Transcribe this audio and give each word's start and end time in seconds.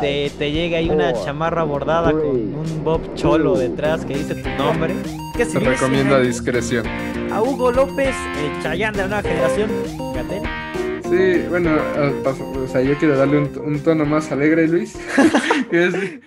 te, 0.00 0.30
te 0.30 0.52
llega 0.52 0.78
ahí 0.78 0.90
una 0.90 1.12
chamarra 1.12 1.64
bordada 1.64 2.12
con 2.12 2.54
un 2.54 2.84
Bob 2.84 3.14
Cholo 3.14 3.56
detrás 3.56 4.04
que 4.04 4.14
dice 4.16 4.34
tu 4.34 4.48
nombre. 4.50 4.94
Que 5.36 5.44
Se 5.44 5.58
recomienda 5.58 6.20
discreción. 6.20 6.86
A 7.32 7.42
Hugo 7.42 7.72
López, 7.72 8.14
el 8.38 8.62
Chayán 8.62 8.94
de 8.94 9.02
la 9.02 9.08
nueva 9.08 9.22
generación. 9.22 9.70
Gatel. 10.14 10.42
Sí, 11.02 11.46
bueno, 11.48 11.76
o 12.24 12.66
sea, 12.68 12.80
yo 12.82 12.96
quiero 12.98 13.16
darle 13.16 13.38
un, 13.38 13.58
un 13.58 13.82
tono 13.82 14.04
más 14.04 14.30
alegre, 14.32 14.66
Luis. 14.68 14.98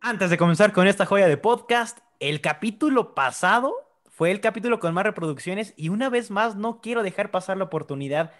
Antes 0.00 0.30
de 0.30 0.38
comenzar 0.38 0.72
con 0.72 0.86
esta 0.86 1.06
joya 1.06 1.28
de 1.28 1.36
podcast, 1.36 1.98
el 2.20 2.40
capítulo 2.40 3.14
pasado 3.14 3.74
fue 4.08 4.30
el 4.30 4.40
capítulo 4.40 4.78
con 4.80 4.94
más 4.94 5.04
reproducciones 5.04 5.74
y 5.76 5.88
una 5.88 6.08
vez 6.08 6.30
más 6.30 6.56
no 6.56 6.80
quiero 6.80 7.02
dejar 7.02 7.30
pasar 7.30 7.56
la 7.56 7.64
oportunidad 7.64 8.32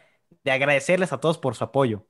de 0.45 0.51
agradecerles 0.51 1.13
a 1.13 1.21
todos 1.21 1.39
por 1.39 1.55
su 1.55 1.65
apoyo. 1.65 2.07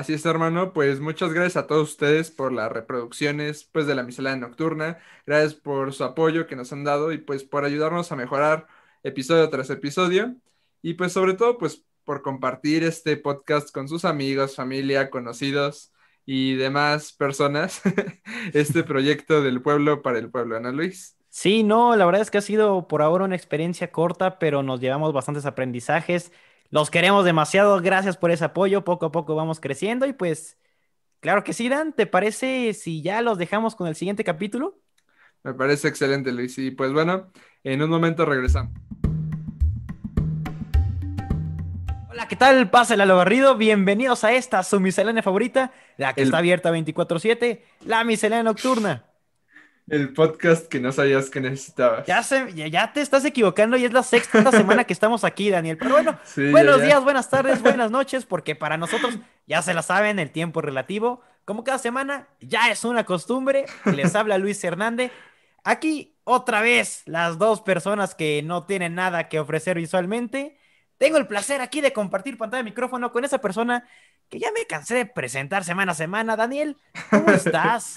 Así 0.00 0.14
es, 0.14 0.24
hermano. 0.24 0.72
Pues 0.72 0.98
muchas 0.98 1.34
gracias 1.34 1.62
a 1.62 1.66
todos 1.66 1.90
ustedes 1.90 2.30
por 2.30 2.52
las 2.54 2.72
reproducciones 2.72 3.64
pues, 3.64 3.86
de 3.86 3.94
la 3.94 4.02
miscelánea 4.02 4.48
nocturna. 4.48 4.98
Gracias 5.26 5.52
por 5.52 5.92
su 5.92 6.04
apoyo 6.04 6.46
que 6.46 6.56
nos 6.56 6.72
han 6.72 6.84
dado 6.84 7.12
y 7.12 7.18
pues 7.18 7.44
por 7.44 7.66
ayudarnos 7.66 8.10
a 8.10 8.16
mejorar 8.16 8.66
episodio 9.02 9.50
tras 9.50 9.68
episodio. 9.68 10.36
Y 10.80 10.94
pues 10.94 11.12
sobre 11.12 11.34
todo 11.34 11.58
pues 11.58 11.84
por 12.04 12.22
compartir 12.22 12.82
este 12.82 13.18
podcast 13.18 13.72
con 13.74 13.88
sus 13.88 14.06
amigos, 14.06 14.56
familia, 14.56 15.10
conocidos 15.10 15.92
y 16.24 16.54
demás 16.54 17.12
personas. 17.12 17.82
este 18.54 18.82
proyecto 18.84 19.42
del 19.42 19.60
pueblo 19.60 20.00
para 20.00 20.18
el 20.18 20.30
pueblo, 20.30 20.58
¿no, 20.60 20.72
Luis? 20.72 21.14
Sí, 21.28 21.62
no, 21.62 21.94
la 21.94 22.06
verdad 22.06 22.22
es 22.22 22.30
que 22.30 22.38
ha 22.38 22.40
sido 22.40 22.88
por 22.88 23.02
ahora 23.02 23.26
una 23.26 23.36
experiencia 23.36 23.92
corta, 23.92 24.38
pero 24.38 24.62
nos 24.62 24.80
llevamos 24.80 25.12
bastantes 25.12 25.44
aprendizajes. 25.44 26.32
Los 26.70 26.88
queremos 26.90 27.24
demasiado, 27.24 27.80
gracias 27.80 28.16
por 28.16 28.30
ese 28.30 28.44
apoyo, 28.44 28.84
poco 28.84 29.06
a 29.06 29.12
poco 29.12 29.34
vamos 29.34 29.58
creciendo 29.58 30.06
y 30.06 30.12
pues, 30.12 30.56
claro 31.18 31.42
que 31.42 31.52
sí, 31.52 31.68
Dan, 31.68 31.92
¿te 31.92 32.06
parece 32.06 32.74
si 32.74 33.02
ya 33.02 33.22
los 33.22 33.38
dejamos 33.38 33.74
con 33.74 33.88
el 33.88 33.96
siguiente 33.96 34.22
capítulo? 34.22 34.78
Me 35.42 35.52
parece 35.54 35.88
excelente, 35.88 36.30
Luis. 36.32 36.56
Y 36.58 36.70
pues 36.70 36.92
bueno, 36.92 37.32
en 37.64 37.82
un 37.82 37.90
momento 37.90 38.24
regresamos. 38.24 38.72
Hola, 42.08 42.28
¿qué 42.28 42.36
tal? 42.36 42.70
Pásale 42.70 43.02
a 43.02 43.06
lo 43.06 43.16
barrido, 43.16 43.56
bienvenidos 43.56 44.22
a 44.22 44.32
esta, 44.32 44.62
su 44.62 44.78
miscelánea 44.78 45.22
favorita, 45.24 45.72
la 45.96 46.12
que 46.14 46.20
El- 46.20 46.28
está 46.28 46.38
abierta 46.38 46.70
24/7, 46.70 47.64
la 47.84 48.04
miscelánea 48.04 48.44
nocturna. 48.44 49.06
El 49.90 50.12
podcast 50.12 50.68
que 50.68 50.78
no 50.78 50.92
sabías 50.92 51.30
que 51.30 51.40
necesitabas. 51.40 52.06
Ya, 52.06 52.22
se, 52.22 52.54
ya, 52.54 52.92
te 52.92 53.00
estás 53.00 53.24
equivocando 53.24 53.76
y 53.76 53.84
es 53.84 53.92
la 53.92 54.04
sexta 54.04 54.48
semana 54.52 54.84
que 54.84 54.92
estamos 54.92 55.24
aquí, 55.24 55.50
Daniel, 55.50 55.76
pero 55.76 55.90
bueno. 55.90 56.16
Sí, 56.24 56.48
Buenos 56.52 56.78
ya. 56.78 56.84
días, 56.84 57.02
buenas 57.02 57.28
tardes, 57.28 57.60
buenas 57.62 57.90
noches, 57.90 58.24
porque 58.24 58.54
para 58.54 58.76
nosotros, 58.76 59.18
ya 59.48 59.62
se 59.62 59.74
la 59.74 59.82
saben, 59.82 60.20
el 60.20 60.30
tiempo 60.30 60.60
relativo. 60.60 61.22
Como 61.44 61.64
cada 61.64 61.78
semana, 61.78 62.28
ya 62.40 62.70
es 62.70 62.84
una 62.84 63.02
costumbre. 63.04 63.66
Les 63.84 64.14
habla 64.14 64.38
Luis 64.38 64.62
Hernández. 64.62 65.10
Aquí, 65.64 66.14
otra 66.22 66.60
vez, 66.60 67.02
las 67.06 67.38
dos 67.38 67.60
personas 67.60 68.14
que 68.14 68.42
no 68.44 68.66
tienen 68.66 68.94
nada 68.94 69.28
que 69.28 69.40
ofrecer 69.40 69.76
visualmente. 69.76 70.56
Tengo 71.00 71.16
el 71.16 71.26
placer 71.26 71.62
aquí 71.62 71.80
de 71.80 71.94
compartir 71.94 72.36
pantalla 72.36 72.62
de 72.62 72.68
micrófono 72.68 73.10
con 73.10 73.24
esa 73.24 73.38
persona 73.38 73.88
que 74.28 74.38
ya 74.38 74.52
me 74.52 74.66
cansé 74.66 74.96
de 74.96 75.06
presentar 75.06 75.64
semana 75.64 75.92
a 75.92 75.94
semana. 75.94 76.36
Daniel, 76.36 76.76
¿cómo 77.08 77.30
estás? 77.32 77.96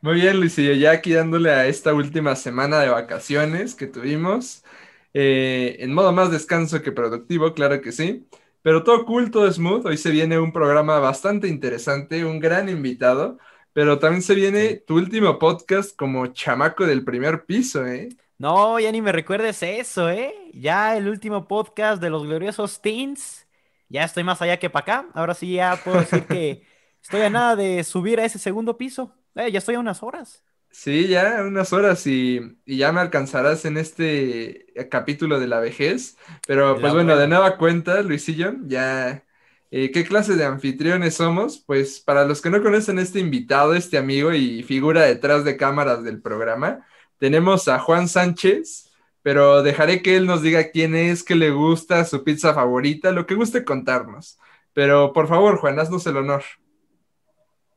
Muy 0.00 0.14
bien, 0.14 0.40
Luisillo, 0.40 0.72
ya 0.72 0.92
aquí 0.92 1.12
dándole 1.12 1.50
a 1.50 1.66
esta 1.66 1.92
última 1.92 2.34
semana 2.36 2.80
de 2.80 2.88
vacaciones 2.88 3.74
que 3.74 3.86
tuvimos, 3.86 4.64
eh, 5.12 5.76
en 5.80 5.92
modo 5.92 6.10
más 6.10 6.30
descanso 6.30 6.80
que 6.80 6.90
productivo, 6.90 7.52
claro 7.52 7.82
que 7.82 7.92
sí, 7.92 8.26
pero 8.62 8.82
todo 8.82 9.04
cool, 9.04 9.30
todo 9.30 9.52
smooth, 9.52 9.84
hoy 9.84 9.98
se 9.98 10.10
viene 10.10 10.38
un 10.38 10.50
programa 10.50 10.98
bastante 11.00 11.48
interesante, 11.48 12.24
un 12.24 12.40
gran 12.40 12.70
invitado, 12.70 13.38
pero 13.74 13.98
también 13.98 14.22
se 14.22 14.34
viene 14.34 14.76
tu 14.76 14.94
último 14.96 15.38
podcast 15.38 15.94
como 15.94 16.28
chamaco 16.28 16.86
del 16.86 17.04
primer 17.04 17.44
piso, 17.44 17.86
¿eh? 17.86 18.08
No, 18.38 18.78
ya 18.78 18.92
ni 18.92 19.02
me 19.02 19.10
recuerdes 19.12 19.62
eso, 19.64 20.08
¿eh? 20.10 20.32
Ya 20.54 20.96
el 20.96 21.08
último 21.08 21.48
podcast 21.48 22.00
de 22.00 22.08
los 22.10 22.22
gloriosos 22.24 22.80
Teens. 22.80 23.48
Ya 23.88 24.04
estoy 24.04 24.22
más 24.22 24.40
allá 24.42 24.58
que 24.58 24.70
para 24.70 24.82
acá. 24.82 25.08
Ahora 25.14 25.34
sí 25.34 25.54
ya 25.54 25.82
puedo 25.82 25.98
decir 25.98 26.28
que 26.28 26.62
estoy 27.02 27.22
a 27.22 27.30
nada 27.30 27.56
de 27.56 27.82
subir 27.82 28.20
a 28.20 28.24
ese 28.24 28.38
segundo 28.38 28.78
piso. 28.78 29.12
Eh, 29.34 29.50
ya 29.50 29.58
estoy 29.58 29.74
a 29.74 29.80
unas 29.80 30.02
horas. 30.04 30.44
Sí, 30.70 31.08
ya 31.08 31.42
unas 31.44 31.72
horas 31.72 32.06
y, 32.06 32.40
y 32.64 32.76
ya 32.78 32.92
me 32.92 33.00
alcanzarás 33.00 33.64
en 33.64 33.78
este 33.78 34.66
capítulo 34.90 35.40
de 35.40 35.48
la 35.48 35.58
vejez. 35.60 36.16
Pero 36.46 36.78
pues 36.80 36.92
bueno, 36.92 37.16
de 37.16 37.26
nueva 37.26 37.56
cuenta, 37.56 38.02
Luisillo, 38.02 38.54
ya 38.64 39.24
eh, 39.70 39.90
¿qué 39.90 40.04
clase 40.04 40.36
de 40.36 40.44
anfitriones 40.44 41.14
somos? 41.16 41.58
Pues 41.58 42.00
para 42.00 42.24
los 42.26 42.40
que 42.42 42.50
no 42.50 42.62
conocen 42.62 42.98
este 42.98 43.18
invitado, 43.18 43.74
este 43.74 43.98
amigo 43.98 44.32
y 44.32 44.62
figura 44.62 45.02
detrás 45.02 45.44
de 45.44 45.56
cámaras 45.56 46.04
del 46.04 46.20
programa, 46.22 46.86
tenemos 47.18 47.68
a 47.68 47.78
Juan 47.78 48.08
Sánchez, 48.08 48.90
pero 49.22 49.62
dejaré 49.62 50.02
que 50.02 50.16
él 50.16 50.26
nos 50.26 50.42
diga 50.42 50.70
quién 50.70 50.94
es, 50.94 51.22
qué 51.22 51.34
le 51.34 51.50
gusta, 51.50 52.04
su 52.04 52.24
pizza 52.24 52.54
favorita, 52.54 53.10
lo 53.10 53.26
que 53.26 53.34
guste 53.34 53.64
contarnos. 53.64 54.38
Pero 54.72 55.12
por 55.12 55.28
favor, 55.28 55.58
Juan, 55.58 55.78
haznos 55.78 56.06
el 56.06 56.16
honor. 56.16 56.42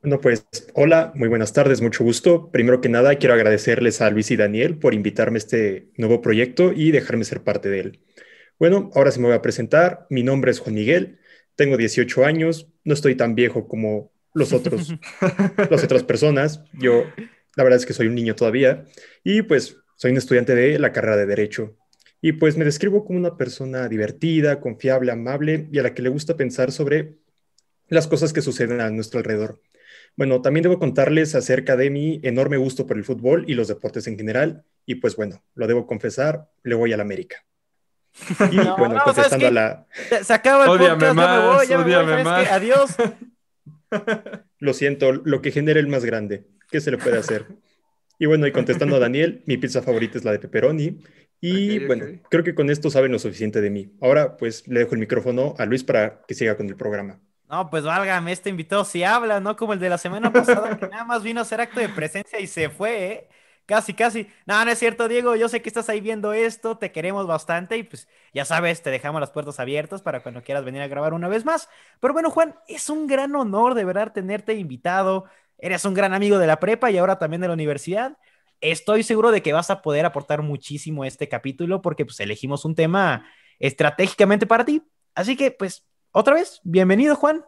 Bueno, 0.02 0.20
pues 0.20 0.48
hola, 0.74 1.12
muy 1.14 1.30
buenas 1.30 1.54
tardes, 1.54 1.82
mucho 1.82 2.04
gusto. 2.04 2.50
Primero 2.52 2.82
que 2.82 2.90
nada, 2.90 3.16
quiero 3.16 3.36
agradecerles 3.36 4.02
a 4.02 4.10
Luis 4.10 4.32
y 4.32 4.36
Daniel 4.36 4.78
por 4.78 4.94
invitarme 4.94 5.38
a 5.38 5.40
este 5.40 5.90
nuevo 5.98 6.22
proyecto 6.22 6.74
y 6.74 6.92
dejarme 6.92 7.24
ser 7.24 7.44
parte 7.44 7.70
de 7.70 7.80
él. 7.82 8.00
Bueno, 8.58 8.90
ahora 8.96 9.12
sí 9.12 9.20
me 9.20 9.28
voy 9.28 9.36
a 9.36 9.42
presentar. 9.42 10.08
Mi 10.10 10.24
nombre 10.24 10.52
es 10.52 10.60
Juan 10.60 10.76
Miguel, 10.76 11.20
tengo 11.56 11.78
18 11.78 12.26
años, 12.26 12.68
no 12.84 12.94
estoy 12.94 13.16
tan 13.16 13.36
viejo 13.36 13.68
como 13.68 14.12
los 14.34 14.54
otros, 14.54 14.94
las 15.70 15.84
otras 15.84 16.04
personas. 16.04 16.64
Yo, 16.74 17.04
la 17.56 17.64
verdad 17.64 17.80
es 17.80 17.86
que 17.86 17.94
soy 17.94 18.08
un 18.08 18.16
niño 18.16 18.36
todavía 18.36 18.86
y 19.24 19.42
pues 19.42 19.78
soy 19.96 20.12
un 20.12 20.18
estudiante 20.18 20.56
de 20.56 20.80
la 20.80 20.92
carrera 20.92 21.18
de 21.18 21.26
Derecho. 21.26 21.78
Y 22.22 22.34
pues 22.34 22.56
me 22.56 22.66
describo 22.66 23.04
como 23.04 23.18
una 23.20 23.36
persona 23.36 23.88
divertida, 23.88 24.60
confiable, 24.60 25.12
amable 25.12 25.68
y 25.72 25.80
a 25.80 25.84
la 25.84 25.94
que 25.94 26.04
le 26.04 26.10
gusta 26.10 26.38
pensar 26.38 26.72
sobre 26.72 27.18
las 27.88 28.08
cosas 28.08 28.32
que 28.32 28.42
suceden 28.42 28.80
a 28.80 28.90
nuestro 28.90 29.20
alrededor. 29.20 29.62
Bueno, 30.16 30.42
también 30.42 30.64
debo 30.64 30.80
contarles 30.80 31.36
acerca 31.36 31.76
de 31.76 31.90
mi 31.90 32.20
enorme 32.24 32.58
gusto 32.58 32.86
por 32.86 32.98
el 32.98 33.04
fútbol 33.04 33.46
y 33.48 33.54
los 33.54 33.68
deportes 33.68 34.08
en 34.08 34.18
general. 34.18 34.64
Y 34.86 34.96
pues 34.96 35.16
bueno, 35.16 35.44
lo 35.56 35.68
debo 35.68 35.88
confesar, 35.88 36.50
le 36.64 36.76
voy 36.76 36.94
al 36.94 37.02
América. 37.02 37.44
Y 38.52 38.56
No, 38.58 38.78
bueno, 38.78 38.96
no, 38.96 39.00
¿sabes 39.00 39.30
contestando 39.30 39.46
qué? 39.46 39.48
a 39.48 39.52
la... 39.52 39.88
Se, 40.24 40.34
acaba 40.34 40.66
el 40.66 40.70
podcast, 40.70 41.02
ya 41.02 41.08
me 41.08 41.14
más, 41.14 41.44
voy, 41.44 41.68
ya 41.68 41.78
me 41.78 41.84
voy, 41.84 41.94
ódiame 41.94 42.12
¿sabes 42.12 42.26
más. 42.26 42.52
Adiós. 42.52 42.96
Lo 44.60 44.74
siento, 44.74 45.12
lo 45.12 45.42
que 45.42 45.52
genera 45.52 45.80
el 45.80 45.88
más 45.88 46.06
grande. 46.06 46.46
¿Qué 46.72 46.80
se 46.82 46.92
le 46.92 46.98
puede 46.98 47.18
hacer? 47.18 47.46
Y 48.18 48.28
bueno, 48.28 48.48
y 48.48 48.52
contestando 48.52 48.96
a 48.96 49.00
Daniel, 49.00 49.44
mi 49.46 49.58
pizza 49.58 49.82
favorita 49.82 50.18
es 50.18 50.24
la 50.24 50.32
de 50.32 50.40
pepperoni. 50.40 51.00
Y 51.40 51.86
bueno, 51.86 52.06
creo 52.30 52.44
que 52.44 52.54
con 52.54 52.70
esto 52.70 52.90
saben 52.92 53.12
lo 53.12 53.20
suficiente 53.20 53.62
de 53.62 53.70
mí. 53.72 53.92
Ahora 54.00 54.38
pues 54.38 54.68
le 54.68 54.82
dejo 54.82 54.94
el 54.94 55.00
micrófono 55.00 55.56
a 55.58 55.66
Luis 55.66 55.84
para 55.84 56.22
que 56.28 56.36
siga 56.36 56.56
con 56.56 56.68
el 56.68 56.76
programa. 56.76 57.20
No, 57.50 57.70
pues 57.70 57.84
válgame, 57.84 58.32
este 58.32 58.50
invitado 58.50 58.86
sí 58.86 59.04
habla, 59.04 59.42
¿no? 59.42 59.58
Como 59.58 59.74
el 59.74 59.80
de 59.80 59.90
la 59.90 59.98
semana 59.98 60.32
pasada, 60.32 60.78
que 60.78 60.88
nada 60.88 61.04
más 61.04 61.24
vino 61.24 61.40
a 61.40 61.44
hacer 61.44 61.60
acto 61.60 61.82
de 61.82 61.90
presencia 61.90 62.40
y 62.40 62.48
se 62.48 62.70
fue, 62.70 63.06
¿eh? 63.06 63.28
Casi, 63.66 63.94
casi. 63.94 64.28
No, 64.46 64.64
no 64.64 64.72
es 64.72 64.80
cierto, 64.80 65.08
Diego. 65.08 65.36
Yo 65.36 65.50
sé 65.50 65.62
que 65.62 65.70
estás 65.70 65.90
ahí 65.90 66.02
viendo 66.02 66.34
esto, 66.34 66.78
te 66.78 66.92
queremos 66.92 67.28
bastante 67.28 67.78
y 67.78 67.84
pues 67.84 68.08
ya 68.34 68.46
sabes, 68.46 68.82
te 68.82 68.90
dejamos 68.90 69.20
las 69.20 69.32
puertas 69.32 69.60
abiertas 69.60 70.02
para 70.02 70.22
cuando 70.22 70.44
quieras 70.44 70.64
venir 70.66 70.82
a 70.82 70.88
grabar 70.88 71.14
una 71.14 71.28
vez 71.28 71.44
más. 71.46 71.70
Pero 72.00 72.14
bueno, 72.14 72.30
Juan, 72.32 72.56
es 72.68 72.90
un 72.90 73.08
gran 73.08 73.36
honor 73.36 73.74
de 73.74 73.86
verdad 73.86 74.14
tenerte 74.14 74.54
invitado. 74.56 75.26
Eres 75.62 75.86
un 75.86 75.94
gran 75.94 76.14
amigo 76.14 76.40
de 76.40 76.48
la 76.48 76.60
prepa 76.60 76.90
y 76.90 76.98
ahora 76.98 77.20
también 77.20 77.40
de 77.42 77.48
la 77.48 77.54
universidad. 77.54 78.18
Estoy 78.62 79.04
seguro 79.04 79.30
de 79.30 79.44
que 79.44 79.54
vas 79.54 79.70
a 79.70 79.84
poder 79.84 80.06
aportar 80.06 80.42
muchísimo 80.42 81.04
a 81.04 81.08
este 81.08 81.30
capítulo 81.30 81.84
porque 81.84 82.04
pues 82.04 82.20
elegimos 82.20 82.66
un 82.66 82.74
tema 82.74 83.28
estratégicamente 83.60 84.48
para 84.48 84.66
ti. 84.66 84.82
Así 85.14 85.38
que 85.38 85.52
pues 85.52 85.86
otra 86.12 86.34
vez, 86.34 86.60
bienvenido, 86.64 87.16
Juan. 87.16 87.46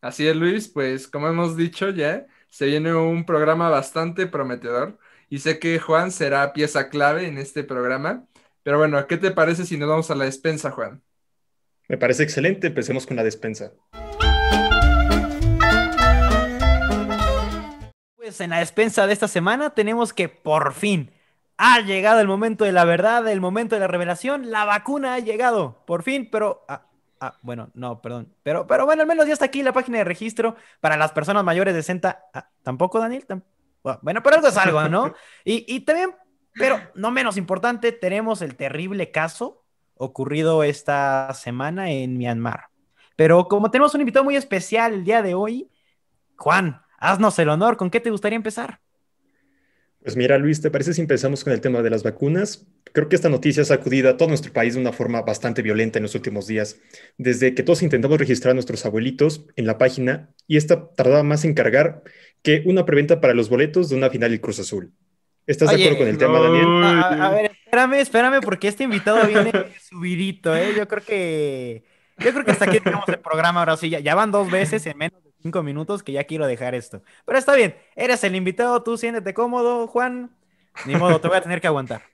Así 0.00 0.28
es, 0.28 0.36
Luis, 0.36 0.68
pues 0.68 1.08
como 1.08 1.26
hemos 1.26 1.56
dicho 1.56 1.90
ya, 1.90 2.26
se 2.48 2.66
viene 2.66 2.94
un 2.94 3.26
programa 3.26 3.68
bastante 3.70 4.28
prometedor 4.28 4.96
y 5.28 5.40
sé 5.40 5.58
que 5.58 5.80
Juan 5.80 6.12
será 6.12 6.52
pieza 6.52 6.88
clave 6.88 7.26
en 7.26 7.38
este 7.38 7.64
programa. 7.64 8.24
Pero 8.62 8.78
bueno, 8.78 9.04
¿qué 9.08 9.16
te 9.16 9.32
parece 9.32 9.66
si 9.66 9.76
nos 9.76 9.88
vamos 9.88 10.10
a 10.12 10.14
la 10.14 10.26
despensa, 10.26 10.70
Juan? 10.70 11.02
Me 11.88 11.98
parece 11.98 12.22
excelente, 12.22 12.68
empecemos 12.68 13.04
con 13.04 13.16
la 13.16 13.24
despensa. 13.24 13.72
En 18.26 18.50
la 18.50 18.58
despensa 18.58 19.06
de 19.06 19.12
esta 19.12 19.28
semana 19.28 19.70
tenemos 19.70 20.12
que 20.12 20.28
por 20.28 20.74
fin 20.74 21.12
ha 21.58 21.80
llegado 21.80 22.18
el 22.20 22.26
momento 22.26 22.64
de 22.64 22.72
la 22.72 22.84
verdad, 22.84 23.28
el 23.28 23.40
momento 23.40 23.76
de 23.76 23.80
la 23.80 23.86
revelación. 23.86 24.50
La 24.50 24.64
vacuna 24.64 25.14
ha 25.14 25.18
llegado, 25.20 25.84
por 25.86 26.02
fin, 26.02 26.28
pero... 26.30 26.64
ah, 26.66 26.86
ah, 27.20 27.38
bueno, 27.42 27.70
no, 27.74 28.02
perdón. 28.02 28.34
Pero, 28.42 28.66
pero 28.66 28.84
bueno, 28.84 29.02
al 29.02 29.08
menos 29.08 29.26
ya 29.28 29.32
está 29.32 29.44
aquí 29.44 29.62
la 29.62 29.72
página 29.72 29.98
de 29.98 30.04
registro 30.04 30.56
para 30.80 30.96
las 30.96 31.12
personas 31.12 31.44
mayores 31.44 31.72
de 31.72 31.82
60. 31.82 32.24
ah, 32.34 32.50
¿Tampoco, 32.64 32.98
Daniel? 32.98 33.24
Bueno, 34.02 34.22
pero 34.24 34.36
algo 34.36 34.48
es 34.48 34.56
algo, 34.56 34.88
¿no? 34.88 35.14
Y 35.44 35.80
también, 35.80 36.10
pero 36.52 36.80
no 36.96 37.12
menos 37.12 37.36
importante, 37.36 37.92
tenemos 37.92 38.42
el 38.42 38.56
terrible 38.56 39.12
caso 39.12 39.62
ocurrido 39.94 40.64
esta 40.64 41.32
semana 41.32 41.92
en 41.92 42.18
Myanmar. 42.18 42.70
Pero 43.14 43.46
como 43.46 43.70
tenemos 43.70 43.94
un 43.94 44.00
invitado 44.00 44.24
muy 44.24 44.34
especial 44.34 44.94
el 44.94 45.04
día 45.04 45.22
de 45.22 45.34
hoy, 45.34 45.70
Juan, 46.36 46.82
haznos 46.98 47.38
el 47.38 47.48
honor, 47.48 47.76
¿con 47.76 47.90
qué 47.90 48.00
te 48.00 48.10
gustaría 48.10 48.36
empezar? 48.36 48.80
Pues 50.06 50.14
mira, 50.14 50.38
Luis, 50.38 50.60
¿te 50.60 50.70
parece 50.70 50.94
si 50.94 51.00
empezamos 51.00 51.42
con 51.42 51.52
el 51.52 51.60
tema 51.60 51.82
de 51.82 51.90
las 51.90 52.04
vacunas? 52.04 52.64
Creo 52.92 53.08
que 53.08 53.16
esta 53.16 53.28
noticia 53.28 53.62
ha 53.62 53.66
sacudido 53.66 54.08
a 54.08 54.16
todo 54.16 54.28
nuestro 54.28 54.52
país 54.52 54.74
de 54.74 54.80
una 54.80 54.92
forma 54.92 55.22
bastante 55.22 55.62
violenta 55.62 55.98
en 55.98 56.04
los 56.04 56.14
últimos 56.14 56.46
días. 56.46 56.76
Desde 57.18 57.54
que 57.56 57.64
todos 57.64 57.82
intentamos 57.82 58.16
registrar 58.16 58.52
a 58.52 58.54
nuestros 58.54 58.86
abuelitos 58.86 59.46
en 59.56 59.66
la 59.66 59.78
página 59.78 60.30
y 60.46 60.58
esta 60.58 60.90
tardaba 60.90 61.24
más 61.24 61.44
en 61.44 61.54
cargar 61.54 62.04
que 62.42 62.62
una 62.66 62.84
preventa 62.84 63.20
para 63.20 63.34
los 63.34 63.48
boletos 63.48 63.88
de 63.88 63.96
una 63.96 64.08
final 64.08 64.30
del 64.30 64.40
Cruz 64.40 64.60
Azul. 64.60 64.92
¿Estás 65.44 65.70
de 65.70 65.74
acuerdo 65.74 65.98
con 65.98 66.06
el 66.06 66.18
tema, 66.18 66.40
Daniel? 66.40 66.84
A, 66.84 67.26
a, 67.26 67.30
ver, 67.30 67.50
espérame, 67.64 67.94
espérame, 67.94 68.40
porque 68.42 68.68
este 68.68 68.84
invitado 68.84 69.26
viene 69.26 69.52
subidito, 69.80 70.54
¿eh? 70.54 70.72
Yo 70.76 70.86
creo 70.86 71.02
que. 71.04 71.84
Yo 72.18 72.32
creo 72.32 72.44
que 72.44 72.52
hasta 72.52 72.64
aquí 72.66 72.78
tenemos 72.78 73.08
el 73.08 73.18
programa 73.18 73.58
ahora 73.58 73.76
sí. 73.76 73.90
Ya, 73.90 73.98
ya 73.98 74.14
van 74.14 74.30
dos 74.30 74.50
veces 74.50 74.86
en 74.86 74.96
menos 74.98 75.25
cinco 75.42 75.62
minutos 75.62 76.02
que 76.02 76.12
ya 76.12 76.24
quiero 76.24 76.46
dejar 76.46 76.74
esto. 76.74 77.02
Pero 77.24 77.38
está 77.38 77.54
bien, 77.54 77.76
eres 77.94 78.24
el 78.24 78.36
invitado, 78.36 78.82
tú 78.82 78.96
siéntete 78.96 79.34
cómodo, 79.34 79.86
Juan. 79.86 80.30
Ni 80.84 80.96
modo, 80.96 81.20
te 81.20 81.28
voy 81.28 81.36
a 81.38 81.42
tener 81.42 81.60
que 81.60 81.66
aguantar. 81.68 82.02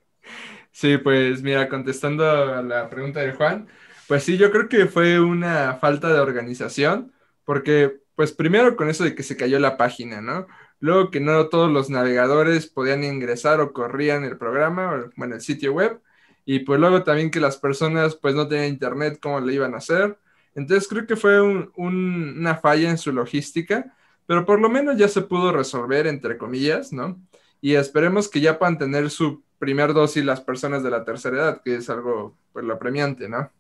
Sí, 0.74 0.96
pues 0.98 1.42
mira, 1.42 1.68
contestando 1.68 2.24
a 2.24 2.62
la 2.62 2.88
pregunta 2.88 3.20
de 3.20 3.32
Juan, 3.32 3.68
pues 4.06 4.24
sí, 4.24 4.38
yo 4.38 4.50
creo 4.50 4.68
que 4.68 4.86
fue 4.86 5.20
una 5.20 5.74
falta 5.74 6.12
de 6.12 6.20
organización, 6.20 7.12
porque 7.44 8.00
pues 8.14 8.32
primero 8.32 8.76
con 8.76 8.88
eso 8.88 9.04
de 9.04 9.14
que 9.14 9.22
se 9.22 9.36
cayó 9.36 9.58
la 9.58 9.76
página, 9.76 10.20
¿no? 10.22 10.46
Luego 10.80 11.10
que 11.10 11.20
no 11.20 11.48
todos 11.48 11.70
los 11.70 11.90
navegadores 11.90 12.68
podían 12.68 13.04
ingresar 13.04 13.60
o 13.60 13.72
corrían 13.72 14.24
el 14.24 14.38
programa, 14.38 14.92
o, 14.94 15.10
bueno, 15.16 15.34
el 15.34 15.40
sitio 15.42 15.72
web, 15.74 16.00
y 16.44 16.60
pues 16.60 16.80
luego 16.80 17.04
también 17.04 17.30
que 17.30 17.40
las 17.40 17.56
personas 17.58 18.16
pues 18.16 18.34
no 18.34 18.48
tenían 18.48 18.68
internet, 18.68 19.18
¿cómo 19.20 19.40
le 19.40 19.54
iban 19.54 19.74
a 19.74 19.78
hacer? 19.78 20.18
Entonces 20.54 20.88
creo 20.88 21.06
que 21.06 21.16
fue 21.16 21.40
un, 21.40 21.72
un, 21.76 22.36
una 22.38 22.56
falla 22.56 22.90
en 22.90 22.98
su 22.98 23.12
logística, 23.12 23.96
pero 24.26 24.44
por 24.44 24.60
lo 24.60 24.68
menos 24.68 24.96
ya 24.96 25.08
se 25.08 25.22
pudo 25.22 25.52
resolver, 25.52 26.06
entre 26.06 26.38
comillas, 26.38 26.92
¿no? 26.92 27.20
Y 27.60 27.74
esperemos 27.74 28.28
que 28.28 28.40
ya 28.40 28.58
puedan 28.58 28.78
tener 28.78 29.10
su 29.10 29.44
primer 29.58 29.94
dosis 29.94 30.24
las 30.24 30.40
personas 30.40 30.82
de 30.82 30.90
la 30.90 31.04
tercera 31.04 31.36
edad, 31.36 31.62
que 31.62 31.76
es 31.76 31.88
algo, 31.90 32.36
pues, 32.52 32.64
lo 32.64 32.78
premiante, 32.78 33.28
¿no? 33.28 33.50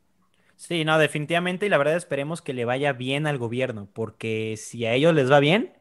Sí, 0.56 0.84
no, 0.84 0.98
definitivamente, 0.98 1.66
y 1.66 1.68
la 1.68 1.78
verdad 1.78 1.96
esperemos 1.96 2.40
que 2.40 2.52
le 2.52 2.64
vaya 2.64 2.92
bien 2.92 3.26
al 3.26 3.38
gobierno, 3.38 3.88
porque 3.92 4.56
si 4.56 4.86
a 4.86 4.94
ellos 4.94 5.12
les 5.14 5.30
va 5.30 5.40
bien, 5.40 5.72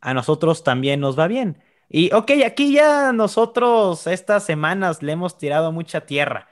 a 0.00 0.14
nosotros 0.14 0.64
también 0.64 1.00
nos 1.00 1.18
va 1.18 1.28
bien. 1.28 1.62
Y 1.88 2.12
ok, 2.14 2.32
aquí 2.46 2.72
ya 2.74 3.12
nosotros 3.12 4.06
estas 4.08 4.44
semanas 4.44 5.02
le 5.02 5.12
hemos 5.12 5.38
tirado 5.38 5.72
mucha 5.72 6.06
tierra, 6.06 6.48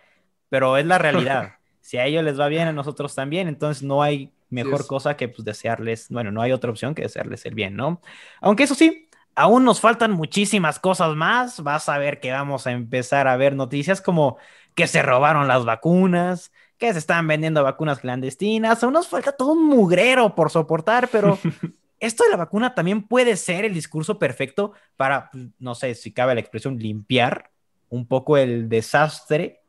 pero 0.49 0.77
es 0.79 0.87
la 0.87 0.99
realidad. 0.99 1.55
si 1.95 1.99
a 1.99 2.07
ellos 2.07 2.25
les 2.25 2.41
va 2.41 2.49
bien, 2.49 2.67
a 2.67 2.73
nosotros 2.73 3.15
también, 3.15 3.47
entonces 3.47 3.85
no 3.85 4.03
hay 4.03 4.33
mejor 4.51 4.85
cosa 4.89 5.17
que 5.17 5.29
pues 5.29 5.45
desearles, 5.45 6.09
bueno, 6.11 6.33
no 6.33 6.43
hay 6.43 6.51
otra 6.51 6.73
opción 6.73 6.93
que 6.93 7.03
desearles 7.03 7.47
el 7.47 7.55
bien, 7.55 7.77
¿no? 7.77 8.01
Aunque 8.41 8.65
eso 8.65 8.75
sí, 8.75 9.09
aún 9.37 9.63
nos 9.63 9.81
faltan 9.81 10.11
muchísimas 10.11 10.81
cosas 10.81 11.15
más, 11.15 11.63
vas 11.63 11.89
a 11.89 11.97
ver 11.99 12.19
que 12.19 12.33
vamos 12.33 12.67
a 12.67 12.73
empezar 12.73 13.29
a 13.29 13.37
ver 13.37 13.55
noticias 13.55 14.01
como 14.01 14.39
que 14.75 14.89
se 14.89 15.03
robaron 15.03 15.47
las 15.47 15.65
vacunas, 15.65 16.51
que 16.79 16.93
se 16.93 16.99
están 16.99 17.29
vendiendo 17.29 17.63
vacunas 17.63 18.01
clandestinas, 18.01 18.83
aún 18.83 18.95
nos 18.95 19.07
falta 19.07 19.31
todo 19.31 19.53
un 19.53 19.65
mugrero 19.65 20.35
por 20.35 20.51
soportar, 20.51 21.07
pero 21.13 21.39
esto 22.01 22.25
de 22.25 22.31
la 22.31 22.39
vacuna 22.39 22.75
también 22.75 23.07
puede 23.07 23.37
ser 23.37 23.65
el 23.65 23.73
discurso 23.73 24.19
perfecto 24.19 24.73
para, 24.97 25.31
no 25.61 25.77
sé 25.77 25.95
si 25.95 26.11
cabe 26.11 26.35
la 26.35 26.41
expresión, 26.41 26.77
limpiar 26.77 27.53
un 27.89 28.09
poco 28.09 28.37
el 28.37 28.69
desastre 28.69 29.61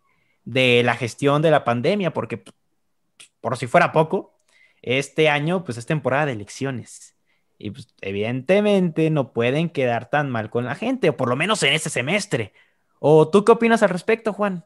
de 0.45 0.83
la 0.83 0.95
gestión 0.95 1.41
de 1.41 1.51
la 1.51 1.63
pandemia, 1.63 2.13
porque 2.13 2.41
por 3.41 3.57
si 3.57 3.67
fuera 3.67 3.91
poco, 3.91 4.39
este 4.81 5.29
año 5.29 5.63
pues 5.63 5.77
es 5.77 5.85
temporada 5.85 6.27
de 6.27 6.33
elecciones. 6.33 7.15
Y 7.57 7.71
pues 7.71 7.87
evidentemente 8.01 9.09
no 9.09 9.33
pueden 9.33 9.69
quedar 9.69 10.09
tan 10.09 10.29
mal 10.29 10.49
con 10.49 10.65
la 10.65 10.75
gente, 10.75 11.09
o 11.09 11.17
por 11.17 11.29
lo 11.29 11.35
menos 11.35 11.63
en 11.63 11.73
este 11.73 11.89
semestre. 11.89 12.53
¿O 12.99 13.29
tú 13.29 13.45
qué 13.45 13.51
opinas 13.51 13.83
al 13.83 13.89
respecto, 13.89 14.33
Juan? 14.33 14.63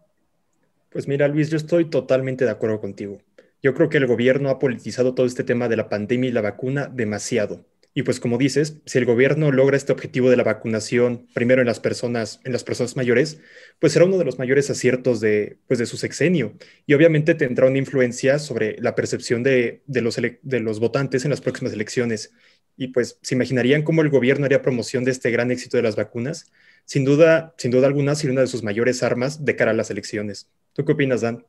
Pues 0.90 1.08
mira, 1.08 1.28
Luis, 1.28 1.50
yo 1.50 1.58
estoy 1.58 1.86
totalmente 1.86 2.46
de 2.46 2.52
acuerdo 2.52 2.80
contigo. 2.82 3.20
Yo 3.62 3.74
creo 3.74 3.90
que 3.90 3.98
el 3.98 4.08
gobierno 4.08 4.50
ha 4.50 4.60
politizado 4.60 5.14
todo 5.14 5.25
este 5.25 5.44
tema 5.44 5.68
de 5.68 5.75
la 5.75 5.90
pandemia 5.90 6.30
y 6.30 6.34
la 6.34 6.42
vacuna 6.42 6.88
demasiado. 6.88 7.66
Y 8.00 8.04
pues 8.04 8.22
como 8.22 8.38
dices, 8.38 8.78
si 8.86 8.98
el 8.98 9.04
gobierno 9.04 9.51
logra 9.51 9.75
este 9.75 9.92
objetivo 9.92 10.30
de 10.30 10.38
la 10.38 10.46
vacunación 10.46 11.28
primero 11.34 11.62
en 11.62 11.68
las 11.68 11.81
personas, 11.81 12.40
en 12.46 12.54
las 12.54 12.63
personas 12.63 12.96
mayores, 12.96 13.42
pues 13.78 13.92
será 13.92 14.06
uno 14.06 14.18
de 14.18 14.24
los 14.24 14.40
mayores 14.40 14.69
aciertos 14.69 15.19
de, 15.19 15.57
pues 15.68 15.80
de 15.80 15.86
su 15.86 15.98
sexenio. 15.98 16.54
Y 16.86 16.94
obviamente 16.94 17.36
tendrá 17.36 17.68
una 17.68 17.78
influencia 17.78 18.40
sobre 18.40 18.78
la 18.80 18.96
percepción 18.96 19.44
de, 19.44 19.84
de 19.86 20.01
los, 20.01 20.16
de 20.16 20.60
los 20.62 20.80
votantes 20.80 21.25
en 21.25 21.31
las 21.31 21.42
próximas 21.42 21.74
elecciones. 21.74 22.31
Y 22.78 22.88
pues 22.88 23.19
se 23.22 23.36
imaginarían 23.36 23.84
cómo 23.84 24.01
el 24.01 24.07
gobierno 24.07 24.46
haría 24.46 24.62
promoción 24.62 25.04
de 25.04 25.12
este 25.12 25.30
gran 25.30 25.51
éxito 25.51 25.75
de 25.75 25.84
las 25.84 25.98
vacunas. 25.98 26.50
Sin 26.86 27.04
duda, 27.04 27.54
sin 27.57 27.69
duda 27.69 27.88
alguna, 27.88 28.16
sería 28.16 28.31
una 28.31 28.42
de 28.44 28.48
sus 28.48 28.63
mayores 28.63 29.04
armas 29.04 29.44
de 29.44 29.57
cara 29.57 29.72
a 29.72 29.74
las 29.74 29.92
elecciones. 29.92 30.50
¿Tú 30.72 30.86
qué 30.86 30.94
opinas, 30.94 31.19
Dan? 31.19 31.44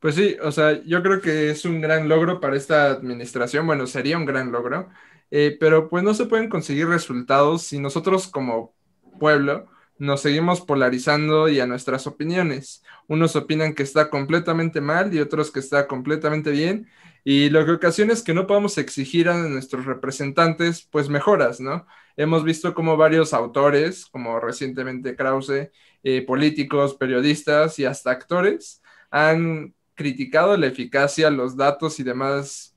Pues 0.00 0.16
sí, 0.16 0.36
o 0.42 0.52
sea, 0.52 0.82
yo 0.82 1.02
creo 1.02 1.22
que 1.22 1.50
es 1.50 1.64
un 1.64 1.80
gran 1.80 2.10
logro 2.10 2.40
para 2.40 2.56
esta 2.56 2.90
administración. 2.90 3.66
Bueno, 3.66 3.86
sería 3.86 4.18
un 4.18 4.26
gran 4.26 4.52
logro 4.52 4.90
eh, 5.34 5.56
pero 5.58 5.88
pues 5.88 6.04
no 6.04 6.12
se 6.12 6.26
pueden 6.26 6.50
conseguir 6.50 6.88
resultados 6.88 7.62
si 7.62 7.78
nosotros 7.78 8.28
como 8.28 8.74
pueblo 9.18 9.66
nos 9.98 10.20
seguimos 10.20 10.60
polarizando 10.60 11.48
y 11.48 11.58
a 11.58 11.66
nuestras 11.66 12.06
opiniones. 12.06 12.82
Unos 13.08 13.34
opinan 13.34 13.74
que 13.74 13.82
está 13.82 14.10
completamente 14.10 14.82
mal 14.82 15.14
y 15.14 15.20
otros 15.20 15.50
que 15.50 15.60
está 15.60 15.86
completamente 15.86 16.50
bien. 16.50 16.86
Y 17.24 17.48
lo 17.48 17.64
que 17.64 17.72
ocasiona 17.72 18.12
es 18.12 18.22
que 18.22 18.34
no 18.34 18.46
podamos 18.46 18.76
exigir 18.76 19.30
a 19.30 19.36
nuestros 19.48 19.86
representantes 19.86 20.86
pues 20.90 21.08
mejoras, 21.08 21.60
¿no? 21.60 21.86
Hemos 22.16 22.44
visto 22.44 22.74
como 22.74 22.98
varios 22.98 23.32
autores, 23.32 24.04
como 24.06 24.38
recientemente 24.38 25.16
Krause, 25.16 25.70
eh, 26.02 26.22
políticos, 26.26 26.94
periodistas 26.94 27.78
y 27.78 27.86
hasta 27.86 28.10
actores, 28.10 28.82
han 29.10 29.74
criticado 29.94 30.58
la 30.58 30.66
eficacia, 30.66 31.30
los 31.30 31.56
datos 31.56 32.00
y 32.00 32.02
demás 32.02 32.71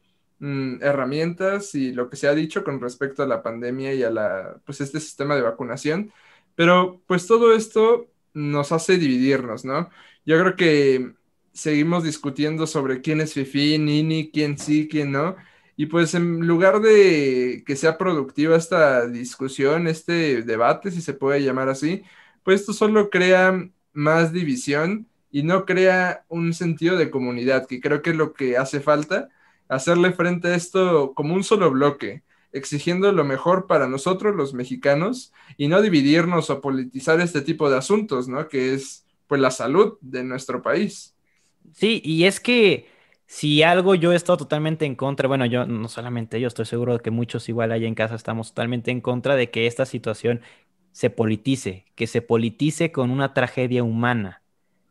Mm, 0.45 0.83
herramientas 0.83 1.73
y 1.73 1.91
lo 1.91 2.07
que 2.07 2.17
se 2.17 2.27
ha 2.27 2.35
dicho 2.35 2.63
con 2.63 2.79
respecto 2.79 3.23
a 3.23 3.27
la 3.27 3.41
pandemia 3.41 3.95
y 3.95 4.03
a 4.03 4.11
la, 4.11 4.61
pues 4.63 4.79
este 4.79 4.99
sistema 4.99 5.35
de 5.35 5.41
vacunación, 5.41 6.13
pero 6.53 7.01
pues 7.07 7.25
todo 7.25 7.55
esto 7.55 8.11
nos 8.35 8.71
hace 8.71 8.99
dividirnos, 8.99 9.65
¿no? 9.65 9.89
Yo 10.23 10.39
creo 10.39 10.55
que 10.55 11.13
seguimos 11.51 12.03
discutiendo 12.03 12.67
sobre 12.67 13.01
quién 13.01 13.21
es 13.21 13.33
Fifi, 13.33 13.79
Nini, 13.79 14.29
quién 14.31 14.59
sí, 14.59 14.87
quién 14.87 15.11
no, 15.13 15.35
y 15.75 15.87
pues 15.87 16.13
en 16.13 16.45
lugar 16.45 16.79
de 16.79 17.63
que 17.65 17.75
sea 17.75 17.97
productiva 17.97 18.55
esta 18.55 19.07
discusión, 19.07 19.87
este 19.87 20.43
debate, 20.43 20.91
si 20.91 21.01
se 21.01 21.13
puede 21.13 21.41
llamar 21.41 21.69
así, 21.69 22.03
pues 22.43 22.61
esto 22.61 22.73
solo 22.73 23.09
crea 23.09 23.67
más 23.93 24.31
división 24.31 25.07
y 25.31 25.41
no 25.43 25.65
crea 25.65 26.23
un 26.29 26.53
sentido 26.53 26.97
de 26.97 27.09
comunidad, 27.09 27.65
que 27.67 27.81
creo 27.81 28.03
que 28.03 28.11
es 28.11 28.15
lo 28.15 28.33
que 28.33 28.57
hace 28.57 28.79
falta 28.79 29.29
hacerle 29.67 30.11
frente 30.13 30.49
a 30.49 30.55
esto 30.55 31.13
como 31.13 31.33
un 31.33 31.43
solo 31.43 31.71
bloque, 31.71 32.23
exigiendo 32.51 33.11
lo 33.11 33.23
mejor 33.23 33.67
para 33.67 33.87
nosotros 33.87 34.35
los 34.35 34.53
mexicanos 34.53 35.33
y 35.57 35.67
no 35.67 35.81
dividirnos 35.81 36.49
o 36.49 36.61
politizar 36.61 37.19
este 37.19 37.41
tipo 37.41 37.69
de 37.69 37.77
asuntos, 37.77 38.27
¿no? 38.27 38.47
Que 38.47 38.73
es 38.73 39.05
pues 39.27 39.41
la 39.41 39.51
salud 39.51 39.97
de 40.01 40.23
nuestro 40.23 40.61
país. 40.61 41.15
Sí, 41.73 42.01
y 42.05 42.25
es 42.25 42.39
que 42.39 42.87
si 43.27 43.63
algo 43.63 43.95
yo 43.95 44.13
he 44.13 44.15
estado 44.15 44.37
totalmente 44.37 44.85
en 44.85 44.95
contra, 44.95 45.27
bueno, 45.27 45.45
yo 45.45 45.65
no 45.65 45.89
solamente 45.89 46.39
yo, 46.39 46.47
estoy 46.47 46.65
seguro 46.65 46.93
de 46.93 46.99
que 46.99 47.11
muchos 47.11 47.49
igual 47.49 47.71
allá 47.71 47.87
en 47.87 47.95
casa 47.95 48.15
estamos 48.15 48.49
totalmente 48.49 48.91
en 48.91 49.01
contra 49.01 49.35
de 49.35 49.49
que 49.49 49.67
esta 49.67 49.85
situación 49.85 50.41
se 50.91 51.09
politice, 51.09 51.85
que 51.95 52.07
se 52.07 52.21
politice 52.21 52.91
con 52.91 53.11
una 53.11 53.33
tragedia 53.33 53.83
humana 53.83 54.44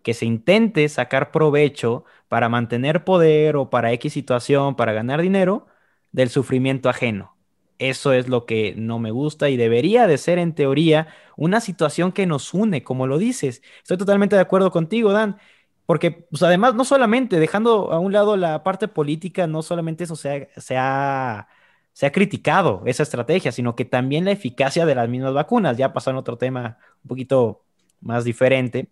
que 0.05 0.15
se 0.15 0.27
intente 0.27 0.89
sacar 0.89 1.33
provecho 1.33 2.05
para 2.29 2.49
mantener 2.49 3.05
poder 3.05 3.57
o 3.57 3.71
para 3.71 3.93
X 3.93 4.13
situación, 4.13 4.77
para 4.77 4.93
ganar 4.93 5.23
dinero, 5.23 5.67
del 6.13 6.31
sufrimiento 6.31 6.89
ajeno. 6.89 7.37
Eso 7.79 8.13
es 8.13 8.29
lo 8.29 8.47
que 8.47 8.75
no 8.77 9.01
me 9.01 9.11
gusta 9.11 9.49
y 9.51 9.57
debería 9.57 10.07
de 10.07 10.19
ser 10.19 10.39
en 10.39 10.55
teoría 10.55 11.09
una 11.37 11.61
situación 11.61 12.13
que 12.13 12.27
nos 12.27 12.55
une, 12.55 12.85
como 12.85 13.07
lo 13.09 13.19
dices. 13.19 13.63
Estoy 13.83 13.99
totalmente 13.99 14.37
de 14.37 14.43
acuerdo 14.43 14.71
contigo, 14.71 15.13
Dan, 15.13 15.39
porque 15.87 16.13
pues, 16.13 16.43
además 16.43 16.75
no 16.75 16.85
solamente 16.85 17.41
dejando 17.41 17.93
a 17.93 17.99
un 17.99 18.13
lado 18.13 18.37
la 18.37 18.63
parte 18.63 18.89
política, 18.89 19.47
no 19.47 19.63
solamente 19.63 20.05
eso 20.05 20.17
se 20.17 20.49
ha, 20.55 20.61
se 20.61 20.77
ha, 20.79 21.49
se 21.93 22.07
ha 22.07 22.13
criticado 22.13 22.83
esa 22.87 23.03
estrategia, 23.03 23.53
sino 23.53 23.75
que 23.75 23.85
también 23.85 24.25
la 24.25 24.33
eficacia 24.33 24.87
de 24.87 24.95
las 24.95 25.09
mismas 25.09 25.35
vacunas. 25.35 25.77
Ya 25.77 25.93
pasó 25.93 26.11
en 26.11 26.17
otro 26.17 26.39
tema 26.39 26.79
un 27.03 27.09
poquito 27.09 27.65
más 28.01 28.25
diferente, 28.25 28.91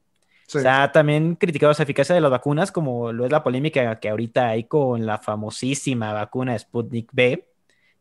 Sí. 0.61 0.66
Ha 0.66 0.92
también 0.92 1.37
criticado 1.37 1.73
esa 1.73 1.85
eficacia 1.85 2.14
de 2.14 2.21
las 2.21 2.30
vacunas, 2.30 2.73
como 2.73 3.12
lo 3.12 3.25
es 3.25 3.32
la 3.32 3.42
polémica 3.42 3.99
que 4.00 4.09
ahorita 4.09 4.49
hay 4.49 4.64
con 4.64 5.06
la 5.06 5.18
famosísima 5.18 6.12
vacuna 6.12 6.59
Sputnik 6.59 7.09
B, 7.12 7.49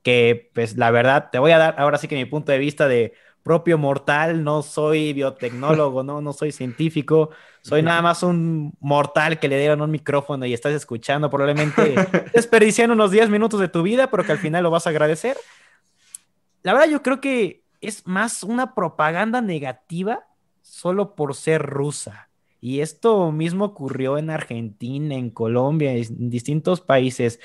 que 0.03 0.51
pues 0.53 0.75
la 0.75 0.91
verdad, 0.91 1.29
te 1.31 1.39
voy 1.39 1.51
a 1.51 1.57
dar 1.57 1.75
ahora 1.77 1.97
sí 1.97 2.07
que 2.07 2.15
mi 2.15 2.25
punto 2.25 2.51
de 2.51 2.57
vista 2.57 2.87
de 2.87 3.13
propio 3.43 3.77
mortal, 3.77 4.43
no 4.43 4.61
soy 4.61 5.13
biotecnólogo, 5.13 6.03
no, 6.03 6.21
no 6.21 6.33
soy 6.33 6.51
científico, 6.51 7.29
soy 7.61 7.81
nada 7.81 8.01
más 8.01 8.21
un 8.21 8.73
mortal 8.79 9.39
que 9.39 9.47
le 9.47 9.57
dieron 9.57 9.81
un 9.81 9.91
micrófono 9.91 10.45
y 10.45 10.53
estás 10.53 10.73
escuchando, 10.73 11.29
probablemente 11.29 11.95
desperdiciando 12.33 12.93
unos 12.93 13.11
10 13.11 13.29
minutos 13.29 13.59
de 13.59 13.69
tu 13.69 13.81
vida, 13.81 14.11
pero 14.11 14.23
que 14.23 14.31
al 14.33 14.39
final 14.39 14.63
lo 14.63 14.71
vas 14.71 14.87
a 14.87 14.91
agradecer. 14.91 15.37
la 16.63 16.73
verdad 16.73 16.89
yo 16.89 17.01
creo 17.01 17.21
que 17.21 17.63
es 17.81 18.05
más 18.05 18.43
una 18.43 18.75
propaganda 18.75 19.41
negativa 19.41 20.27
solo 20.61 21.15
por 21.15 21.35
ser 21.35 21.63
rusa. 21.63 22.30
Y 22.61 22.81
esto 22.81 23.31
mismo 23.31 23.65
ocurrió 23.65 24.19
en 24.19 24.29
Argentina, 24.29 25.15
en 25.15 25.31
Colombia, 25.31 25.93
en 25.93 26.29
distintos 26.29 26.79
países, 26.79 27.39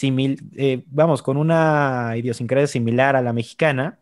eh, 0.00 0.84
vamos, 0.86 1.22
con 1.22 1.36
una 1.36 2.12
idiosincrasia 2.16 2.68
similar 2.68 3.16
a 3.16 3.22
la 3.22 3.32
mexicana. 3.32 3.98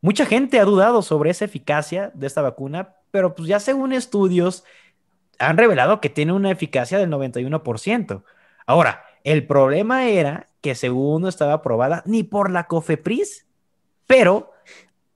Mucha 0.00 0.24
gente 0.24 0.58
ha 0.58 0.64
dudado 0.64 1.02
sobre 1.02 1.30
esa 1.30 1.44
eficacia 1.44 2.10
de 2.14 2.26
esta 2.26 2.40
vacuna, 2.40 2.94
pero 3.10 3.34
pues 3.34 3.48
ya 3.48 3.60
según 3.60 3.92
estudios 3.92 4.64
han 5.38 5.58
revelado 5.58 6.00
que 6.00 6.08
tiene 6.08 6.32
una 6.32 6.50
eficacia 6.50 6.98
del 6.98 7.10
91%. 7.10 8.24
Ahora, 8.66 9.04
el 9.24 9.46
problema 9.46 10.06
era 10.06 10.46
que 10.62 10.74
según 10.74 11.22
no 11.22 11.28
estaba 11.28 11.52
aprobada 11.52 12.02
ni 12.06 12.22
por 12.22 12.50
la 12.50 12.66
COFEPRIS, 12.66 13.46
pero 14.06 14.52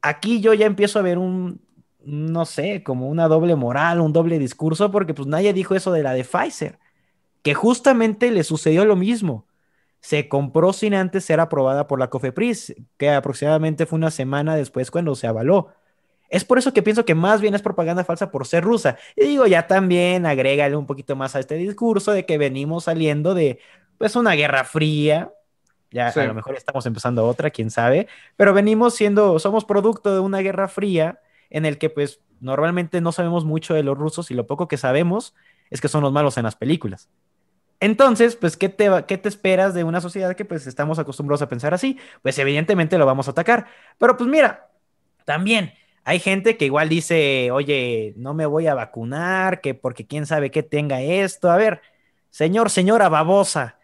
aquí 0.03 0.41
yo 0.41 0.53
ya 0.53 0.67
empiezo 0.67 0.99
a 0.99 1.03
ver 1.03 1.17
un, 1.17 1.61
no 2.05 2.47
sé, 2.47 2.83
como 2.83 3.09
una 3.09 3.29
doble 3.29 3.57
moral, 3.57 4.01
un 4.01 4.13
doble 4.13 4.39
discurso, 4.39 4.91
porque 4.91 5.15
pues 5.15 5.29
nadie 5.29 5.53
dijo 5.53 5.75
eso 5.75 5.93
de 5.93 6.03
la 6.03 6.13
de 6.13 6.25
Pfizer, 6.25 6.79
que 7.43 7.55
justamente 7.55 8.31
le 8.31 8.45
sucedió 8.45 8.85
lo 8.85 8.97
mismo. 8.97 9.47
Se 10.01 10.29
compró 10.29 10.73
sin 10.73 10.95
antes 10.95 11.25
ser 11.25 11.41
aprobada 11.41 11.87
por 11.87 11.99
la 11.99 12.09
COFEPRIS, 12.09 12.75
que 12.97 13.11
aproximadamente 13.11 13.87
fue 13.87 13.99
una 13.99 14.11
semana 14.11 14.57
después 14.57 14.91
cuando 14.91 15.15
se 15.15 15.27
avaló. 15.27 15.69
Es 16.31 16.45
por 16.45 16.59
eso 16.59 16.73
que 16.73 16.83
pienso 16.83 17.05
que 17.05 17.15
más 17.15 17.41
bien 17.41 17.55
es 17.55 17.63
propaganda 17.63 18.05
falsa 18.05 18.31
por 18.31 18.47
ser 18.47 18.65
rusa. 18.65 18.97
Y 19.17 19.27
digo, 19.27 19.47
ya 19.47 19.67
también 19.67 20.27
agrégale 20.27 20.77
un 20.77 20.87
poquito 20.87 21.17
más 21.17 21.35
a 21.37 21.41
este 21.41 21.57
discurso 21.57 22.13
de 22.13 22.25
que 22.25 22.39
venimos 22.39 22.85
saliendo 22.85 23.35
de 23.35 23.59
pues 23.99 24.17
una 24.17 24.33
guerra 24.33 24.65
fría. 24.65 25.33
Ya 25.91 26.09
a 26.09 26.25
lo 26.25 26.35
mejor 26.35 26.55
estamos 26.55 26.87
empezando 26.87 27.27
otra, 27.27 27.51
quién 27.51 27.69
sabe, 27.69 28.07
pero 28.37 28.55
venimos 28.55 28.95
siendo, 28.95 29.41
somos 29.41 29.65
producto 29.65 30.15
de 30.15 30.21
una 30.21 30.39
guerra 30.39 30.69
fría 30.69 31.21
en 31.51 31.67
el 31.67 31.79
que 31.79 31.91
pues 31.91 32.21
normalmente 32.41 33.01
no 33.01 33.13
sabemos 33.13 33.45
mucho 33.45 33.75
de 33.75 33.83
los 33.83 33.99
rusos 33.99 34.31
y 34.31 34.35
lo 34.35 34.47
poco 34.47 34.69
que 34.69 34.77
sabemos 34.77 35.35
es 35.71 35.81
que 35.81 35.89
son 35.89 36.03
los 36.03 36.13
malos 36.13 36.39
en 36.39 36.45
las 36.45 36.57
películas. 36.57 37.09
Entonces, 37.81 38.37
pues, 38.37 38.59
¿qué 38.59 38.69
te, 38.69 38.91
¿qué 39.09 39.17
te 39.17 39.29
esperas 39.29 39.73
de 39.73 39.85
una 39.85 40.03
sociedad 40.03 40.37
que 40.37 40.45
pues 40.45 40.67
estamos 40.67 40.99
acostumbrados 40.99 41.41
a 41.43 41.49
pensar 41.49 41.73
así? 41.73 41.99
Pues 42.23 42.39
evidentemente 42.39 42.99
lo 42.99 43.07
vamos 43.07 43.27
a 43.29 43.31
atacar. 43.31 43.67
Pero 43.99 44.17
pues 44.19 44.29
mira, 44.29 44.69
también 45.25 45.73
hay 46.05 46.21
gente 46.21 46.57
que 46.59 46.67
igual 46.67 46.91
dice, 46.91 47.51
oye, 47.51 48.15
no 48.17 48.35
me 48.35 48.47
voy 48.47 48.67
a 48.67 48.75
vacunar, 48.75 49.63
que 49.63 49.75
porque 49.75 50.07
quién 50.07 50.27
sabe 50.27 50.51
qué 50.51 50.63
tenga 50.63 51.01
esto. 51.03 51.51
A 51.51 51.57
ver, 51.57 51.81
señor, 52.31 52.69
señora 52.71 53.09
babosa, 53.09 53.79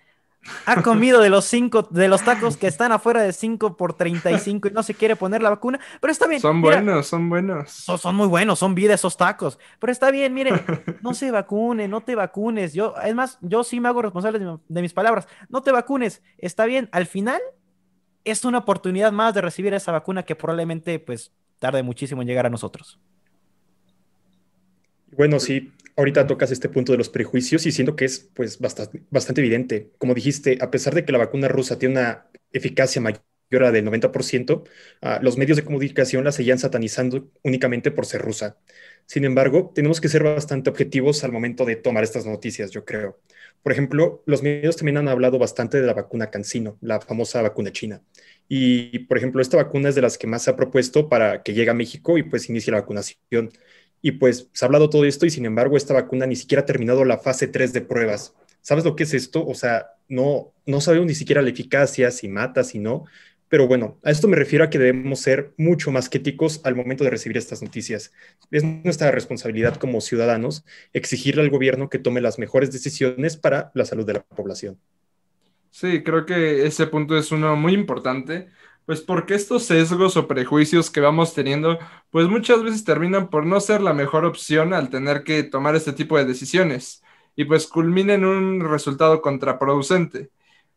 ha 0.64 0.82
comido 0.82 1.20
de 1.20 1.30
los 1.30 1.44
cinco, 1.44 1.82
de 1.90 2.08
los 2.08 2.22
tacos 2.22 2.56
que 2.56 2.66
están 2.66 2.92
afuera 2.92 3.22
de 3.22 3.32
5 3.32 3.76
por 3.76 3.94
35 3.94 4.68
y 4.68 4.70
no 4.70 4.82
se 4.82 4.94
quiere 4.94 5.16
poner 5.16 5.42
la 5.42 5.50
vacuna, 5.50 5.80
pero 6.00 6.12
está 6.12 6.26
bien. 6.26 6.40
Son 6.40 6.60
buenos, 6.60 7.06
son 7.06 7.28
buenos. 7.28 7.70
Son, 7.70 8.14
muy 8.16 8.26
buenos, 8.26 8.58
son 8.58 8.74
vida 8.74 8.94
esos 8.94 9.16
tacos, 9.16 9.58
pero 9.78 9.92
está 9.92 10.10
bien, 10.10 10.34
miren, 10.34 10.60
no 11.02 11.14
se 11.14 11.30
vacune, 11.30 11.88
no 11.88 12.00
te 12.00 12.14
vacunes. 12.14 12.74
Yo, 12.74 12.94
es 13.04 13.14
más, 13.14 13.38
yo 13.40 13.64
sí 13.64 13.80
me 13.80 13.88
hago 13.88 14.02
responsable 14.02 14.38
de, 14.38 14.82
mis 14.82 14.92
palabras. 14.92 15.28
No 15.48 15.62
te 15.62 15.72
vacunes, 15.72 16.22
está 16.38 16.66
bien. 16.66 16.88
Al 16.92 17.06
final 17.06 17.40
es 18.24 18.44
una 18.44 18.58
oportunidad 18.58 19.12
más 19.12 19.34
de 19.34 19.40
recibir 19.40 19.74
esa 19.74 19.92
vacuna 19.92 20.24
que 20.24 20.34
probablemente 20.34 20.98
pues 20.98 21.32
tarde 21.58 21.82
muchísimo 21.82 22.22
en 22.22 22.28
llegar 22.28 22.46
a 22.46 22.50
nosotros. 22.50 22.98
Bueno, 25.12 25.38
sí, 25.38 25.72
ahorita 25.96 26.26
tocas 26.26 26.50
este 26.50 26.68
punto 26.68 26.92
de 26.92 26.98
los 26.98 27.08
prejuicios 27.08 27.66
y 27.66 27.72
siento 27.72 27.96
que 27.96 28.04
es 28.04 28.30
pues 28.34 28.58
bastante, 28.60 29.40
evidente. 29.40 29.90
Como 29.98 30.14
dijiste, 30.14 30.58
a 30.60 30.70
pesar 30.70 30.94
de 30.94 31.04
que 31.04 31.12
la 31.12 31.18
vacuna 31.18 31.48
rusa 31.48 31.78
tiene 31.78 31.94
una 31.94 32.26
eficacia 32.52 33.00
mayor 33.00 33.22
a 33.64 33.72
del 33.72 33.84
90%, 33.84 34.64
ah, 35.02 35.20
los 35.22 35.38
medios 35.38 35.56
de 35.56 35.64
comunicación 35.64 36.24
la 36.24 36.32
seguían 36.32 36.58
satanizando 36.58 37.30
únicamente 37.42 37.90
por 37.90 38.06
ser 38.06 38.22
rusa. 38.22 38.58
Sin 39.06 39.24
embargo, 39.24 39.72
tenemos 39.74 40.00
que 40.00 40.08
ser 40.08 40.24
bastante 40.24 40.68
objetivos 40.70 41.22
al 41.24 41.32
momento 41.32 41.64
de 41.64 41.76
tomar 41.76 42.02
estas 42.04 42.26
noticias, 42.26 42.70
yo 42.72 42.84
creo. 42.84 43.20
Por 43.62 43.72
ejemplo, 43.72 44.22
los 44.26 44.42
medios 44.42 44.76
también 44.76 44.96
han 44.96 45.08
hablado 45.08 45.38
bastante 45.38 45.80
de 45.80 45.86
la 45.86 45.94
vacuna 45.94 46.30
CanSino, 46.30 46.76
la 46.80 47.00
famosa 47.00 47.42
vacuna 47.42 47.72
china. 47.72 48.02
Y, 48.48 49.00
por 49.00 49.16
ejemplo, 49.18 49.42
esta 49.42 49.56
vacuna 49.56 49.88
es 49.88 49.94
de 49.94 50.02
las 50.02 50.18
que 50.18 50.26
más 50.26 50.42
se 50.44 50.50
ha 50.50 50.56
propuesto 50.56 51.08
para 51.08 51.42
que 51.42 51.52
llegue 51.52 51.70
a 51.70 51.74
México 51.74 52.18
y 52.18 52.22
pues 52.22 52.48
inicie 52.48 52.70
la 52.72 52.80
vacunación. 52.80 53.50
Y 54.06 54.12
pues 54.12 54.48
se 54.52 54.64
ha 54.64 54.66
hablado 54.66 54.88
todo 54.88 55.04
esto 55.04 55.26
y 55.26 55.30
sin 55.30 55.46
embargo 55.46 55.76
esta 55.76 55.92
vacuna 55.92 56.26
ni 56.26 56.36
siquiera 56.36 56.62
ha 56.62 56.64
terminado 56.64 57.04
la 57.04 57.18
fase 57.18 57.48
3 57.48 57.72
de 57.72 57.80
pruebas. 57.80 58.36
¿Sabes 58.60 58.84
lo 58.84 58.94
que 58.94 59.02
es 59.02 59.12
esto? 59.12 59.44
O 59.44 59.54
sea, 59.54 59.94
no, 60.08 60.52
no 60.64 60.80
sabemos 60.80 61.08
ni 61.08 61.16
siquiera 61.16 61.42
la 61.42 61.50
eficacia, 61.50 62.12
si 62.12 62.28
mata, 62.28 62.62
si 62.62 62.78
no. 62.78 63.06
Pero 63.48 63.66
bueno, 63.66 63.98
a 64.04 64.12
esto 64.12 64.28
me 64.28 64.36
refiero 64.36 64.64
a 64.64 64.70
que 64.70 64.78
debemos 64.78 65.18
ser 65.18 65.54
mucho 65.56 65.90
más 65.90 66.08
críticos 66.08 66.60
al 66.62 66.76
momento 66.76 67.02
de 67.02 67.10
recibir 67.10 67.36
estas 67.36 67.62
noticias. 67.62 68.12
Es 68.52 68.62
nuestra 68.62 69.10
responsabilidad 69.10 69.74
como 69.74 70.00
ciudadanos 70.00 70.64
exigirle 70.92 71.42
al 71.42 71.50
gobierno 71.50 71.90
que 71.90 71.98
tome 71.98 72.20
las 72.20 72.38
mejores 72.38 72.70
decisiones 72.70 73.36
para 73.36 73.72
la 73.74 73.86
salud 73.86 74.06
de 74.06 74.12
la 74.12 74.22
población. 74.22 74.78
Sí, 75.72 76.04
creo 76.04 76.26
que 76.26 76.64
ese 76.64 76.86
punto 76.86 77.18
es 77.18 77.32
uno 77.32 77.56
muy 77.56 77.74
importante 77.74 78.50
pues 78.86 79.00
porque 79.00 79.34
estos 79.34 79.64
sesgos 79.64 80.16
o 80.16 80.28
prejuicios 80.28 80.90
que 80.90 81.00
vamos 81.00 81.34
teniendo, 81.34 81.78
pues 82.10 82.28
muchas 82.28 82.62
veces 82.62 82.84
terminan 82.84 83.28
por 83.28 83.44
no 83.44 83.60
ser 83.60 83.82
la 83.82 83.92
mejor 83.92 84.24
opción 84.24 84.72
al 84.72 84.90
tener 84.90 85.24
que 85.24 85.42
tomar 85.42 85.74
este 85.74 85.92
tipo 85.92 86.16
de 86.16 86.24
decisiones 86.24 87.02
y 87.34 87.44
pues 87.44 87.66
culmina 87.66 88.14
en 88.14 88.24
un 88.24 88.60
resultado 88.60 89.20
contraproducente. 89.20 90.30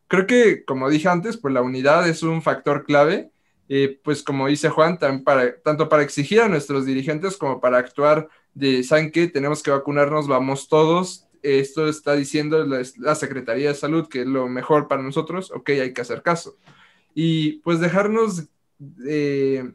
Creo 0.08 0.26
que, 0.28 0.66
como 0.66 0.90
dije 0.90 1.08
antes, 1.08 1.38
pues 1.38 1.54
la 1.54 1.62
unidad 1.62 2.10
es 2.10 2.24
un 2.24 2.42
factor 2.42 2.84
clave, 2.84 3.32
eh, 3.70 4.00
pues 4.04 4.24
como 4.24 4.48
dice 4.48 4.70
Juan, 4.70 4.98
para, 5.24 5.60
tanto 5.62 5.88
para 5.88 6.04
exigir 6.04 6.42
a 6.42 6.50
nuestros 6.50 6.86
dirigentes 6.88 7.38
como 7.38 7.62
para 7.62 7.78
actuar 7.78 8.28
de, 8.56 8.84
¿saben? 8.84 9.12
Tenemos 9.12 9.62
que 9.62 9.72
vacunarnos, 9.72 10.28
vamos 10.28 10.68
todos. 10.68 11.28
Esto 11.44 11.88
está 11.88 12.16
diciendo 12.16 12.66
la, 12.66 12.82
la 12.98 13.16
Secretaría 13.16 13.70
de 13.70 13.76
Salud 13.76 14.08
que 14.10 14.22
es 14.22 14.28
lo 14.28 14.48
mejor 14.50 14.88
para 14.88 15.04
nosotros, 15.04 15.52
ok, 15.52 15.70
hay 15.70 15.94
que 15.94 16.02
hacer 16.02 16.24
caso 16.24 16.58
y 17.14 17.54
pues 17.60 17.80
dejarnos 17.80 18.48
de, 18.78 19.74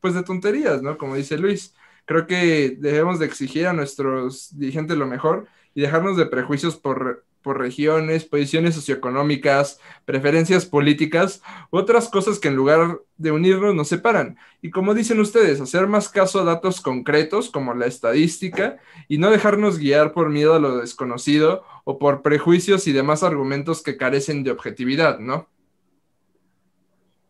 pues 0.00 0.14
de 0.14 0.22
tonterías, 0.22 0.82
¿no? 0.82 0.98
Como 0.98 1.16
dice 1.16 1.38
Luis. 1.38 1.74
Creo 2.06 2.26
que 2.26 2.76
debemos 2.78 3.20
de 3.20 3.26
exigir 3.26 3.68
a 3.68 3.72
nuestros 3.72 4.58
dirigentes 4.58 4.96
lo 4.96 5.06
mejor 5.06 5.46
y 5.74 5.80
dejarnos 5.82 6.16
de 6.16 6.26
prejuicios 6.26 6.76
por, 6.76 7.24
por 7.42 7.58
regiones, 7.58 8.24
posiciones 8.24 8.74
socioeconómicas, 8.74 9.78
preferencias 10.04 10.66
políticas, 10.66 11.40
otras 11.70 12.08
cosas 12.08 12.40
que 12.40 12.48
en 12.48 12.56
lugar 12.56 13.00
de 13.16 13.30
unirnos 13.30 13.74
nos 13.74 13.88
separan. 13.88 14.36
Y 14.60 14.70
como 14.70 14.94
dicen 14.94 15.20
ustedes, 15.20 15.60
hacer 15.60 15.86
más 15.86 16.08
caso 16.08 16.40
a 16.40 16.44
datos 16.44 16.80
concretos 16.80 17.48
como 17.48 17.74
la 17.74 17.86
estadística 17.86 18.78
y 19.08 19.18
no 19.18 19.30
dejarnos 19.30 19.78
guiar 19.78 20.12
por 20.12 20.30
miedo 20.30 20.54
a 20.54 20.58
lo 20.58 20.78
desconocido 20.78 21.64
o 21.84 21.98
por 21.98 22.22
prejuicios 22.22 22.88
y 22.88 22.92
demás 22.92 23.22
argumentos 23.22 23.82
que 23.82 23.96
carecen 23.96 24.42
de 24.42 24.50
objetividad, 24.50 25.20
¿no? 25.20 25.48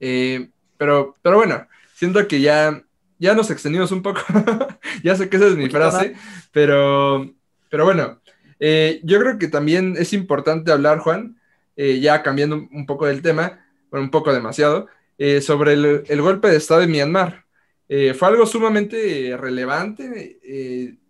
Eh, 0.01 0.49
pero, 0.77 1.15
pero 1.23 1.37
bueno, 1.37 1.67
siento 1.95 2.27
que 2.27 2.41
ya, 2.41 2.83
ya 3.19 3.35
nos 3.35 3.51
extendimos 3.51 3.93
un 3.93 4.03
poco. 4.03 4.21
ya 5.05 5.15
sé 5.15 5.29
que 5.29 5.37
esa 5.37 5.47
es 5.47 5.57
mi 5.57 5.69
frase, 5.69 6.15
pero, 6.53 7.33
pero 7.69 7.85
bueno, 7.85 8.21
eh, 8.59 9.01
yo 9.05 9.21
creo 9.21 9.39
que 9.39 9.49
también 9.49 9.95
es 9.99 10.13
importante 10.13 10.73
hablar, 10.73 10.99
Juan, 10.99 11.39
eh, 11.77 12.01
ya 12.01 12.23
cambiando 12.23 12.57
un 12.57 12.87
poco 12.87 13.07
del 13.07 13.23
tema, 13.23 13.65
bueno, 13.91 14.05
un 14.05 14.11
poco 14.11 14.33
demasiado, 14.33 14.89
sobre 15.43 15.75
el, 15.75 16.05
el, 16.09 16.23
golpe 16.23 16.49
de 16.49 16.57
Estado 16.57 16.81
de 16.81 16.87
Myanmar. 16.87 17.45
fue 17.87 18.29
algo 18.29 18.47
sumamente 18.47 19.37
relevante 19.37 20.41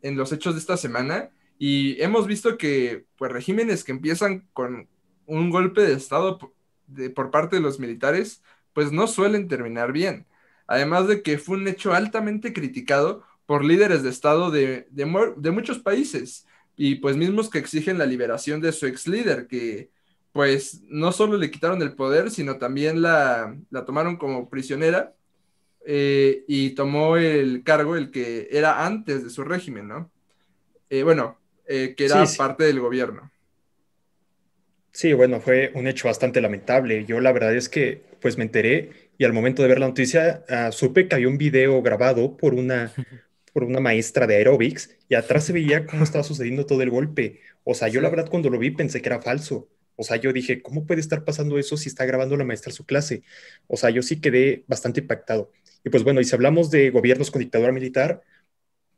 en 0.03 0.17
los 0.17 0.33
hechos 0.33 0.55
de 0.55 0.59
esta 0.59 0.77
semana 0.77 1.31
y 1.61 2.03
hemos 2.03 2.27
visto 2.27 2.59
que 2.59 3.05
pues, 3.17 3.31
regímenes 3.31 3.85
que 3.85 3.93
empiezan 3.93 4.49
con 4.53 4.89
un 5.27 5.51
golpe 5.51 5.83
de 5.83 5.93
Estado 5.93 6.39
por 7.15 7.31
parte 7.31 7.57
de 7.57 7.63
los 7.63 7.79
militares 7.79 8.43
pues 8.73 8.93
no 8.93 9.07
suelen 9.07 9.49
terminar 9.49 9.93
bien. 9.93 10.27
Además 10.67 11.09
de 11.09 11.23
que 11.23 11.39
fue 11.39 11.57
un 11.57 11.67
hecho 11.67 11.93
altamente 11.93 12.53
criticado 12.53 13.25
por 13.47 13.65
líderes 13.65 14.05
de 14.05 14.11
Estado 14.11 14.50
de, 14.53 14.87
muchos 15.53 15.81
países 15.81 16.47
y 16.77 16.97
pues 16.97 17.17
mismos 17.17 17.50
que 17.50 17.59
exigen 17.59 17.99
la 17.99 18.07
liberación 18.07 18.61
de 18.61 18.71
su 18.71 18.87
ex 18.87 19.09
líder, 19.09 19.49
que 19.49 19.91
pues 20.33 20.83
no 20.85 21.11
solo 21.11 21.37
le 21.37 21.50
quitaron 21.50 21.83
el 21.83 21.95
poder, 21.95 22.31
sino 22.31 22.59
también 22.59 23.03
la, 23.03 23.57
tomaron 23.85 24.17
como 24.17 24.49
prisionera 24.49 25.12
eh, 25.85 26.45
y 26.47 26.71
tomó 26.71 27.17
el 27.17 27.65
cargo 27.65 27.97
el 27.97 28.12
que 28.12 28.47
era 28.53 28.87
antes 28.87 29.25
de 29.25 29.31
su 29.31 29.43
régimen, 29.43 29.89
¿no? 29.89 30.11
Eh, 30.89 31.03
bueno, 31.03 31.37
eh, 31.67 31.95
que 31.97 32.05
era 32.05 32.25
parte 32.37 32.65
del 32.65 32.79
gobierno. 32.79 33.31
Sí, 34.93 35.13
bueno, 35.13 35.41
fue 35.41 35.71
un 35.75 35.87
hecho 35.87 36.09
bastante 36.09 36.41
lamentable. 36.41 37.05
Yo 37.05 37.21
la 37.21 37.33
verdad 37.33 37.55
es 37.55 37.69
que 37.69 38.03
pues 38.21 38.37
me 38.37 38.45
enteré 38.45 38.91
y 39.19 39.25
al 39.25 39.33
momento 39.33 39.63
de 39.63 39.69
ver 39.69 39.79
la 39.79 39.87
noticia 39.87 40.45
uh, 40.49 40.73
supe 40.73 41.09
que 41.09 41.15
había 41.15 41.29
un 41.29 41.39
video 41.39 41.81
grabado 41.83 42.37
por 42.37 42.55
una, 42.55 42.93
por 43.53 43.65
una 43.65 43.81
maestra 43.81 44.27
de 44.27 44.37
aerobics 44.37 44.91
y 45.09 45.15
atrás 45.15 45.45
se 45.45 45.53
veía 45.53 45.87
cómo 45.87 46.05
estaba 46.05 46.25
sucediendo 46.25 46.67
todo 46.67 46.83
el 46.83 46.91
golpe. 46.91 47.41
O 47.65 47.75
sea, 47.75 47.89
yo 47.89 48.01
la 48.01 48.11
verdad 48.11 48.29
cuando 48.29 48.51
lo 48.51 48.59
vi 48.59 48.71
pensé 48.73 49.01
que 49.01 49.09
era 49.09 49.23
falso. 49.23 49.69
O 49.97 50.03
sea, 50.03 50.17
yo 50.17 50.33
dije, 50.33 50.63
¿cómo 50.63 50.87
puede 50.87 51.01
estar 51.01 51.25
pasando 51.25 51.59
eso 51.59 51.77
si 51.77 51.89
está 51.89 52.05
grabando 52.07 52.37
la 52.37 52.45
maestra 52.45 52.73
su 52.73 52.87
clase? 52.87 53.23
O 53.69 53.77
sea, 53.77 53.91
yo 53.91 54.03
sí 54.03 54.21
quedé 54.21 54.65
bastante 54.67 55.01
impactado. 55.01 55.53
Y 55.85 55.91
pues 55.91 56.05
bueno, 56.05 56.21
y 56.21 56.25
si 56.25 56.35
hablamos 56.35 56.71
de 56.71 56.91
gobiernos 56.91 57.31
con 57.31 57.41
dictadura 57.41 57.73
militar, 57.73 58.23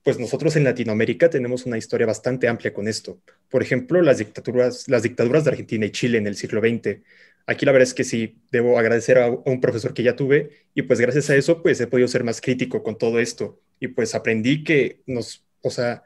pues 0.02 0.18
nosotros 0.18 0.56
en 0.56 0.64
Latinoamérica 0.64 1.30
tenemos 1.30 1.64
una 1.64 1.78
historia 1.78 2.06
bastante 2.06 2.48
amplia 2.48 2.74
con 2.74 2.88
esto. 2.88 3.20
Por 3.48 3.62
ejemplo, 3.62 4.02
las 4.02 4.18
dictaduras, 4.18 4.88
las 4.88 5.02
dictaduras 5.02 5.44
de 5.44 5.50
Argentina 5.50 5.86
y 5.86 5.90
Chile 5.90 6.18
en 6.18 6.26
el 6.26 6.36
siglo 6.36 6.60
XX. 6.60 7.00
Aquí 7.46 7.66
la 7.66 7.72
verdad 7.72 7.88
es 7.88 7.94
que 7.94 8.04
sí, 8.04 8.38
debo 8.50 8.78
agradecer 8.78 9.18
a, 9.18 9.30
un 9.30 9.60
profesor 9.60 9.94
que 9.94 10.02
ya 10.02 10.16
tuve 10.16 10.50
y 10.74 10.82
pues 10.82 11.00
gracias 11.00 11.30
a 11.30 11.36
eso 11.36 11.62
pues 11.62 11.80
he 11.80 11.86
podido 11.86 12.08
ser 12.08 12.24
más 12.24 12.40
crítico 12.40 12.82
con 12.82 12.98
todo 12.98 13.18
esto 13.20 13.60
y 13.80 13.88
pues 13.88 14.14
aprendí 14.14 14.64
que 14.64 15.02
nos, 15.06 15.44
o 15.60 15.70
sea, 15.70 16.02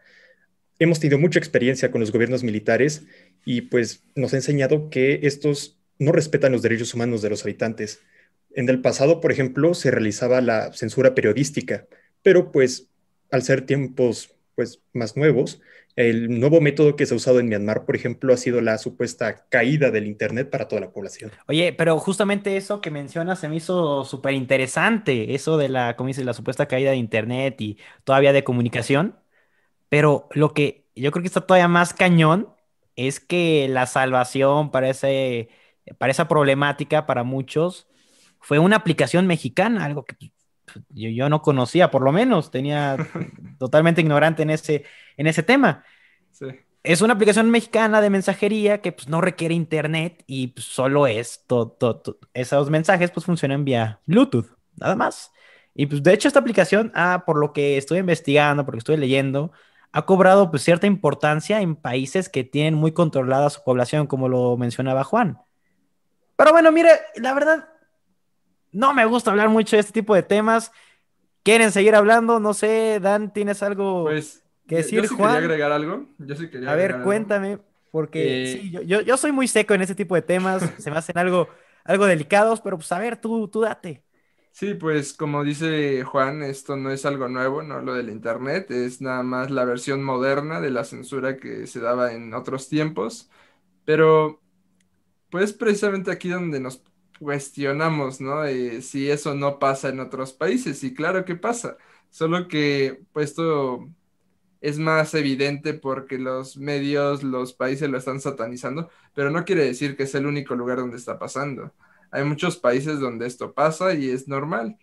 hemos 0.78 1.00
tenido 1.00 1.18
mucha 1.18 1.38
experiencia 1.38 1.90
con 1.90 2.00
los 2.00 2.12
gobiernos 2.12 2.42
militares 2.42 3.04
y 3.44 3.62
pues 3.62 4.02
nos 4.14 4.32
ha 4.32 4.36
enseñado 4.36 4.90
que 4.90 5.20
estos 5.22 5.78
no 5.98 6.12
respetan 6.12 6.52
los 6.52 6.62
derechos 6.62 6.94
humanos 6.94 7.22
de 7.22 7.30
los 7.30 7.44
habitantes. 7.44 8.00
En 8.54 8.68
el 8.68 8.80
pasado, 8.80 9.20
por 9.20 9.32
ejemplo, 9.32 9.74
se 9.74 9.90
realizaba 9.90 10.40
la 10.40 10.72
censura 10.72 11.14
periodística, 11.14 11.86
pero 12.22 12.52
pues 12.52 12.88
al 13.30 13.42
ser 13.42 13.62
tiempos 13.62 14.34
pues 14.54 14.80
más 14.92 15.16
nuevos, 15.16 15.60
el 15.96 16.38
nuevo 16.38 16.60
método 16.60 16.94
que 16.94 17.06
se 17.06 17.14
ha 17.14 17.16
usado 17.16 17.40
en 17.40 17.48
Myanmar, 17.48 17.86
por 17.86 17.96
ejemplo, 17.96 18.34
ha 18.34 18.36
sido 18.36 18.60
la 18.60 18.76
supuesta 18.76 19.46
caída 19.48 19.90
del 19.90 20.06
Internet 20.06 20.50
para 20.50 20.68
toda 20.68 20.82
la 20.82 20.90
población. 20.90 21.32
Oye, 21.48 21.72
pero 21.72 21.98
justamente 21.98 22.58
eso 22.58 22.82
que 22.82 22.90
mencionas 22.90 23.38
se 23.40 23.48
me 23.48 23.56
hizo 23.56 24.04
súper 24.04 24.34
interesante, 24.34 25.34
eso 25.34 25.56
de 25.56 25.70
la, 25.70 25.96
la 25.98 26.34
supuesta 26.34 26.66
caída 26.66 26.90
de 26.90 26.98
Internet 26.98 27.60
y 27.62 27.78
todavía 28.04 28.34
de 28.34 28.44
comunicación. 28.44 29.16
Pero 29.88 30.28
lo 30.32 30.52
que 30.52 30.86
yo 30.94 31.10
creo 31.12 31.22
que 31.22 31.28
está 31.28 31.40
todavía 31.40 31.68
más 31.68 31.94
cañón 31.94 32.50
es 32.94 33.18
que 33.18 33.66
la 33.68 33.86
salvación 33.86 34.70
para, 34.70 34.90
ese, 34.90 35.48
para 35.98 36.10
esa 36.10 36.28
problemática, 36.28 37.06
para 37.06 37.24
muchos, 37.24 37.88
fue 38.40 38.58
una 38.58 38.76
aplicación 38.76 39.26
mexicana, 39.26 39.84
algo 39.84 40.04
que 40.04 40.14
yo, 40.90 41.28
no 41.28 41.42
conocía, 41.42 41.90
por 41.90 42.02
lo 42.02 42.12
menos, 42.12 42.50
tenía 42.50 42.96
totalmente 43.58 44.00
ignorante 44.00 44.42
en 44.42 44.50
ese, 44.50 44.84
en 45.16 45.26
ese 45.26 45.42
tema. 45.42 45.84
Es 46.82 47.00
una 47.00 47.14
aplicación 47.14 47.50
mexicana 47.50 48.00
de 48.00 48.10
mensajería 48.10 48.80
que 48.80 48.92
pues, 48.92 49.08
no 49.08 49.20
requiere 49.20 49.54
internet 49.54 50.22
y 50.26 50.48
pues, 50.48 50.66
solo 50.66 51.06
es, 51.06 51.44
esos 52.34 52.70
mensajes 52.70 53.10
pues 53.10 53.26
funcionan 53.26 53.64
vía 53.64 54.00
Bluetooth, 54.06 54.46
nada 54.76 54.94
más. 54.94 55.32
Y 55.74 55.86
pues 55.86 56.02
de 56.02 56.14
hecho 56.14 56.28
esta 56.28 56.40
aplicación, 56.40 56.90
ah, 56.94 57.24
por 57.26 57.38
lo 57.38 57.52
que 57.52 57.76
estoy 57.76 57.98
investigando, 57.98 58.64
porque 58.64 58.78
estoy 58.78 58.96
leyendo, 58.96 59.52
ha 59.92 60.06
cobrado 60.06 60.50
pues 60.50 60.62
cierta 60.62 60.86
importancia 60.86 61.60
en 61.60 61.76
países 61.76 62.28
que 62.28 62.44
tienen 62.44 62.74
muy 62.74 62.92
controlada 62.92 63.50
su 63.50 63.62
población, 63.62 64.06
como 64.06 64.28
lo 64.28 64.56
mencionaba 64.56 65.04
Juan. 65.04 65.38
Pero 66.36 66.52
bueno, 66.52 66.70
mire, 66.72 66.90
la 67.16 67.34
verdad, 67.34 67.68
no 68.76 68.92
me 68.92 69.06
gusta 69.06 69.30
hablar 69.30 69.48
mucho 69.48 69.74
de 69.74 69.80
este 69.80 69.92
tipo 69.92 70.14
de 70.14 70.22
temas. 70.22 70.70
¿Quieren 71.42 71.72
seguir 71.72 71.94
hablando? 71.94 72.38
No 72.40 72.52
sé, 72.52 73.00
Dan, 73.00 73.32
¿tienes 73.32 73.62
algo 73.62 74.04
pues, 74.04 74.44
que 74.66 74.76
decir, 74.76 75.00
yo 75.02 75.08
sí 75.08 75.16
Quería 75.16 75.32
agregar 75.32 75.72
algo. 75.72 76.06
Yo 76.18 76.36
sí 76.36 76.50
quería 76.50 76.70
A 76.70 76.74
ver, 76.74 77.00
cuéntame, 77.00 77.58
porque 77.90 78.42
eh, 78.42 78.46
sí, 78.60 78.70
yo, 78.70 79.00
yo, 79.00 79.16
soy 79.16 79.32
muy 79.32 79.48
seco 79.48 79.72
en 79.72 79.80
ese 79.80 79.94
tipo 79.94 80.14
de 80.14 80.22
temas, 80.22 80.62
se 80.78 80.90
me 80.90 80.98
hacen 80.98 81.16
algo, 81.16 81.48
algo 81.84 82.04
delicados, 82.04 82.60
pero 82.60 82.76
pues 82.76 82.92
a 82.92 82.98
ver, 82.98 83.18
tú, 83.18 83.48
tú 83.48 83.62
date. 83.62 84.04
Sí, 84.52 84.74
pues 84.74 85.14
como 85.14 85.42
dice 85.42 86.02
Juan, 86.04 86.42
esto 86.42 86.76
no 86.76 86.90
es 86.90 87.06
algo 87.06 87.28
nuevo, 87.28 87.62
no 87.62 87.80
lo 87.80 87.94
del 87.94 88.10
Internet, 88.10 88.70
es 88.70 89.00
nada 89.00 89.22
más 89.22 89.50
la 89.50 89.64
versión 89.64 90.02
moderna 90.02 90.60
de 90.60 90.70
la 90.70 90.84
censura 90.84 91.38
que 91.38 91.66
se 91.66 91.80
daba 91.80 92.12
en 92.12 92.34
otros 92.34 92.68
tiempos, 92.68 93.30
pero 93.86 94.40
pues 95.30 95.52
precisamente 95.52 96.10
aquí 96.10 96.28
donde 96.28 96.60
nos 96.60 96.82
cuestionamos, 97.18 98.20
¿no? 98.20 98.44
si 98.82 99.10
eso 99.10 99.34
no 99.34 99.58
pasa 99.58 99.88
en 99.88 100.00
otros 100.00 100.32
países, 100.32 100.82
y 100.84 100.94
claro 100.94 101.24
que 101.24 101.36
pasa, 101.36 101.76
solo 102.10 102.48
que 102.48 103.02
pues 103.12 103.30
esto 103.30 103.88
es 104.60 104.78
más 104.78 105.14
evidente 105.14 105.74
porque 105.74 106.18
los 106.18 106.56
medios, 106.56 107.22
los 107.22 107.52
países 107.52 107.88
lo 107.90 107.98
están 107.98 108.20
satanizando, 108.20 108.90
pero 109.14 109.30
no 109.30 109.44
quiere 109.44 109.64
decir 109.64 109.96
que 109.96 110.04
es 110.04 110.14
el 110.14 110.26
único 110.26 110.54
lugar 110.54 110.78
donde 110.78 110.96
está 110.96 111.18
pasando. 111.18 111.72
Hay 112.10 112.24
muchos 112.24 112.56
países 112.56 113.00
donde 113.00 113.26
esto 113.26 113.52
pasa 113.54 113.94
y 113.94 114.10
es 114.10 114.28
normal. 114.28 114.78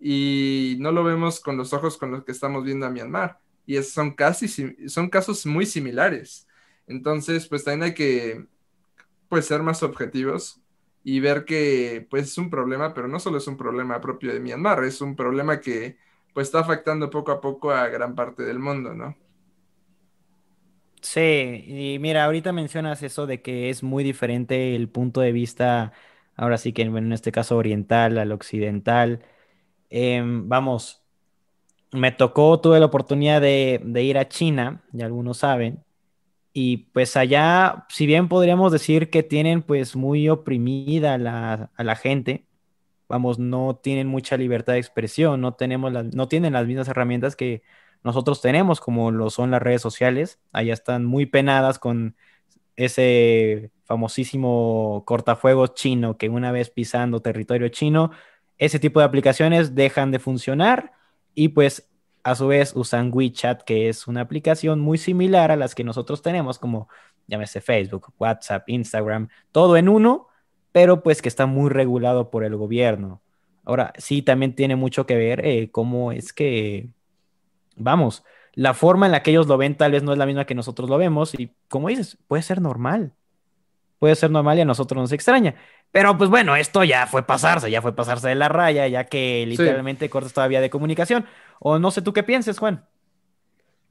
Y 0.00 0.76
no 0.80 0.92
lo 0.92 1.04
vemos 1.04 1.40
con 1.40 1.56
los 1.56 1.72
ojos 1.72 1.96
con 1.96 2.10
los 2.10 2.24
que 2.24 2.32
estamos 2.32 2.64
viendo 2.64 2.86
a 2.86 2.90
Myanmar. 2.90 3.38
Y 3.66 3.80
son 3.82 4.12
casi, 4.12 4.48
son 4.88 5.08
casos 5.08 5.46
muy 5.46 5.66
similares. 5.66 6.48
Entonces, 6.86 7.46
pues 7.48 7.64
también 7.64 7.84
hay 7.90 7.94
que, 7.94 8.46
pues, 9.28 9.46
ser 9.46 9.62
más 9.62 9.82
objetivos 9.82 10.61
y 11.04 11.20
ver 11.20 11.44
que 11.44 12.06
pues 12.10 12.24
es 12.24 12.38
un 12.38 12.50
problema, 12.50 12.94
pero 12.94 13.08
no 13.08 13.20
solo 13.20 13.38
es 13.38 13.46
un 13.48 13.56
problema 13.56 14.00
propio 14.00 14.32
de 14.32 14.40
Myanmar, 14.40 14.84
es 14.84 15.00
un 15.00 15.16
problema 15.16 15.60
que 15.60 15.98
pues 16.34 16.48
está 16.48 16.60
afectando 16.60 17.10
poco 17.10 17.32
a 17.32 17.40
poco 17.40 17.72
a 17.72 17.88
gran 17.88 18.14
parte 18.14 18.42
del 18.44 18.58
mundo, 18.58 18.94
¿no? 18.94 19.16
Sí, 21.02 21.64
y 21.66 21.98
mira, 21.98 22.24
ahorita 22.24 22.52
mencionas 22.52 23.02
eso 23.02 23.26
de 23.26 23.42
que 23.42 23.70
es 23.70 23.82
muy 23.82 24.04
diferente 24.04 24.76
el 24.76 24.88
punto 24.88 25.20
de 25.20 25.32
vista, 25.32 25.92
ahora 26.36 26.58
sí 26.58 26.72
que 26.72 26.82
en 26.82 27.12
este 27.12 27.32
caso 27.32 27.56
oriental 27.56 28.18
al 28.18 28.30
occidental. 28.32 29.24
Em, 29.90 30.48
vamos, 30.48 31.04
me 31.92 32.12
tocó, 32.12 32.60
tuve 32.60 32.80
la 32.80 32.86
oportunidad 32.86 33.40
de, 33.42 33.80
de 33.84 34.02
ir 34.04 34.18
a 34.18 34.28
China, 34.28 34.84
ya 34.92 35.06
algunos 35.06 35.38
saben, 35.38 35.84
y 36.52 36.78
pues 36.92 37.16
allá, 37.16 37.86
si 37.88 38.06
bien 38.06 38.28
podríamos 38.28 38.72
decir 38.72 39.10
que 39.10 39.22
tienen 39.22 39.62
pues 39.62 39.96
muy 39.96 40.28
oprimida 40.28 41.16
la, 41.18 41.70
a 41.74 41.84
la 41.84 41.96
gente, 41.96 42.46
vamos, 43.08 43.38
no 43.38 43.76
tienen 43.76 44.08
mucha 44.08 44.36
libertad 44.36 44.74
de 44.74 44.78
expresión, 44.80 45.40
no, 45.40 45.54
tenemos 45.54 45.92
no 46.14 46.28
tienen 46.28 46.52
las 46.54 46.66
mismas 46.66 46.88
herramientas 46.88 47.36
que 47.36 47.62
nosotros 48.04 48.40
tenemos, 48.42 48.80
como 48.80 49.10
lo 49.10 49.30
son 49.30 49.50
las 49.50 49.62
redes 49.62 49.82
sociales. 49.82 50.40
Allá 50.52 50.74
están 50.74 51.04
muy 51.04 51.26
penadas 51.26 51.78
con 51.78 52.16
ese 52.76 53.70
famosísimo 53.84 55.04
cortafuegos 55.06 55.74
chino 55.74 56.16
que 56.16 56.28
una 56.28 56.52
vez 56.52 56.70
pisando 56.70 57.20
territorio 57.20 57.68
chino, 57.68 58.10
ese 58.58 58.78
tipo 58.78 59.00
de 59.00 59.06
aplicaciones 59.06 59.74
dejan 59.74 60.10
de 60.10 60.18
funcionar 60.18 60.92
y 61.34 61.48
pues 61.48 61.91
a 62.22 62.34
su 62.34 62.46
vez 62.46 62.72
usan 62.76 63.10
WeChat, 63.12 63.62
que 63.62 63.88
es 63.88 64.06
una 64.06 64.20
aplicación 64.20 64.80
muy 64.80 64.98
similar 64.98 65.50
a 65.50 65.56
las 65.56 65.74
que 65.74 65.84
nosotros 65.84 66.22
tenemos, 66.22 66.58
como 66.58 66.88
llámese 67.26 67.60
Facebook, 67.60 68.12
WhatsApp, 68.18 68.68
Instagram, 68.68 69.28
todo 69.52 69.76
en 69.76 69.88
uno, 69.88 70.28
pero 70.72 71.02
pues 71.02 71.22
que 71.22 71.28
está 71.28 71.46
muy 71.46 71.70
regulado 71.70 72.30
por 72.30 72.44
el 72.44 72.56
gobierno. 72.56 73.22
Ahora, 73.64 73.92
sí, 73.98 74.22
también 74.22 74.54
tiene 74.54 74.76
mucho 74.76 75.06
que 75.06 75.16
ver 75.16 75.44
eh, 75.46 75.70
cómo 75.70 76.12
es 76.12 76.32
que, 76.32 76.88
vamos, 77.76 78.24
la 78.54 78.74
forma 78.74 79.06
en 79.06 79.12
la 79.12 79.22
que 79.22 79.30
ellos 79.30 79.46
lo 79.46 79.56
ven 79.56 79.76
tal 79.76 79.92
vez 79.92 80.02
no 80.02 80.12
es 80.12 80.18
la 80.18 80.26
misma 80.26 80.46
que 80.46 80.54
nosotros 80.54 80.90
lo 80.90 80.98
vemos 80.98 81.34
y 81.34 81.52
como 81.68 81.88
dices, 81.88 82.18
puede 82.28 82.42
ser 82.42 82.60
normal. 82.60 83.14
Puede 84.02 84.16
ser 84.16 84.32
normal 84.32 84.58
y 84.58 84.62
a 84.62 84.64
nosotros 84.64 85.00
nos 85.00 85.12
extraña. 85.12 85.54
Pero 85.92 86.18
pues 86.18 86.28
bueno, 86.28 86.56
esto 86.56 86.82
ya 86.82 87.06
fue 87.06 87.24
pasarse, 87.24 87.70
ya 87.70 87.80
fue 87.80 87.94
pasarse 87.94 88.26
de 88.26 88.34
la 88.34 88.48
raya, 88.48 88.88
ya 88.88 89.04
que 89.04 89.46
literalmente 89.46 90.10
cortas 90.10 90.32
todavía 90.32 90.60
de 90.60 90.70
comunicación. 90.70 91.24
O 91.60 91.78
no 91.78 91.92
sé 91.92 92.02
tú 92.02 92.12
qué 92.12 92.24
pienses, 92.24 92.58
Juan. 92.58 92.84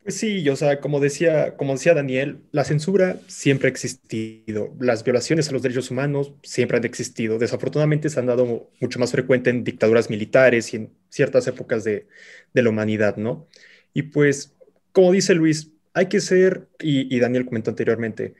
Pues 0.04 0.17
sí, 0.17 0.50
o 0.50 0.58
sea, 0.58 0.82
como 0.82 1.00
decía, 1.00 1.56
como 1.56 1.71
decía 1.71 1.93
Daniel, 1.93 2.41
la 2.52 2.65
censura 2.65 3.19
siempre 3.28 3.69
ha 3.69 3.71
existido, 3.71 4.76
las 4.82 5.06
violaciones 5.06 5.47
a 5.47 5.54
los 5.54 5.62
derechos 5.62 5.89
humanos 5.91 6.34
siempre 6.43 6.76
han 6.76 6.84
existido. 6.84 7.39
Desafortunadamente 7.39 8.10
se 8.10 8.19
han 8.19 8.26
dado 8.26 8.69
mucho 8.82 9.00
más 9.00 9.13
frecuente 9.13 9.50
en 9.50 9.63
dictaduras 9.63 10.10
militares 10.10 10.74
y 10.74 10.76
en 10.76 10.93
ciertas 11.08 11.47
épocas 11.47 11.86
de, 11.86 12.10
la 12.54 12.69
humanidad, 12.69 13.15
¿no? 13.15 13.47
Y 13.93 14.02
pues, 14.02 14.58
como 14.91 15.13
dice 15.13 15.36
Luis, 15.36 15.71
hay 15.93 16.08
que 16.08 16.19
ser, 16.19 16.67
y, 16.82 17.15
y 17.15 17.19
Daniel 17.21 17.45
comentó 17.45 17.69
anteriormente, 17.69 18.36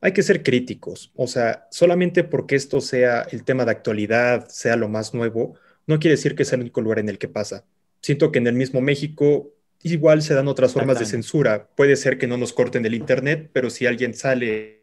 hay 0.00 0.12
que 0.12 0.22
ser 0.22 0.42
críticos. 0.42 1.12
O 1.16 1.26
sea, 1.26 1.66
solamente 1.70 2.24
porque 2.24 2.56
esto 2.56 2.80
sea 2.80 3.22
el 3.30 3.44
tema 3.44 3.64
de 3.64 3.72
actualidad, 3.72 4.48
sea 4.48 4.76
lo 4.76 4.88
más 4.88 5.14
nuevo, 5.14 5.54
no 5.86 5.98
quiere 5.98 6.16
decir 6.16 6.34
que 6.34 6.44
sea 6.44 6.56
el 6.56 6.62
único 6.62 6.80
lugar 6.80 6.98
en 6.98 7.08
el 7.08 7.18
que 7.18 7.28
pasa 7.28 7.64
siento 8.00 8.32
que 8.32 8.38
en 8.38 8.46
el 8.46 8.54
mismo 8.54 8.80
México 8.80 9.52
igual 9.82 10.22
se 10.22 10.34
dan 10.34 10.48
otras 10.48 10.72
formas 10.72 10.98
de 10.98 11.06
censura. 11.06 11.68
Puede 11.76 11.96
ser 11.96 12.18
que 12.18 12.26
no 12.26 12.36
nos 12.36 12.52
corten 12.52 12.84
el 12.84 12.94
Internet, 12.94 13.50
pero 13.52 13.70
si 13.70 13.86
alguien 13.86 14.14
sale 14.14 14.78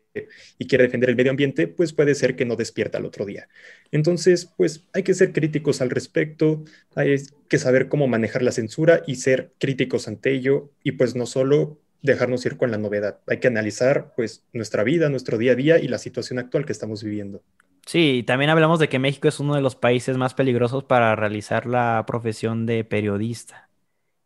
y 0.57 0.67
quiere 0.67 0.85
defender 0.85 1.09
el 1.09 1.17
medio 1.17 1.31
ambiente, 1.31 1.67
pues 1.67 1.91
puede 1.91 2.15
ser 2.15 2.37
que 2.37 2.45
no 2.45 2.55
despierta 2.55 2.97
al 2.97 3.05
otro 3.05 3.25
día. 3.25 3.49
Entonces, 3.91 4.49
pues 4.55 4.83
hay 4.93 5.03
que 5.03 5.13
ser 5.13 5.33
críticos 5.33 5.81
al 5.81 5.89
respecto, 5.89 6.63
hay 6.95 7.17
que 7.49 7.57
saber 7.57 7.89
cómo 7.89 8.07
manejar 8.07 8.41
la 8.41 8.53
censura 8.53 9.03
y 9.05 9.15
ser 9.15 9.51
críticos 9.57 10.07
ante 10.07 10.31
ello 10.31 10.71
y 10.83 10.93
pues 10.93 11.15
no 11.15 11.25
solo 11.25 11.81
dejarnos 12.05 12.45
ir 12.45 12.57
con 12.57 12.71
la 12.71 12.77
novedad, 12.77 13.19
hay 13.27 13.39
que 13.39 13.47
analizar 13.47 14.13
pues 14.15 14.43
nuestra 14.53 14.83
vida, 14.83 15.09
nuestro 15.09 15.37
día 15.37 15.53
a 15.53 15.55
día 15.55 15.79
y 15.79 15.87
la 15.87 15.97
situación 15.97 16.39
actual 16.39 16.65
que 16.65 16.71
estamos 16.71 17.03
viviendo. 17.03 17.41
Sí, 17.85 18.23
también 18.25 18.49
hablamos 18.49 18.79
de 18.79 18.89
que 18.89 18.97
México 18.99 19.27
es 19.27 19.39
uno 19.39 19.55
de 19.55 19.61
los 19.61 19.75
países 19.75 20.17
más 20.17 20.33
peligrosos 20.33 20.83
para 20.83 21.15
realizar 21.15 21.65
la 21.67 22.03
profesión 22.07 22.65
de 22.65 22.83
periodista. 22.83 23.69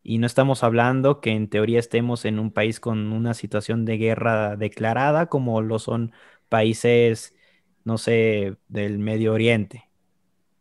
Y 0.02 0.18
no 0.18 0.26
estamos 0.26 0.64
hablando 0.64 1.20
que 1.20 1.30
en 1.30 1.48
teoría 1.48 1.78
estemos 1.78 2.24
en 2.24 2.38
un 2.38 2.52
país 2.52 2.80
con 2.80 3.12
una 3.12 3.34
situación 3.34 3.84
de 3.84 3.98
guerra 3.98 4.56
declarada, 4.56 5.26
como 5.26 5.60
lo 5.60 5.78
son 5.78 6.12
países 6.48 7.34
no 7.84 7.98
sé, 7.98 8.56
del 8.68 8.98
Medio 8.98 9.32
Oriente. 9.32 9.90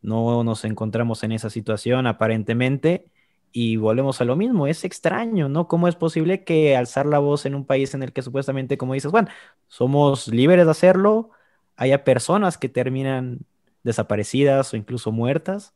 No 0.02 0.44
nos 0.44 0.66
encontramos 0.66 1.24
en 1.24 1.32
esa 1.32 1.50
situación 1.50 2.08
aparentemente 2.08 3.12
y 3.52 3.78
volvemos 3.78 4.22
a 4.22 4.26
lo 4.26 4.36
mismo. 4.36 4.68
Es 4.68 4.84
extraño, 4.84 5.50
¿no? 5.50 5.68
¿Cómo 5.68 5.88
es 5.88 5.96
posible 5.96 6.44
que 6.44 6.76
alzar 6.78 7.06
la 7.06 7.20
voz 7.20 7.46
en 7.46 7.56
un 7.56 7.66
país 7.66 7.94
en 7.94 8.04
el 8.04 8.14
que 8.14 8.22
supuestamente, 8.22 8.78
como 8.78 8.94
dices, 8.94 9.12
bueno, 9.12 9.30
somos 9.68 10.28
libres 10.28 10.66
de 10.66 10.72
hacerlo, 10.72 11.32
haya 11.76 12.04
personas 12.04 12.58
que 12.58 12.70
terminan 12.70 13.40
desaparecidas 13.84 14.74
o 14.74 14.78
incluso 14.78 15.12
muertas 15.12 15.74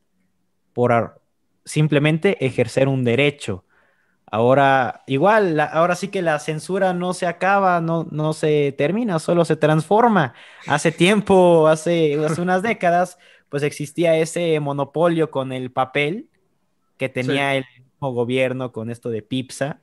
por 0.73 1.21
simplemente 1.65 2.45
ejercer 2.45 2.87
un 2.87 3.03
derecho? 3.03 3.65
Ahora, 4.31 5.03
igual, 5.05 5.59
ahora 5.59 5.95
sí 5.95 6.07
que 6.07 6.23
la 6.23 6.39
censura 6.39 6.93
no 6.93 7.13
se 7.13 7.27
acaba, 7.27 7.81
no, 7.81 8.07
no 8.11 8.33
se 8.33 8.73
termina, 8.77 9.19
solo 9.19 9.45
se 9.45 9.55
transforma. 9.55 10.33
Hace 10.67 10.91
tiempo, 10.91 11.67
hace, 11.67 12.15
hace 12.25 12.41
unas 12.41 12.61
décadas, 12.63 13.19
pues 13.49 13.61
existía 13.63 14.17
ese 14.17 14.59
monopolio 14.59 15.29
con 15.29 15.51
el 15.51 15.71
papel 15.71 16.29
que 17.03 17.09
tenía 17.09 17.55
el 17.55 17.65
mismo 17.77 18.13
gobierno 18.13 18.71
con 18.71 18.89
esto 18.89 19.09
de 19.09 19.21
Pipsa, 19.21 19.81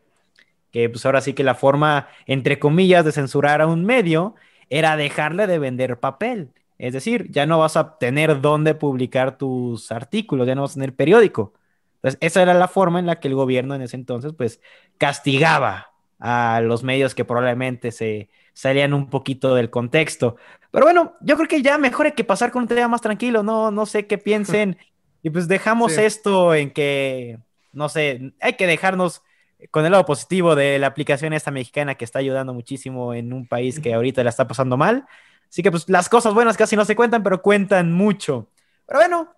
que 0.70 0.88
pues 0.88 1.04
ahora 1.04 1.20
sí 1.20 1.34
que 1.34 1.44
la 1.44 1.54
forma, 1.54 2.08
entre 2.26 2.58
comillas, 2.58 3.04
de 3.04 3.12
censurar 3.12 3.60
a 3.60 3.66
un 3.66 3.84
medio 3.84 4.34
era 4.70 4.96
dejarle 4.96 5.46
de 5.46 5.58
vender 5.58 6.00
papel. 6.00 6.50
Es 6.78 6.94
decir, 6.94 7.30
ya 7.30 7.44
no 7.44 7.58
vas 7.58 7.76
a 7.76 7.98
tener 7.98 8.40
dónde 8.40 8.74
publicar 8.74 9.36
tus 9.36 9.92
artículos, 9.92 10.46
ya 10.46 10.54
no 10.54 10.62
vas 10.62 10.72
a 10.72 10.74
tener 10.74 10.94
periódico. 10.94 11.52
Entonces, 11.96 12.18
esa 12.22 12.40
era 12.42 12.54
la 12.54 12.68
forma 12.68 12.98
en 12.98 13.06
la 13.06 13.20
que 13.20 13.28
el 13.28 13.34
gobierno 13.34 13.74
en 13.74 13.82
ese 13.82 13.96
entonces, 13.96 14.32
pues, 14.32 14.60
castigaba 14.96 15.92
a 16.18 16.60
los 16.62 16.82
medios 16.82 17.14
que 17.14 17.24
probablemente 17.26 17.92
se 17.92 18.30
salían 18.54 18.94
un 18.94 19.10
poquito 19.10 19.54
del 19.54 19.70
contexto. 19.70 20.36
Pero 20.70 20.86
bueno, 20.86 21.16
yo 21.20 21.36
creo 21.36 21.48
que 21.48 21.62
ya 21.62 21.76
mejor 21.78 22.06
hay 22.06 22.12
que 22.12 22.24
pasar 22.24 22.50
con 22.50 22.62
un 22.62 22.68
tema 22.68 22.88
más 22.88 23.02
tranquilo, 23.02 23.42
no, 23.42 23.70
no 23.70 23.84
sé 23.86 24.06
qué 24.06 24.18
piensen. 24.18 24.78
Y 25.22 25.30
pues 25.30 25.48
dejamos 25.48 25.98
esto 25.98 26.54
en 26.54 26.70
que, 26.70 27.38
no 27.72 27.88
sé, 27.88 28.32
hay 28.40 28.54
que 28.54 28.66
dejarnos 28.66 29.22
con 29.70 29.84
el 29.84 29.92
lado 29.92 30.06
positivo 30.06 30.54
de 30.54 30.78
la 30.78 30.86
aplicación 30.86 31.32
esta 31.32 31.50
mexicana 31.50 31.94
que 31.94 32.04
está 32.04 32.18
ayudando 32.18 32.54
muchísimo 32.54 33.12
en 33.12 33.32
un 33.32 33.46
país 33.46 33.80
que 33.80 33.92
ahorita 33.92 34.24
la 34.24 34.30
está 34.30 34.48
pasando 34.48 34.76
mal. 34.76 35.06
Así 35.48 35.62
que 35.62 35.70
pues 35.70 35.88
las 35.88 36.08
cosas 36.08 36.32
buenas 36.32 36.56
casi 36.56 36.76
no 36.76 36.84
se 36.84 36.96
cuentan, 36.96 37.22
pero 37.22 37.42
cuentan 37.42 37.92
mucho. 37.92 38.48
Pero 38.86 39.00
bueno, 39.00 39.34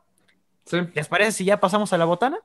¿les 0.95 1.09
parece 1.09 1.33
si 1.33 1.45
ya 1.45 1.59
pasamos 1.59 1.93
a 1.93 1.99
la 1.99 2.05
botana? 2.05 2.39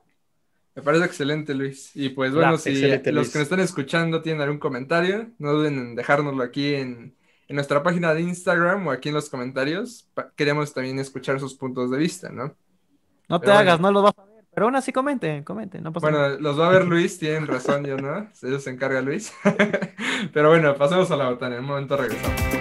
Me 0.74 0.82
parece 0.82 1.04
excelente, 1.04 1.54
Luis. 1.54 1.90
Y 1.94 2.10
pues 2.10 2.32
bueno, 2.32 2.56
si 2.56 2.80
los 2.80 3.02
que 3.02 3.12
nos 3.12 3.34
están 3.36 3.60
escuchando 3.60 4.22
tienen 4.22 4.42
algún 4.42 4.58
comentario, 4.58 5.28
no 5.38 5.52
duden 5.52 5.78
en 5.78 5.94
dejárnoslo 5.96 6.42
aquí 6.42 6.74
en, 6.74 7.16
nuestra 7.48 7.82
página 7.82 8.12
de 8.14 8.20
Instagram 8.20 8.86
o 8.86 8.90
aquí 8.90 9.08
en 9.08 9.16
los 9.16 9.28
comentarios. 9.28 10.08
Queremos 10.36 10.72
también 10.72 10.98
escuchar 10.98 11.40
sus 11.40 11.54
puntos 11.54 11.90
de 11.90 11.98
vista, 11.98 12.30
¿no? 12.30 12.54
No 13.28 13.40
te 13.40 13.50
hagas, 13.50 13.78
no 13.80 13.92
los 13.92 14.02
vas 14.02 14.14
a 14.18 14.24
ver. 14.24 14.44
Pero 14.54 14.66
aún 14.66 14.76
así 14.76 14.92
comenten, 14.92 15.44
comenten. 15.44 15.82
No 15.82 15.92
pasa 15.92 16.08
bueno, 16.08 16.28
los 16.40 16.58
va 16.58 16.68
a 16.68 16.70
ver 16.70 16.84
Luis, 16.88 17.18
tienen 17.18 17.46
razón, 17.46 17.84
yo 17.84 17.96
no. 17.96 18.28
Ellos 18.42 18.64
se 18.64 18.70
encarga 18.70 19.00
Luis. 19.00 19.32
Pero 20.32 20.48
bueno, 20.48 20.74
pasemos 20.74 21.10
a 21.10 21.16
la 21.16 21.30
botana. 21.30 21.56
En 21.56 21.62
un 21.62 21.68
momento 21.68 21.96
regresamos 21.96 22.58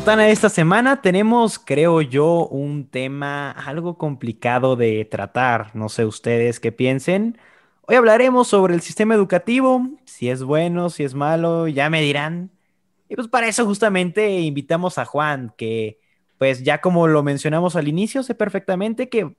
botana 0.00 0.22
de 0.22 0.30
esta 0.30 0.48
semana 0.48 1.02
tenemos, 1.02 1.58
creo 1.58 2.00
yo, 2.00 2.46
un 2.46 2.86
tema 2.88 3.50
algo 3.50 3.98
complicado 3.98 4.76
de 4.76 5.04
tratar. 5.04 5.74
No 5.74 5.88
sé 5.88 6.06
ustedes 6.06 6.60
qué 6.60 6.72
piensen. 6.72 7.36
Hoy 7.82 7.96
hablaremos 7.96 8.48
sobre 8.48 8.74
el 8.74 8.80
sistema 8.82 9.14
educativo, 9.14 9.90
si 10.04 10.30
es 10.30 10.42
bueno, 10.42 10.90
si 10.90 11.02
es 11.04 11.14
malo, 11.14 11.68
ya 11.68 11.90
me 11.90 12.00
dirán. 12.02 12.50
Y 13.08 13.16
pues 13.16 13.28
para 13.28 13.48
eso 13.48 13.66
justamente 13.66 14.40
invitamos 14.40 14.96
a 14.96 15.04
Juan, 15.04 15.52
que 15.58 16.00
pues 16.40 16.62
ya 16.62 16.80
como 16.80 17.06
lo 17.06 17.22
mencionamos 17.22 17.76
al 17.76 17.86
inicio, 17.86 18.22
sé 18.22 18.34
perfectamente 18.34 19.10
que 19.10 19.36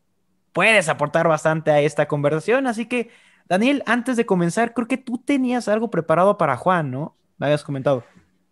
puedes 0.53 0.87
aportar 0.87 1.27
bastante 1.27 1.71
a 1.71 1.81
esta 1.81 2.07
conversación. 2.07 2.67
Así 2.67 2.85
que, 2.85 3.09
Daniel, 3.49 3.81
antes 3.87 4.17
de 4.17 4.27
comenzar, 4.27 4.75
creo 4.75 4.87
que 4.87 4.97
tú 4.99 5.17
tenías 5.17 5.67
algo 5.67 5.89
preparado 5.89 6.37
para 6.37 6.57
Juan, 6.57 6.91
¿no? 6.91 7.17
Me 7.39 7.47
habías 7.47 7.63
comentado. 7.63 8.03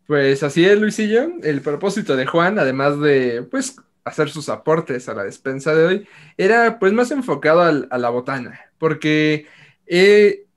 Pues 0.08 0.42
así 0.42 0.66
es, 0.66 0.80
Luisillo. 0.80 1.30
El 1.44 1.62
propósito 1.62 2.16
de 2.16 2.26
Juan, 2.26 2.58
además 2.58 3.00
de 3.00 3.44
pues 3.44 3.76
hacer 4.04 4.32
sus 4.32 4.50
aportes 4.50 5.08
a 5.08 5.14
la 5.14 5.26
despensa 5.26 5.76
de 5.76 5.86
hoy, 5.86 6.08
era 6.36 6.80
pues 6.80 6.92
más 6.92 7.12
enfocado 7.12 7.62
a 7.62 7.98
la 8.00 8.10
botana, 8.10 8.62
porque 8.80 9.46
eh, 9.86 10.48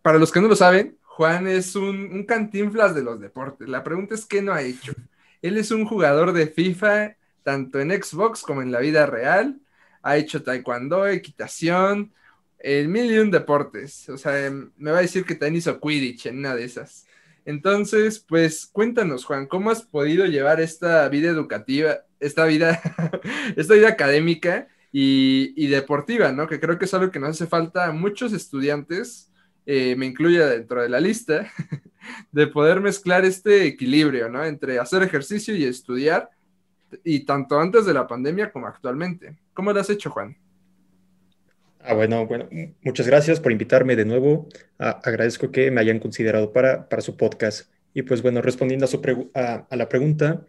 para 0.00 0.18
los 0.18 0.30
que 0.30 0.40
no 0.40 0.46
lo 0.46 0.54
saben, 0.54 0.96
Juan 1.02 1.48
es 1.48 1.74
un, 1.74 2.12
un, 2.12 2.24
cantinflas 2.24 2.94
de 2.94 3.02
los 3.02 3.18
deportes. 3.18 3.68
La 3.68 3.82
pregunta 3.82 4.14
es 4.14 4.24
qué 4.26 4.42
no 4.42 4.52
ha 4.52 4.62
hecho. 4.62 4.92
Él 5.42 5.56
es 5.56 5.70
un 5.70 5.84
jugador 5.84 6.32
de 6.32 6.46
FIFA, 6.46 7.16
tanto 7.42 7.80
en 7.80 7.90
Xbox 7.90 8.42
como 8.42 8.62
en 8.62 8.72
la 8.72 8.80
vida 8.80 9.06
real. 9.06 9.60
Ha 10.02 10.16
hecho 10.16 10.42
taekwondo, 10.42 11.06
equitación, 11.06 12.12
el 12.58 12.88
mil 12.88 13.10
y 13.10 13.18
un 13.18 13.30
deportes. 13.30 14.08
O 14.08 14.18
sea, 14.18 14.50
me 14.76 14.90
va 14.90 14.98
a 14.98 15.02
decir 15.02 15.24
que 15.24 15.34
también 15.34 15.56
hizo 15.56 15.80
Quidditch 15.80 16.26
en 16.26 16.38
una 16.38 16.54
de 16.54 16.64
esas. 16.64 17.06
Entonces, 17.44 18.18
pues 18.18 18.66
cuéntanos, 18.66 19.24
Juan, 19.24 19.46
¿cómo 19.46 19.70
has 19.70 19.82
podido 19.82 20.26
llevar 20.26 20.60
esta 20.60 21.08
vida 21.08 21.30
educativa, 21.30 22.00
esta 22.18 22.44
vida, 22.44 22.80
esta 23.56 23.74
vida 23.74 23.88
académica 23.88 24.68
y, 24.90 25.66
deportiva, 25.68 26.32
¿no? 26.32 26.48
Que 26.48 26.58
creo 26.58 26.78
que 26.78 26.86
es 26.86 26.94
algo 26.94 27.12
que 27.12 27.20
nos 27.20 27.30
hace 27.30 27.46
falta 27.46 27.86
a 27.86 27.92
muchos 27.92 28.32
estudiantes, 28.32 29.30
eh, 29.66 29.96
me 29.96 30.06
incluye 30.06 30.38
dentro 30.38 30.80
de 30.80 30.88
la 30.88 31.00
lista, 31.00 31.50
de 32.32 32.46
poder 32.46 32.80
mezclar 32.80 33.24
este 33.24 33.66
equilibrio, 33.66 34.28
¿no? 34.28 34.44
Entre 34.44 34.78
hacer 34.78 35.02
ejercicio 35.02 35.54
y 35.54 35.64
estudiar, 35.64 36.30
y 37.04 37.20
tanto 37.24 37.58
antes 37.58 37.84
de 37.84 37.92
la 37.92 38.06
pandemia 38.06 38.50
como 38.52 38.66
actualmente. 38.68 39.36
¿Cómo 39.52 39.72
lo 39.72 39.80
has 39.80 39.90
hecho, 39.90 40.10
Juan? 40.10 40.36
Ah, 41.80 41.94
bueno, 41.94 42.26
bueno, 42.26 42.48
muchas 42.82 43.06
gracias 43.06 43.38
por 43.38 43.52
invitarme 43.52 43.94
de 43.94 44.04
nuevo. 44.04 44.48
Ah, 44.78 45.00
agradezco 45.04 45.50
que 45.52 45.70
me 45.70 45.80
hayan 45.80 46.00
considerado 46.00 46.52
para, 46.52 46.88
para 46.88 47.02
su 47.02 47.16
podcast. 47.16 47.70
Y 47.94 48.02
pues 48.02 48.22
bueno, 48.22 48.42
respondiendo 48.42 48.84
a, 48.84 48.88
su 48.88 49.00
a, 49.34 49.76
la 49.76 49.88
pregunta, 49.88 50.44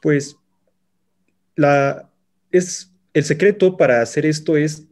pues 0.00 0.36
la, 1.56 2.08
es, 2.50 2.92
el 3.12 3.24
secreto 3.24 3.76
para 3.76 4.00
hacer 4.00 4.26
esto 4.26 4.56
es 4.56 4.86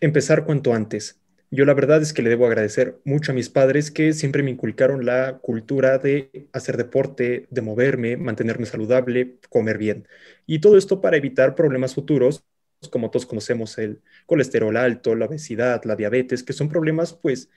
empezar 0.00 0.44
cuanto 0.44 0.72
antes. 0.72 1.20
Yo 1.54 1.64
la 1.66 1.74
verdad 1.74 2.02
es 2.02 2.12
que 2.12 2.22
le 2.22 2.30
debo 2.30 2.46
agradecer 2.46 3.00
mucho 3.04 3.30
a 3.30 3.34
mis 3.34 3.48
padres 3.48 3.90
que 3.92 4.12
siempre 4.12 4.42
me 4.42 4.50
inculcaron 4.50 5.06
la 5.06 5.38
cultura 5.38 5.98
de 5.98 6.48
hacer 6.52 6.76
deporte, 6.76 7.46
de 7.50 7.60
moverme, 7.62 8.16
mantenerme 8.16 8.66
saludable, 8.66 9.38
comer 9.50 9.78
bien. 9.78 10.08
Y 10.46 10.58
todo 10.60 10.76
esto 10.76 11.00
para 11.00 11.16
evitar 11.16 11.54
problemas 11.54 11.94
futuros 11.94 12.44
como 12.90 13.10
todos 13.10 13.24
conocemos, 13.26 13.78
el 13.78 14.02
colesterol 14.26 14.76
alto, 14.76 15.14
la 15.14 15.26
obesidad, 15.26 15.82
la 15.84 15.96
diabetes, 15.96 16.42
que 16.42 16.52
son 16.52 16.68
problemas 16.68 17.14
pues 17.14 17.48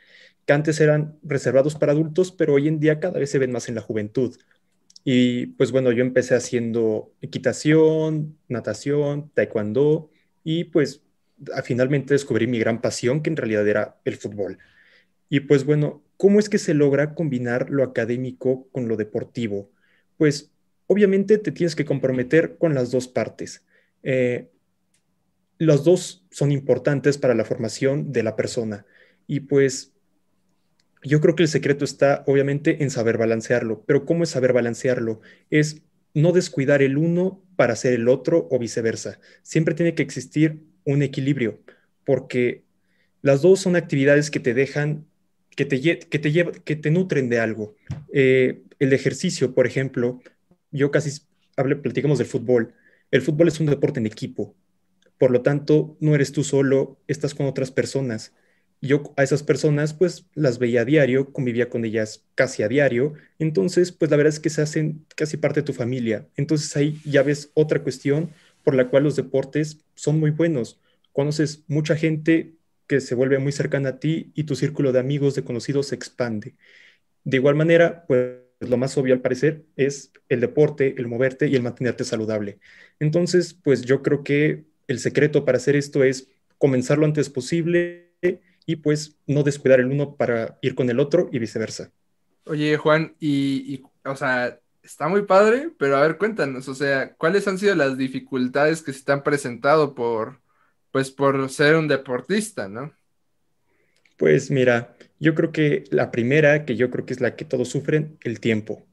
que 0.46 0.54
antes 0.54 0.80
eran 0.80 1.20
reservados 1.24 1.76
para 1.76 1.92
adultos, 1.92 2.32
pero 2.32 2.54
hoy 2.54 2.68
en 2.68 2.80
día 2.80 3.00
cada 3.00 3.20
vez 3.20 3.32
se 3.32 3.40
ven 3.40 3.52
más 3.52 3.68
en 3.68 3.76
la 3.76 3.82
juventud. 3.82 4.38
Y 5.04 5.48
pues 5.48 5.72
bueno, 5.72 5.92
yo 5.92 6.04
empecé 6.04 6.36
haciendo 6.36 7.14
equitación, 7.22 8.38
natación, 8.48 9.32
taekwondo 9.34 10.10
y 10.44 10.66
pues 10.66 11.02
finalmente 11.64 12.14
descubrí 12.14 12.48
mi 12.48 12.60
gran 12.60 12.82
pasión, 12.82 13.22
que 13.22 13.30
en 13.30 13.38
realidad 13.38 13.68
era 13.68 14.00
el 14.06 14.18
fútbol. 14.18 14.58
Y 15.30 15.42
pues 15.42 15.66
bueno, 15.66 16.04
¿cómo 16.18 16.40
es 16.40 16.50
que 16.50 16.58
se 16.58 16.74
logra 16.74 17.14
combinar 17.14 17.70
lo 17.70 17.84
académico 17.84 18.68
con 18.72 18.88
lo 18.88 18.96
deportivo? 18.96 19.72
Pues 20.18 20.52
obviamente 20.88 21.38
te 21.38 21.52
tienes 21.52 21.76
que 21.76 21.86
comprometer 21.86 22.58
con 22.58 22.74
las 22.74 22.92
dos 22.92 23.08
partes. 23.08 23.64
Eh, 24.04 24.50
los 25.60 25.84
dos 25.84 26.26
son 26.32 26.52
importantes 26.52 27.18
para 27.18 27.34
la 27.34 27.46
formación 27.46 28.12
de 28.12 28.24
la 28.24 28.36
persona. 28.36 28.86
Y 29.28 29.42
pues 29.42 29.94
yo 31.04 31.22
creo 31.22 31.36
que 31.36 31.44
el 31.44 31.50
secreto 31.50 31.86
está 31.86 32.24
obviamente 32.28 32.84
en 32.84 32.90
saber 32.90 33.18
balancearlo. 33.18 33.84
Pero 33.86 34.06
¿cómo 34.06 34.24
es 34.24 34.30
saber 34.30 34.54
balancearlo? 34.54 35.22
Es 35.50 35.82
no 36.14 36.32
descuidar 36.32 36.82
el 36.82 36.98
uno 36.98 37.44
para 37.56 37.74
hacer 37.74 37.94
el 37.94 38.08
otro 38.08 38.48
o 38.50 38.60
viceversa. 38.60 39.20
Siempre 39.44 39.76
tiene 39.76 39.94
que 39.94 40.04
existir 40.04 40.64
un 40.94 41.04
equilibrio, 41.04 41.60
porque 42.06 42.64
las 43.22 43.42
dos 43.42 43.60
son 43.60 43.76
actividades 43.76 44.32
que 44.32 44.40
te 44.40 44.54
dejan, 44.54 45.06
que 45.56 45.66
te, 45.66 45.82
que 45.82 46.20
te, 46.20 46.52
que 46.64 46.76
te 46.76 46.92
nutren 46.92 47.30
de 47.30 47.40
algo. 47.40 47.76
Eh, 48.14 48.64
el 48.80 48.94
ejercicio, 48.94 49.54
por 49.54 49.68
ejemplo, 49.68 50.22
yo 50.72 50.90
casi 50.90 51.22
hable, 51.58 51.76
platicamos 51.76 52.18
del 52.18 52.28
fútbol. 52.28 52.74
El 53.12 53.22
fútbol 53.22 53.50
es 53.50 53.60
un 53.60 53.66
deporte 53.66 54.00
en 54.00 54.06
equipo. 54.06 54.56
Por 55.18 55.32
lo 55.32 55.42
tanto, 55.42 55.98
no 56.00 56.16
eres 56.16 56.32
tú 56.32 56.44
solo, 56.44 56.98
estás 57.08 57.34
con 57.34 57.48
otras 57.48 57.72
personas. 57.72 58.34
Yo 58.80 59.14
a 59.18 59.24
esas 59.24 59.42
personas 59.42 59.94
pues 59.94 60.26
las 60.36 60.60
veía 60.60 60.82
a 60.82 60.86
diario, 60.86 61.34
convivía 61.34 61.70
con 61.70 61.84
ellas 61.84 62.24
casi 62.36 62.62
a 62.62 62.68
diario, 62.68 63.16
entonces 63.40 63.92
pues 63.92 64.12
la 64.12 64.18
verdad 64.18 64.34
es 64.34 64.40
que 64.40 64.52
se 64.52 64.62
hacen 64.62 65.04
casi 65.16 65.36
parte 65.36 65.62
de 65.62 65.66
tu 65.66 65.74
familia. 65.74 66.28
Entonces 66.38 66.78
ahí 66.78 67.02
ya 67.04 67.24
ves 67.24 67.50
otra 67.56 67.82
cuestión 67.82 68.30
por 68.68 68.76
la 68.76 68.90
cual 68.90 69.04
los 69.04 69.16
deportes 69.16 69.86
son 69.96 70.20
muy 70.20 70.32
buenos. 70.32 70.78
Conoces 71.14 71.64
mucha 71.70 71.96
gente 71.96 72.56
que 72.86 73.00
se 73.00 73.16
vuelve 73.16 73.40
muy 73.40 73.54
cercana 73.54 73.88
a 73.92 74.00
ti 74.02 74.34
y 74.36 74.44
tu 74.44 74.58
círculo 74.58 74.92
de 74.92 75.00
amigos, 75.00 75.36
de 75.36 75.46
conocidos 75.46 75.88
se 75.88 75.96
expande. 75.96 76.54
De 77.24 77.38
igual 77.38 77.56
manera, 77.56 78.04
pues 78.08 78.40
lo 78.60 78.76
más 78.76 78.98
obvio 78.98 79.14
al 79.14 79.22
parecer 79.22 79.64
es 79.78 80.12
el 80.28 80.42
deporte, 80.42 80.96
el 80.98 81.08
moverte 81.08 81.48
y 81.48 81.56
el 81.56 81.62
mantenerte 81.62 82.04
saludable. 82.04 82.60
Entonces, 83.00 83.54
pues 83.54 83.84
yo 83.84 84.04
creo 84.04 84.26
que 84.26 84.66
el 84.90 85.00
secreto 85.00 85.46
para 85.46 85.60
hacer 85.60 85.78
esto 85.78 86.04
es 86.04 86.28
comenzar 86.58 86.98
lo 86.98 87.06
antes 87.06 87.30
posible 87.30 88.12
y 88.66 88.76
pues 88.76 89.16
no 89.28 89.44
descuidar 89.44 89.80
el 89.80 89.86
uno 89.86 90.18
para 90.18 90.58
ir 90.62 90.76
con 90.76 90.90
el 90.90 91.00
otro 91.00 91.30
y 91.32 91.40
viceversa. 91.40 91.94
Oye, 92.44 92.76
Juan, 92.76 93.16
y, 93.22 93.82
o 94.04 94.16
sea, 94.18 94.60
está 94.88 95.10
muy 95.10 95.24
padre, 95.24 95.72
pero 95.78 95.98
a 95.98 96.02
ver, 96.02 96.18
cuéntanos, 96.18 96.68
o 96.70 96.74
sea, 96.74 97.14
¿cuáles 97.16 97.48
han 97.48 97.60
sido 97.60 97.76
las 97.76 97.98
dificultades 97.98 98.82
que 98.82 98.94
se 98.94 99.04
te 99.04 99.12
han 99.12 99.22
por, 99.94 100.42
pues, 100.92 101.12
por 101.12 101.50
ser 101.50 101.76
un 101.76 101.88
deportista, 101.88 102.70
¿no? 102.70 102.94
Pues 104.18 104.50
mira, 104.50 104.96
yo 105.20 105.36
creo 105.36 105.52
que 105.52 105.84
la 105.92 106.10
primera, 106.10 106.66
que 106.66 106.76
yo 106.78 106.90
creo 106.90 107.06
que 107.06 107.14
es 107.14 107.22
la 107.22 107.36
que 107.36 107.46
todos 107.46 107.68
sufren, 107.68 108.18
el 108.24 108.40
tiempo. 108.40 108.86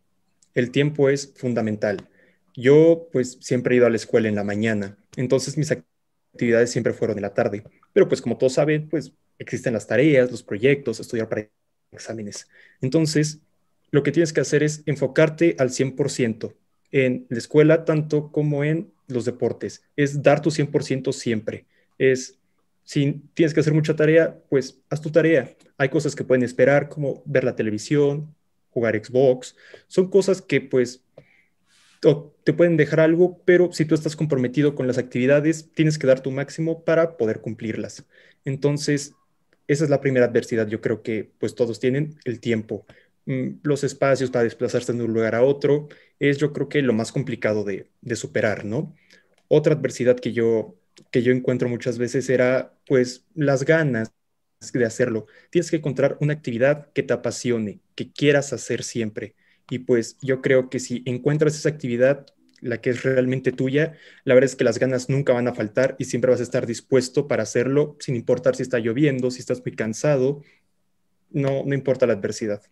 El 0.52 0.70
tiempo 0.70 1.08
es 1.08 1.32
fundamental. 1.36 2.08
Yo 2.54 3.08
pues 3.12 3.38
siempre 3.40 3.74
he 3.74 3.78
ido 3.78 3.86
a 3.86 3.90
la 3.90 3.96
escuela 3.96 4.28
en 4.28 4.34
la 4.34 4.44
mañana, 4.44 4.96
entonces 5.16 5.56
mis 5.56 5.72
actividades 5.72 6.70
siempre 6.70 6.92
fueron 6.92 7.18
en 7.18 7.22
la 7.22 7.34
tarde. 7.34 7.64
Pero 7.92 8.08
pues 8.08 8.20
como 8.20 8.36
todos 8.36 8.54
saben, 8.54 8.88
pues 8.88 9.12
existen 9.38 9.72
las 9.72 9.86
tareas, 9.86 10.30
los 10.30 10.42
proyectos, 10.42 11.00
estudiar 11.00 11.28
para 11.28 11.48
exámenes. 11.92 12.48
Entonces, 12.80 13.40
lo 13.94 14.02
que 14.02 14.10
tienes 14.10 14.32
que 14.32 14.40
hacer 14.40 14.64
es 14.64 14.82
enfocarte 14.86 15.54
al 15.56 15.70
100% 15.70 16.52
en 16.90 17.26
la 17.28 17.38
escuela 17.38 17.84
tanto 17.84 18.32
como 18.32 18.64
en 18.64 18.90
los 19.06 19.24
deportes. 19.24 19.84
Es 19.94 20.20
dar 20.20 20.42
tu 20.42 20.50
100% 20.50 21.12
siempre. 21.12 21.66
Es 21.96 22.40
si 22.82 23.22
tienes 23.34 23.54
que 23.54 23.60
hacer 23.60 23.72
mucha 23.72 23.94
tarea, 23.94 24.36
pues 24.48 24.80
haz 24.90 25.00
tu 25.00 25.12
tarea. 25.12 25.54
Hay 25.78 25.90
cosas 25.90 26.16
que 26.16 26.24
pueden 26.24 26.42
esperar, 26.42 26.88
como 26.88 27.22
ver 27.24 27.44
la 27.44 27.54
televisión, 27.54 28.34
jugar 28.70 29.00
Xbox. 29.00 29.54
Son 29.86 30.10
cosas 30.10 30.42
que 30.42 30.60
pues 30.60 31.04
te 32.42 32.52
pueden 32.52 32.76
dejar 32.76 32.98
algo, 32.98 33.42
pero 33.44 33.72
si 33.72 33.84
tú 33.84 33.94
estás 33.94 34.16
comprometido 34.16 34.74
con 34.74 34.88
las 34.88 34.98
actividades, 34.98 35.70
tienes 35.72 35.98
que 36.00 36.08
dar 36.08 36.18
tu 36.18 36.32
máximo 36.32 36.82
para 36.82 37.16
poder 37.16 37.40
cumplirlas. 37.40 38.04
Entonces, 38.44 39.14
esa 39.68 39.84
es 39.84 39.90
la 39.90 40.00
primera 40.00 40.26
adversidad. 40.26 40.66
Yo 40.66 40.80
creo 40.80 41.02
que 41.02 41.30
pues 41.38 41.54
todos 41.54 41.78
tienen 41.78 42.16
el 42.24 42.40
tiempo. 42.40 42.84
Mm, 43.26 43.60
los 43.62 43.84
espacios 43.84 44.30
para 44.30 44.44
desplazarse 44.44 44.92
de 44.92 45.02
un 45.04 45.12
lugar 45.14 45.34
a 45.34 45.42
otro 45.42 45.88
es 46.18 46.38
yo 46.38 46.52
creo 46.52 46.68
que 46.68 46.82
lo 46.82 46.92
más 46.92 47.12
complicado 47.12 47.64
de, 47.64 47.90
de 48.02 48.16
superar, 48.16 48.64
¿no? 48.64 48.94
Otra 49.48 49.74
adversidad 49.74 50.16
que 50.18 50.32
yo 50.32 50.76
que 51.10 51.22
yo 51.22 51.32
encuentro 51.32 51.68
muchas 51.68 51.98
veces 51.98 52.28
era 52.30 52.74
pues 52.86 53.26
las 53.34 53.64
ganas 53.64 54.12
de 54.72 54.84
hacerlo. 54.86 55.26
Tienes 55.50 55.70
que 55.70 55.76
encontrar 55.76 56.16
una 56.20 56.32
actividad 56.34 56.90
que 56.92 57.02
te 57.02 57.12
apasione, 57.14 57.80
que 57.94 58.12
quieras 58.12 58.52
hacer 58.52 58.82
siempre. 58.82 59.34
Y 59.70 59.80
pues 59.80 60.16
yo 60.22 60.40
creo 60.42 60.70
que 60.70 60.78
si 60.80 61.02
encuentras 61.06 61.54
esa 61.56 61.68
actividad, 61.68 62.26
la 62.60 62.80
que 62.80 62.90
es 62.90 63.02
realmente 63.02 63.52
tuya, 63.52 63.94
la 64.24 64.34
verdad 64.34 64.50
es 64.50 64.56
que 64.56 64.64
las 64.64 64.78
ganas 64.78 65.08
nunca 65.10 65.32
van 65.34 65.48
a 65.48 65.54
faltar 65.54 65.96
y 65.98 66.04
siempre 66.06 66.30
vas 66.30 66.40
a 66.40 66.44
estar 66.44 66.66
dispuesto 66.66 67.28
para 67.28 67.42
hacerlo, 67.42 67.96
sin 68.00 68.16
importar 68.16 68.56
si 68.56 68.62
está 68.62 68.78
lloviendo, 68.78 69.30
si 69.30 69.40
estás 69.40 69.62
muy 69.64 69.74
cansado, 69.76 70.42
no, 71.30 71.64
no 71.66 71.74
importa 71.74 72.06
la 72.06 72.14
adversidad. 72.14 72.62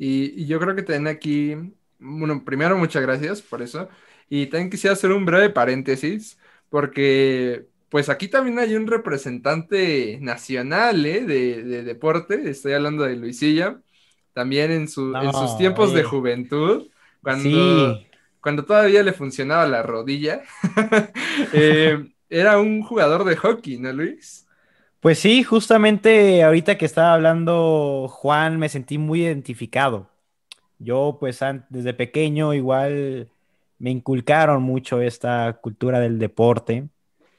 Y, 0.00 0.42
y 0.42 0.46
yo 0.46 0.58
creo 0.58 0.74
que 0.74 0.82
también 0.82 1.14
aquí, 1.14 1.54
bueno, 1.98 2.42
primero 2.42 2.78
muchas 2.78 3.02
gracias 3.02 3.42
por 3.42 3.60
eso. 3.60 3.90
Y 4.30 4.46
también 4.46 4.70
quisiera 4.70 4.94
hacer 4.94 5.12
un 5.12 5.26
breve 5.26 5.50
paréntesis 5.50 6.38
porque 6.70 7.66
pues 7.90 8.08
aquí 8.08 8.28
también 8.28 8.58
hay 8.58 8.76
un 8.76 8.86
representante 8.86 10.18
nacional 10.22 11.04
¿eh? 11.04 11.20
de, 11.26 11.82
deporte, 11.82 12.48
estoy 12.48 12.72
hablando 12.72 13.02
de 13.02 13.16
Luisilla, 13.16 13.80
también 14.32 14.70
en, 14.70 14.88
sus 14.88 15.12
tiempos 15.58 15.92
de 15.92 16.04
juventud, 16.04 16.88
cuando, 17.20 18.00
cuando 18.40 18.64
todavía 18.64 19.02
le 19.02 19.12
funcionaba 19.12 19.66
la 19.66 19.82
rodilla, 19.82 20.40
eh, 21.52 22.08
era 22.30 22.58
un 22.58 22.82
jugador 22.82 23.24
de 23.24 23.36
hockey, 23.36 23.78
¿no, 23.78 23.92
Luis? 23.92 24.46
Pues 25.00 25.18
sí, 25.18 25.42
justamente 25.44 26.42
ahorita 26.42 26.76
que 26.76 26.84
estaba 26.84 27.14
hablando 27.14 28.06
Juan, 28.08 28.58
me 28.58 28.68
sentí 28.68 28.98
muy 28.98 29.22
identificado. 29.22 30.10
Yo 30.78 31.18
pues 31.20 31.40
desde 31.70 31.94
pequeño 31.94 32.54
igual 32.54 33.30
me 33.78 33.90
inculcaron 33.90 34.62
mucho 34.62 35.00
esta 35.02 35.58
cultura 35.62 36.00
del 36.00 36.18
deporte. 36.18 36.88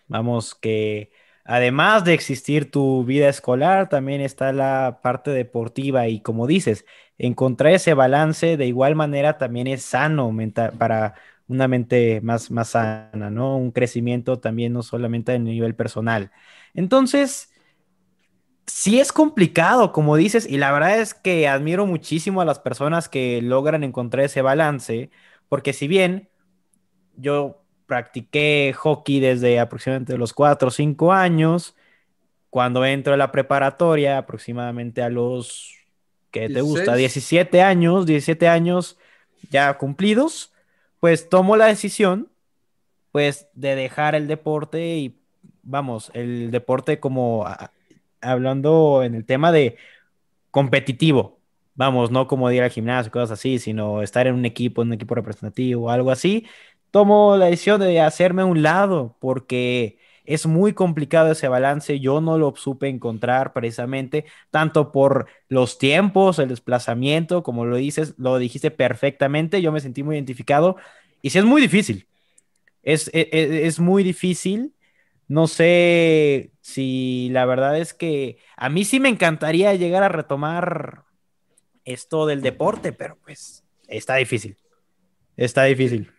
Vamos, 0.08 0.56
que 0.56 1.12
además 1.46 2.06
de 2.06 2.14
existir 2.16 2.72
tu 2.72 3.06
vida 3.06 3.30
escolar, 3.30 3.90
también 3.90 4.22
está 4.22 4.54
la 4.54 5.00
parte 5.04 5.32
deportiva 5.32 6.08
y 6.08 6.22
como 6.22 6.48
dices, 6.48 6.86
encontrar 7.18 7.74
ese 7.74 7.94
balance 7.96 8.58
de 8.58 8.68
igual 8.68 8.96
manera 8.96 9.38
también 9.38 9.68
es 9.68 9.84
sano 9.84 10.36
para 10.78 11.16
una 11.48 11.68
mente 11.68 12.22
más, 12.22 12.52
más 12.52 12.70
sana, 12.70 13.30
¿no? 13.30 13.58
Un 13.58 13.72
crecimiento 13.72 14.40
también 14.40 14.74
no 14.74 14.84
solamente 14.84 15.34
a 15.34 15.40
nivel 15.40 15.76
personal. 15.76 16.32
Entonces, 16.74 17.51
sí 18.74 19.00
es 19.00 19.12
complicado, 19.12 19.92
como 19.92 20.16
dices, 20.16 20.48
y 20.48 20.58
la 20.58 20.72
verdad 20.72 21.00
es 21.00 21.14
que 21.14 21.48
admiro 21.48 21.86
muchísimo 21.86 22.42
a 22.42 22.46
las 22.46 22.60
personas 22.60 23.10
que 23.10 23.42
logran 23.42 23.84
encontrar 23.84 24.26
ese 24.26 24.42
balance, 24.42 25.10
porque 25.50 25.74
si 25.74 25.88
bien 25.88 26.30
yo 27.18 27.62
practiqué 27.92 28.74
hockey 28.74 29.20
desde 29.20 29.60
aproximadamente 29.60 30.18
los 30.18 30.32
4 30.32 30.70
o 30.70 30.72
5 30.72 31.12
años. 31.12 31.76
Cuando 32.50 32.86
entro 32.86 33.14
a 33.14 33.18
la 33.18 33.34
preparatoria, 33.34 34.18
aproximadamente 34.18 35.02
a 35.02 35.10
los, 35.10 35.74
¿qué 36.32 36.48
te 36.48 36.62
gusta? 36.62 36.96
17 36.96 37.62
años, 37.62 38.06
17 38.06 38.48
años 38.48 38.98
ya 39.50 39.78
cumplidos, 39.78 40.54
pues 41.02 41.28
tomo 41.28 41.58
la 41.58 41.66
decisión, 41.66 42.30
pues, 43.12 43.48
de 43.56 43.76
dejar 43.76 44.16
el 44.16 44.28
deporte 44.28 44.96
y, 44.96 45.20
vamos, 45.62 46.12
el 46.14 46.50
deporte 46.50 47.02
como 47.02 47.46
hablando 48.22 49.04
en 49.04 49.16
el 49.16 49.26
tema 49.26 49.52
de 49.52 49.78
competitivo, 50.52 51.40
vamos, 51.76 52.12
no 52.12 52.28
como 52.28 52.52
ir 52.52 52.64
al 52.64 52.72
gimnasio, 52.72 53.12
cosas 53.12 53.32
así, 53.32 53.60
sino 53.60 54.02
estar 54.02 54.28
en 54.28 54.36
un 54.36 54.46
equipo, 54.46 54.82
en 54.82 54.90
un 54.90 54.94
equipo 54.96 55.16
representativo, 55.16 55.90
algo 55.92 56.12
así, 56.12 56.48
tomo 56.92 57.38
la 57.38 57.46
decisión 57.46 57.80
de 57.82 58.02
hacerme 58.02 58.42
a 58.44 58.46
un 58.46 58.62
lado 58.64 59.18
porque 59.20 59.98
es 60.26 60.46
muy 60.46 60.74
complicado 60.74 61.32
ese 61.32 61.48
balance. 61.48 62.00
Yo 62.00 62.22
no 62.22 62.38
lo 62.38 62.54
supe 62.56 62.88
encontrar 62.90 63.54
precisamente, 63.54 64.26
tanto 64.52 64.92
por 64.92 65.28
los 65.50 65.78
tiempos, 65.78 66.40
el 66.40 66.50
desplazamiento, 66.50 67.44
como 67.44 67.66
lo 67.66 67.78
dices, 67.78 68.14
lo 68.18 68.38
dijiste 68.38 68.72
perfectamente. 68.72 69.62
Yo 69.62 69.72
me 69.72 69.80
sentí 69.82 70.04
muy 70.04 70.16
identificado 70.16 70.78
y 71.22 71.32
sí 71.32 71.40
es 71.40 71.46
muy 71.46 71.62
difícil. 71.62 72.08
Es, 72.84 73.10
es, 73.14 73.28
e, 73.32 73.68
es 73.68 73.80
muy 73.80 74.04
difícil. 74.04 74.74
No 75.32 75.48
sé 75.48 76.52
si 76.60 77.30
la 77.32 77.46
verdad 77.46 77.80
es 77.80 77.94
que 77.94 78.40
a 78.58 78.68
mí 78.68 78.84
sí 78.84 79.00
me 79.00 79.08
encantaría 79.08 79.74
llegar 79.76 80.04
a 80.04 80.10
retomar 80.10 81.06
esto 81.86 82.26
del 82.26 82.42
deporte, 82.42 82.92
pero 82.92 83.18
pues 83.24 83.64
está 83.88 84.16
difícil. 84.16 84.58
Está 85.38 85.64
difícil. 85.64 86.12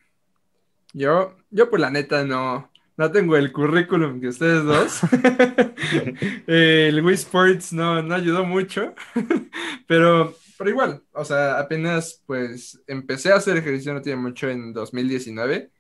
Yo, 0.94 1.36
yo 1.50 1.68
pues 1.68 1.82
la 1.82 1.90
neta 1.90 2.24
no, 2.24 2.70
no 2.96 3.12
tengo 3.12 3.36
el 3.36 3.52
currículum 3.52 4.18
que 4.18 4.28
ustedes 4.28 4.64
dos. 4.64 5.02
el 6.46 7.04
Wii 7.04 7.14
Sports 7.14 7.74
no, 7.74 8.02
no 8.02 8.14
ayudó 8.14 8.46
mucho, 8.46 8.94
pero, 9.86 10.34
pero 10.56 10.70
igual, 10.70 11.02
o 11.12 11.26
sea, 11.26 11.58
apenas 11.58 12.22
pues 12.24 12.80
empecé 12.86 13.30
a 13.30 13.36
hacer 13.36 13.58
ejercicio, 13.58 13.92
no 13.92 14.00
tiene 14.00 14.22
mucho 14.22 14.48
en 14.48 14.72
2019. 14.72 15.70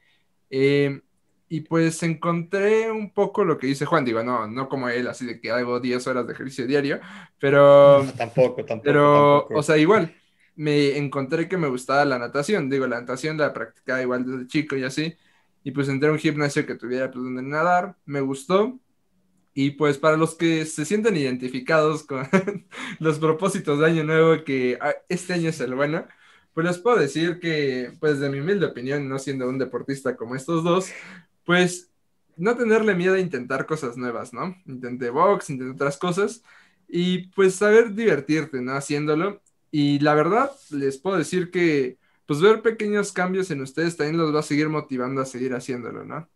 Eh, 0.50 1.00
y 1.52 1.60
pues 1.60 2.02
encontré 2.02 2.90
un 2.90 3.12
poco 3.12 3.44
lo 3.44 3.58
que 3.58 3.66
dice 3.66 3.84
Juan, 3.84 4.06
digo, 4.06 4.22
no, 4.22 4.46
no 4.46 4.70
como 4.70 4.88
él, 4.88 5.06
así 5.06 5.26
de 5.26 5.38
que 5.38 5.50
hago 5.50 5.80
10 5.80 6.06
horas 6.06 6.26
de 6.26 6.32
ejercicio 6.32 6.66
diario, 6.66 6.98
pero... 7.38 8.06
tampoco, 8.16 8.64
tampoco. 8.64 8.82
Pero, 8.82 9.46
o 9.48 9.62
sea, 9.62 9.76
igual, 9.76 10.14
me 10.56 10.96
encontré 10.96 11.50
que 11.50 11.58
me 11.58 11.68
gustaba 11.68 12.06
la 12.06 12.18
natación. 12.18 12.70
Digo, 12.70 12.86
la 12.86 13.00
natación 13.00 13.36
la 13.36 13.52
practicaba 13.52 14.00
igual 14.00 14.24
desde 14.24 14.46
chico 14.46 14.76
y 14.76 14.84
así. 14.84 15.14
Y 15.62 15.72
pues 15.72 15.90
entré 15.90 16.08
a 16.08 16.12
un 16.12 16.18
gimnasio 16.18 16.64
que 16.64 16.74
tuviera 16.74 17.10
pues 17.10 17.22
donde 17.22 17.42
nadar, 17.42 17.96
me 18.06 18.22
gustó. 18.22 18.80
Y 19.52 19.72
pues 19.72 19.98
para 19.98 20.16
los 20.16 20.34
que 20.34 20.64
se 20.64 20.86
sienten 20.86 21.18
identificados 21.18 22.02
con 22.02 22.26
los 22.98 23.18
propósitos 23.18 23.78
de 23.78 23.84
año 23.84 24.04
nuevo, 24.04 24.42
que 24.42 24.78
ah, 24.80 24.94
este 25.06 25.34
año 25.34 25.50
es 25.50 25.60
el 25.60 25.74
bueno, 25.74 26.06
pues 26.54 26.66
les 26.66 26.78
puedo 26.78 26.98
decir 26.98 27.40
que, 27.40 27.92
pues 28.00 28.20
de 28.20 28.30
mi 28.30 28.40
humilde 28.40 28.64
opinión, 28.66 29.06
no 29.06 29.18
siendo 29.18 29.48
un 29.48 29.58
deportista 29.58 30.16
como 30.16 30.34
estos 30.34 30.64
dos, 30.64 30.90
pues 31.44 31.90
no 32.36 32.56
tenerle 32.56 32.94
miedo 32.94 33.14
a 33.14 33.20
intentar 33.20 33.66
cosas 33.66 33.96
nuevas, 33.96 34.32
¿no? 34.32 34.56
Intenté 34.66 35.10
box, 35.10 35.50
intenté 35.50 35.74
otras 35.74 35.96
cosas 35.96 36.42
y 36.88 37.28
pues 37.28 37.54
saber 37.54 37.94
divertirte, 37.94 38.60
¿no? 38.60 38.72
Haciéndolo 38.72 39.42
y 39.74 39.98
la 40.00 40.14
verdad, 40.14 40.50
les 40.70 40.98
puedo 40.98 41.16
decir 41.16 41.50
que, 41.50 41.96
pues 42.26 42.42
ver 42.42 42.60
pequeños 42.60 43.10
cambios 43.10 43.50
en 43.50 43.62
ustedes 43.62 43.96
también 43.96 44.18
los 44.18 44.32
va 44.32 44.40
a 44.40 44.44
seguir 44.44 44.68
motivando 44.68 45.22
a 45.22 45.24
seguir 45.24 45.54
haciéndolo, 45.54 46.04
¿no? 46.04 46.28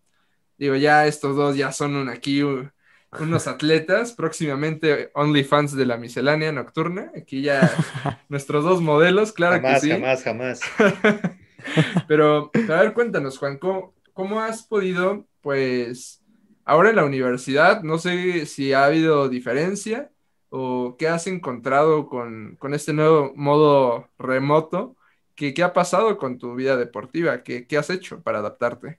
Digo, 0.57 0.75
ya 0.75 1.07
estos 1.07 1.37
dos 1.37 1.55
ya 1.55 1.71
son 1.71 1.97
un 1.97 2.09
aquí, 2.09 2.43
unos 2.43 2.71
atletas, 3.47 4.13
próximamente 4.13 5.11
OnlyFans 5.13 5.77
de 5.77 5.85
la 5.85 5.99
miscelánea 5.99 6.51
nocturna. 6.51 7.13
Aquí 7.15 7.43
ya 7.43 7.71
nuestros 8.31 8.65
dos 8.65 8.81
modelos, 8.81 9.33
claro 9.33 9.57
jamás, 9.57 9.83
que 9.83 9.87
sí. 9.87 9.93
Jamás, 9.93 10.23
jamás, 10.23 10.61
Pero, 12.09 12.51
a 12.55 12.81
ver, 12.81 12.95
cuéntanos, 12.95 13.37
Juan, 13.37 13.59
¿cómo, 13.59 13.93
¿cómo, 14.17 14.41
has 14.41 14.63
podido, 14.63 15.29
pues, 15.43 16.23
ahora 16.65 16.89
en 16.89 16.97
la 16.97 17.05
universidad, 17.05 17.83
no 17.83 17.99
sé 17.99 18.47
si 18.47 18.73
ha 18.73 18.87
habido 18.87 19.29
diferencia 19.29 20.11
o 20.49 20.97
qué 20.99 21.07
has 21.07 21.27
encontrado 21.27 22.09
con, 22.09 22.57
con 22.57 22.73
este 22.73 22.95
nuevo 22.95 23.35
modo 23.37 24.09
remoto? 24.19 24.97
¿Qué, 25.35 25.53
¿Qué, 25.53 25.63
ha 25.63 25.75
pasado 25.75 26.17
con 26.17 26.39
tu 26.39 26.55
vida 26.55 26.79
deportiva? 26.79 27.43
¿Qué, 27.43 27.67
¿Qué 27.67 27.77
has 27.77 27.91
hecho 27.91 28.23
para 28.23 28.39
adaptarte? 28.39 28.99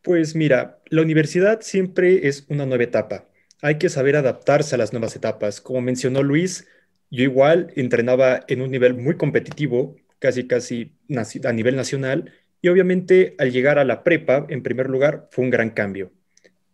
Pues 0.00 0.34
mira, 0.34 0.78
la 0.86 1.02
universidad 1.02 1.60
siempre 1.60 2.28
es 2.28 2.46
una 2.48 2.64
nueva 2.64 2.84
etapa. 2.84 3.26
Hay 3.60 3.76
que 3.76 3.90
saber 3.90 4.16
adaptarse 4.16 4.74
a 4.74 4.78
las 4.78 4.94
nuevas 4.94 5.14
etapas. 5.16 5.60
Como 5.60 5.82
mencionó 5.82 6.22
Luis, 6.22 6.66
yo 7.10 7.24
igual 7.24 7.74
entrenaba 7.76 8.40
en 8.48 8.62
un 8.62 8.70
nivel 8.70 8.94
muy 8.94 9.18
competitivo, 9.18 9.96
casi 10.18 10.46
casi 10.46 10.96
a 11.44 11.52
nivel 11.52 11.76
nacional, 11.76 12.32
y 12.60 12.68
obviamente 12.68 13.34
al 13.38 13.52
llegar 13.52 13.78
a 13.78 13.84
la 13.84 14.02
prepa, 14.02 14.46
en 14.48 14.62
primer 14.62 14.88
lugar, 14.88 15.28
fue 15.30 15.44
un 15.44 15.50
gran 15.50 15.70
cambio. 15.70 16.12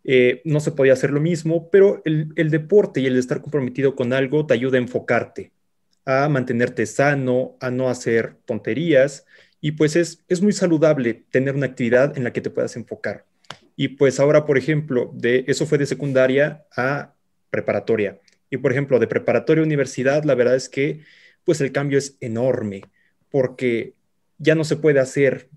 Eh, 0.04 0.42
no 0.44 0.60
se 0.60 0.72
podía 0.72 0.92
hacer 0.92 1.10
lo 1.10 1.20
mismo, 1.20 1.70
pero 1.70 2.02
el, 2.04 2.34
deporte 2.50 3.00
y 3.00 3.06
el 3.06 3.16
estar 3.16 3.40
comprometido 3.40 3.94
con 3.96 4.12
algo 4.12 4.46
te 4.46 4.54
ayuda 4.54 4.76
a 4.76 4.82
enfocarte, 4.82 5.52
a 6.04 6.28
mantenerte 6.28 6.84
sano, 6.86 7.56
a 7.60 7.70
no 7.70 7.88
hacer 7.88 8.36
tonterías 8.44 9.24
y 9.62 9.72
pues 9.72 9.96
es, 9.96 10.22
es 10.28 10.42
muy 10.42 10.52
saludable 10.52 11.24
tener 11.30 11.54
una 11.54 11.66
actividad 11.66 12.16
en 12.18 12.24
la 12.24 12.32
que 12.34 12.42
te 12.42 12.50
puedas 12.50 12.76
enfocar. 12.76 13.24
Y 13.76 13.88
pues 13.88 14.20
ahora, 14.20 14.44
por 14.44 14.58
ejemplo, 14.58 15.10
de 15.14 15.44
eso 15.48 15.66
fue 15.66 15.78
de 15.78 15.86
secundaria 15.86 16.64
a 16.76 17.14
preparatoria. 17.50 18.20
Y 18.50 18.58
por 18.58 18.72
ejemplo, 18.72 18.98
de 18.98 19.06
preparatoria 19.06 19.62
a 19.62 19.66
universidad, 19.66 20.24
la 20.24 20.34
verdad 20.34 20.54
es 20.54 20.68
que 20.68 21.00
pues 21.44 21.60
el 21.60 21.72
cambio 21.72 21.98
es 21.98 22.16
enorme 22.20 22.82
porque 23.30 23.94
ya 24.38 24.54
no 24.54 24.64
se 24.64 24.76
puede 24.76 25.00
hacer 25.00 25.48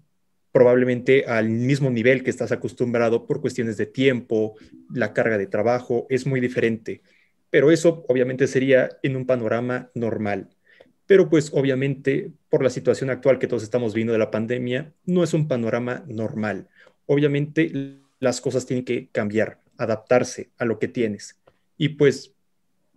probablemente 0.58 1.26
al 1.28 1.50
mismo 1.50 1.92
nivel 1.92 2.24
que 2.24 2.32
estás 2.32 2.52
acostumbrado 2.52 3.28
por 3.28 3.42
cuestiones 3.42 3.78
de 3.78 3.86
tiempo, 3.86 4.56
la 4.92 5.14
carga 5.14 5.38
de 5.38 5.46
trabajo, 5.46 6.08
es 6.10 6.26
muy 6.26 6.40
diferente. 6.40 7.04
Pero 7.52 7.70
eso 7.70 8.04
obviamente 8.08 8.48
sería 8.48 8.90
en 9.04 9.16
un 9.16 9.28
panorama 9.28 9.92
normal 9.94 10.50
pero 11.06 11.30
pues 11.30 11.52
obviamente 11.54 12.32
por 12.50 12.62
la 12.62 12.70
situación 12.70 13.10
actual 13.10 13.40
que 13.40 13.48
todos 13.48 13.64
estamos 13.64 13.94
viendo 13.94 14.12
de 14.12 14.20
la 14.20 14.30
pandemia, 14.30 14.94
no 15.06 15.24
es 15.24 15.34
un 15.34 15.48
panorama 15.48 16.04
normal. 16.08 16.68
Obviamente 17.06 18.02
las 18.20 18.42
cosas 18.42 18.66
tienen 18.66 18.84
que 18.84 19.08
cambiar, 19.12 19.62
adaptarse 19.78 20.50
a 20.58 20.66
lo 20.66 20.80
que 20.80 20.90
tienes. 20.90 21.40
Y 21.78 21.90
pues 21.90 22.34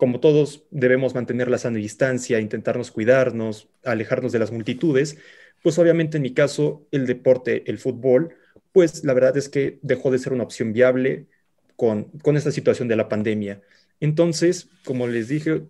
como 0.01 0.19
todos 0.19 0.65
debemos 0.71 1.13
mantener 1.13 1.47
la 1.47 1.59
sana 1.59 1.77
distancia, 1.77 2.39
intentarnos 2.39 2.89
cuidarnos, 2.89 3.69
alejarnos 3.83 4.31
de 4.31 4.39
las 4.39 4.51
multitudes, 4.51 5.19
pues 5.61 5.77
obviamente 5.77 6.17
en 6.17 6.23
mi 6.23 6.33
caso 6.33 6.87
el 6.89 7.05
deporte, 7.05 7.69
el 7.69 7.77
fútbol, 7.77 8.35
pues 8.71 9.03
la 9.03 9.13
verdad 9.13 9.37
es 9.37 9.47
que 9.47 9.77
dejó 9.83 10.09
de 10.09 10.17
ser 10.17 10.33
una 10.33 10.41
opción 10.41 10.73
viable 10.73 11.27
con, 11.75 12.05
con 12.23 12.35
esta 12.35 12.51
situación 12.51 12.87
de 12.87 12.95
la 12.95 13.09
pandemia. 13.09 13.61
Entonces, 13.99 14.69
como 14.85 15.05
les 15.07 15.27
dije, 15.27 15.67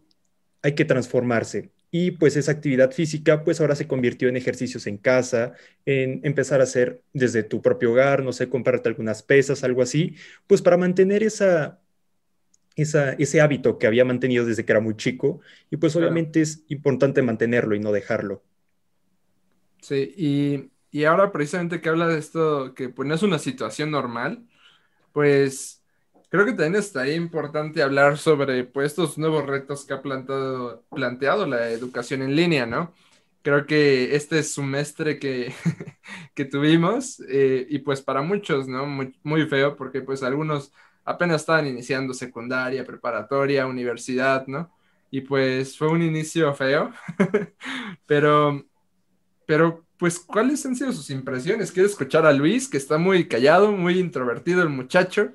hay 0.61 0.75
que 0.75 0.85
transformarse 0.85 1.71
y 1.91 2.11
pues 2.11 2.37
esa 2.37 2.53
actividad 2.53 2.91
física 2.91 3.43
pues 3.43 3.59
ahora 3.59 3.75
se 3.75 3.87
convirtió 3.87 4.29
en 4.29 4.37
ejercicios 4.37 4.87
en 4.87 4.95
casa, 4.95 5.55
en 5.85 6.21
empezar 6.23 6.61
a 6.61 6.63
hacer 6.63 7.01
desde 7.11 7.43
tu 7.43 7.61
propio 7.61 7.91
hogar, 7.91 8.23
no 8.23 8.31
sé, 8.31 8.47
comprarte 8.47 8.87
algunas 8.87 9.23
pesas, 9.23 9.65
algo 9.65 9.81
así, 9.81 10.15
pues 10.47 10.61
para 10.61 10.77
mantener 10.77 11.21
esa, 11.21 11.80
esa, 12.75 13.13
ese 13.13 13.41
hábito 13.41 13.77
que 13.77 13.87
había 13.87 14.05
mantenido 14.05 14.45
desde 14.45 14.65
que 14.65 14.71
era 14.71 14.81
muy 14.81 14.95
chico 14.95 15.41
y 15.69 15.77
pues 15.77 15.95
claro. 15.95 16.07
obviamente 16.07 16.41
es 16.41 16.63
importante 16.69 17.21
mantenerlo 17.21 17.75
y 17.75 17.79
no 17.79 17.91
dejarlo. 17.91 18.43
Sí, 19.81 20.13
y, 20.15 20.71
y 20.91 21.05
ahora 21.05 21.31
precisamente 21.31 21.81
que 21.81 21.89
habla 21.89 22.07
de 22.07 22.19
esto, 22.19 22.73
que 22.75 22.89
pues 22.89 23.07
no 23.07 23.15
es 23.15 23.23
una 23.23 23.39
situación 23.39 23.91
normal, 23.91 24.47
pues 25.13 25.81
Creo 26.31 26.45
que 26.45 26.53
también 26.53 26.75
estaría 26.77 27.15
importante 27.15 27.83
hablar 27.83 28.17
sobre 28.17 28.63
pues, 28.63 28.87
estos 28.93 29.17
nuevos 29.17 29.45
retos 29.47 29.85
que 29.85 29.93
ha 29.93 30.01
plantado, 30.01 30.85
planteado 30.89 31.45
la 31.45 31.69
educación 31.71 32.21
en 32.21 32.35
línea, 32.37 32.65
¿no? 32.65 32.93
Creo 33.43 33.65
que 33.65 34.15
este 34.15 34.41
semestre 34.43 35.19
que, 35.19 35.53
que 36.35 36.45
tuvimos, 36.45 37.21
eh, 37.29 37.67
y 37.69 37.79
pues 37.79 38.01
para 38.01 38.21
muchos, 38.21 38.67
¿no? 38.69 38.85
Muy, 38.87 39.19
muy 39.23 39.45
feo, 39.47 39.75
porque 39.75 40.01
pues 40.01 40.23
algunos 40.23 40.71
apenas 41.11 41.41
estaban 41.41 41.67
iniciando 41.67 42.13
secundaria, 42.13 42.85
preparatoria, 42.85 43.67
universidad, 43.67 44.47
¿no? 44.47 44.71
Y 45.11 45.21
pues 45.21 45.77
fue 45.77 45.89
un 45.89 46.01
inicio 46.01 46.53
feo, 46.53 46.91
pero, 48.05 48.65
pero 49.45 49.85
pues, 49.97 50.17
¿cuáles 50.19 50.65
han 50.65 50.75
sido 50.75 50.91
sus 50.93 51.11
impresiones? 51.11 51.71
Quiero 51.71 51.87
escuchar 51.87 52.25
a 52.25 52.33
Luis, 52.33 52.67
que 52.67 52.77
está 52.77 52.97
muy 52.97 53.27
callado, 53.27 53.71
muy 53.71 53.99
introvertido 53.99 54.63
el 54.63 54.69
muchacho. 54.69 55.31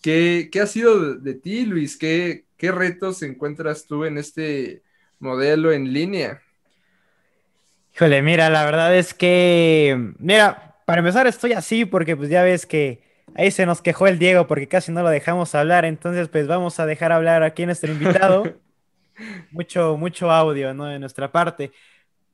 ¿Qué, 0.00 0.48
qué 0.50 0.60
ha 0.60 0.66
sido 0.66 1.16
de, 1.16 1.34
ti, 1.34 1.66
Luis? 1.66 1.98
¿Qué, 1.98 2.46
¿Qué 2.56 2.72
retos 2.72 3.22
encuentras 3.22 3.86
tú 3.86 4.06
en 4.06 4.16
este 4.16 4.82
modelo 5.18 5.72
en 5.72 5.92
línea? 5.92 6.40
Híjole, 7.94 8.22
mira, 8.22 8.48
la 8.48 8.64
verdad 8.64 8.96
es 8.96 9.12
que, 9.12 10.14
mira, 10.18 10.76
para 10.86 11.00
empezar 11.00 11.26
estoy 11.26 11.52
así 11.52 11.84
porque 11.84 12.16
pues 12.16 12.30
ya 12.30 12.42
ves 12.42 12.64
que 12.64 13.02
ahí 13.34 13.50
se 13.50 13.66
nos 13.66 13.82
quejó 13.82 14.06
el 14.06 14.18
Diego 14.18 14.46
porque 14.46 14.68
casi 14.68 14.92
no 14.92 15.02
lo 15.02 15.10
dejamos 15.10 15.54
hablar, 15.54 15.84
entonces 15.84 16.28
pues 16.28 16.46
vamos 16.46 16.80
a 16.80 16.86
dejar 16.86 17.12
hablar 17.12 17.42
aquí 17.42 17.64
a 17.64 17.66
nuestro 17.66 17.92
invitado. 17.92 18.44
mucho, 19.50 19.96
mucho 19.96 20.30
audio, 20.30 20.74
¿no? 20.74 20.86
De 20.86 20.98
nuestra 20.98 21.32
parte. 21.32 21.72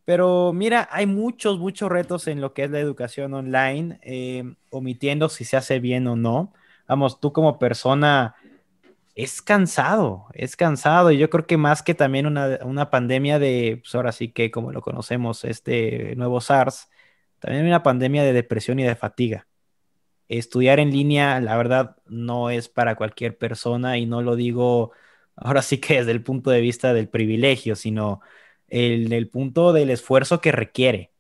Pero 0.05 0.52
mira, 0.52 0.88
hay 0.90 1.07
muchos, 1.07 1.59
muchos 1.59 1.90
retos 1.90 2.26
en 2.26 2.40
lo 2.40 2.55
que 2.55 2.64
es 2.64 2.70
la 2.70 2.81
educación 2.81 3.35
online, 3.35 4.00
eh, 4.02 4.55
omitiendo 4.70 5.28
si 5.28 5.44
se 5.44 5.57
hace 5.57 5.78
bien 5.81 6.07
o 6.09 6.16
no. 6.16 6.52
Vamos, 6.88 7.20
tú 7.20 7.33
como 7.33 7.59
persona 7.59 8.35
es 9.14 9.42
cansado, 9.42 10.26
es 10.35 10.57
cansado. 10.57 11.12
Y 11.12 11.18
yo 11.18 11.31
creo 11.31 11.46
que 11.46 11.57
más 11.57 11.83
que 11.83 11.94
también 11.94 12.26
una, 12.26 12.59
una 12.64 12.90
pandemia 12.90 13.38
de, 13.38 13.78
pues 13.83 13.94
ahora 13.94 14.12
sí 14.12 14.28
que 14.33 14.50
como 14.50 14.72
lo 14.72 14.81
conocemos, 14.83 15.44
este 15.44 16.16
nuevo 16.16 16.40
SARS, 16.40 16.88
también 17.38 17.66
una 17.66 17.83
pandemia 17.83 18.24
de 18.24 18.33
depresión 18.33 18.81
y 18.81 18.85
de 18.85 18.96
fatiga. 18.96 19.46
Estudiar 20.38 20.81
en 20.81 20.90
línea, 20.90 21.40
la 21.40 21.57
verdad, 21.57 21.97
no 22.07 22.51
es 22.51 22.68
para 22.68 22.97
cualquier 22.97 23.37
persona 23.38 23.99
y 23.99 24.07
no 24.07 24.23
lo 24.23 24.37
digo 24.37 24.92
ahora 25.37 25.62
sí 25.62 25.79
que 25.79 25.97
desde 25.99 26.12
el 26.12 26.23
punto 26.23 26.51
de 26.51 26.61
vista 26.61 26.95
del 26.95 27.09
privilegio, 27.09 27.77
sino 27.77 28.21
el, 28.68 29.12
el 29.12 29.29
punto 29.29 29.73
del 29.73 29.90
esfuerzo 29.90 30.40
que 30.40 30.53
requiere. 30.53 31.12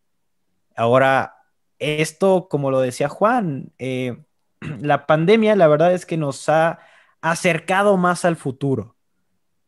Ahora, 0.76 1.36
esto, 1.78 2.48
como 2.48 2.70
lo 2.70 2.80
decía 2.80 3.08
Juan, 3.08 3.72
eh, 3.78 4.22
la 4.80 5.06
pandemia, 5.06 5.56
la 5.56 5.68
verdad 5.68 5.94
es 5.94 6.06
que 6.06 6.16
nos 6.16 6.48
ha 6.48 6.78
acercado 7.20 7.96
más 7.96 8.24
al 8.24 8.36
futuro. 8.36 8.96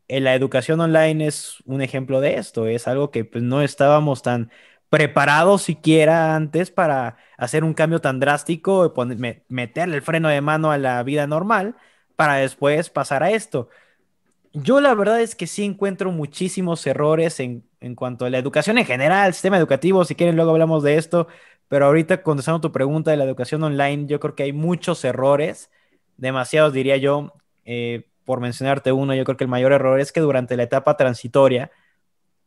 Eh, 0.08 0.20
la 0.20 0.34
educación 0.34 0.80
online 0.80 1.26
es 1.26 1.62
un 1.66 1.82
ejemplo 1.82 2.20
de 2.20 2.36
esto, 2.36 2.66
es 2.66 2.88
algo 2.88 3.10
que 3.10 3.24
pues, 3.24 3.42
no 3.42 3.62
estábamos 3.62 4.22
tan 4.22 4.50
preparados 4.94 5.62
siquiera 5.62 6.36
antes 6.36 6.70
para 6.70 7.16
hacer 7.36 7.64
un 7.64 7.74
cambio 7.74 8.00
tan 8.00 8.20
drástico, 8.20 8.94
poner, 8.94 9.18
me, 9.18 9.42
meterle 9.48 9.96
el 9.96 10.02
freno 10.02 10.28
de 10.28 10.40
mano 10.40 10.70
a 10.70 10.78
la 10.78 11.02
vida 11.02 11.26
normal 11.26 11.74
para 12.14 12.34
después 12.36 12.90
pasar 12.90 13.24
a 13.24 13.32
esto. 13.32 13.68
Yo 14.52 14.80
la 14.80 14.94
verdad 14.94 15.20
es 15.20 15.34
que 15.34 15.48
sí 15.48 15.64
encuentro 15.64 16.12
muchísimos 16.12 16.86
errores 16.86 17.40
en, 17.40 17.64
en 17.80 17.96
cuanto 17.96 18.24
a 18.24 18.30
la 18.30 18.38
educación 18.38 18.78
en 18.78 18.84
general, 18.84 19.32
sistema 19.34 19.58
educativo, 19.58 20.04
si 20.04 20.14
quieren 20.14 20.36
luego 20.36 20.52
hablamos 20.52 20.84
de 20.84 20.96
esto, 20.96 21.26
pero 21.66 21.86
ahorita 21.86 22.22
contestando 22.22 22.60
tu 22.60 22.70
pregunta 22.70 23.10
de 23.10 23.16
la 23.16 23.24
educación 23.24 23.64
online, 23.64 24.06
yo 24.06 24.20
creo 24.20 24.36
que 24.36 24.44
hay 24.44 24.52
muchos 24.52 25.04
errores, 25.04 25.72
demasiados 26.18 26.72
diría 26.72 26.98
yo, 26.98 27.32
eh, 27.64 28.06
por 28.24 28.38
mencionarte 28.38 28.92
uno, 28.92 29.12
yo 29.16 29.24
creo 29.24 29.36
que 29.36 29.42
el 29.42 29.50
mayor 29.50 29.72
error 29.72 29.98
es 29.98 30.12
que 30.12 30.20
durante 30.20 30.56
la 30.56 30.62
etapa 30.62 30.96
transitoria 30.96 31.72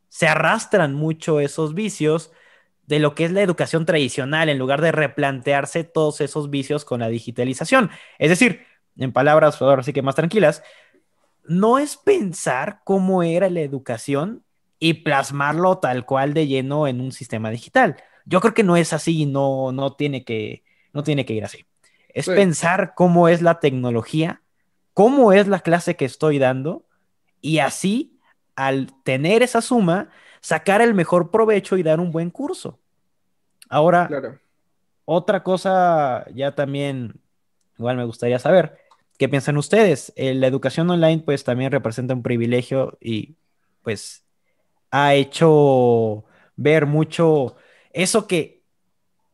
se 0.09 0.27
arrastran 0.27 0.93
mucho 0.93 1.39
esos 1.39 1.73
vicios 1.73 2.31
de 2.85 2.99
lo 2.99 3.15
que 3.15 3.25
es 3.25 3.31
la 3.31 3.41
educación 3.41 3.85
tradicional 3.85 4.49
en 4.49 4.57
lugar 4.57 4.81
de 4.81 4.93
replantearse 4.93 5.83
todos 5.83 6.21
esos 6.21 6.49
vicios 6.49 6.85
con 6.85 7.01
la 7.01 7.09
digitalización. 7.09 7.91
Es 8.17 8.29
decir, 8.29 8.61
en 8.97 9.11
palabras 9.11 9.61
ahora 9.61 9.83
sí 9.83 9.93
que 9.93 10.01
más 10.01 10.15
tranquilas, 10.15 10.63
no 11.45 11.79
es 11.79 11.97
pensar 11.97 12.81
cómo 12.83 13.23
era 13.23 13.49
la 13.49 13.61
educación 13.61 14.43
y 14.79 14.95
plasmarlo 14.95 15.79
tal 15.79 16.05
cual 16.05 16.33
de 16.33 16.47
lleno 16.47 16.87
en 16.87 17.01
un 17.01 17.11
sistema 17.11 17.49
digital. 17.49 17.97
Yo 18.25 18.41
creo 18.41 18.53
que 18.53 18.63
no 18.63 18.77
es 18.77 18.93
así 18.93 19.21
y 19.21 19.25
no, 19.25 19.71
no, 19.71 19.93
tiene, 19.93 20.23
que, 20.23 20.63
no 20.93 21.03
tiene 21.03 21.25
que 21.25 21.33
ir 21.33 21.43
así. 21.43 21.65
Es 22.09 22.25
sí. 22.25 22.31
pensar 22.31 22.93
cómo 22.95 23.29
es 23.29 23.41
la 23.41 23.59
tecnología, 23.59 24.41
cómo 24.93 25.33
es 25.33 25.47
la 25.47 25.59
clase 25.59 25.95
que 25.95 26.05
estoy 26.05 26.39
dando 26.39 26.85
y 27.41 27.59
así, 27.59 28.16
al 28.57 28.91
tener 29.03 29.43
esa 29.43 29.61
suma, 29.61 30.09
sacar 30.41 30.81
el 30.81 30.93
mejor 30.93 31.31
provecho 31.31 31.77
y 31.77 31.83
dar 31.83 32.01
un 32.01 32.11
buen 32.11 32.31
curso. 32.31 32.79
Ahora, 33.69 34.07
claro. 34.07 34.39
otra 35.05 35.43
cosa 35.43 36.25
ya 36.33 36.53
también, 36.53 37.21
igual 37.77 37.95
me 37.95 38.03
gustaría 38.03 38.39
saber, 38.39 38.79
¿qué 39.17 39.29
piensan 39.29 39.57
ustedes? 39.57 40.11
Eh, 40.15 40.33
la 40.33 40.47
educación 40.47 40.89
online 40.89 41.21
pues 41.23 41.43
también 41.43 41.71
representa 41.71 42.13
un 42.13 42.23
privilegio 42.23 42.97
y 42.99 43.35
pues 43.83 44.25
ha 44.89 45.13
hecho 45.13 46.25
ver 46.55 46.87
mucho 46.87 47.55
eso 47.93 48.27
que 48.27 48.63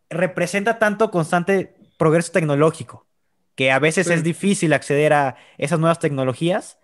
representa 0.10 0.80
tanto 0.80 1.12
constante 1.12 1.76
progreso 1.98 2.34
tecnológico, 2.34 3.08
que 3.56 3.72
a 3.72 3.80
veces 3.80 4.10
es 4.10 4.22
difícil 4.24 4.74
acceder 4.74 5.14
a 5.14 5.38
esas 5.58 5.80
nuevas 5.80 6.00
tecnologías. 6.00 6.78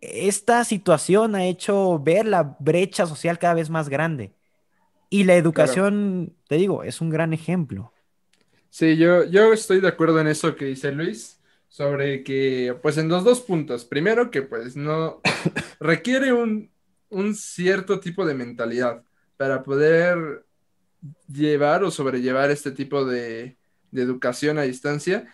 Esta 0.00 0.64
situación 0.64 1.34
ha 1.34 1.46
hecho 1.46 1.98
ver 1.98 2.26
la 2.26 2.56
brecha 2.60 3.06
social 3.06 3.38
cada 3.38 3.54
vez 3.54 3.70
más 3.70 3.88
grande. 3.88 4.34
Y 5.10 5.24
la 5.24 5.36
educación, 5.36 6.36
te 6.48 6.56
digo, 6.56 6.84
es 6.84 7.00
un 7.00 7.10
gran 7.10 7.32
ejemplo. 7.32 7.92
Sí, 8.70 8.96
yo, 8.96 9.24
yo 9.24 9.52
estoy 9.52 9.80
de 9.80 9.88
acuerdo 9.88 10.20
en 10.20 10.26
eso 10.26 10.54
que 10.56 10.66
dice 10.66 10.92
Luis, 10.92 11.40
sobre 11.68 12.22
que, 12.24 12.76
pues 12.82 12.98
en 12.98 13.08
los 13.08 13.24
dos 13.24 13.40
puntos. 13.40 13.84
Primero, 13.84 14.30
que 14.30 14.42
pues 14.42 14.76
no 14.76 15.20
requiere 15.80 16.32
un, 16.32 16.70
un 17.08 17.34
cierto 17.34 18.00
tipo 18.00 18.26
de 18.26 18.34
mentalidad 18.34 19.04
para 19.36 19.62
poder 19.62 20.44
llevar 21.28 21.84
o 21.84 21.90
sobrellevar 21.90 22.50
este 22.50 22.72
tipo 22.72 23.04
de, 23.04 23.58
de 23.90 24.02
educación 24.02 24.58
a 24.58 24.62
distancia. 24.62 25.32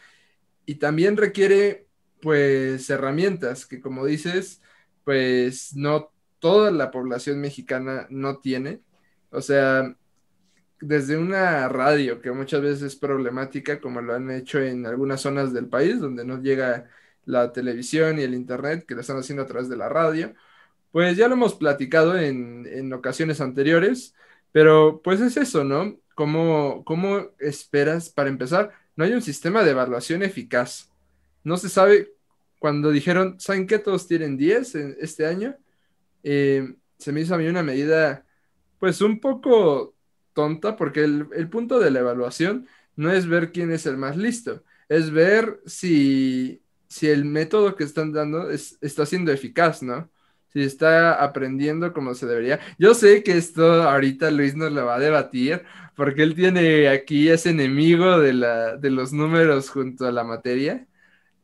Y 0.67 0.77
también 0.77 1.17
requiere, 1.17 1.89
pues, 2.23 2.89
herramientas 2.91 3.67
que, 3.67 3.81
como 3.81 4.07
dices, 4.07 4.63
pues 5.05 5.77
no 5.77 6.13
toda 6.39 6.71
la 6.71 6.91
población 6.91 7.41
mexicana 7.41 8.07
no 8.11 8.39
tiene. 8.39 8.83
O 9.31 9.41
sea, 9.43 9.97
desde 10.81 11.17
una 11.17 11.69
radio 11.69 12.21
que 12.21 12.33
muchas 12.33 12.63
veces 12.63 12.83
es 12.83 12.97
problemática, 12.97 13.81
como 13.81 14.01
lo 14.03 14.15
han 14.15 14.31
hecho 14.31 14.61
en 14.61 14.87
algunas 14.87 15.21
zonas 15.23 15.53
del 15.53 15.69
país, 15.69 16.01
donde 16.01 16.25
no 16.25 16.43
llega 16.43 16.89
la 17.25 17.53
televisión 17.53 18.19
y 18.19 18.23
el 18.23 18.35
internet, 18.35 18.85
que 18.87 18.95
lo 18.95 19.03
están 19.03 19.19
haciendo 19.19 19.45
a 19.45 19.47
través 19.47 19.69
de 19.69 19.77
la 19.77 19.89
radio, 19.89 20.35
pues 20.93 21.17
ya 21.17 21.29
lo 21.29 21.35
hemos 21.35 21.55
platicado 21.55 22.19
en, 22.19 22.93
ocasiones 22.93 23.41
anteriores, 23.41 24.15
pero 24.53 25.01
pues 25.03 25.21
es 25.21 25.37
eso, 25.37 25.65
¿no? 25.65 25.99
¿Cómo, 26.15 26.85
¿Cómo 26.85 27.29
esperas 27.39 28.11
para 28.11 28.29
empezar? 28.29 28.73
No 28.97 29.05
hay 29.05 29.13
un 29.13 29.23
sistema 29.23 29.63
de 29.65 29.71
evaluación 29.71 30.23
eficaz. 30.23 30.91
No 31.45 31.57
se 31.57 31.69
sabe, 31.69 32.12
cuando 32.63 32.93
dijeron, 32.93 33.41
¿saben 33.41 33.67
qué? 33.67 33.81
Todos 33.81 34.07
tienen 34.07 34.37
10 34.37 34.77
en 34.77 34.97
este 35.01 35.27
año. 35.27 35.57
Eh, 36.23 36.77
se 36.97 37.11
me 37.11 37.21
hizo 37.21 37.35
a 37.35 37.39
mí 37.39 37.49
una 37.49 37.65
medida, 37.65 38.25
pues 38.79 39.01
un 39.01 39.19
poco 39.19 39.97
tonta, 40.33 40.77
porque 40.77 41.03
el, 41.03 41.49
punto 41.51 41.81
de 41.81 41.91
la 41.91 41.99
evaluación 41.99 42.69
no 42.95 43.13
es 43.13 43.27
ver 43.27 43.51
quién 43.51 43.73
es 43.73 43.85
el 43.87 43.97
más 43.97 44.17
listo, 44.17 44.63
es 44.89 45.11
ver 45.11 45.61
si, 45.67 46.63
si 46.87 47.09
el 47.09 47.25
método 47.25 47.75
que 47.75 47.83
están 47.83 48.13
dando 48.13 48.49
está 48.49 49.07
siendo 49.07 49.33
eficaz, 49.33 49.83
¿no? 49.83 50.09
Si 50.53 50.63
está 50.63 51.15
aprendiendo 51.21 51.93
como 51.93 52.15
se 52.15 52.27
debería. 52.27 52.61
Yo 52.79 52.95
sé 52.95 53.25
que 53.25 53.37
esto 53.39 53.83
ahorita 53.83 54.31
Luis 54.31 54.55
nos 54.55 54.71
lo 54.71 54.87
va 54.87 54.95
a 54.97 55.01
debatir, 55.01 55.65
porque 55.97 56.23
él 56.23 56.37
tiene 56.37 56.89
aquí 56.89 57.29
ese 57.29 57.51
enemigo 57.51 58.21
de, 58.21 58.35
la, 58.35 58.77
de 58.77 58.91
los 58.91 59.13
números 59.13 59.69
junto 59.69 60.07
a 60.07 60.13
la 60.13 60.23
materia, 60.23 60.87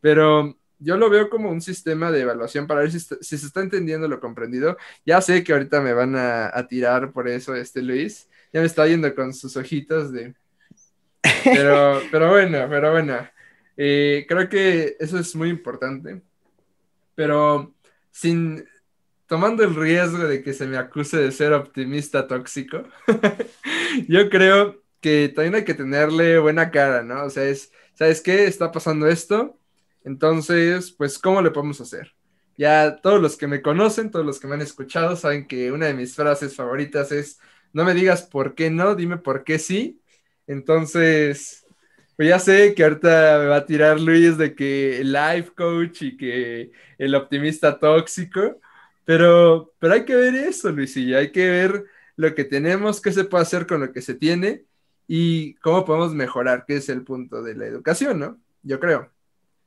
pero 0.01 0.58
yo 0.79 0.97
lo 0.97 1.11
veo 1.11 1.29
como 1.29 1.51
un 1.51 1.61
sistema 1.61 2.11
de 2.11 2.21
evaluación 2.21 2.67
para 2.67 2.81
ver 2.81 2.93
si, 2.93 3.01
se 3.01 3.37
está 3.37 3.61
entendiendo 3.61 4.09
lo 4.09 4.21
comprendido. 4.21 4.77
Ya 5.05 5.21
sé 5.21 5.43
que 5.45 5.53
ahorita 5.53 5.81
me 5.81 5.93
van 5.93 6.17
a, 6.17 6.51
a 6.57 6.67
tirar 6.67 7.13
por 7.13 7.29
eso, 7.29 7.55
este 7.55 7.83
Luis, 7.83 8.29
ya 8.53 8.61
me 8.61 8.67
está 8.67 8.87
yendo 8.87 9.15
con 9.15 9.35
sus 9.35 9.57
ojitos 9.57 10.13
de... 10.13 10.35
Pero, 11.45 12.01
pero 12.11 12.31
bueno, 12.31 12.67
pero 12.69 12.93
bueno. 12.93 13.29
Eh, 13.77 14.27
creo 14.29 14.49
que 14.49 14.97
eso 14.99 15.19
es 15.19 15.35
muy 15.37 15.51
importante. 15.51 16.23
Pero 17.15 17.75
sin 18.11 18.65
tomando 19.27 19.63
el 19.63 19.77
riesgo 19.77 20.27
de 20.27 20.43
que 20.43 20.55
se 20.55 20.67
me 20.67 20.79
acuse 20.79 21.19
de 21.19 21.33
ser 21.33 21.53
optimista 21.53 22.27
tóxico, 22.27 22.85
yo 24.09 24.31
creo 24.31 24.83
que 25.01 25.31
también 25.35 25.57
hay 25.57 25.65
que 25.65 25.75
tenerle 25.75 26.39
buena 26.39 26.71
cara, 26.71 27.03
¿no? 27.03 27.25
O 27.25 27.31
sea, 27.31 27.45
es, 27.45 27.71
¿sabes 27.95 28.21
qué? 28.23 28.47
Está 28.47 28.73
pasando 28.73 29.07
esto. 29.07 29.59
Entonces, 30.05 30.93
pues, 30.93 31.19
¿cómo 31.19 31.43
le 31.43 31.51
podemos 31.51 31.81
hacer? 31.81 32.15
Ya 32.57 32.97
todos 33.03 33.21
los 33.21 33.37
que 33.37 33.47
me 33.47 33.63
conocen, 33.63 34.11
todos 34.11 34.27
los 34.27 34.41
que 34.41 34.49
me 34.49 34.55
han 34.55 34.63
escuchado, 34.63 35.17
saben 35.17 35.47
que 35.47 35.71
una 35.73 35.87
de 35.87 35.95
mis 35.95 36.15
frases 36.17 36.57
favoritas 36.57 37.13
es 37.13 37.39
no 37.73 37.85
me 37.85 37.95
digas 37.95 38.23
por 38.23 38.55
qué 38.55 38.71
no, 38.71 38.95
dime 38.95 39.19
por 39.19 39.45
qué 39.45 39.59
sí. 39.59 40.01
Entonces, 40.47 41.65
pues 42.17 42.29
ya 42.29 42.39
sé 42.39 42.75
que 42.75 42.85
ahorita 42.85 43.39
me 43.41 43.47
va 43.47 43.57
a 43.59 43.67
tirar 43.67 44.01
Luis 44.01 44.37
de 44.39 44.55
que 44.55 45.01
el 45.01 45.13
life 45.13 45.53
coach 45.57 46.03
y 46.03 46.17
que 46.17 46.73
el 46.99 47.15
optimista 47.15 47.79
tóxico, 47.79 48.61
pero, 49.05 49.73
pero 49.79 49.95
hay 49.95 50.05
que 50.05 50.17
ver 50.17 50.35
eso, 50.35 50.71
Luisillo, 50.71 51.19
hay 51.19 51.33
que 51.33 51.49
ver 51.49 51.85
lo 52.17 52.35
que 52.35 52.45
tenemos, 52.45 53.01
qué 53.01 53.13
se 53.13 53.25
puede 53.25 53.43
hacer 53.43 53.67
con 53.67 53.81
lo 53.81 53.93
que 53.93 54.03
se 54.03 54.15
tiene 54.15 54.65
y 55.07 55.55
cómo 55.57 55.85
podemos 55.85 56.15
mejorar, 56.15 56.65
que 56.67 56.77
es 56.77 56.89
el 56.89 57.05
punto 57.05 57.43
de 57.43 57.55
la 57.55 57.67
educación, 57.67 58.19
¿no? 58.19 58.41
Yo 58.63 58.81
creo. 58.81 59.13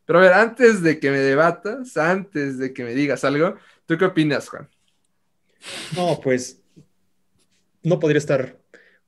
Pero 0.05 0.19
a 0.19 0.21
ver, 0.23 0.33
antes 0.33 0.81
de 0.81 0.99
que 0.99 1.11
me 1.11 1.19
debatas, 1.19 1.95
antes 1.97 2.57
de 2.57 2.73
que 2.73 2.83
me 2.83 2.93
digas 2.93 3.23
algo, 3.23 3.55
¿tú 3.85 3.97
qué 3.97 4.05
opinas, 4.05 4.49
Juan? 4.49 4.69
No, 5.95 6.19
pues 6.21 6.61
no 7.83 7.99
podría 7.99 8.17
estar 8.17 8.59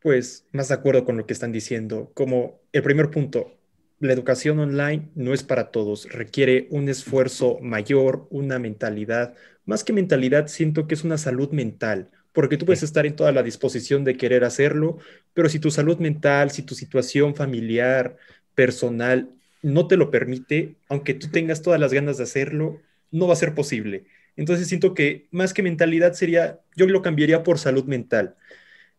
pues 0.02 0.46
más 0.52 0.68
de 0.68 0.76
acuerdo 0.76 1.06
con 1.06 1.18
lo 1.18 1.26
que 1.26 1.34
están 1.34 1.52
diciendo. 1.52 2.12
Como 2.14 2.60
el 2.74 2.84
primer 2.84 3.10
punto, 3.10 3.58
la 4.00 4.12
educación 4.12 4.60
online 4.60 5.10
no 5.16 5.34
es 5.34 5.44
para 5.44 5.72
todos, 5.72 6.10
requiere 6.12 6.68
un 6.72 6.90
esfuerzo 6.90 7.58
mayor, 7.62 8.28
una 8.30 8.60
mentalidad. 8.60 9.34
Más 9.66 9.84
que 9.86 9.94
mentalidad, 9.94 10.48
siento 10.48 10.88
que 10.88 10.96
es 10.96 11.06
una 11.06 11.18
salud 11.18 11.52
mental, 11.52 12.12
porque 12.34 12.58
tú 12.58 12.66
puedes 12.66 12.84
estar 12.84 13.06
en 13.06 13.16
toda 13.16 13.32
la 13.32 13.44
disposición 13.44 14.04
de 14.04 14.18
querer 14.18 14.44
hacerlo, 14.44 14.98
pero 15.34 15.48
si 15.48 15.60
tu 15.60 15.72
salud 15.72 15.98
mental, 16.00 16.52
si 16.52 16.64
tu 16.64 16.76
situación 16.76 17.34
familiar, 17.34 18.18
personal, 18.56 19.30
no 19.64 19.88
te 19.88 19.98
lo 19.98 20.12
permite, 20.12 20.76
aunque 20.90 21.16
tú 21.16 21.30
tengas 21.30 21.64
todas 21.64 21.80
las 21.80 21.94
ganas 21.94 22.18
de 22.18 22.24
hacerlo, 22.24 22.80
no 23.10 23.28
va 23.28 23.34
a 23.34 23.38
ser 23.38 23.56
posible. 23.56 24.06
Entonces 24.36 24.68
siento 24.68 24.94
que 24.94 25.28
más 25.32 25.54
que 25.54 25.64
mentalidad 25.64 26.14
sería, 26.14 26.60
yo 26.76 26.86
lo 26.86 27.02
cambiaría 27.02 27.44
por 27.44 27.58
salud 27.58 27.86
mental. 27.86 28.36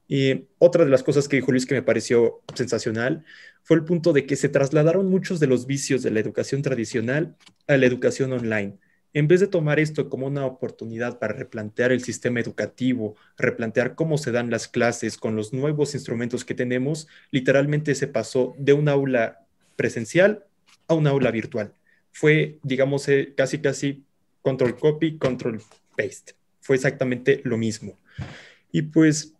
Y 0.08 0.46
otra 0.58 0.84
de 0.84 0.90
las 0.90 1.02
cosas 1.02 1.28
que 1.28 1.36
dijo 1.36 1.50
Luis 1.50 1.66
que 1.66 1.74
me 1.74 1.82
pareció 1.82 2.42
sensacional 2.54 3.24
fue 3.62 3.76
el 3.76 3.84
punto 3.84 4.12
de 4.12 4.26
que 4.26 4.36
se 4.36 4.48
trasladaron 4.48 5.08
muchos 5.10 5.40
de 5.40 5.46
los 5.46 5.66
vicios 5.66 6.02
de 6.02 6.10
la 6.10 6.20
educación 6.20 6.62
tradicional 6.62 7.36
a 7.66 7.76
la 7.76 7.86
educación 7.86 8.32
online. 8.32 8.78
En 9.14 9.28
vez 9.28 9.40
de 9.40 9.46
tomar 9.46 9.78
esto 9.78 10.08
como 10.10 10.26
una 10.26 10.44
oportunidad 10.44 11.18
para 11.18 11.34
replantear 11.34 11.92
el 11.92 12.02
sistema 12.02 12.40
educativo, 12.40 13.16
replantear 13.38 13.94
cómo 13.94 14.18
se 14.18 14.32
dan 14.32 14.50
las 14.50 14.66
clases 14.66 15.16
con 15.16 15.36
los 15.36 15.52
nuevos 15.52 15.94
instrumentos 15.94 16.44
que 16.44 16.54
tenemos, 16.54 17.06
literalmente 17.30 17.94
se 17.94 18.08
pasó 18.08 18.54
de 18.58 18.72
un 18.72 18.88
aula 18.88 19.46
presencial 19.76 20.44
a 20.88 20.94
un 20.94 21.06
aula 21.06 21.30
virtual. 21.30 21.72
Fue, 22.12 22.58
digamos, 22.62 23.08
eh, 23.08 23.34
casi, 23.36 23.58
casi 23.58 24.04
control 24.42 24.76
copy, 24.78 25.18
control 25.18 25.60
paste. 25.96 26.34
Fue 26.60 26.76
exactamente 26.76 27.40
lo 27.44 27.56
mismo. 27.56 27.98
Y 28.70 28.82
pues 28.82 29.34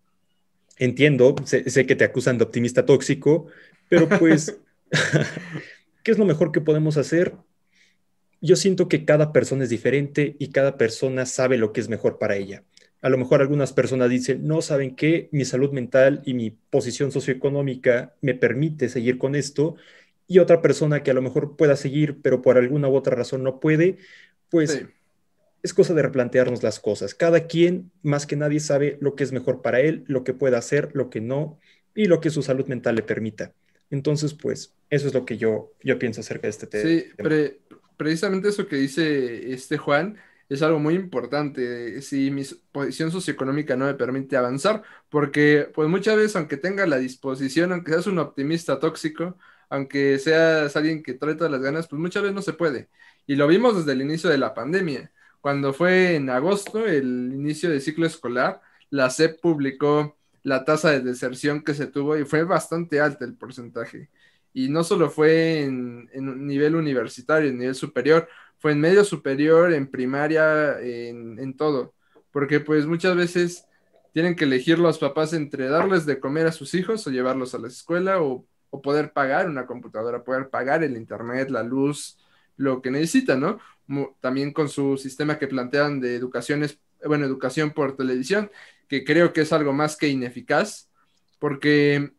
entiendo, 0.78 1.34
sé, 1.44 1.86
que 1.86 1.96
te 1.96 2.04
acusan 2.04 2.38
de 2.38 2.44
optimista 2.44 2.86
tóxico, 2.86 3.46
pero 3.88 4.08
pues, 4.08 4.58
¿qué 6.02 6.10
es 6.10 6.18
lo 6.18 6.24
mejor 6.24 6.52
que 6.52 6.60
podemos 6.60 6.96
hacer? 6.96 7.34
Yo 8.40 8.56
siento 8.56 8.88
que 8.88 9.04
cada 9.04 9.32
persona 9.32 9.64
es 9.64 9.70
diferente 9.70 10.36
y 10.38 10.48
cada 10.48 10.76
persona 10.76 11.26
sabe 11.26 11.56
lo 11.56 11.72
que 11.72 11.80
es 11.80 11.88
mejor 11.88 12.18
para 12.18 12.36
ella. 12.36 12.64
A 13.00 13.08
lo 13.08 13.18
mejor 13.18 13.40
algunas 13.40 13.72
personas 13.72 14.08
dicen, 14.10 14.46
no 14.46 14.62
saben 14.62 14.96
qué, 14.96 15.28
mi 15.30 15.44
salud 15.44 15.72
mental 15.72 16.22
y 16.24 16.34
mi 16.34 16.50
posición 16.50 17.12
socioeconómica 17.12 18.14
me 18.22 18.34
permite 18.34 18.88
seguir 18.88 19.18
con 19.18 19.34
esto, 19.34 19.76
y 20.26 20.38
otra 20.38 20.62
persona 20.62 21.02
que 21.02 21.10
a 21.10 21.14
lo 21.14 21.22
mejor 21.22 21.56
pueda 21.56 21.76
seguir, 21.76 22.20
pero 22.22 22.42
por 22.42 22.56
alguna 22.56 22.88
u 22.88 22.94
otra 22.94 23.14
razón 23.14 23.42
no 23.42 23.60
puede, 23.60 23.98
pues 24.48 24.84
es 25.62 25.74
cosa 25.74 25.94
de 25.94 26.02
replantearnos 26.02 26.62
las 26.62 26.78
cosas. 26.78 27.14
Cada 27.14 27.46
quien, 27.46 27.90
más 28.02 28.26
que 28.26 28.36
nadie, 28.36 28.60
sabe 28.60 28.98
lo 29.00 29.14
que 29.16 29.24
es 29.24 29.32
mejor 29.32 29.62
para 29.62 29.80
él, 29.80 30.04
lo 30.06 30.24
que 30.24 30.34
puede 30.34 30.56
hacer, 30.56 30.90
lo 30.94 31.10
que 31.10 31.20
no, 31.20 31.58
y 31.94 32.06
lo 32.06 32.20
que 32.20 32.30
su 32.30 32.42
salud 32.42 32.66
mental 32.66 32.96
le 32.96 33.02
permita. 33.02 33.52
Entonces, 33.90 34.34
pues, 34.34 34.74
eso 34.90 35.06
es 35.06 35.14
lo 35.14 35.24
que 35.24 35.36
yo, 35.36 35.72
yo 35.82 35.98
pienso 35.98 36.20
acerca 36.20 36.42
de 36.42 36.50
este 36.50 36.66
tema. 36.66 36.88
Sí, 36.88 37.06
precisamente 37.96 38.48
eso 38.48 38.66
que 38.66 38.76
dice 38.76 39.52
este 39.52 39.78
Juan 39.78 40.16
es 40.48 40.62
algo 40.62 40.78
muy 40.78 40.94
importante. 40.94 42.02
Si 42.02 42.30
mi 42.30 42.42
posición 42.72 43.10
socioeconómica 43.10 43.76
no 43.76 43.86
me 43.86 43.94
permite 43.94 44.36
avanzar, 44.36 44.82
porque 45.08 45.70
pues 45.74 45.88
muchas 45.88 46.16
veces, 46.16 46.36
aunque 46.36 46.56
tenga 46.56 46.86
la 46.86 46.98
disposición, 46.98 47.72
aunque 47.72 47.92
seas 47.92 48.06
un 48.06 48.18
optimista 48.18 48.78
tóxico, 48.78 49.38
aunque 49.74 50.18
seas 50.18 50.76
alguien 50.76 51.02
que 51.02 51.14
trae 51.14 51.34
todas 51.34 51.52
las 51.52 51.62
ganas, 51.62 51.88
pues 51.88 52.00
muchas 52.00 52.22
veces 52.22 52.34
no 52.34 52.42
se 52.42 52.52
puede. 52.52 52.88
Y 53.26 53.36
lo 53.36 53.46
vimos 53.46 53.76
desde 53.76 53.92
el 53.92 54.02
inicio 54.02 54.30
de 54.30 54.38
la 54.38 54.54
pandemia 54.54 55.10
cuando 55.44 55.74
fue 55.74 56.14
en 56.14 56.30
agosto, 56.30 56.86
el 56.86 57.30
inicio 57.34 57.68
del 57.68 57.82
ciclo 57.82 58.06
escolar, 58.06 58.62
la 58.88 59.10
SEP 59.10 59.42
publicó 59.42 60.16
la 60.42 60.64
tasa 60.64 60.90
de 60.90 61.00
deserción 61.00 61.62
que 61.62 61.74
se 61.74 61.86
tuvo 61.86 62.16
y 62.16 62.24
fue 62.24 62.44
bastante 62.44 62.98
alta 62.98 63.26
el 63.26 63.34
porcentaje. 63.36 64.08
Y 64.54 64.70
no 64.70 64.84
solo 64.84 65.10
fue 65.10 65.60
en, 65.64 66.08
nivel 66.46 66.74
universitario, 66.76 67.50
en 67.50 67.58
nivel 67.58 67.74
superior, 67.74 68.26
fue 68.58 68.72
en 68.72 68.80
medio 68.80 69.04
superior, 69.04 69.74
en 69.74 69.90
primaria, 69.90 70.80
en, 70.80 71.38
en 71.38 71.54
todo. 71.58 71.92
Porque 72.30 72.60
pues 72.60 72.86
muchas 72.86 73.14
veces 73.14 73.66
tienen 74.14 74.36
que 74.36 74.44
elegir 74.44 74.78
los 74.78 74.98
papás 74.98 75.34
entre 75.34 75.68
darles 75.68 76.06
de 76.06 76.20
comer 76.20 76.46
a 76.46 76.52
sus 76.52 76.72
hijos 76.72 77.06
o 77.06 77.10
llevarlos 77.10 77.54
a 77.54 77.58
la 77.58 77.68
escuela 77.68 78.22
o, 78.22 78.46
o 78.74 78.82
poder 78.82 79.12
pagar 79.12 79.48
una 79.48 79.66
computadora, 79.66 80.24
poder 80.24 80.50
pagar 80.50 80.82
el 80.82 80.96
internet, 80.96 81.48
la 81.48 81.62
luz, 81.62 82.18
lo 82.56 82.82
que 82.82 82.90
necesitan, 82.90 83.40
¿no? 83.40 83.60
También 84.20 84.52
con 84.52 84.68
su 84.68 84.96
sistema 84.96 85.38
que 85.38 85.46
plantean 85.46 86.00
de 86.00 86.16
educaciones, 86.16 86.80
bueno, 87.04 87.24
educación 87.24 87.70
por 87.70 87.96
televisión, 87.96 88.50
que 88.88 89.04
creo 89.04 89.32
que 89.32 89.42
es 89.42 89.52
algo 89.52 89.72
más 89.72 89.96
que 89.96 90.08
ineficaz, 90.08 90.90
porque 91.38 92.14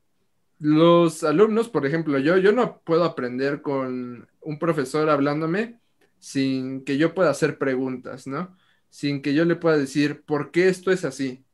los 0.60 1.24
alumnos, 1.26 1.70
por 1.70 1.86
ejemplo, 1.86 2.20
yo, 2.20 2.38
yo 2.38 2.54
no 2.54 2.82
puedo 2.86 3.04
aprender 3.04 3.62
con 3.62 4.30
un 4.42 4.60
profesor 4.60 5.10
hablándome 5.10 5.82
sin 6.20 6.86
que 6.86 6.98
yo 6.98 7.14
pueda 7.14 7.32
hacer 7.32 7.58
preguntas, 7.58 8.28
¿no? 8.28 8.58
Sin 8.90 9.22
que 9.22 9.34
yo 9.34 9.46
le 9.46 9.58
pueda 9.58 9.78
decir, 9.78 10.24
¿por 10.24 10.52
qué 10.52 10.70
esto 10.70 10.92
es 10.92 11.04
así? 11.06 11.45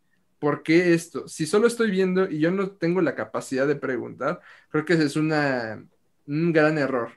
¿Por 0.42 0.64
qué 0.64 0.96
esto? 0.96 1.28
Si 1.28 1.46
solo 1.46 1.68
estoy 1.68 1.92
viendo 1.92 2.28
y 2.28 2.40
yo 2.40 2.50
no 2.50 2.72
tengo 2.72 3.00
la 3.02 3.14
capacidad 3.14 3.68
de 3.68 3.76
preguntar, 3.76 4.42
creo 4.70 4.86
que 4.86 4.94
ese 4.94 5.06
es 5.06 5.16
un 5.16 5.30
gran 6.52 6.80
error. 6.80 7.12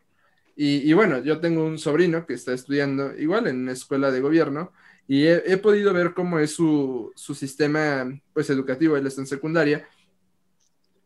Y, 0.57 0.93
bueno, 0.93 1.19
yo 1.23 1.41
tengo 1.41 1.65
un 1.65 1.79
sobrino 1.79 2.27
que 2.27 2.35
está 2.35 2.53
estudiando 2.53 3.17
igual 3.17 3.47
en 3.47 3.63
una 3.63 3.73
escuela 3.73 4.11
de 4.11 4.21
gobierno 4.21 4.73
y 5.09 5.27
he, 5.27 5.57
podido 5.57 5.95
ver 5.95 6.13
cómo 6.13 6.39
es 6.39 6.55
su, 6.55 7.13
sistema 7.17 8.07
pues, 8.35 8.51
educativo, 8.51 8.99
él 8.99 9.07
está 9.07 9.23
en 9.23 9.27
secundaria. 9.27 9.89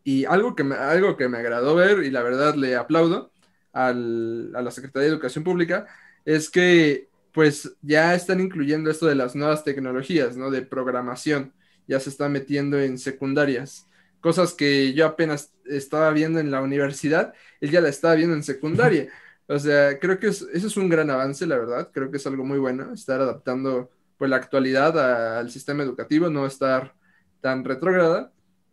Y 0.02 0.24
algo 0.24 0.56
que, 0.56 0.64
me, 0.64 0.74
algo 0.74 1.16
que 1.16 1.28
me 1.28 1.38
agradó 1.38 1.76
ver, 1.76 2.02
y 2.02 2.10
la 2.10 2.24
verdad 2.24 2.56
le 2.56 2.74
aplaudo 2.74 3.30
a 3.72 3.92
la 3.92 4.70
Secretaría 4.72 5.08
de 5.08 5.14
Educación 5.14 5.44
Pública, 5.44 5.86
es 6.24 6.50
que 6.50 7.08
pues 7.32 7.76
ya 7.80 8.16
están 8.16 8.40
incluyendo 8.40 8.90
esto 8.90 9.06
de 9.06 9.14
las 9.14 9.36
nuevas 9.36 9.62
tecnologías, 9.62 10.36
¿no? 10.36 10.50
De 10.50 10.62
programación, 10.62 11.52
ya 11.88 11.98
se 11.98 12.10
está 12.10 12.28
metiendo 12.28 12.78
en 12.78 12.98
secundarias 12.98 13.88
cosas 14.20 14.52
que 14.52 14.92
yo 14.94 15.06
apenas 15.06 15.52
estaba 15.66 16.10
viendo 16.10 16.40
en 16.40 16.50
la 16.50 16.60
universidad, 16.60 17.34
él 17.60 17.70
ya 17.70 17.80
la 17.80 17.88
estaba 17.88 18.14
viendo 18.14 18.34
en 18.34 18.42
secundaria. 18.42 19.08
O 19.50 19.58
sea, 19.58 19.98
creo 19.98 20.18
que 20.18 20.26
eso 20.26 20.46
es 20.52 20.76
un 20.76 20.90
gran 20.90 21.08
avance, 21.08 21.46
la 21.46 21.56
verdad. 21.56 21.90
Creo 21.90 22.10
que 22.10 22.18
es 22.18 22.26
algo 22.26 22.44
muy 22.44 22.58
bueno 22.58 22.92
estar 22.92 23.18
adaptando 23.18 23.90
pues, 24.18 24.28
la 24.28 24.36
actualidad 24.36 25.38
al 25.38 25.50
sistema 25.50 25.82
educativo, 25.82 26.28
no 26.28 26.44
estar 26.44 26.94
tan 27.40 27.64
retrógrada. 27.64 28.30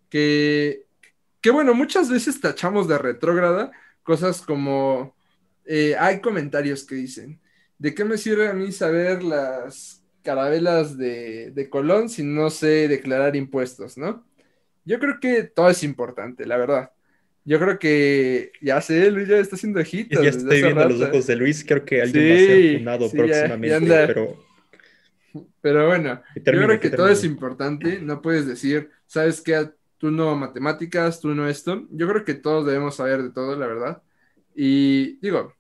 Que, 0.10 0.86
que 1.40 1.50
bueno, 1.50 1.74
muchas 1.74 2.10
veces 2.10 2.42
tachamos 2.42 2.90
de 2.90 2.98
retrógrada 2.98 3.72
cosas 4.04 4.42
como 4.42 5.16
eh, 5.64 5.96
hay 5.98 6.20
comentarios 6.20 6.84
que 6.84 6.96
dicen, 6.96 7.40
¿de 7.78 7.96
qué 7.96 8.04
me 8.04 8.18
sirve 8.18 8.50
a 8.50 8.54
mí 8.54 8.74
saber 8.74 9.24
las 9.24 10.04
carabelas 10.26 10.98
de, 10.98 11.52
de 11.52 11.70
Colón 11.70 12.10
si 12.10 12.24
no 12.24 12.50
sé 12.50 12.90
declarar 12.90 13.38
impuestos, 13.38 13.98
no? 13.98 14.26
Yo 14.84 15.00
creo 15.00 15.20
que 15.22 15.44
todo 15.44 15.70
es 15.70 15.84
importante, 15.84 16.46
la 16.46 16.58
verdad. 16.58 16.92
Yo 17.46 17.60
creo 17.60 17.78
que 17.78 18.52
ya 18.60 18.82
sé, 18.82 19.12
Luis 19.12 19.28
ya 19.28 19.38
está 19.38 19.56
haciendo 19.56 19.80
ojitos. 19.80 20.22
Ya 20.22 20.30
estoy 20.30 20.64
viendo 20.64 20.90
los 20.90 21.02
ojos 21.02 21.28
de 21.28 21.36
Luis, 21.36 21.64
creo 21.64 21.86
que 21.86 22.02
alguien 22.02 22.32
va 22.32 22.36
a 22.36 22.40
ser 22.40 22.76
fundado 22.78 23.12
próximamente, 23.12 24.08
pero... 24.08 24.46
Pero 25.62 25.88
bueno, 25.88 26.22
yo 26.36 26.44
creo 26.44 26.80
que 26.80 26.90
todo 26.90 27.10
es 27.10 27.24
importante, 27.24 28.00
no 28.00 28.22
puedes 28.22 28.48
decir, 28.48 28.90
¿sabes 29.06 29.42
qué? 29.42 29.70
Tú 29.98 30.10
no 30.10 30.36
matemáticas, 30.36 31.20
tú 31.20 31.36
no 31.36 31.48
esto. 31.48 31.86
Yo 31.92 32.08
creo 32.08 32.24
que 32.24 32.36
todos 32.36 32.66
debemos 32.66 32.96
saber 32.96 33.22
de 33.22 33.32
todo, 33.32 33.56
la 33.56 33.68
verdad. 33.68 34.02
Y 34.56 35.18
digo, 35.18 35.54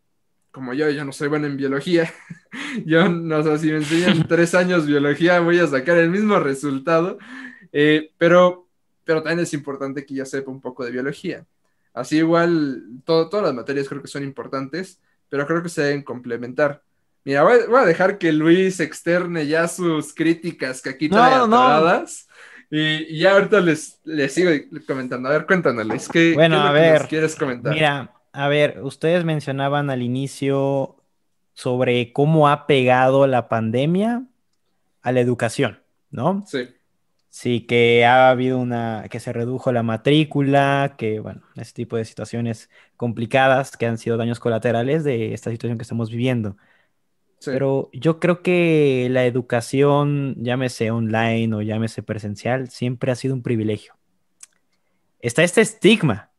como 0.51 0.73
yo, 0.73 0.89
yo 0.89 1.03
no 1.03 1.11
soy 1.11 1.27
bueno 1.27 1.47
en 1.47 1.57
biología, 1.57 2.11
yo 2.85 3.09
no 3.09 3.43
sé 3.43 3.57
si 3.59 3.67
me 3.67 3.77
enseñan 3.77 4.25
tres 4.27 4.55
años 4.55 4.85
biología, 4.85 5.39
voy 5.39 5.59
a 5.59 5.67
sacar 5.67 5.97
el 5.97 6.09
mismo 6.09 6.39
resultado, 6.39 7.17
eh, 7.71 8.11
pero, 8.17 8.67
pero 9.03 9.21
también 9.21 9.41
es 9.41 9.53
importante 9.53 10.05
que 10.05 10.15
ya 10.15 10.25
sepa 10.25 10.51
un 10.51 10.61
poco 10.61 10.83
de 10.83 10.91
biología. 10.91 11.45
Así 11.93 12.17
igual, 12.17 12.83
todas 13.05 13.41
las 13.41 13.53
materias 13.53 13.87
creo 13.87 14.01
que 14.01 14.07
son 14.07 14.23
importantes, 14.23 14.99
pero 15.29 15.47
creo 15.47 15.63
que 15.63 15.69
se 15.69 15.81
deben 15.81 16.03
complementar. 16.03 16.81
Mira, 17.23 17.43
voy, 17.43 17.57
a 17.81 17.85
dejar 17.85 18.17
que 18.17 18.31
Luis 18.31 18.79
externe 18.79 19.47
ya 19.47 19.67
sus 19.67 20.13
críticas 20.13 20.81
que 20.81 20.89
aquí 20.89 21.09
trae 21.09 21.47
no, 21.47 22.05
Y, 22.69 23.17
ya 23.17 23.33
ahorita 23.33 23.61
les, 23.61 23.99
les 24.03 24.33
sigo 24.33 24.51
comentando. 24.85 25.29
A 25.29 25.31
ver, 25.31 25.45
cuéntanos, 25.45 25.85
Luis, 25.87 26.07
¿qué, 26.07 26.33
bueno, 26.33 26.61
a 26.61 26.71
ver, 26.71 27.07
quieres 27.07 27.35
comentar? 27.35 27.73
Mira, 27.73 28.13
a 28.31 28.47
ver, 28.49 28.81
ustedes 28.83 29.23
mencionaban 29.23 29.89
al 29.89 30.01
inicio 30.01 30.94
sobre 31.55 32.13
cómo 32.13 32.47
ha 32.49 32.67
pegado 32.67 33.25
la 33.25 33.49
pandemia 33.49 34.25
a 35.01 35.11
la 35.11 35.21
educación, 35.21 35.81
¿no? 36.11 36.43
Sí. 36.45 36.69
Sí, 37.29 37.61
que 37.61 38.05
ha 38.05 38.29
habido 38.29 38.57
una, 38.57 39.07
que 39.09 39.19
se 39.19 39.33
redujo 39.33 39.73
la 39.73 39.83
matrícula, 39.83 40.95
que 40.97 41.19
bueno, 41.19 41.41
ese 41.55 41.73
tipo 41.73 41.97
de 41.97 42.05
situaciones 42.05 42.69
complicadas 42.95 43.75
que 43.75 43.85
han 43.85 43.97
sido 43.97 44.15
daños 44.15 44.39
colaterales 44.39 45.03
de 45.03 45.33
esta 45.33 45.51
situación 45.51 45.77
que 45.77 45.81
estamos 45.81 46.09
viviendo. 46.09 46.55
Pero 47.43 47.89
yo 47.91 48.19
creo 48.19 48.41
que 48.41 49.07
la 49.11 49.25
educación, 49.25 50.35
llámese 50.39 50.91
online 50.91 51.53
o 51.55 51.61
llámese 51.61 52.03
presencial, 52.03 52.69
siempre 52.69 53.11
ha 53.11 53.15
sido 53.15 53.35
un 53.35 53.43
privilegio. 53.43 53.95
Está 55.19 55.43
este 55.43 55.61
estigma 55.61 56.31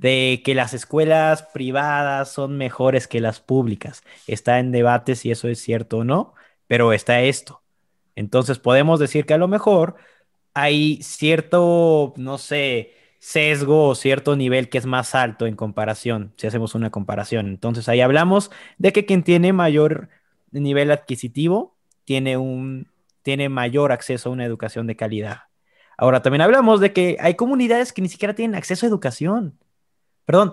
de 0.00 0.42
que 0.44 0.54
las 0.54 0.74
escuelas 0.74 1.42
privadas 1.52 2.30
son 2.30 2.56
mejores 2.56 3.08
que 3.08 3.20
las 3.20 3.40
públicas. 3.40 4.04
Está 4.28 4.60
en 4.60 4.70
debate 4.70 5.16
si 5.16 5.30
eso 5.32 5.48
es 5.48 5.60
cierto 5.60 5.98
o 5.98 6.04
no, 6.04 6.34
pero 6.68 6.92
está 6.92 7.20
esto. 7.22 7.62
Entonces 8.14 8.58
podemos 8.60 9.00
decir 9.00 9.26
que 9.26 9.34
a 9.34 9.38
lo 9.38 9.48
mejor 9.48 9.96
hay 10.54 11.02
cierto, 11.02 12.14
no 12.16 12.38
sé, 12.38 12.94
sesgo 13.18 13.88
o 13.88 13.94
cierto 13.96 14.36
nivel 14.36 14.68
que 14.68 14.78
es 14.78 14.86
más 14.86 15.14
alto 15.16 15.46
en 15.46 15.56
comparación, 15.56 16.32
si 16.36 16.46
hacemos 16.46 16.74
una 16.76 16.90
comparación. 16.90 17.48
Entonces 17.48 17.88
ahí 17.88 18.00
hablamos 18.00 18.50
de 18.78 18.92
que 18.92 19.04
quien 19.04 19.24
tiene 19.24 19.52
mayor 19.52 20.10
nivel 20.52 20.90
adquisitivo 20.92 21.76
tiene 22.04 22.36
un 22.36 22.88
tiene 23.22 23.48
mayor 23.48 23.92
acceso 23.92 24.28
a 24.30 24.32
una 24.32 24.44
educación 24.44 24.86
de 24.86 24.96
calidad. 24.96 25.42
Ahora 25.98 26.22
también 26.22 26.42
hablamos 26.42 26.80
de 26.80 26.92
que 26.92 27.16
hay 27.20 27.34
comunidades 27.34 27.92
que 27.92 28.00
ni 28.02 28.08
siquiera 28.08 28.34
tienen 28.34 28.54
acceso 28.54 28.86
a 28.86 28.88
educación. 28.88 29.58
Perdón, 30.28 30.52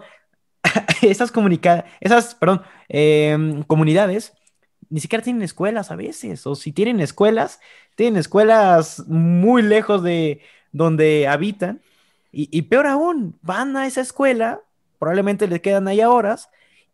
esas 1.01 1.33
comunica 1.33 1.83
esas, 1.99 2.33
perdón, 2.33 2.61
em, 2.87 3.61
comunidades 3.63 4.31
ni 4.89 5.01
siquiera 5.01 5.21
tienen 5.21 5.41
escuelas 5.41 5.91
a 5.91 5.97
veces, 5.97 6.47
o 6.47 6.55
si 6.55 6.71
tienen 6.71 7.01
escuelas, 7.01 7.59
tienen 7.95 8.17
escuelas 8.17 9.05
muy 9.07 9.63
lejos 9.63 10.01
de 10.01 10.39
donde 10.71 11.27
habitan, 11.27 11.81
y, 12.31 12.61
peor 12.63 12.87
aún, 12.87 13.37
van 13.41 13.75
a 13.75 13.87
esa 13.87 14.01
escuela, 14.01 14.61
probablemente 14.99 15.47
les 15.47 15.59
quedan 15.59 15.89
ahí 15.89 16.01
horas, 16.01 16.49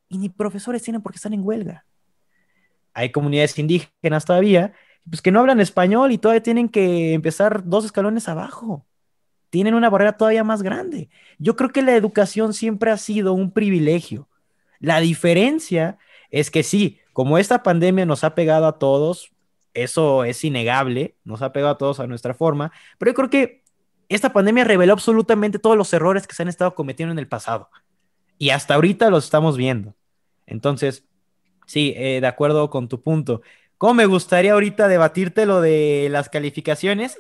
y 0.10 0.18
ni 0.18 0.30
profesores 0.30 0.82
tienen 0.82 1.04
porque 1.04 1.18
están 1.18 1.34
en 1.34 1.46
huelga. 1.46 1.86
Hay 2.96 3.12
comunidades 3.12 3.58
indígenas 3.60 4.26
todavía, 4.26 4.74
pues 5.08 5.22
que 5.22 5.32
no 5.32 5.40
hablan 5.40 5.60
español 5.60 6.12
y 6.12 6.18
todavía 6.18 6.44
tienen 6.44 6.70
que 6.70 7.14
empezar 7.14 7.64
dos 7.64 7.86
escalones 7.86 8.28
abajo. 8.28 8.86
Tienen 9.52 9.76
una 9.76 9.92
barrera 9.92 10.14
todavía 10.14 10.44
más 10.44 10.64
grande. 10.64 11.10
Yo 11.38 11.56
creo 11.56 11.70
que 11.70 11.84
la 11.84 11.96
educación 11.96 12.54
siempre 12.54 12.90
ha 12.90 12.98
sido 12.98 13.34
un 13.34 13.52
privilegio. 13.52 14.28
La 14.80 15.00
diferencia 15.00 16.00
es 16.32 16.50
que 16.50 16.64
sí, 16.64 17.00
como 17.14 17.38
esta 17.38 17.62
pandemia 17.62 18.08
nos 18.08 18.24
ha 18.24 18.34
pegado 18.34 18.66
a 18.66 18.80
todos, 18.80 19.32
eso 19.74 20.24
es 20.24 20.44
innegable, 20.44 21.16
nos 21.24 21.44
ha 21.44 21.54
pegado 21.54 21.74
a 21.74 21.78
todos 21.78 22.00
a 22.00 22.08
nuestra 22.08 22.34
forma, 22.34 22.72
pero 22.98 23.12
yo 23.12 23.16
creo 23.16 23.30
que 23.30 23.62
esta 24.10 24.34
pandemia 24.34 24.64
reveló 24.64 24.94
absolutamente 24.94 25.60
todos 25.60 25.78
los 25.78 25.94
errores 25.94 26.26
que 26.26 26.34
se 26.36 26.42
han 26.42 26.50
estado 26.50 26.74
cometiendo 26.74 27.12
en 27.12 27.20
el 27.20 27.28
pasado. 27.28 27.70
Y 28.38 28.50
hasta 28.50 28.74
ahorita 28.74 29.10
los 29.10 29.26
estamos 29.26 29.56
viendo. 29.56 29.96
Entonces, 30.48 31.06
sí, 31.66 31.94
eh, 31.96 32.20
de 32.20 32.28
acuerdo 32.28 32.70
con 32.70 32.88
tu 32.88 33.02
punto. 33.02 33.42
¿Cómo 33.78 33.94
me 33.94 34.06
gustaría 34.06 34.54
ahorita 34.54 34.88
debatirte 34.88 35.46
lo 35.46 35.62
de 35.62 36.08
las 36.12 36.30
calificaciones? 36.30 37.18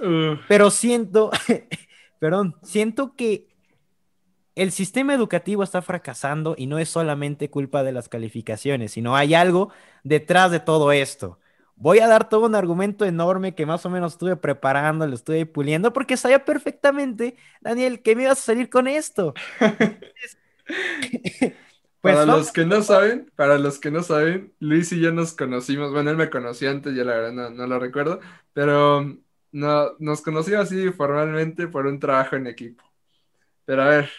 Pero 0.47 0.69
siento, 0.69 1.31
perdón, 2.21 2.55
siento 2.61 3.15
que 3.15 3.47
el 4.53 4.71
sistema 4.71 5.15
educativo 5.15 5.63
está 5.63 5.81
fracasando 5.81 6.53
y 6.55 6.67
no 6.67 6.77
es 6.77 6.87
solamente 6.87 7.49
culpa 7.49 7.81
de 7.81 7.93
las 7.93 8.09
calificaciones, 8.09 8.91
sino 8.91 9.15
hay 9.15 9.33
algo 9.33 9.73
detrás 10.03 10.51
de 10.51 10.59
todo 10.59 10.91
esto. 10.91 11.39
Voy 11.75 11.97
a 11.97 12.07
dar 12.07 12.29
todo 12.29 12.45
un 12.45 12.53
argumento 12.53 13.05
enorme 13.05 13.55
que 13.55 13.65
más 13.65 13.87
o 13.87 13.89
menos 13.89 14.13
estuve 14.13 14.35
preparando, 14.35 15.07
lo 15.07 15.15
estuve 15.15 15.47
puliendo, 15.47 15.93
porque 15.93 16.15
sabía 16.15 16.45
perfectamente, 16.45 17.37
Daniel, 17.59 18.03
que 18.03 18.15
me 18.15 18.21
ibas 18.21 18.37
a 18.37 18.43
salir 18.43 18.69
con 18.69 18.87
esto. 18.87 19.33
pues 20.67 21.55
para 22.01 22.27
los 22.27 22.51
que 22.51 22.65
no 22.65 22.83
saben, 22.83 23.31
para 23.35 23.57
los 23.57 23.79
que 23.79 23.89
no 23.89 24.03
saben, 24.03 24.53
Luis 24.59 24.91
y 24.91 24.99
yo 24.99 25.11
nos 25.11 25.33
conocimos, 25.33 25.91
bueno, 25.91 26.11
él 26.11 26.17
me 26.17 26.29
conoció 26.29 26.69
antes, 26.69 26.93
yo 26.93 27.03
la 27.03 27.15
verdad 27.15 27.31
no, 27.31 27.49
no 27.49 27.65
lo 27.65 27.79
recuerdo, 27.79 28.19
pero 28.53 29.17
no, 29.51 29.91
nos 29.99 30.21
conocimos 30.21 30.61
así 30.61 30.89
formalmente 30.91 31.67
por 31.67 31.87
un 31.87 31.99
trabajo 31.99 32.35
en 32.35 32.47
equipo. 32.47 32.83
Pero 33.65 33.83
a 33.83 33.87
ver, 33.87 34.09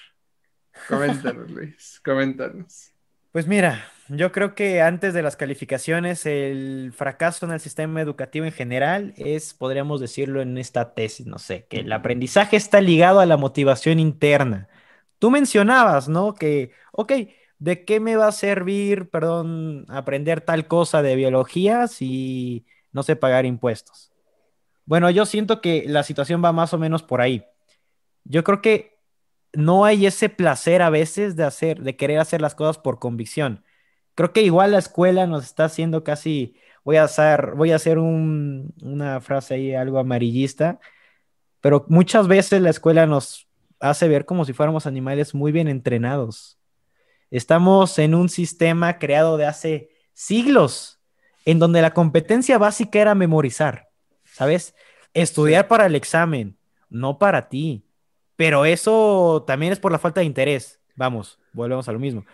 Coméntanos, 0.89 1.51
Luis, 1.51 2.01
coméntanos. 2.05 2.93
Pues 3.31 3.47
mira, 3.47 3.87
yo 4.09 4.31
creo 4.31 4.55
que 4.55 4.83
antes 4.83 5.15
de 5.15 5.23
las 5.23 5.37
calificaciones, 5.37 6.27
el 6.27 6.93
fracaso 6.95 7.47
en 7.47 7.53
el 7.53 7.61
sistema 7.61 8.01
educativo 8.01 8.45
en 8.45 8.53
general 8.53 9.15
es, 9.17 9.55
podríamos 9.55 10.01
decirlo 10.01 10.43
en 10.43 10.59
esta 10.59 10.95
tesis, 10.95 11.27
no 11.27 11.39
sé, 11.39 11.67
que 11.67 11.79
el 11.81 11.93
aprendizaje 11.93 12.57
está 12.57 12.81
ligado 12.81 13.21
a 13.21 13.27
la 13.27 13.39
motivación 13.39 13.99
interna. 13.99 14.69
Tú 15.19 15.31
mencionabas, 15.31 16.09
¿no? 16.09 16.35
Que, 16.35 16.73
ok, 16.93 17.13
¿de 17.59 17.85
qué 17.85 18.01
me 18.01 18.17
va 18.17 18.29
a 18.29 18.33
servir, 18.33 19.09
perdón, 19.09 19.87
aprender 19.89 20.43
tal 20.43 20.67
cosa 20.67 21.01
de 21.01 21.17
biología 21.17 21.87
si 21.87 22.67
no 22.93 23.03
sé 23.03 23.17
pagar 23.17 23.47
impuestos? 23.47 24.12
Bueno, 24.85 25.11
yo 25.11 25.27
siento 25.27 25.61
que 25.61 25.85
la 25.87 26.03
situación 26.03 26.43
va 26.45 26.53
más 26.53 26.75
o 26.75 26.79
menos 26.79 27.03
por 27.03 27.21
ahí. 27.21 27.45
Yo 28.25 28.45
creo 28.45 28.61
que 28.63 28.99
no 29.53 29.85
hay 29.85 30.07
ese 30.07 30.29
placer 30.29 30.83
a 30.83 30.91
veces 30.91 31.37
de 31.37 31.45
hacer, 31.45 31.83
de 31.83 31.97
querer 31.97 32.19
hacer 32.19 32.41
las 32.41 32.55
cosas 32.55 32.79
por 32.79 32.99
convicción. 32.99 33.65
Creo 34.15 34.33
que 34.33 34.43
igual 34.43 34.73
la 34.73 34.79
escuela 34.79 35.27
nos 35.27 35.45
está 35.45 35.65
haciendo 35.67 36.05
casi, 36.05 36.57
voy 36.85 36.97
a 36.97 37.05
hacer, 37.05 37.53
voy 37.57 37.73
a 37.73 37.77
hacer 37.77 37.99
una 37.99 39.21
frase 39.21 39.55
ahí 39.55 39.75
algo 39.75 39.99
amarillista, 39.99 40.81
pero 41.61 41.87
muchas 41.89 42.29
veces 42.29 42.61
la 42.61 42.71
escuela 42.71 43.07
nos 43.07 43.49
hace 43.81 44.09
ver 44.09 44.27
como 44.27 44.45
si 44.45 44.53
fuéramos 44.53 44.87
animales 44.87 45.35
muy 45.35 45.53
bien 45.53 45.69
entrenados. 45.69 46.59
Estamos 47.31 47.99
en 47.99 48.15
un 48.15 48.29
sistema 48.29 48.99
creado 48.99 49.37
de 49.37 49.47
hace 49.47 49.91
siglos, 50.13 51.01
en 51.45 51.59
donde 51.59 51.83
la 51.83 51.95
competencia 51.95 52.59
básica 52.59 53.01
era 53.01 53.15
memorizar, 53.15 53.89
¿sabes? 54.33 54.75
Estudiar 55.15 55.69
para 55.69 55.87
el 55.87 55.95
examen, 55.95 56.57
no 56.89 57.19
para 57.19 57.49
ti. 57.49 57.85
Pero 58.37 58.65
eso 58.65 59.45
también 59.47 59.73
es 59.73 59.79
por 59.79 59.93
la 59.93 59.99
falta 59.99 60.21
de 60.21 60.27
interés. 60.27 60.81
Vamos, 60.97 61.39
volvemos 61.53 61.89
a 61.89 61.93
lo 61.93 61.99
mismo. 61.99 62.25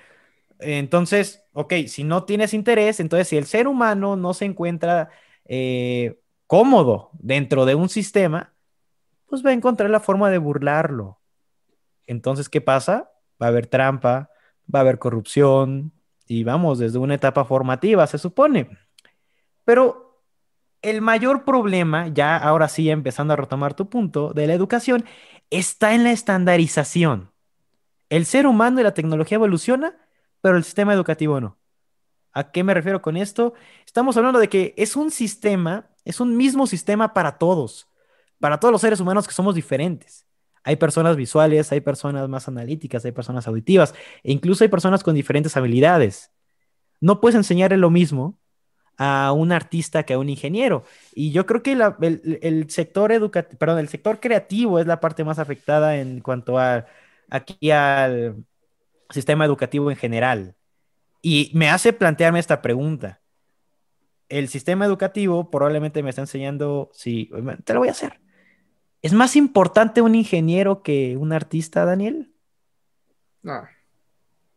Entonces, 0.61 1.43
ok, 1.53 1.75
si 1.87 2.05
no 2.05 2.25
tienes 2.25 2.55
interés, 2.55 3.01
entonces 3.01 3.29
si 3.29 3.37
el 3.37 3.47
ser 3.47 3.69
humano 3.69 4.17
no 4.17 4.35
se 4.35 4.45
encuentra 4.45 5.11
eh, 5.45 6.21
cómodo 6.47 7.11
dentro 7.13 7.65
de 7.65 7.75
un 7.75 7.89
sistema, 7.89 8.55
pues 9.27 9.45
va 9.45 9.51
a 9.51 9.55
encontrar 9.55 9.91
la 9.91 10.01
forma 10.01 10.31
de 10.31 10.39
burlarlo. 10.39 11.21
Entonces, 12.07 12.49
¿qué 12.49 12.61
pasa? 12.61 13.13
Va 13.41 13.47
a 13.47 13.51
haber 13.51 13.67
trampa, 13.67 14.31
va 14.75 14.81
a 14.81 14.83
haber 14.83 14.99
corrupción 14.99 15.93
y 16.27 16.45
vamos, 16.45 16.79
desde 16.79 16.99
una 16.99 17.15
etapa 17.15 17.45
formativa, 17.45 18.07
se 18.07 18.19
supone. 18.19 18.69
Pero 19.65 20.08
el 20.83 21.01
mayor 21.01 21.45
problema, 21.45 22.09
ya 22.09 22.37
ahora 22.37 22.69
sí 22.69 22.91
empezando 22.91 23.33
a 23.33 23.37
retomar 23.37 23.75
tu 23.75 23.89
punto, 23.89 24.33
de 24.33 24.47
la 24.47 24.55
educación, 24.55 25.05
está 25.51 25.95
en 25.95 26.05
la 26.05 26.13
estandarización. 26.13 27.33
El 28.11 28.27
ser 28.27 28.47
humano 28.47 28.81
y 28.81 28.85
la 28.85 28.95
tecnología 28.95 29.37
evoluciona, 29.37 29.97
pero 30.41 30.57
el 30.57 30.65
sistema 30.65 30.95
educativo 30.95 31.41
no. 31.41 31.59
¿A 32.33 32.51
qué 32.53 32.63
me 32.63 32.75
refiero 32.75 33.03
con 33.03 33.17
esto? 33.17 33.55
Estamos 33.87 34.17
hablando 34.17 34.39
de 34.39 34.49
que 34.49 34.75
es 34.77 34.97
un 34.97 35.11
sistema, 35.11 35.91
es 36.05 36.21
un 36.21 36.37
mismo 36.37 36.67
sistema 36.67 37.13
para 37.13 37.39
todos, 37.39 37.89
para 38.39 38.61
todos 38.61 38.73
los 38.73 38.81
seres 38.81 39.01
humanos 39.01 39.27
que 39.27 39.35
somos 39.35 39.55
diferentes. 39.55 40.27
Hay 40.63 40.77
personas 40.77 41.17
visuales, 41.17 41.73
hay 41.73 41.81
personas 41.81 42.29
más 42.29 42.47
analíticas, 42.47 43.05
hay 43.05 43.13
personas 43.13 43.49
auditivas, 43.49 43.95
e 44.23 44.33
incluso 44.33 44.65
hay 44.65 44.69
personas 44.69 45.03
con 45.03 45.15
diferentes 45.15 45.57
habilidades. 45.57 46.31
No 47.01 47.21
puedes 47.21 47.37
enseñarle 47.37 47.77
lo 47.77 47.91
mismo 47.91 48.39
a 48.99 49.33
un 49.33 49.53
artista 49.53 50.03
que 50.03 50.15
a 50.15 50.19
un 50.19 50.29
ingeniero. 50.29 50.85
Y 51.15 51.31
yo 51.31 51.47
creo 51.47 51.63
que 51.63 51.73
el, 51.73 52.71
sector 52.71 53.13
educativo, 53.13 53.59
perdón, 53.59 53.79
el 53.79 53.89
sector 53.89 54.21
creativo 54.21 54.81
es 54.81 54.87
la 54.87 55.01
parte 55.01 55.25
más 55.25 55.39
afectada 55.39 55.97
en 55.97 56.21
cuanto 56.21 56.59
a 56.59 56.85
aquí 57.31 57.71
al 57.71 58.45
sistema 59.11 59.45
educativo 59.45 59.91
en 59.91 59.97
general. 59.97 60.57
Y 61.23 61.51
me 61.55 61.71
hace 61.71 61.93
plantearme 61.93 62.41
esta 62.41 62.61
pregunta. 62.61 63.21
El 64.29 64.49
sistema 64.49 64.85
educativo 64.85 65.51
probablemente 65.51 66.03
me 66.03 66.11
está 66.11 66.23
enseñando, 66.23 66.91
si, 66.93 67.31
te 67.65 67.75
lo 67.75 67.81
voy 67.81 67.89
a 67.89 67.93
hacer. 67.93 68.21
¿Es 69.01 69.13
más 69.13 69.37
importante 69.37 70.03
un 70.03 70.17
ingeniero 70.17 70.83
que 70.83 71.17
un 71.17 71.33
artista, 71.33 71.85
Daniel? 71.85 72.33
No. 73.43 73.63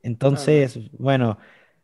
Entonces, 0.01 0.79
bueno, 0.93 1.37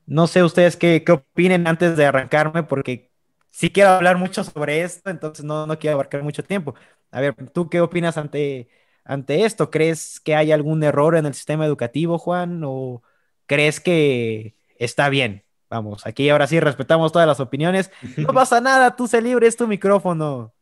no 0.08 0.28
sé 0.28 0.44
ustedes 0.44 0.78
qué, 0.78 1.04
qué 1.06 1.14
opinen 1.14 1.68
antes 1.68 1.98
de 1.98 2.06
arrancarme, 2.08 2.64
porque 2.64 3.12
sí 3.52 3.72
quiero 3.72 3.92
hablar 3.92 4.18
mucho 4.18 4.44
sobre 4.46 4.84
esto, 4.84 5.12
entonces 5.12 5.46
no, 5.46 5.68
no 5.68 5.80
quiero 5.80 5.96
abarcar 5.96 6.24
mucho 6.24 6.44
tiempo. 6.44 6.76
A 7.12 7.22
ver, 7.22 7.36
¿tú 7.54 7.70
qué 7.70 7.82
opinas 7.82 8.18
ante, 8.18 8.70
ante 9.06 9.46
esto? 9.46 9.72
¿Crees 9.72 10.20
que 10.22 10.36
hay 10.36 10.52
algún 10.54 10.84
error 10.84 11.16
en 11.18 11.28
el 11.28 11.36
sistema 11.36 11.66
educativo, 11.66 12.20
Juan? 12.20 12.64
¿O 12.66 13.04
crees 13.48 13.80
que 13.82 14.56
está 14.80 15.10
bien? 15.10 15.46
Vamos, 15.70 16.08
aquí 16.08 16.30
ahora 16.30 16.48
sí 16.48 16.60
respetamos 16.62 17.12
todas 17.14 17.28
las 17.28 17.40
opiniones. 17.42 17.92
No 18.22 18.30
pasa 18.34 18.62
nada, 18.62 18.96
tú 18.96 19.08
se 19.08 19.22
libre, 19.22 19.48
es 19.48 19.58
tu 19.58 19.68
micrófono. 19.68 20.54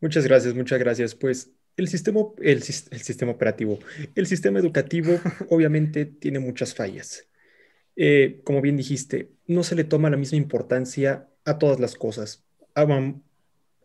Muchas 0.00 0.24
gracias, 0.26 0.54
muchas 0.54 0.78
gracias. 0.78 1.14
Pues 1.14 1.52
el 1.76 1.88
sistema, 1.88 2.20
el, 2.38 2.56
el 2.58 2.62
sistema 3.02 3.32
operativo, 3.32 3.78
el 4.14 4.26
sistema 4.26 4.58
educativo 4.58 5.20
obviamente 5.50 6.06
tiene 6.06 6.38
muchas 6.38 6.74
fallas. 6.74 7.26
Eh, 7.96 8.40
como 8.44 8.60
bien 8.60 8.76
dijiste, 8.76 9.32
no 9.46 9.62
se 9.62 9.74
le 9.74 9.84
toma 9.84 10.10
la 10.10 10.16
misma 10.16 10.38
importancia 10.38 11.28
a 11.44 11.58
todas 11.58 11.80
las 11.80 11.94
cosas. 11.94 12.44
Ah, 12.74 12.86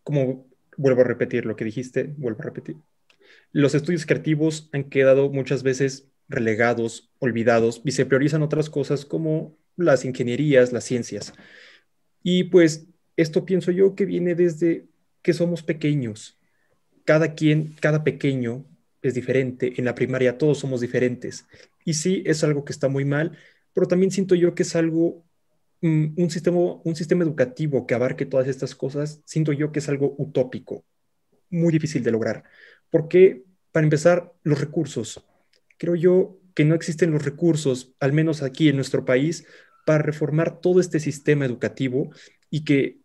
como 0.03 0.47
vuelvo 0.77 1.01
a 1.01 1.05
repetir 1.05 1.45
lo 1.45 1.55
que 1.55 1.65
dijiste, 1.65 2.13
vuelvo 2.17 2.41
a 2.41 2.45
repetir. 2.45 2.77
Los 3.51 3.75
estudios 3.75 4.05
creativos 4.05 4.69
han 4.73 4.85
quedado 4.85 5.29
muchas 5.29 5.63
veces 5.63 6.09
relegados, 6.27 7.11
olvidados, 7.19 7.81
y 7.85 7.91
se 7.91 8.05
priorizan 8.05 8.41
otras 8.41 8.69
cosas 8.69 9.05
como 9.05 9.57
las 9.75 10.05
ingenierías, 10.05 10.71
las 10.71 10.83
ciencias. 10.85 11.33
Y 12.23 12.45
pues 12.45 12.87
esto 13.17 13.45
pienso 13.45 13.71
yo 13.71 13.95
que 13.95 14.05
viene 14.05 14.35
desde 14.35 14.87
que 15.21 15.33
somos 15.33 15.63
pequeños. 15.63 16.39
Cada 17.05 17.33
quien, 17.35 17.75
cada 17.79 18.03
pequeño 18.03 18.65
es 19.01 19.13
diferente. 19.13 19.73
En 19.77 19.85
la 19.85 19.95
primaria 19.95 20.37
todos 20.37 20.59
somos 20.59 20.81
diferentes. 20.81 21.45
Y 21.83 21.95
sí, 21.95 22.23
es 22.25 22.43
algo 22.43 22.63
que 22.63 22.73
está 22.73 22.87
muy 22.87 23.05
mal, 23.05 23.37
pero 23.73 23.87
también 23.87 24.11
siento 24.11 24.35
yo 24.35 24.55
que 24.55 24.63
es 24.63 24.75
algo, 24.75 25.23
mm, 25.81 26.13
un, 26.17 26.29
sistema, 26.29 26.59
un 26.59 26.95
sistema 26.95 27.23
educativo 27.23 27.87
que 27.87 27.93
abarque 27.95 28.25
todas 28.25 28.47
estas 28.47 28.75
cosas, 28.75 29.21
siento 29.25 29.53
yo 29.53 29.71
que 29.71 29.79
es 29.79 29.89
algo 29.89 30.15
utópico, 30.17 30.85
muy 31.49 31.71
difícil 31.71 32.03
de 32.03 32.11
lograr. 32.11 32.43
Porque, 32.89 33.43
para 33.71 33.85
empezar, 33.85 34.33
los 34.43 34.59
recursos. 34.59 35.25
Creo 35.77 35.95
yo 35.95 36.39
que 36.53 36.65
no 36.65 36.75
existen 36.75 37.11
los 37.11 37.23
recursos, 37.23 37.93
al 37.99 38.13
menos 38.13 38.43
aquí 38.43 38.69
en 38.69 38.75
nuestro 38.75 39.05
país, 39.05 39.45
para 39.85 40.03
reformar 40.03 40.59
todo 40.59 40.79
este 40.79 40.99
sistema 40.99 41.45
educativo 41.45 42.11
y 42.49 42.63
que 42.63 42.99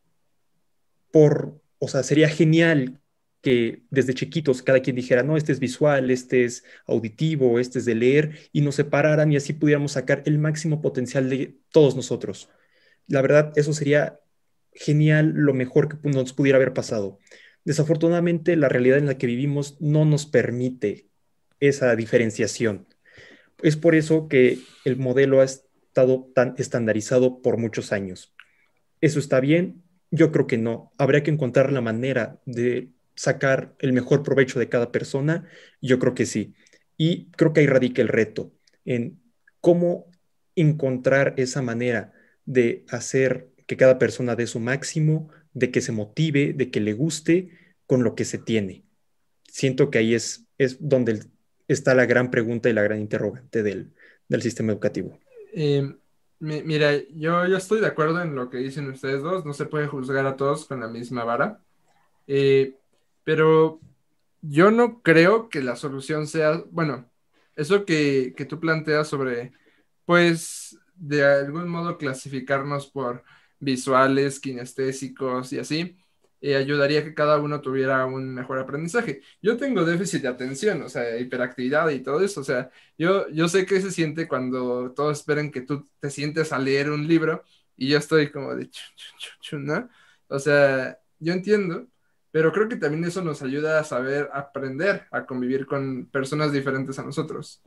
por, 1.11 1.61
o 1.79 1.89
sea, 1.89 2.03
sería 2.03 2.29
genial 2.29 3.01
que 3.47 3.85
desde 3.91 4.13
chiquitos 4.13 4.61
cada 4.61 4.81
quien 4.81 4.97
dijera, 4.97 5.23
no, 5.23 5.37
este 5.37 5.53
es 5.53 5.61
visual, 5.61 6.11
este 6.11 6.45
es 6.45 6.65
auditivo, 6.85 7.61
este 7.61 7.79
es 7.79 7.85
de 7.85 7.95
leer, 7.95 8.37
y 8.51 8.61
nos 8.61 8.75
separaran 8.75 9.31
y 9.31 9.37
así 9.37 9.53
pudiéramos 9.53 9.93
sacar 9.93 10.25
el 10.27 10.41
máximo 10.41 10.83
potencial 10.83 11.31
de 11.31 11.55
todos 11.71 11.95
nosotros. 11.95 12.51
La 13.07 13.23
verdad, 13.23 13.53
eso 13.55 13.73
sería 13.73 14.19
genial, 14.73 15.33
lo 15.33 15.55
mejor 15.55 15.89
que 15.89 16.09
nos 16.09 16.33
pudiera 16.33 16.57
haber 16.57 16.73
pasado. 16.73 17.21
Desafortunadamente, 17.65 18.57
la 18.57 18.69
realidad 18.69 18.99
en 18.99 19.07
la 19.07 19.17
que 19.17 19.29
vivimos 19.29 19.77
no 19.81 20.05
nos 20.05 20.27
permite 20.27 21.07
esa 21.61 21.95
diferenciación. 21.95 22.89
Es 23.63 23.77
por 23.77 23.95
eso 23.95 24.27
que 24.27 24.59
el 24.85 24.97
modelo 24.97 25.41
ha 25.41 25.45
estado 25.45 26.29
tan 26.35 26.57
estandarizado 26.59 27.43
por 27.43 27.59
muchos 27.59 27.93
años. 27.93 28.35
¿Eso 29.01 29.21
está 29.21 29.39
bien? 29.39 29.85
Yo 30.11 30.33
creo 30.33 30.49
que 30.49 30.59
no. 30.59 30.91
Habría 30.99 31.23
que 31.23 31.31
encontrar 31.31 31.71
la 31.71 31.81
manera 31.81 32.41
de 32.45 32.91
sacar 33.17 33.75
el 33.81 33.93
mejor 33.93 34.23
provecho 34.23 34.59
de 34.59 34.69
cada 34.69 34.93
persona? 34.93 35.49
Yo 35.81 35.99
creo 35.99 36.15
que 36.15 36.27
sí. 36.27 36.55
Y 36.97 37.31
creo 37.33 37.53
que 37.53 37.61
ahí 37.61 37.67
radica 37.67 38.03
el 38.03 38.09
reto, 38.09 38.53
en 38.85 39.21
cómo 39.61 40.11
encontrar 40.55 41.35
esa 41.37 41.61
manera 41.63 42.13
de 42.45 42.85
hacer 42.89 43.51
que 43.67 43.77
cada 43.77 43.99
persona 43.99 44.37
dé 44.37 44.47
su 44.47 44.61
máximo, 44.61 45.29
de 45.53 45.71
que 45.71 45.81
se 45.81 45.93
motive, 45.93 46.53
de 46.53 46.71
que 46.71 46.81
le 46.81 46.93
guste 46.93 47.51
con 47.87 48.05
lo 48.05 48.15
que 48.15 48.25
se 48.25 48.39
tiene. 48.39 48.85
Siento 49.45 49.91
que 49.91 49.99
ahí 49.99 50.15
es, 50.15 50.47
es 50.59 50.77
donde 50.81 51.21
está 51.69 51.95
la 51.95 52.07
gran 52.07 52.31
pregunta 52.31 52.69
y 52.69 52.73
la 52.73 52.83
gran 52.83 53.01
interrogante 53.01 53.63
del, 53.63 53.93
sistema 54.41 54.73
educativo. 54.73 55.19
Eh, 55.53 55.95
mira, 56.41 56.93
yo, 57.15 57.47
yo 57.47 57.57
estoy 57.57 57.81
de 57.81 57.87
acuerdo 57.87 58.23
en 58.23 58.35
lo 58.35 58.51
que 58.51 58.59
dicen 58.59 58.89
ustedes 58.89 59.23
dos, 59.23 59.45
no 59.45 59.53
se 59.53 59.67
puede 59.67 59.87
juzgar 59.87 60.27
a 60.27 60.37
todos 60.37 60.67
con 60.67 60.81
la 60.81 60.89
misma 60.89 61.25
vara. 61.25 61.61
Eh, 62.27 62.77
pero 63.27 63.81
yo 64.43 64.71
no 64.71 65.03
creo 65.03 65.49
que 65.51 65.63
la 65.63 65.77
solución 65.77 66.29
sea, 66.29 66.63
bueno, 66.71 67.11
eso 67.57 67.85
que, 67.85 68.35
tú 68.49 68.61
planteas 68.61 69.09
sobre, 69.09 69.53
pues, 70.07 70.79
de 70.95 71.25
algún 71.25 71.69
modo 71.69 71.99
clasificarnos 71.99 72.87
por 72.89 73.25
visuales, 73.59 74.41
kinestésicos 74.41 75.53
y 75.53 75.59
así, 75.59 75.99
eh, 76.41 76.57
ayudaría 76.57 77.01
a 77.01 77.05
que 77.05 77.15
cada 77.15 77.41
uno 77.41 77.61
tuviera 77.61 78.07
un 78.07 78.35
mejor 78.35 78.61
aprendizaje. 78.61 79.23
Yo 79.43 79.57
tengo 79.57 79.85
déficit 79.85 80.23
de 80.23 80.29
atención, 80.29 80.83
o 80.83 80.89
sea, 80.89 81.19
hiperactividad 81.19 81.91
y 81.91 82.01
todo 82.03 82.21
eso, 82.23 82.43
o 82.43 82.45
sea, 82.45 82.71
yo, 82.99 83.29
yo 83.31 83.49
sé 83.49 83.67
qué 83.67 83.81
se 83.81 83.91
siente 83.91 84.29
cuando 84.29 84.93
todos 84.93 85.19
esperan 85.19 85.51
que 85.51 85.63
tú 85.63 85.89
te 86.01 86.11
sientes 86.11 86.53
a 86.53 86.59
leer 86.61 86.91
un 86.91 87.09
libro 87.09 87.45
y 87.77 87.89
yo 87.89 87.99
estoy 87.99 88.31
como 88.31 88.55
de, 88.55 88.71
¿no? 89.53 89.89
O 90.29 90.39
sea, 90.39 91.01
yo 91.19 91.33
entiendo, 91.33 91.89
pero 92.37 92.53
creo 92.53 92.69
que 92.69 92.77
también 92.77 93.03
eso 93.03 93.25
nos 93.25 93.41
ayuda 93.41 93.81
a 93.81 93.85
saber 93.85 94.29
aprender 94.31 95.07
a 95.11 95.25
convivir 95.25 95.65
con 95.65 96.05
personas 96.13 96.53
diferentes 96.53 96.99
a 96.99 97.03
nosotros 97.03 97.63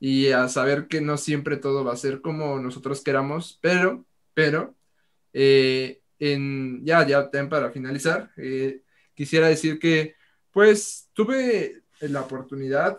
y 0.00 0.28
a 0.28 0.48
saber 0.48 0.88
que 0.88 1.02
no 1.02 1.18
siempre 1.18 1.58
todo 1.58 1.84
va 1.84 1.92
a 1.92 1.96
ser 1.96 2.22
como 2.22 2.58
nosotros 2.58 3.02
queramos, 3.02 3.58
pero, 3.60 4.06
pero, 4.32 4.74
eh, 5.34 6.00
en, 6.18 6.82
ya, 6.86 7.06
ya, 7.06 7.30
para 7.50 7.70
finalizar, 7.70 8.30
eh, 8.38 8.80
quisiera 9.12 9.48
decir 9.48 9.78
que, 9.78 10.14
pues, 10.52 11.10
tuve 11.12 11.82
la 12.00 12.22
oportunidad 12.22 12.98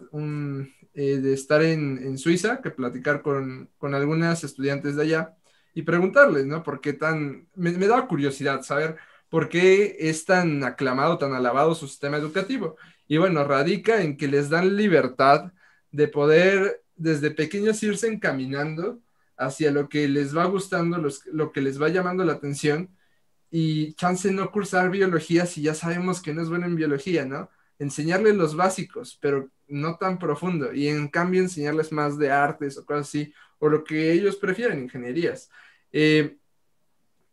eh, 0.93 1.17
de 1.17 1.33
estar 1.33 1.63
en, 1.63 1.97
en, 2.03 2.19
Suiza, 2.19 2.61
que 2.61 2.69
platicar 2.69 3.23
con, 3.23 3.71
con 3.79 3.95
algunas 3.95 4.43
estudiantes 4.43 4.95
de 4.95 5.01
allá 5.01 5.35
y 5.73 5.81
preguntarles, 5.81 6.45
¿no? 6.45 6.61
¿Por 6.61 6.81
qué 6.81 6.93
tan, 6.93 7.47
me, 7.55 7.71
me 7.71 7.87
da 7.87 8.07
curiosidad 8.07 8.61
saber 8.61 8.97
por 9.29 9.49
qué 9.49 9.97
es 9.99 10.25
tan 10.25 10.63
aclamado, 10.63 11.17
tan 11.17 11.33
alabado 11.33 11.75
su 11.75 11.87
sistema 11.87 12.17
educativo. 12.17 12.75
Y 13.07 13.17
bueno, 13.17 13.43
radica 13.43 14.01
en 14.01 14.17
que 14.17 14.27
les 14.27 14.49
dan 14.49 14.75
libertad 14.75 15.51
de 15.91 16.07
poder 16.07 16.83
desde 16.95 17.31
pequeños 17.31 17.81
irse 17.83 18.07
encaminando 18.07 19.01
hacia 19.37 19.71
lo 19.71 19.89
que 19.89 20.07
les 20.07 20.35
va 20.35 20.45
gustando, 20.45 20.97
lo 21.31 21.51
que 21.51 21.61
les 21.61 21.81
va 21.81 21.89
llamando 21.89 22.23
la 22.23 22.33
atención 22.33 22.95
y 23.51 23.93
chance 23.93 24.31
no 24.31 24.51
cursar 24.51 24.89
biología 24.89 25.45
si 25.45 25.61
ya 25.61 25.73
sabemos 25.73 26.21
que 26.21 26.33
no 26.33 26.41
es 26.41 26.49
bueno 26.49 26.65
en 26.65 26.75
biología, 26.75 27.25
¿no? 27.25 27.49
Enseñarles 27.79 28.35
los 28.35 28.55
básicos, 28.55 29.17
pero 29.21 29.49
no 29.67 29.97
tan 29.97 30.19
profundo 30.19 30.73
y 30.73 30.87
en 30.87 31.07
cambio 31.07 31.41
enseñarles 31.41 31.91
más 31.91 32.17
de 32.17 32.31
artes 32.31 32.77
o 32.77 32.85
cosas 32.85 33.07
así, 33.07 33.33
o 33.59 33.69
lo 33.69 33.83
que 33.83 34.11
ellos 34.11 34.35
prefieren, 34.35 34.83
ingenierías. 34.83 35.49
Eh, 35.91 36.37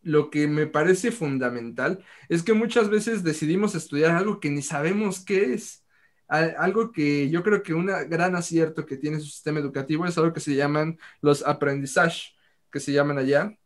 lo 0.02 0.30
que 0.30 0.48
me 0.48 0.66
parece 0.66 1.12
fundamental 1.12 2.04
es 2.28 2.42
que 2.42 2.52
muchas 2.54 2.90
veces 2.90 3.22
decidimos 3.22 3.74
estudiar 3.74 4.12
algo 4.12 4.40
que 4.40 4.50
ni 4.50 4.62
sabemos 4.62 5.24
qué 5.24 5.54
es. 5.54 5.84
Algo 6.28 6.92
que 6.92 7.28
yo 7.28 7.42
creo 7.42 7.62
que 7.62 7.74
un 7.74 7.86
gran 7.86 8.34
acierto 8.36 8.86
que 8.86 8.96
tiene 8.96 9.20
su 9.20 9.26
sistema 9.26 9.60
educativo 9.60 10.06
es 10.06 10.16
algo 10.16 10.32
que 10.32 10.40
se 10.40 10.54
llaman 10.54 10.98
los 11.20 11.46
aprendizajes, 11.46 12.34
que 12.70 12.80
se 12.80 12.92
llaman 12.92 13.18
allá. 13.18 13.56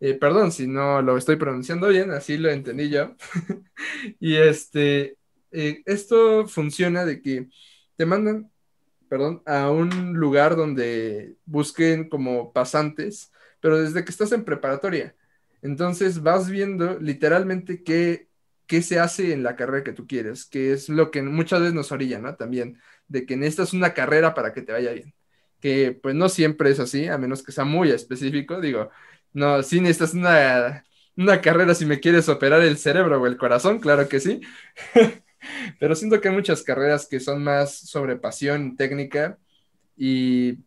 Eh, 0.00 0.14
perdón 0.14 0.52
si 0.52 0.66
no 0.66 1.00
lo 1.02 1.16
estoy 1.16 1.36
pronunciando 1.36 1.88
bien, 1.88 2.10
así 2.10 2.36
lo 2.36 2.50
entendí 2.50 2.90
yo. 2.90 3.14
y 4.20 4.36
este, 4.36 5.16
eh, 5.52 5.82
esto 5.86 6.48
funciona 6.48 7.04
de 7.04 7.22
que 7.22 7.48
te 7.96 8.06
mandan, 8.06 8.50
perdón, 9.08 9.42
a 9.46 9.70
un 9.70 10.14
lugar 10.14 10.56
donde 10.56 11.36
busquen 11.46 12.08
como 12.08 12.52
pasantes, 12.52 13.32
pero 13.60 13.80
desde 13.80 14.04
que 14.04 14.10
estás 14.10 14.32
en 14.32 14.44
preparatoria 14.44 15.14
entonces 15.62 16.22
vas 16.22 16.50
viendo 16.50 16.98
literalmente 17.00 17.82
qué, 17.82 18.28
qué 18.66 18.82
se 18.82 18.98
hace 18.98 19.32
en 19.32 19.42
la 19.42 19.56
carrera 19.56 19.84
que 19.84 19.92
tú 19.92 20.06
quieres, 20.06 20.44
que 20.44 20.72
es 20.72 20.88
lo 20.88 21.10
que 21.10 21.22
muchas 21.22 21.60
veces 21.60 21.74
nos 21.74 21.92
orilla, 21.92 22.18
¿no? 22.18 22.34
También, 22.36 22.80
de 23.08 23.26
que 23.26 23.36
necesitas 23.36 23.72
una 23.72 23.94
carrera 23.94 24.34
para 24.34 24.52
que 24.52 24.62
te 24.62 24.72
vaya 24.72 24.92
bien. 24.92 25.14
Que 25.60 25.92
pues 25.92 26.14
no 26.14 26.28
siempre 26.28 26.70
es 26.70 26.80
así, 26.80 27.06
a 27.08 27.18
menos 27.18 27.42
que 27.42 27.52
sea 27.52 27.64
muy 27.64 27.90
específico. 27.90 28.60
Digo, 28.60 28.90
no, 29.32 29.62
sí 29.62 29.80
necesitas 29.80 30.14
una, 30.14 30.84
una 31.16 31.40
carrera 31.40 31.74
si 31.74 31.86
me 31.86 32.00
quieres 32.00 32.28
operar 32.28 32.62
el 32.62 32.78
cerebro 32.78 33.20
o 33.20 33.26
el 33.26 33.36
corazón, 33.36 33.80
claro 33.80 34.08
que 34.08 34.20
sí. 34.20 34.40
Pero 35.80 35.94
siento 35.94 36.20
que 36.20 36.28
hay 36.28 36.34
muchas 36.34 36.62
carreras 36.62 37.06
que 37.08 37.20
son 37.20 37.42
más 37.42 37.74
sobre 37.74 38.16
pasión 38.16 38.76
técnica 38.76 39.38
y 39.96 40.58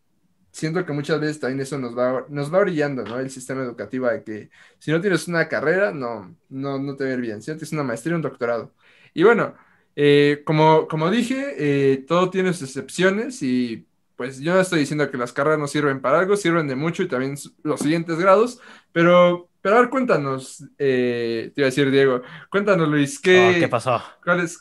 siento 0.52 0.86
que 0.86 0.94
muchas 0.94 1.20
veces 1.20 1.40
también 1.40 1.62
eso 1.62 1.78
nos 1.78 1.98
va, 1.98 2.26
nos 2.30 2.54
va 2.54 2.60
orillando, 2.60 3.04
¿no? 3.04 3.20
El 3.20 3.30
sistema 3.30 3.64
educativo 3.64 4.08
de 4.08 4.24
que 4.24 4.50
si 4.80 4.92
no 4.92 5.02
tienes 5.02 5.28
una 5.28 5.48
carrera, 5.48 5.92
no, 5.92 6.36
no, 6.50 6.80
no 6.80 6.96
te 6.96 7.06
va 7.06 7.12
a 7.12 7.14
ir 7.14 7.22
bien. 7.22 7.42
Si 7.42 7.52
no 7.52 7.58
tienes 7.58 7.74
una 7.74 7.84
maestría, 7.84 8.16
un 8.16 8.22
doctorado. 8.22 8.74
Y 9.14 9.24
bueno, 9.24 9.56
eh, 9.96 10.44
como, 10.46 10.88
como 10.88 11.12
dije, 11.12 11.56
eh, 11.58 12.06
todo 12.08 12.30
tiene 12.30 12.54
sus 12.54 12.70
excepciones 12.70 13.42
y 13.44 13.86
pues 14.16 14.40
yo 14.40 14.54
no 14.54 14.60
estoy 14.60 14.80
diciendo 14.80 15.10
que 15.10 15.18
las 15.18 15.32
carreras 15.32 15.60
no 15.60 15.68
sirven 15.68 16.02
para 16.02 16.20
algo, 16.20 16.36
sirven 16.36 16.68
de 16.68 16.76
mucho 16.76 17.04
y 17.04 17.08
también 17.08 17.36
los 17.64 17.80
siguientes 17.80 18.18
grados, 18.18 18.60
pero, 18.92 19.50
pero 19.62 19.78
a 19.78 19.80
ver, 19.80 19.90
cuéntanos, 19.90 20.66
eh, 20.78 21.52
te 21.56 21.62
iba 21.62 21.68
a 21.68 21.72
decir 21.72 21.90
Diego, 21.90 22.22
cuéntanos 22.50 22.90
Luis, 22.90 23.18
¿qué, 23.18 23.54
oh, 23.56 23.60
¿qué 23.60 23.70
pasó? 23.70 24.04
¿cuáles, 24.22 24.60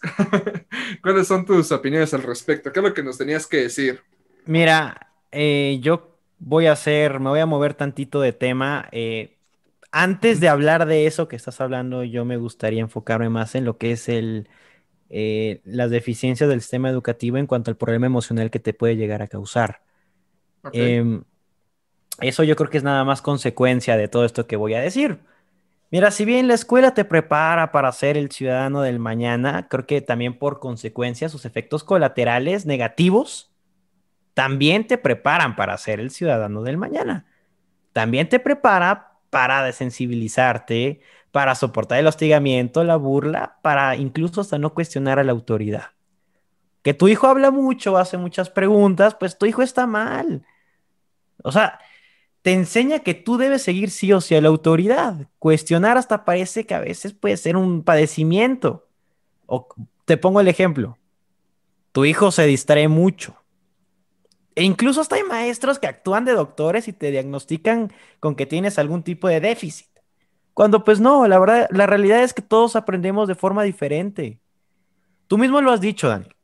¿Cuáles 1.03 1.27
son 1.27 1.45
tus 1.45 1.73
opiniones 1.73 2.15
al 2.15 2.23
respecto? 2.23 2.73
¿Qué 2.73 2.79
es 2.79 2.85
lo 2.85 2.95
que 2.95 3.03
nos 3.03 3.19
tenías 3.19 3.49
que 3.49 3.63
decir? 3.63 4.01
Mira, 4.47 5.08
eh, 5.33 5.79
yo 5.83 6.19
voy 6.39 6.67
a 6.67 6.73
hacer, 6.73 7.21
me 7.21 7.31
voy 7.31 7.41
a 7.41 7.47
mover 7.47 7.75
tantito 7.75 8.21
de 8.21 8.33
tema. 8.33 8.89
Eh, 8.93 9.37
antes 9.91 10.41
de 10.41 10.49
hablar 10.49 10.87
de 10.87 11.07
eso 11.07 11.29
que 11.29 11.37
estás 11.37 11.61
hablando, 11.61 12.05
yo 12.05 12.25
me 12.25 12.37
gustaría 12.37 12.81
enfocarme 12.81 13.29
más 13.29 13.55
en 13.55 13.65
lo 13.65 13.79
que 13.79 13.93
es 13.93 14.09
el, 14.09 14.49
eh, 15.11 15.61
las 15.65 15.91
deficiencias 15.91 16.49
del 16.49 16.61
sistema 16.61 16.91
educativo 16.91 17.39
en 17.39 17.47
cuanto 17.47 17.71
al 17.71 17.77
problema 17.77 18.07
emocional 18.07 18.51
que 18.51 18.61
te 18.61 18.75
puede 18.75 18.97
llegar 18.97 19.23
a 19.23 19.29
causar. 19.29 19.83
Em, 20.73 21.23
eso 22.21 22.43
yo 22.45 22.57
creo 22.57 22.69
que 22.71 22.79
es 22.79 22.85
nada 22.85 23.05
más 23.05 23.23
consecuencia 23.23 23.97
de 23.97 24.09
todo 24.09 24.25
esto 24.25 24.47
que 24.47 24.57
voy 24.57 24.75
a 24.75 24.81
decir. 24.81 25.21
Mira, 25.91 26.11
si 26.11 26.25
bien 26.27 26.49
la 26.49 26.55
escuela 26.55 26.93
te 26.93 27.05
prepara 27.05 27.73
para 27.73 27.91
ser 27.93 28.19
el 28.19 28.31
ciudadano 28.31 28.83
del 28.83 28.99
mañana, 28.99 29.69
creo 29.69 29.87
que 29.87 30.03
también 30.03 30.39
por 30.39 30.61
consecuencia 30.61 31.31
sus 31.31 31.47
efectos 31.47 31.85
colaterales 31.85 32.67
negativos 32.67 33.48
también 34.39 34.87
te 34.87 34.99
preparan 34.99 35.57
para 35.57 35.77
ser 35.79 35.99
el 35.99 36.13
ciudadano 36.13 36.63
del 36.63 36.77
mañana. 36.77 37.27
También 37.93 38.29
te 38.29 38.39
prepara 38.39 39.19
para 39.31 39.65
desensibilizarte, 39.65 41.01
para 41.33 41.57
soportar 41.57 41.99
el 41.99 42.07
hostigamiento, 42.07 42.85
la 42.85 42.95
burla, 42.95 43.59
para 43.63 43.97
incluso 43.97 44.43
hasta 44.43 44.57
no 44.57 44.75
cuestionar 44.75 45.19
a 45.19 45.25
la 45.25 45.33
autoridad. 45.33 45.87
Que 46.83 46.95
tu 46.95 47.09
hijo 47.09 47.27
habla 47.27 47.51
mucho, 47.51 47.99
hace 47.99 48.17
muchas 48.17 48.49
preguntas, 48.49 49.17
pues 49.17 49.37
tu 49.37 49.45
hijo 49.45 49.61
está 49.61 49.89
mal. 49.89 50.47
O 51.43 51.51
sea, 51.51 51.81
te 52.43 52.53
enseña 52.53 53.01
que 53.01 53.15
tú 53.15 53.39
debes 53.39 53.63
seguir 53.63 53.91
sí 53.91 54.13
o 54.13 54.21
sí 54.21 54.37
a 54.37 54.41
la 54.41 54.51
autoridad. 54.51 55.27
Cuestionar 55.41 55.99
hasta 55.99 56.25
parece 56.25 56.65
que 56.65 56.75
a 56.77 56.81
veces 56.81 57.13
puede 57.13 57.37
ser 57.39 57.57
un 57.57 57.83
padecimiento. 57.83 58.87
O 59.47 59.67
te 60.05 60.17
pongo 60.17 60.39
el 60.41 60.47
ejemplo. 60.47 60.97
Tu 61.91 62.05
hijo 62.05 62.31
se 62.31 62.47
distrae 62.47 62.87
mucho 62.87 63.35
e 64.59 64.65
incluso 64.65 65.01
hasta 65.01 65.15
hay 65.15 65.23
maestros 65.23 65.79
que 65.79 65.87
actúan 65.87 66.25
de 66.25 66.33
doctores 66.33 66.89
y 66.89 66.93
te 66.93 67.13
diagnostican 67.13 67.93
con 68.19 68.35
que 68.35 68.45
tienes 68.45 68.77
algún 68.77 69.05
tipo 69.05 69.29
de 69.29 69.39
déficit. 69.39 69.87
Cuando 70.53 70.83
pues 70.83 70.99
no, 70.99 71.29
la 71.29 71.39
verdad, 71.39 71.69
la 71.71 71.87
realidad 71.87 72.25
es 72.25 72.35
que 72.35 72.43
todos 72.43 72.75
aprendemos 72.75 73.29
de 73.29 73.37
forma 73.37 73.63
diferente. 73.63 74.41
Tú 75.29 75.39
mismo 75.39 75.61
lo 75.61 75.71
has 75.71 75.81
dicho, 75.81 76.09
Daniel. 76.09 76.35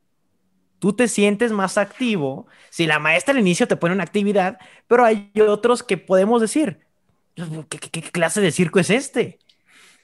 Tú 0.79 0.93
te 0.93 1.09
sientes 1.09 1.51
más 1.51 1.77
activo 1.77 2.47
si 2.69 2.87
la 2.87 2.99
maestra 2.99 3.33
al 3.33 3.41
inicio 3.41 3.67
te 3.67 3.75
pone 3.75 3.93
una 3.93 4.03
actividad, 4.03 4.59
pero 4.87 5.03
hay 5.03 5.29
otros 5.45 5.83
que 5.83 5.97
podemos 5.97 6.39
decir, 6.39 6.79
qué 7.67 8.01
clase 8.01 8.39
de 8.39 8.53
circo 8.53 8.79
es 8.79 8.91
este? 8.91 9.39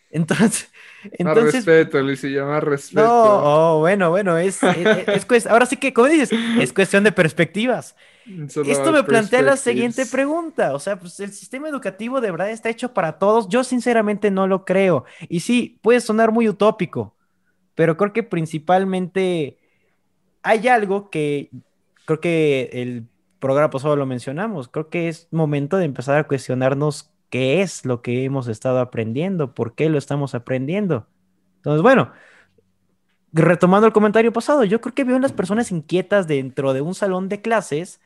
Entonces, 0.10 0.70
entonces, 1.04 1.66
más 1.66 1.66
respeto, 1.66 2.02
Luisillo, 2.02 2.46
más 2.46 2.64
respeto. 2.64 3.02
No, 3.02 3.76
oh, 3.76 3.80
bueno, 3.80 4.10
bueno, 4.10 4.38
es, 4.38 4.60
es, 4.64 5.48
ahora 5.48 5.66
sí 5.66 5.78
que, 5.78 5.94
como 5.94 6.08
dices, 6.08 6.32
es 6.60 6.74
cuestión 6.74 7.04
de 7.04 7.12
perspectivas. 7.12 7.96
Esto 8.26 8.92
me 8.92 9.04
plantea 9.04 9.42
la 9.42 9.58
siguiente 9.58 10.06
pregunta, 10.06 10.74
o 10.76 10.80
sea, 10.80 11.00
pues 11.00 11.20
el 11.20 11.32
sistema 11.32 11.70
educativo 11.70 12.22
de 12.22 12.32
verdad 12.32 12.52
está 12.52 12.70
hecho 12.70 12.94
para 12.94 13.18
todos. 13.18 13.50
Yo 13.50 13.64
sinceramente 13.64 14.30
no 14.30 14.48
lo 14.48 14.64
creo. 14.64 15.06
Y 15.28 15.40
sí, 15.40 15.80
puede 15.82 16.02
sonar 16.02 16.32
muy 16.32 16.48
utópico, 16.48 17.16
pero 17.76 17.98
creo 17.98 18.14
que 18.14 18.24
principalmente 18.24 19.58
hay 20.44 20.68
algo 20.68 21.10
que 21.10 21.50
creo 22.06 22.20
que 22.20 22.70
el 22.74 23.08
programa 23.40 23.70
pasado 23.70 23.96
lo 23.96 24.06
mencionamos. 24.06 24.68
Creo 24.68 24.90
que 24.90 25.10
es 25.10 25.28
momento 25.32 25.78
de 25.78 25.86
empezar 25.86 26.18
a 26.18 26.28
cuestionarnos 26.28 27.11
qué 27.32 27.62
es 27.64 27.86
lo 27.86 28.04
que 28.04 28.26
hemos 28.26 28.48
estado 28.48 28.80
aprendiendo, 28.80 29.56
por 29.56 29.74
qué 29.74 29.90
lo 29.90 29.98
estamos 29.98 30.36
aprendiendo. 30.36 31.08
Entonces, 31.56 31.82
bueno, 31.82 32.12
retomando 33.34 33.88
el 33.88 33.94
comentario 33.94 34.34
pasado, 34.34 34.66
yo 34.66 34.82
creo 34.82 34.94
que 34.94 35.06
veo 35.06 35.16
unas 35.16 35.32
personas 35.32 35.72
inquietas 35.72 36.28
dentro 36.28 36.74
de 36.74 36.82
un 36.82 36.94
salón 36.94 37.30
de 37.30 37.42
clases, 37.42 38.02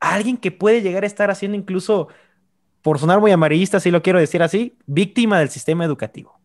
alguien 0.00 0.38
que 0.38 0.50
puede 0.50 0.80
llegar 0.80 1.04
a 1.04 1.06
estar 1.06 1.30
haciendo 1.30 1.56
incluso, 1.56 2.08
por 2.82 2.98
sonar 2.98 3.20
muy 3.20 3.30
amarillista, 3.30 3.78
si 3.78 3.90
lo 3.90 4.02
quiero 4.02 4.18
decir 4.18 4.42
así, 4.42 4.74
víctima 4.86 5.38
del 5.38 5.50
sistema 5.50 5.84
educativo. 5.84 6.40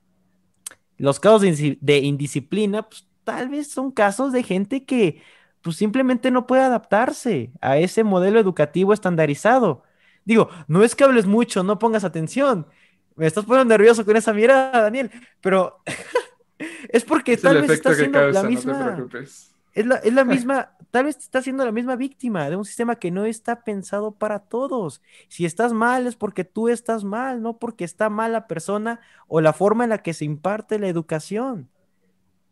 Los 0.98 1.22
casos 1.22 1.41
de, 1.41 1.98
indisciplina, 2.00 2.84
pues 2.84 3.08
tal 3.24 3.48
vez 3.48 3.72
son 3.72 3.91
casos 3.91 4.34
de 4.34 4.43
gente 4.43 4.84
que 4.84 5.22
pues 5.62 5.78
simplemente 5.78 6.30
no 6.30 6.46
puede 6.46 6.62
adaptarse 6.62 7.52
a 7.62 7.78
ese 7.78 8.04
modelo 8.04 8.39
educativo 8.39 8.93
estandarizado. 8.93 9.85
Digo, 10.26 10.49
no 10.67 10.84
es 10.84 10.95
que 10.95 11.03
hables 11.05 11.28
mucho, 11.28 11.63
no 11.63 11.80
pongas 11.80 12.03
atención. 12.03 12.67
Me 13.15 13.28
estás 13.28 13.45
poniendo 13.45 13.73
nervioso 13.73 14.05
con 14.05 14.17
esa 14.17 14.34
mirada, 14.34 14.82
Daniel, 14.82 15.11
pero 15.41 15.84
Es 16.89 17.03
porque 17.05 17.38
Es 17.41 17.41
tal 17.41 17.59
vez 17.59 17.71
está 17.73 17.91
efecto 17.91 17.95
que 17.95 18.05
haciendo 18.05 18.28
la 18.30 18.43
causa, 18.43 18.49
no 18.51 18.63
te 18.63 18.73
misma. 18.73 18.76
preocupes. 18.76 19.55
Es 19.73 19.86
la, 19.86 19.95
es 19.97 20.13
la 20.13 20.23
misma, 20.26 20.76
tal 20.91 21.05
vez 21.05 21.17
está 21.17 21.41
siendo 21.41 21.65
la 21.65 21.71
misma 21.73 21.95
víctima 21.97 22.49
de 22.49 22.55
un 22.55 22.65
sistema 22.65 22.95
que 22.97 23.11
no 23.11 23.26
está 23.26 23.63
pensado 23.63 24.13
para 24.17 24.39
todos. 24.39 25.01
Si 25.30 25.45
estás 25.45 25.73
mal 25.73 26.07
es 26.07 26.15
porque 26.15 26.45
tú 26.45 26.69
estás 26.69 27.03
mal, 27.03 27.41
no 27.41 27.59
porque 27.59 27.84
está 27.86 28.09
mal 28.09 28.32
la 28.34 28.47
persona 28.47 29.01
o 29.28 29.41
la 29.41 29.53
forma 29.53 29.84
en 29.86 29.91
la 29.91 29.99
que 30.03 30.13
se 30.13 30.26
imparte 30.26 30.80
la 30.80 30.88
educación. 30.88 31.69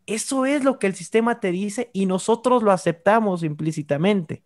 Eso 0.06 0.46
es 0.46 0.64
lo 0.64 0.78
que 0.78 0.86
el 0.86 0.94
sistema 0.94 1.40
te 1.40 1.50
dice 1.52 1.90
y 1.94 2.06
nosotros 2.06 2.62
lo 2.62 2.72
aceptamos 2.72 3.42
implícitamente. 3.42 4.44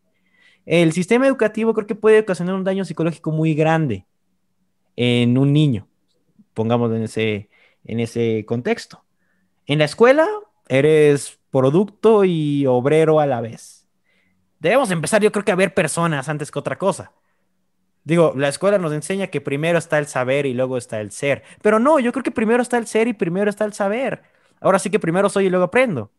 El 0.68 0.92
sistema 0.92 1.26
educativo 1.26 1.72
creo 1.72 1.86
que 1.86 1.94
puede 1.94 2.20
ocasionar 2.20 2.54
un 2.54 2.62
daño 2.62 2.84
psicológico 2.84 3.30
muy 3.30 3.54
grande 3.54 4.04
en 4.96 5.38
un 5.38 5.54
niño, 5.54 5.88
pongamos 6.52 6.92
en 6.92 7.04
ese, 7.04 7.48
en 7.84 8.00
ese 8.00 8.44
contexto. 8.46 9.02
En 9.64 9.78
la 9.78 9.86
escuela 9.86 10.28
eres 10.68 11.38
producto 11.50 12.26
y 12.26 12.66
obrero 12.66 13.18
a 13.18 13.24
la 13.24 13.40
vez. 13.40 13.88
Debemos 14.58 14.90
empezar, 14.90 15.22
yo 15.22 15.32
creo 15.32 15.42
que 15.42 15.52
a 15.52 15.56
ver 15.56 15.72
personas 15.72 16.28
antes 16.28 16.50
que 16.50 16.58
otra 16.58 16.76
cosa. 16.76 17.12
Digo, 18.04 18.34
la 18.36 18.48
escuela 18.48 18.76
nos 18.76 18.92
enseña 18.92 19.28
que 19.28 19.40
primero 19.40 19.78
está 19.78 19.98
el 19.98 20.06
saber 20.06 20.44
y 20.44 20.52
luego 20.52 20.76
está 20.76 21.00
el 21.00 21.12
ser. 21.12 21.44
Pero 21.62 21.78
no, 21.78 21.98
yo 21.98 22.12
creo 22.12 22.22
que 22.22 22.30
primero 22.30 22.62
está 22.62 22.76
el 22.76 22.86
ser 22.86 23.08
y 23.08 23.14
primero 23.14 23.48
está 23.48 23.64
el 23.64 23.72
saber. 23.72 24.22
Ahora 24.60 24.78
sí 24.78 24.90
que 24.90 24.98
primero 24.98 25.30
soy 25.30 25.46
y 25.46 25.50
luego 25.50 25.64
aprendo. 25.64 26.10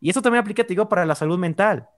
Y 0.00 0.10
eso 0.10 0.22
también 0.22 0.42
aplica, 0.42 0.62
te 0.62 0.68
digo, 0.68 0.88
para 0.88 1.04
la 1.04 1.16
salud 1.16 1.38
mental. 1.38 1.88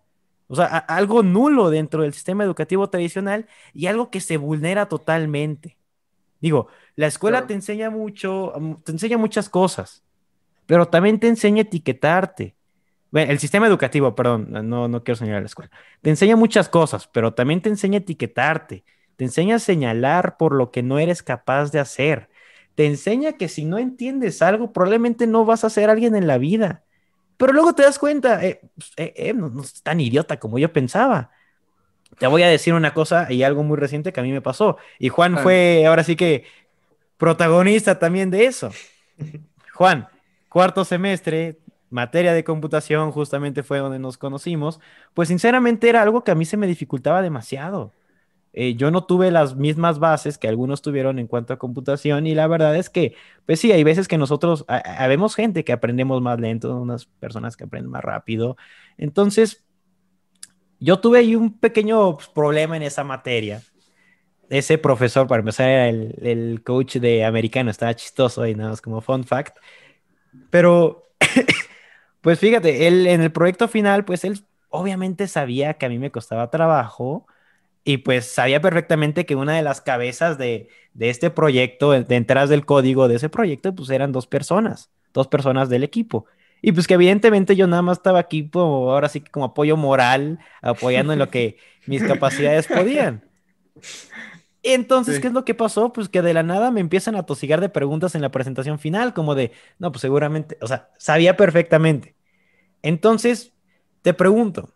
O 0.48 0.56
sea, 0.56 0.66
algo 0.78 1.22
nulo 1.22 1.70
dentro 1.70 2.02
del 2.02 2.14
sistema 2.14 2.44
educativo 2.44 2.90
tradicional 2.90 3.46
y 3.74 3.86
algo 3.86 4.10
que 4.10 4.20
se 4.20 4.38
vulnera 4.38 4.88
totalmente. 4.88 5.78
Digo, 6.40 6.68
la 6.96 7.06
escuela 7.08 7.38
Claro. 7.38 7.46
te 7.46 7.54
enseña 7.54 7.90
mucho, 7.90 8.52
mm, 8.58 8.74
te 8.84 8.92
enseña 8.92 9.18
muchas 9.18 9.48
cosas, 9.48 10.04
pero 10.66 10.88
también 10.88 11.20
te 11.20 11.28
enseña 11.28 11.60
a 11.60 11.62
etiquetarte. 11.62 12.56
Bueno, 13.10 13.32
el 13.32 13.38
sistema 13.38 13.66
educativo, 13.66 14.14
perdón, 14.14 14.48
no, 14.68 14.88
no 14.88 15.04
quiero 15.04 15.16
señalar 15.16 15.42
la 15.42 15.46
escuela. 15.46 15.70
Te 16.02 16.10
enseña 16.10 16.36
muchas 16.36 16.68
cosas, 16.68 17.08
pero 17.08 17.34
también 17.34 17.62
te 17.62 17.70
enseña 17.70 17.98
a 17.98 18.02
etiquetarte. 18.02 18.84
Te 19.16 19.24
enseña 19.24 19.56
a 19.56 19.58
señalar 19.60 20.36
por 20.38 20.54
lo 20.54 20.70
que 20.70 20.82
no 20.82 20.98
eres 20.98 21.22
capaz 21.22 21.72
de 21.72 21.80
hacer. 21.80 22.30
Te 22.74 22.86
enseña 22.86 23.34
que 23.34 23.48
si 23.48 23.64
no 23.64 23.78
entiendes 23.78 24.42
algo, 24.42 24.72
probablemente 24.72 25.26
no 25.26 25.44
vas 25.44 25.64
a 25.64 25.70
ser 25.70 25.90
alguien 25.90 26.16
en 26.16 26.26
la 26.26 26.38
vida. 26.38 26.84
Pero 27.38 27.52
luego 27.54 27.72
te 27.74 27.82
das 27.84 27.98
cuenta, 27.98 28.44
eh, 28.44 28.60
pues, 28.76 28.92
eh, 28.98 29.14
eh, 29.16 29.32
no, 29.32 29.48
no 29.48 29.62
es 29.62 29.82
tan 29.82 30.00
idiota 30.00 30.38
como 30.38 30.58
yo 30.58 30.70
pensaba. 30.72 31.30
Te 32.18 32.26
voy 32.26 32.42
a 32.42 32.48
decir 32.48 32.74
una 32.74 32.92
cosa 32.94 33.32
y 33.32 33.42
algo 33.44 33.62
muy 33.62 33.76
reciente 33.78 34.12
que 34.12 34.20
a 34.20 34.22
mí 34.24 34.32
me 34.32 34.42
pasó. 34.42 34.76
Y 34.98 35.08
Juan 35.08 35.38
Ah. 35.38 35.42
fue 35.42 35.84
ahora 35.86 36.04
sí 36.04 36.16
que 36.16 36.44
protagonista 37.16 37.98
también 37.98 38.30
de 38.30 38.46
eso. 38.46 38.70
Juan, 39.74 40.08
cuarto 40.48 40.84
semestre, 40.84 41.58
materia 41.90 42.32
de 42.32 42.44
computación, 42.44 43.12
justamente 43.12 43.62
fue 43.62 43.78
donde 43.78 43.98
nos 43.98 44.18
conocimos. 44.18 44.80
Pues 45.14 45.28
sinceramente 45.28 45.88
era 45.88 46.02
algo 46.02 46.24
que 46.24 46.30
a 46.32 46.34
mí 46.34 46.44
se 46.44 46.56
me 46.56 46.66
dificultaba 46.66 47.22
demasiado. 47.22 47.92
Eh, 48.60 48.74
yo 48.74 48.90
no 48.90 49.04
tuve 49.04 49.30
las 49.30 49.54
mismas 49.54 50.00
bases 50.00 50.36
que 50.36 50.48
algunos 50.48 50.82
tuvieron 50.82 51.20
en 51.20 51.28
cuanto 51.28 51.52
a 51.52 51.58
computación 51.60 52.26
y 52.26 52.34
la 52.34 52.48
verdad 52.48 52.74
es 52.74 52.90
que, 52.90 53.14
pues 53.46 53.60
sí, 53.60 53.70
hay 53.70 53.84
veces 53.84 54.08
que 54.08 54.18
nosotros, 54.18 54.64
ha- 54.66 54.78
ha- 54.84 55.04
habemos 55.04 55.36
gente 55.36 55.62
que 55.62 55.70
aprendemos 55.72 56.20
más 56.22 56.40
lento, 56.40 56.76
unas 56.76 57.06
personas 57.06 57.56
que 57.56 57.62
aprenden 57.64 57.92
más 57.92 58.02
rápido. 58.02 58.56
Entonces, 58.96 59.64
yo 60.80 61.00
tuve 61.00 61.18
ahí 61.20 61.34
un 61.36 61.58
pequeño 61.58 62.16
pues, 62.16 62.28
problema 62.28 62.76
en 62.76 62.82
esa 62.82 63.04
materia. 63.04 63.62
Ese 64.50 64.78
profesor, 64.78 65.26
para 65.26 65.40
empezar, 65.40 65.68
era 65.68 65.88
el, 65.88 66.14
el 66.22 66.62
coach 66.64 66.96
de 66.96 67.24
americano, 67.24 67.70
estaba 67.70 67.94
chistoso 67.94 68.46
y 68.46 68.54
nada 68.54 68.70
más 68.70 68.80
como 68.82 69.00
fun 69.00 69.24
fact. 69.24 69.58
Pero, 70.50 71.04
pues 72.20 72.38
fíjate, 72.38 72.88
él 72.88 73.06
en 73.06 73.22
el 73.22 73.32
proyecto 73.32 73.68
final, 73.68 74.04
pues 74.04 74.24
él 74.24 74.40
obviamente 74.70 75.28
sabía 75.28 75.74
que 75.74 75.86
a 75.86 75.88
mí 75.88 75.98
me 75.98 76.10
costaba 76.10 76.50
trabajo 76.50 77.26
y 77.88 77.98
pues 77.98 78.26
sabía 78.26 78.60
perfectamente 78.60 79.24
que 79.26 79.34
una 79.36 79.56
de 79.56 79.62
las 79.62 79.80
cabezas 79.80 80.36
de, 80.38 80.68
de 80.92 81.10
este 81.10 81.30
proyecto, 81.30 81.92
de 81.92 82.16
entradas 82.16 82.50
del 82.50 82.66
código 82.66 83.08
de 83.08 83.16
ese 83.16 83.28
proyecto, 83.30 83.74
pues 83.74 83.88
eran 83.90 84.12
dos 84.12 84.26
personas, 84.26 84.90
dos 85.14 85.28
personas 85.28 85.68
del 85.70 85.84
equipo. 85.84 86.26
Y 86.60 86.72
pues 86.72 86.86
que 86.86 86.94
evidentemente 86.94 87.56
yo 87.56 87.66
nada 87.66 87.82
más 87.82 87.98
estaba 87.98 88.18
aquí 88.18 88.50
como, 88.50 88.92
ahora 88.92 89.08
sí 89.08 89.20
que 89.22 89.30
como 89.30 89.46
apoyo 89.46 89.76
moral, 89.76 90.38
apoyando 90.60 91.12
en 91.14 91.18
lo 91.20 91.30
que 91.30 91.56
mis 91.86 92.04
capacidades 92.04 92.68
podían. 92.68 93.24
Entonces, 94.62 95.18
Sí. 95.18 95.20
¿qué 95.20 95.28
es 95.28 95.32
lo 95.32 95.44
que 95.44 95.54
pasó? 95.54 95.92
Pues 95.92 96.08
que 96.08 96.20
de 96.22 96.34
la 96.34 96.42
nada 96.42 96.70
me 96.70 96.80
empiezan 96.80 97.14
a 97.16 97.24
tosigar 97.24 97.60
de 97.60 97.68
preguntas 97.68 98.14
en 98.14 98.22
la 98.22 98.30
presentación 98.30 98.78
final, 98.78 99.14
como 99.14 99.34
de, 99.34 99.52
no, 99.78 99.92
pues 99.92 100.02
seguramente, 100.02 100.58
o 100.60 100.66
sea, 100.66 100.90
sabía 100.98 101.36
perfectamente. 101.36 102.16
Entonces, 102.82 103.54
te 104.02 104.14
pregunto, 104.14 104.70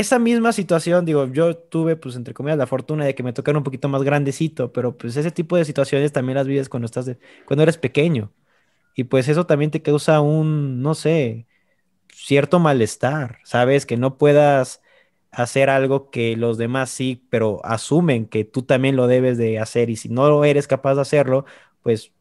esa 0.00 0.18
misma 0.18 0.52
situación, 0.52 1.04
digo, 1.04 1.26
yo 1.26 1.56
tuve, 1.56 1.96
pues, 1.96 2.16
entre 2.16 2.34
comillas, 2.34 2.58
la 2.58 2.66
fortuna 2.66 3.04
de 3.04 3.14
que 3.14 3.22
me 3.22 3.32
tocara 3.32 3.58
un 3.58 3.64
poquito 3.64 3.88
más 3.88 4.02
grandecito, 4.02 4.72
pero 4.72 4.96
pues 4.96 5.16
ese 5.16 5.30
tipo 5.30 5.56
de 5.56 5.64
situaciones 5.64 6.12
también 6.12 6.36
las 6.36 6.46
vives 6.46 6.68
cuando 6.68 6.86
estás, 6.86 7.10
cuando 7.46 7.62
eres 7.62 7.78
pequeño. 7.78 8.32
Y 8.96 9.04
pues 9.04 9.28
eso 9.28 9.46
también 9.46 9.70
te 9.70 9.82
causa 9.82 10.20
un, 10.20 10.82
no 10.82 10.94
sé, 10.94 11.46
cierto 12.12 12.58
malestar, 12.60 13.38
¿sabes? 13.44 13.86
Que 13.86 13.96
no 13.96 14.18
puedas 14.18 14.82
hacer 15.30 15.70
algo 15.70 16.10
que 16.10 16.36
los 16.36 16.58
demás 16.58 16.90
sí, 16.90 17.26
pero 17.30 17.60
asumen 17.64 18.26
que 18.26 18.44
tú 18.44 18.62
también 18.62 18.96
lo 18.96 19.06
debes 19.06 19.38
de 19.38 19.58
hacer 19.58 19.90
y 19.90 19.96
si 19.96 20.08
no 20.08 20.44
eres 20.44 20.66
capaz 20.68 20.94
de 20.96 21.02
hacerlo, 21.02 21.44
pues 21.82 22.12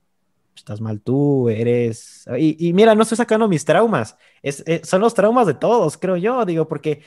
estás 0.55 0.82
mal 0.82 1.01
tú, 1.01 1.49
eres... 1.49 2.26
Y, 2.38 2.69
y 2.69 2.73
mira, 2.73 2.95
no 2.95 3.03
estoy 3.03 3.17
sacando 3.17 3.47
mis 3.47 3.65
traumas, 3.65 4.17
eh, 4.43 4.82
son 4.84 5.01
los 5.01 5.13
traumas 5.13 5.47
de 5.47 5.53
todos, 5.53 5.97
creo 5.97 6.17
yo, 6.17 6.45
digo, 6.45 6.67
porque 6.67 7.03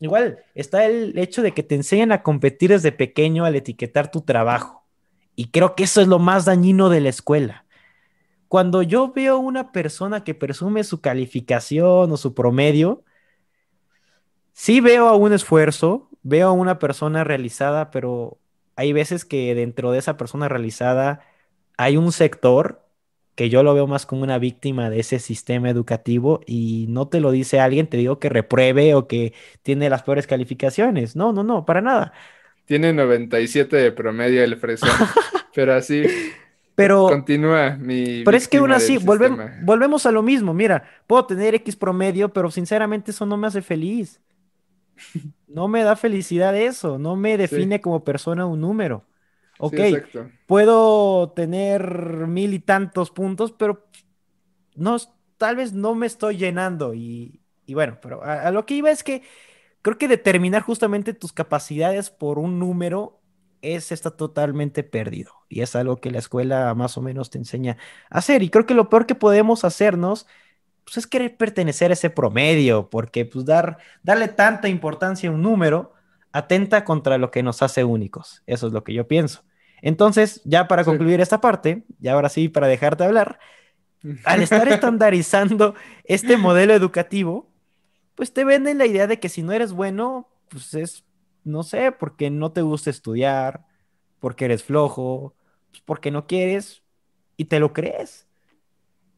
igual 0.00 0.38
está 0.54 0.86
el 0.86 1.16
hecho 1.18 1.42
de 1.42 1.52
que 1.52 1.62
te 1.62 1.74
enseñan 1.74 2.12
a 2.12 2.22
competir 2.22 2.70
desde 2.70 2.92
pequeño 2.92 3.44
al 3.44 3.54
etiquetar 3.54 4.10
tu 4.10 4.22
trabajo. 4.22 4.84
Y 5.36 5.50
creo 5.50 5.74
que 5.74 5.84
eso 5.84 6.00
es 6.00 6.08
lo 6.08 6.18
más 6.18 6.44
dañino 6.44 6.88
de 6.88 7.00
la 7.00 7.10
escuela. 7.10 7.66
Cuando 8.48 8.82
yo 8.82 9.12
veo 9.12 9.38
una 9.38 9.70
persona 9.72 10.24
que 10.24 10.34
presume 10.34 10.82
su 10.82 11.00
calificación 11.00 12.10
o 12.10 12.16
su 12.16 12.34
promedio, 12.34 13.04
sí 14.52 14.80
veo 14.80 15.08
a 15.08 15.14
un 15.16 15.32
esfuerzo, 15.32 16.10
veo 16.22 16.48
a 16.48 16.52
una 16.52 16.78
persona 16.78 17.22
realizada, 17.22 17.90
pero 17.90 18.38
hay 18.76 18.92
veces 18.92 19.24
que 19.24 19.54
dentro 19.54 19.92
de 19.92 19.98
esa 19.98 20.16
persona 20.16 20.48
realizada 20.48 21.20
hay 21.76 21.96
un 21.96 22.12
sector 22.12 22.89
que 23.40 23.48
yo 23.50 23.62
lo 23.62 23.72
veo 23.74 23.86
más 23.86 24.04
como 24.06 24.22
una 24.22 24.38
víctima 24.38 24.90
de 24.90 25.00
ese 25.00 25.18
sistema 25.18 25.70
educativo 25.70 26.40
y 26.46 26.84
no 26.90 27.08
te 27.08 27.20
lo 27.20 27.30
dice 27.30 27.58
alguien, 27.60 27.86
te 27.88 27.96
digo 27.96 28.18
que 28.18 28.28
repruebe 28.28 28.94
o 28.94 29.08
que 29.08 29.32
tiene 29.62 29.88
las 29.90 30.02
peores 30.02 30.26
calificaciones. 30.26 31.16
No, 31.16 31.32
no, 31.32 31.42
no, 31.42 31.64
para 31.64 31.80
nada. 31.80 32.12
Tiene 32.64 32.92
97 32.92 33.76
de 33.76 33.92
promedio 33.92 34.44
el 34.44 34.56
fresón, 34.56 34.90
pero 35.54 35.74
así 35.74 36.06
Pero, 36.74 37.06
continúa 37.06 37.76
mi 37.76 38.24
pero 38.24 38.36
es 38.36 38.48
que 38.48 38.58
aún 38.58 38.72
así, 38.72 38.98
sistema. 38.98 39.52
volvemos 39.56 40.06
a 40.06 40.12
lo 40.12 40.22
mismo. 40.22 40.54
Mira, 40.54 40.84
puedo 41.06 41.26
tener 41.26 41.54
X 41.56 41.76
promedio, 41.76 42.32
pero 42.32 42.50
sinceramente 42.50 43.10
eso 43.12 43.26
no 43.26 43.36
me 43.36 43.46
hace 43.48 43.62
feliz. 43.62 44.20
No 45.46 45.68
me 45.68 45.82
da 45.82 45.96
felicidad 45.96 46.56
eso, 46.56 46.98
no 46.98 47.16
me 47.16 47.36
define 47.36 47.80
como 47.80 48.04
persona 48.04 48.46
un 48.46 48.60
número. 48.60 49.04
Ok, 49.60 49.80
puedo 50.46 51.32
tener 51.32 52.26
mil 52.26 52.54
y 52.54 52.60
tantos 52.60 53.10
puntos, 53.10 53.52
pero 53.52 53.86
no, 54.74 54.96
tal 55.36 55.56
vez 55.56 55.72
no 55.72 55.94
me 55.94 56.06
estoy 56.06 56.36
llenando. 56.38 56.94
Y, 56.94 57.42
y 57.66 57.74
bueno, 57.74 57.98
pero 58.02 58.22
a, 58.24 58.42
a 58.48 58.50
lo 58.50 58.66
que 58.66 58.74
iba 58.74 58.90
es 58.90 59.02
que 59.04 59.22
creo 59.82 59.98
que 59.98 60.08
determinar 60.08 60.62
justamente 60.62 61.14
tus 61.14 61.32
capacidades 61.32 62.10
por 62.10 62.38
un 62.38 62.58
número 62.58 63.20
es 63.62 63.92
está 63.92 64.10
totalmente 64.10 64.82
perdido. 64.84 65.32
Y 65.48 65.62
es 65.62 65.76
algo 65.76 66.00
que 66.00 66.10
la 66.10 66.18
escuela 66.18 66.74
más 66.74 66.96
o 66.96 67.02
menos 67.02 67.30
te 67.30 67.38
enseña 67.38 67.76
a 68.10 68.18
hacer. 68.18 68.42
Y 68.42 68.50
creo 68.50 68.66
que 68.66 68.74
lo 68.74 68.88
peor 68.88 69.06
que 69.06 69.14
podemos 69.14 69.64
hacernos 69.64 70.26
pues, 70.84 70.98
es 70.98 71.06
querer 71.06 71.36
pertenecer 71.36 71.90
a 71.90 71.94
ese 71.94 72.10
promedio, 72.10 72.90
porque 72.90 73.24
pues 73.26 73.44
dar, 73.44 73.78
darle 74.02 74.28
tanta 74.28 74.68
importancia 74.68 75.30
a 75.30 75.32
un 75.32 75.42
número 75.42 75.94
atenta 76.32 76.84
contra 76.84 77.18
lo 77.18 77.30
que 77.30 77.42
nos 77.42 77.62
hace 77.62 77.84
únicos. 77.84 78.42
Eso 78.46 78.66
es 78.68 78.72
lo 78.72 78.84
que 78.84 78.94
yo 78.94 79.08
pienso. 79.08 79.44
Entonces, 79.82 80.42
ya 80.44 80.68
para 80.68 80.84
Sí. 80.84 80.90
concluir 80.90 81.20
esta 81.20 81.40
parte, 81.40 81.84
y 82.00 82.08
ahora 82.08 82.28
sí, 82.28 82.48
para 82.48 82.66
dejarte 82.68 83.04
hablar, 83.04 83.38
al 84.24 84.42
estar 84.42 84.68
estandarizando 84.68 85.74
este 86.04 86.36
modelo 86.36 86.74
educativo, 86.74 87.50
pues 88.14 88.32
te 88.32 88.44
venden 88.44 88.78
la 88.78 88.86
idea 88.86 89.06
de 89.06 89.20
que 89.20 89.28
si 89.28 89.42
no 89.42 89.52
eres 89.52 89.72
bueno, 89.72 90.28
pues 90.48 90.74
es, 90.74 91.04
no 91.44 91.62
sé, 91.62 91.92
porque 91.92 92.30
no 92.30 92.52
te 92.52 92.62
gusta 92.62 92.90
estudiar, 92.90 93.66
porque 94.20 94.46
eres 94.46 94.64
flojo, 94.64 95.36
pues 95.70 95.82
porque 95.84 96.10
no 96.10 96.26
quieres 96.26 96.82
y 97.36 97.46
te 97.46 97.60
lo 97.60 97.72
crees. 97.72 98.28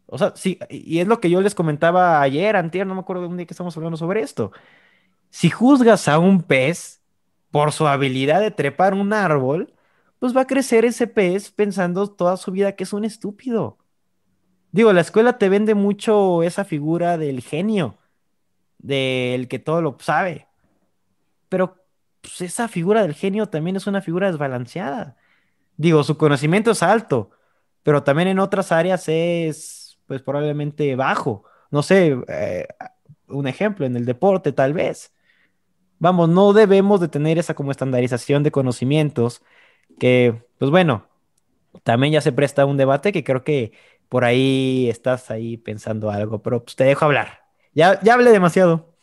O 0.06 0.18
sea, 0.18 0.32
sí, 0.36 0.58
y 0.68 0.98
es 1.00 1.08
lo 1.08 1.20
que 1.20 1.30
yo 1.30 1.40
les 1.40 1.54
comentaba 1.54 2.20
ayer, 2.20 2.56
antier, 2.56 2.86
no 2.86 2.94
me 2.94 3.00
acuerdo 3.00 3.22
de 3.22 3.28
un 3.28 3.36
día 3.38 3.46
que 3.46 3.54
estamos 3.54 3.76
hablando 3.76 3.96
sobre 3.96 4.20
esto. 4.20 4.52
Si 5.30 5.50
juzgas 5.50 6.08
a 6.08 6.18
un 6.18 6.42
pez 6.42 7.02
por 7.50 7.72
su 7.72 7.86
habilidad 7.88 8.40
de 8.40 8.50
trepar 8.50 8.94
un 8.94 9.12
árbol, 9.12 9.74
pues 10.22 10.36
va 10.36 10.42
a 10.42 10.46
crecer 10.46 10.84
ese 10.84 11.08
pez 11.08 11.50
pensando 11.50 12.08
toda 12.08 12.36
su 12.36 12.52
vida 12.52 12.76
que 12.76 12.84
es 12.84 12.92
un 12.92 13.04
estúpido. 13.04 13.78
Digo, 14.70 14.92
la 14.92 15.00
escuela 15.00 15.36
te 15.36 15.48
vende 15.48 15.74
mucho 15.74 16.44
esa 16.44 16.64
figura 16.64 17.18
del 17.18 17.40
genio, 17.40 17.98
del 18.78 19.48
que 19.48 19.58
todo 19.58 19.82
lo 19.82 19.96
sabe, 19.98 20.46
pero 21.48 21.84
pues, 22.20 22.40
esa 22.40 22.68
figura 22.68 23.02
del 23.02 23.14
genio 23.14 23.48
también 23.48 23.74
es 23.74 23.88
una 23.88 24.00
figura 24.00 24.30
desbalanceada. 24.30 25.16
Digo, 25.76 26.04
su 26.04 26.16
conocimiento 26.16 26.70
es 26.70 26.84
alto, 26.84 27.32
pero 27.82 28.04
también 28.04 28.28
en 28.28 28.38
otras 28.38 28.70
áreas 28.70 29.08
es, 29.08 29.98
pues 30.06 30.22
probablemente 30.22 30.94
bajo. 30.94 31.42
No 31.72 31.82
sé, 31.82 32.16
eh, 32.28 32.68
un 33.26 33.48
ejemplo, 33.48 33.86
en 33.86 33.96
el 33.96 34.04
deporte 34.04 34.52
tal 34.52 34.72
vez. 34.72 35.12
Vamos, 35.98 36.28
no 36.28 36.52
debemos 36.52 37.00
de 37.00 37.08
tener 37.08 37.38
esa 37.38 37.54
como 37.54 37.72
estandarización 37.72 38.44
de 38.44 38.52
conocimientos 38.52 39.42
que, 39.98 40.42
pues 40.58 40.70
bueno, 40.70 41.08
también 41.84 42.12
ya 42.12 42.20
se 42.20 42.32
presta 42.32 42.66
un 42.66 42.76
debate 42.76 43.12
que 43.12 43.24
creo 43.24 43.44
que 43.44 43.72
por 44.08 44.24
ahí 44.24 44.88
estás 44.90 45.30
ahí 45.30 45.56
pensando 45.56 46.10
algo, 46.10 46.42
pero 46.42 46.64
pues 46.64 46.76
te 46.76 46.84
dejo 46.84 47.04
hablar. 47.04 47.44
Ya, 47.74 48.00
ya 48.02 48.14
hablé 48.14 48.30
demasiado. 48.30 48.94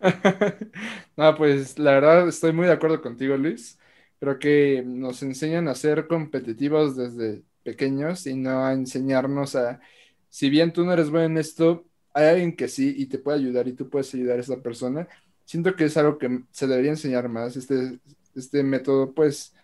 no, 1.16 1.36
pues 1.36 1.78
la 1.78 1.92
verdad 1.92 2.28
estoy 2.28 2.52
muy 2.52 2.66
de 2.66 2.72
acuerdo 2.72 3.00
contigo, 3.02 3.36
Luis. 3.36 3.78
Creo 4.18 4.38
que 4.38 4.82
nos 4.84 5.22
enseñan 5.22 5.68
a 5.68 5.74
ser 5.74 6.06
competitivos 6.06 6.96
desde 6.96 7.42
pequeños 7.62 8.26
y 8.26 8.34
no 8.34 8.64
a 8.64 8.72
enseñarnos 8.72 9.56
a, 9.56 9.80
si 10.28 10.50
bien 10.50 10.72
tú 10.72 10.84
no 10.84 10.92
eres 10.92 11.10
bueno 11.10 11.26
en 11.26 11.38
esto, 11.38 11.86
hay 12.12 12.26
alguien 12.26 12.56
que 12.56 12.68
sí 12.68 12.94
y 12.96 13.06
te 13.06 13.18
puede 13.18 13.38
ayudar 13.38 13.68
y 13.68 13.72
tú 13.72 13.88
puedes 13.88 14.12
ayudar 14.14 14.38
a 14.38 14.40
esa 14.42 14.60
persona. 14.62 15.08
Siento 15.44 15.74
que 15.74 15.84
es 15.84 15.96
algo 15.96 16.18
que 16.18 16.42
se 16.50 16.66
debería 16.66 16.90
enseñar 16.90 17.28
más, 17.28 17.56
este, 17.56 17.98
este 18.34 18.62
método, 18.62 19.12
pues, 19.14 19.54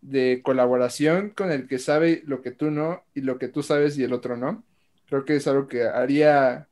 de 0.00 0.40
colaboración 0.42 1.30
con 1.30 1.50
el 1.52 1.68
que 1.68 1.78
sabe 1.78 2.22
lo 2.26 2.42
que 2.42 2.52
tú 2.52 2.70
no 2.70 3.02
y 3.14 3.22
lo 3.22 3.38
que 3.38 3.48
tú 3.48 3.62
sabes 3.62 3.98
y 3.98 4.04
el 4.04 4.12
otro 4.12 4.36
no. 4.36 4.64
Creo 5.06 5.24
que 5.24 5.36
es 5.36 5.46
algo 5.46 5.68
que 5.68 5.84
haría 5.84 6.68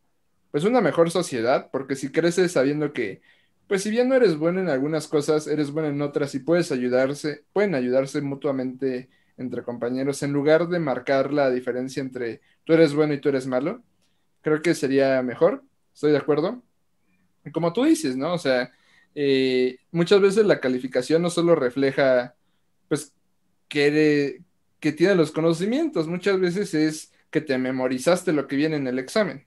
pues 0.51 0.65
una 0.65 0.81
mejor 0.81 1.11
sociedad, 1.11 1.69
porque 1.73 1.97
si 1.97 2.11
creces 2.13 2.53
sabiendo 2.53 2.93
que 2.93 3.23
pues 3.67 3.83
si 3.83 3.91
bien 3.91 4.09
no 4.09 4.15
eres 4.15 4.37
bueno 4.37 4.61
en 4.61 4.69
algunas 4.69 5.09
cosas, 5.09 5.47
eres 5.47 5.71
bueno 5.71 5.89
en 5.89 6.03
otras 6.03 6.35
y 6.35 6.41
puedes 6.41 6.71
ayudarse, 6.71 7.45
pueden 7.53 7.75
ayudarse 7.75 8.21
mutuamente 8.21 9.09
entre 9.37 9.63
compañeros 9.63 10.23
en 10.23 10.33
lugar 10.33 10.69
de 10.69 10.79
marcar 10.79 11.33
la 11.33 11.51
diferencia 11.51 12.01
entre 12.01 12.41
tú 12.65 12.75
eres 12.75 12.95
bueno 12.95 13.15
y 13.15 13.21
tú 13.21 13.31
eres 13.31 13.47
malo. 13.47 13.83
Creo 14.43 14.63
que 14.63 14.75
sería 14.75 15.23
mejor, 15.23 15.65
estoy 15.95 16.13
de 16.13 16.19
acuerdo. 16.19 16.63
Como 17.53 17.73
tú 17.73 17.85
dices, 17.85 18.17
¿no? 18.17 18.35
O 18.35 18.39
sea, 18.39 18.73
eh, 19.15 19.79
muchas 19.91 20.21
veces 20.21 20.47
la 20.47 20.61
calificación 20.61 21.23
no 21.23 21.31
solo 21.31 21.55
refleja 21.55 22.35
pues 22.89 23.13
que, 23.69 24.41
que 24.81 24.93
tiene 24.93 25.15
los 25.15 25.31
conocimientos, 25.31 26.07
muchas 26.07 26.39
veces 26.39 26.75
es 26.75 27.13
que 27.31 27.41
te 27.41 27.59
memorizaste 27.59 28.33
lo 28.33 28.47
que 28.47 28.57
viene 28.57 28.77
en 28.77 28.87
el 28.87 28.99
examen. 28.99 29.47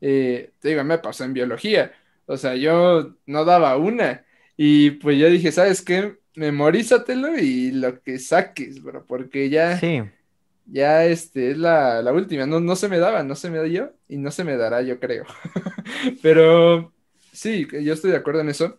Eh, 0.00 0.52
te 0.60 0.70
digo, 0.70 0.84
me 0.84 0.98
pasó 0.98 1.24
en 1.24 1.34
biología, 1.34 1.92
o 2.26 2.36
sea, 2.36 2.54
yo 2.54 3.16
no 3.26 3.44
daba 3.44 3.76
una 3.76 4.24
y 4.56 4.92
pues 4.92 5.18
yo 5.18 5.28
dije, 5.28 5.50
¿sabes 5.50 5.82
qué? 5.82 6.18
Memorízatelo 6.36 7.38
y 7.38 7.72
lo 7.72 8.00
que 8.00 8.18
saques, 8.18 8.82
bro, 8.82 9.04
porque 9.06 9.50
ya, 9.50 9.80
ya 10.66 11.04
este, 11.04 11.50
es 11.50 11.58
la, 11.58 12.00
la, 12.02 12.12
última, 12.12 12.46
no, 12.46 12.60
no 12.60 12.76
se 12.76 12.88
me 12.88 12.98
daba, 12.98 13.22
no 13.22 13.34
se 13.34 13.50
me 13.50 13.62
dio 13.64 13.92
y 14.08 14.18
no 14.18 14.30
se 14.30 14.44
me 14.44 14.56
dará, 14.56 14.82
yo 14.82 15.00
creo. 15.00 15.24
Pero 16.22 16.92
sí, 17.32 17.66
yo 17.82 17.92
estoy 17.92 18.12
de 18.12 18.18
acuerdo 18.18 18.40
en 18.42 18.50
eso. 18.50 18.78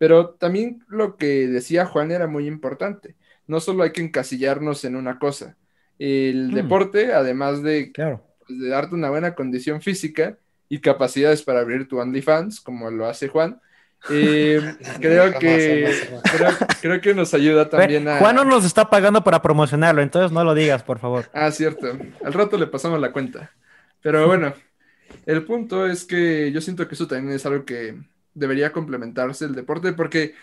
Pero 0.00 0.30
también 0.30 0.82
lo 0.88 1.16
que 1.16 1.46
decía 1.46 1.86
Juan 1.86 2.10
era 2.10 2.26
muy 2.26 2.48
importante 2.48 3.14
no 3.50 3.58
solo 3.58 3.82
hay 3.82 3.90
que 3.90 4.00
encasillarnos 4.00 4.84
en 4.84 4.94
una 4.94 5.18
cosa. 5.18 5.56
El 5.98 6.52
mm. 6.52 6.54
deporte, 6.54 7.12
además 7.12 7.62
de, 7.62 7.92
pues, 7.94 8.58
de 8.60 8.68
darte 8.68 8.94
una 8.94 9.10
buena 9.10 9.34
condición 9.34 9.82
física 9.82 10.38
y 10.68 10.78
capacidades 10.78 11.42
para 11.42 11.60
abrir 11.60 11.88
tu 11.88 11.98
OnlyFans, 11.98 12.60
como 12.60 12.90
lo 12.92 13.06
hace 13.06 13.26
Juan, 13.26 13.60
eh, 14.08 14.76
creo, 15.00 15.36
que, 15.38 15.92
creo, 16.80 17.00
que 17.00 17.12
nos 17.12 17.34
ayuda 17.34 17.68
también 17.68 18.06
a... 18.06 18.18
Juan 18.18 18.36
no 18.36 18.44
nos 18.44 18.64
está 18.64 18.88
pagando 18.88 19.24
para 19.24 19.42
promocionarlo, 19.42 20.00
entonces 20.00 20.30
no 20.30 20.44
lo 20.44 20.54
digas, 20.54 20.84
por 20.84 21.00
favor. 21.00 21.28
Ah, 21.34 21.50
cierto. 21.50 21.98
Al 22.24 22.32
rato 22.32 22.56
le 22.56 22.68
pasamos 22.68 23.00
la 23.00 23.10
cuenta. 23.10 23.50
Pero 24.00 24.28
bueno, 24.28 24.54
el 25.26 25.44
punto 25.44 25.86
es 25.86 26.04
que 26.04 26.52
yo 26.52 26.60
siento 26.60 26.86
que 26.86 26.94
eso 26.94 27.08
también 27.08 27.34
es 27.34 27.44
algo 27.44 27.64
que 27.64 27.98
debería 28.34 28.72
complementarse 28.72 29.44
el 29.44 29.54
deporte, 29.54 29.92
porque 29.92 30.34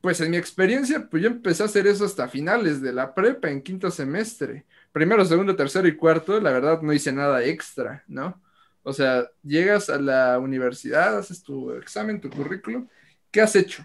pues 0.00 0.20
en 0.20 0.30
mi 0.30 0.36
experiencia, 0.36 1.08
pues 1.10 1.22
yo 1.22 1.28
empecé 1.28 1.62
a 1.62 1.66
hacer 1.66 1.86
eso 1.86 2.04
hasta 2.04 2.28
finales 2.28 2.80
de 2.80 2.92
la 2.92 3.14
prepa, 3.14 3.50
en 3.50 3.62
quinto 3.62 3.90
semestre. 3.90 4.64
Primero, 4.92 5.24
segundo, 5.24 5.56
tercero 5.56 5.88
y 5.88 5.96
cuarto, 5.96 6.40
la 6.40 6.52
verdad 6.52 6.80
no 6.82 6.92
hice 6.92 7.12
nada 7.12 7.44
extra, 7.44 8.04
¿no? 8.06 8.40
O 8.82 8.92
sea, 8.92 9.28
llegas 9.42 9.90
a 9.90 10.00
la 10.00 10.38
universidad, 10.38 11.18
haces 11.18 11.42
tu 11.42 11.72
examen, 11.72 12.20
tu 12.20 12.30
currículum, 12.30 12.88
¿qué 13.30 13.40
has 13.40 13.54
hecho? 13.56 13.84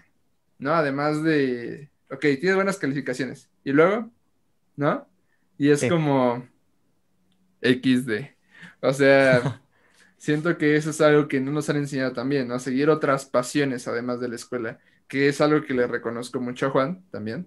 ¿No? 0.58 0.72
Además 0.72 1.22
de, 1.22 1.90
ok, 2.10 2.20
tienes 2.20 2.54
buenas 2.54 2.78
calificaciones. 2.78 3.50
¿Y 3.64 3.72
luego? 3.72 4.10
¿No? 4.76 5.06
Y 5.58 5.70
es 5.70 5.84
como 5.84 6.46
XD. 7.60 8.34
O 8.80 8.92
sea, 8.92 9.60
siento 10.24 10.56
que 10.56 10.74
eso 10.74 10.88
es 10.88 11.02
algo 11.02 11.28
que 11.28 11.38
no 11.38 11.52
nos 11.52 11.68
han 11.68 11.76
enseñado 11.76 12.14
también, 12.14 12.48
¿no? 12.48 12.58
Seguir 12.58 12.88
otras 12.88 13.26
pasiones 13.26 13.86
además 13.86 14.20
de 14.20 14.28
la 14.28 14.36
escuela 14.36 14.78
que 15.06 15.28
es 15.28 15.42
algo 15.42 15.62
que 15.62 15.74
le 15.74 15.86
reconozco 15.86 16.40
mucho 16.40 16.66
a 16.66 16.70
Juan 16.70 17.04
también. 17.10 17.46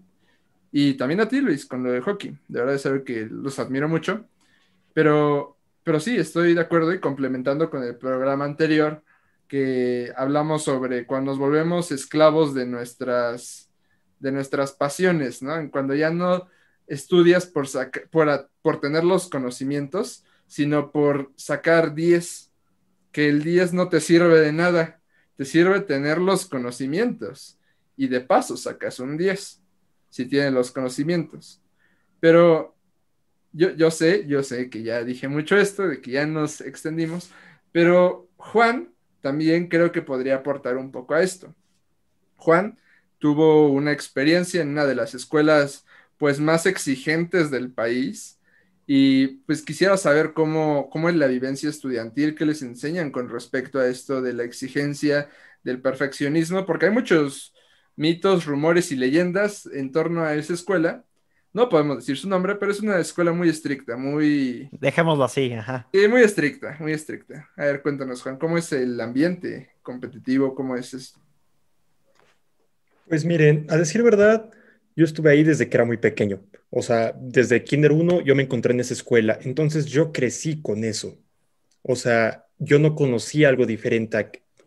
Y 0.71 0.93
también 0.93 1.21
a 1.21 1.27
ti, 1.27 1.41
Luis, 1.41 1.65
con 1.65 1.81
lo 1.83 1.91
de 1.91 2.01
hockey. 2.01 2.37
De 2.47 2.59
verdad 2.59 2.75
es 2.75 2.85
algo 2.85 3.03
que 3.03 3.25
los 3.25 3.57
admiro 3.57 3.89
mucho. 3.89 4.25
Pero, 4.93 5.57
pero 5.83 5.99
sí, 5.99 6.17
estoy 6.17 6.53
de 6.53 6.61
acuerdo 6.61 6.93
y 6.93 6.99
complementando 6.99 7.71
con 7.71 7.81
el 7.83 7.95
programa 7.97 8.45
anterior 8.45 9.03
que 9.47 10.13
hablamos 10.15 10.63
sobre 10.63 11.07
cuando 11.07 11.31
nos 11.31 11.39
volvemos 11.39 11.91
esclavos 11.91 12.53
de 12.53 12.67
nuestras, 12.67 13.71
de 14.19 14.31
nuestras 14.31 14.73
pasiones, 14.73 15.41
¿no? 15.41 15.71
Cuando 15.71 15.95
ya 15.95 16.11
no 16.11 16.47
estudias 16.85 17.47
por, 17.47 17.67
por, 18.11 18.51
por 18.61 18.79
tener 18.79 19.03
los 19.03 19.29
conocimientos, 19.29 20.23
sino 20.45 20.91
por 20.91 21.31
sacar 21.37 21.95
10, 21.95 22.46
que 23.17 23.29
el 23.29 23.41
10 23.41 23.73
no 23.73 23.89
te 23.89 23.99
sirve 23.99 24.39
de 24.39 24.51
nada 24.51 25.01
te 25.37 25.43
sirve 25.43 25.79
tener 25.79 26.19
los 26.19 26.45
conocimientos 26.45 27.57
y 27.95 28.09
de 28.09 28.21
paso 28.21 28.55
sacas 28.55 28.99
un 28.99 29.17
10 29.17 29.59
si 30.11 30.25
tienes 30.27 30.53
los 30.53 30.69
conocimientos. 30.69 31.59
Pero 32.19 32.75
yo, 33.53 33.71
yo 33.71 33.89
sé, 33.89 34.27
yo 34.27 34.43
sé 34.43 34.69
que 34.69 34.83
ya 34.83 35.03
dije 35.03 35.27
mucho 35.27 35.57
esto, 35.57 35.87
de 35.87 35.99
que 35.99 36.11
ya 36.11 36.27
nos 36.27 36.61
extendimos, 36.61 37.31
pero 37.71 38.29
Juan 38.37 38.93
también 39.21 39.67
creo 39.67 39.91
que 39.91 40.03
podría 40.03 40.35
aportar 40.35 40.77
un 40.77 40.91
poco 40.91 41.15
a 41.15 41.23
esto. 41.23 41.55
Juan 42.35 42.79
tuvo 43.17 43.69
una 43.69 43.93
experiencia 43.93 44.61
en 44.61 44.69
una 44.69 44.85
de 44.85 44.93
las 44.93 45.15
escuelas 45.15 45.87
pues 46.17 46.39
más 46.39 46.67
exigentes 46.67 47.49
del 47.49 47.71
país 47.71 48.36
y 48.89 49.27
pues 49.45 49.61
quisiera 49.61 49.97
saber 49.97 50.31
cómo, 50.33 50.89
cómo 50.89 51.09
es 51.09 51.15
la 51.15 51.27
vivencia 51.27 51.69
estudiantil, 51.69 52.35
qué 52.35 52.45
les 52.45 52.61
enseñan 52.61 53.11
con 53.11 53.27
respecto 53.27 53.79
a 53.79 53.87
esto 53.87 54.21
de 54.21 54.31
la 54.31 54.43
exigencia, 54.43 55.29
del 55.61 55.81
perfeccionismo, 55.81 56.65
porque 56.65 56.85
hay 56.85 56.91
muchos 56.91 57.53
mitos, 57.97 58.45
rumores 58.45 58.91
y 58.93 58.95
leyendas 58.95 59.65
en 59.65 59.91
torno 59.91 60.23
a 60.23 60.35
esa 60.35 60.53
escuela. 60.53 61.03
No 61.51 61.67
podemos 61.67 61.97
decir 61.97 62.15
su 62.17 62.29
nombre, 62.29 62.55
pero 62.55 62.71
es 62.71 62.79
una 62.79 62.97
escuela 62.99 63.33
muy 63.33 63.49
estricta, 63.49 63.97
muy... 63.97 64.69
Dejémoslo 64.71 65.25
así, 65.25 65.51
ajá. 65.51 65.89
Sí, 65.93 66.07
muy 66.07 66.21
estricta, 66.21 66.77
muy 66.79 66.93
estricta. 66.93 67.49
A 67.57 67.65
ver, 67.65 67.81
cuéntanos, 67.81 68.21
Juan, 68.21 68.37
¿cómo 68.37 68.57
es 68.57 68.71
el 68.71 69.01
ambiente 69.01 69.71
competitivo? 69.81 70.55
¿Cómo 70.55 70.77
es 70.77 70.93
esto? 70.93 71.19
Pues 73.09 73.25
miren, 73.25 73.65
a 73.69 73.75
decir 73.75 74.01
verdad, 74.01 74.49
yo 74.97 75.05
estuve 75.05 75.29
ahí 75.29 75.43
desde 75.43 75.69
que 75.69 75.77
era 75.77 75.85
muy 75.85 75.97
pequeño. 75.97 76.43
O 76.71 76.81
sea, 76.81 77.15
desde 77.15 77.63
Kinder 77.63 77.91
1 77.91 78.21
yo 78.21 78.35
me 78.35 78.41
encontré 78.43 78.73
en 78.73 78.79
esa 78.79 78.95
escuela. 78.95 79.37
Entonces 79.43 79.85
yo 79.85 80.11
crecí 80.11 80.59
con 80.59 80.83
eso. 80.83 81.19
O 81.83 81.95
sea, 81.95 82.47
yo 82.57 82.79
no 82.79 82.95
conocía 82.95 83.49
algo 83.49 83.67
diferente 83.67 84.17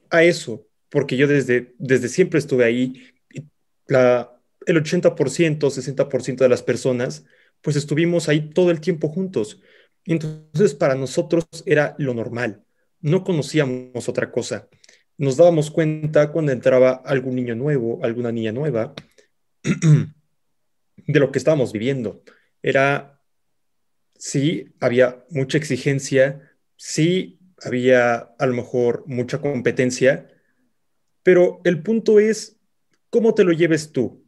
a, 0.09 0.23
eso, 0.23 0.69
porque 0.89 1.17
yo 1.17 1.27
desde, 1.27 1.75
desde 1.79 2.09
siempre 2.09 2.39
estuve 2.39 2.65
ahí. 2.65 3.13
La, 3.89 4.41
el 4.67 4.77
80%, 4.77 5.59
60% 5.59 6.37
de 6.37 6.49
las 6.49 6.63
personas, 6.63 7.25
pues 7.61 7.75
estuvimos 7.75 8.29
ahí 8.29 8.51
todo 8.51 8.71
el 8.71 8.81
tiempo 8.81 9.09
juntos. 9.09 9.61
Entonces 10.05 10.75
para 10.75 10.95
nosotros 10.95 11.45
era 11.67 11.97
lo 11.99 12.15
normal. 12.15 12.63
No 13.01 13.25
conocíamos 13.25 14.09
otra 14.09 14.31
cosa. 14.31 14.69
Nos 15.19 15.37
dábamos 15.37 15.73
cuenta 15.73 16.31
cuando 16.31 16.53
entraba 16.53 17.03
algún 17.05 17.35
niño 17.35 17.57
nuevo, 17.57 17.99
alguna 18.05 18.31
niña 18.31 18.53
nueva. 18.53 18.95
de 21.07 21.21
lo 21.21 21.33
que 21.33 21.39
estábamos 21.39 21.73
viviendo. 21.73 22.23
Era, 22.63 23.21
sí, 24.19 24.73
había 24.81 25.25
mucha 25.31 25.59
exigencia, 25.59 26.53
sí, 26.77 27.41
había 27.63 28.15
a 28.17 28.47
lo 28.47 28.55
mejor 28.55 29.05
mucha 29.07 29.41
competencia, 29.41 30.29
pero 31.23 31.61
el 31.65 31.83
punto 31.83 32.21
es 32.21 32.57
cómo 33.11 33.35
te 33.35 33.45
lo 33.45 33.53
lleves 33.53 33.93
tú. 33.93 34.25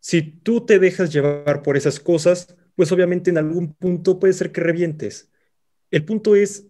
Si 0.00 0.22
tú 0.22 0.66
te 0.66 0.78
dejas 0.78 1.12
llevar 1.12 1.62
por 1.62 1.76
esas 1.76 1.98
cosas, 1.98 2.56
pues 2.74 2.92
obviamente 2.92 3.30
en 3.30 3.38
algún 3.38 3.74
punto 3.74 4.20
puede 4.20 4.34
ser 4.34 4.52
que 4.52 4.60
revientes. 4.60 5.30
el 5.90 6.04
punto 6.04 6.36
es 6.36 6.66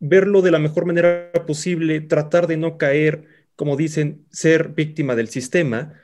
verlo 0.00 0.42
de 0.42 0.50
la 0.50 0.58
mejor 0.58 0.84
manera 0.84 1.30
posible, 1.46 2.00
tratar 2.00 2.48
de 2.48 2.56
no 2.56 2.76
caer, 2.76 3.24
como 3.54 3.76
dicen, 3.76 4.26
ser 4.30 4.68
víctima 4.70 5.14
del 5.14 5.28
sistema 5.28 5.94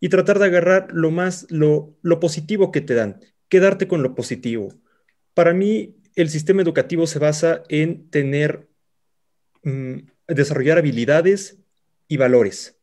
y 0.00 0.08
tratar 0.08 0.38
de 0.38 0.46
agarrar 0.46 0.88
lo 0.92 1.10
más, 1.10 1.46
lo, 1.50 1.96
lo 2.02 2.20
positivo 2.20 2.70
que 2.70 2.80
te 2.80 2.94
dan, 2.94 3.20
quedarte 3.48 3.88
con 3.88 4.02
lo 4.02 4.14
positivo. 4.14 4.74
Para 5.34 5.54
mí, 5.54 5.96
el 6.14 6.30
sistema 6.30 6.62
educativo 6.62 7.06
se 7.06 7.18
basa 7.18 7.62
en 7.68 8.08
tener, 8.10 8.68
mm, 9.62 9.98
desarrollar 10.28 10.78
habilidades 10.78 11.58
y 12.08 12.16
valores. 12.16 12.76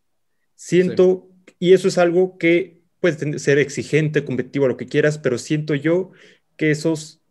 Siento, 0.55 1.30
y 1.59 1.74
eso 1.74 1.88
es 1.88 1.97
algo 1.97 2.38
que 2.38 2.82
puede 2.99 3.39
ser 3.39 3.59
exigente, 3.59 4.26
competitivo, 4.26 4.68
lo 4.68 4.78
que 4.78 4.88
quieras, 4.88 5.18
pero 5.18 5.38
siento 5.38 5.76
yo 5.76 6.11
que 6.55 6.72
esos 6.72 7.22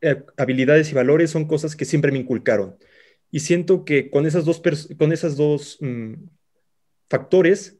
eh, 0.00 0.24
habilidades 0.36 0.90
y 0.90 0.94
valores 0.94 1.30
son 1.30 1.46
cosas 1.46 1.76
que 1.76 1.84
siempre 1.84 2.12
me 2.12 2.18
inculcaron. 2.18 2.76
Y 3.30 3.40
siento 3.40 3.84
que 3.84 4.10
con 4.10 4.26
esas 4.26 4.44
dos, 4.44 4.62
con 4.98 5.12
esas 5.12 5.36
dos 5.36 5.78
mm, 5.80 6.14
factores, 7.08 7.78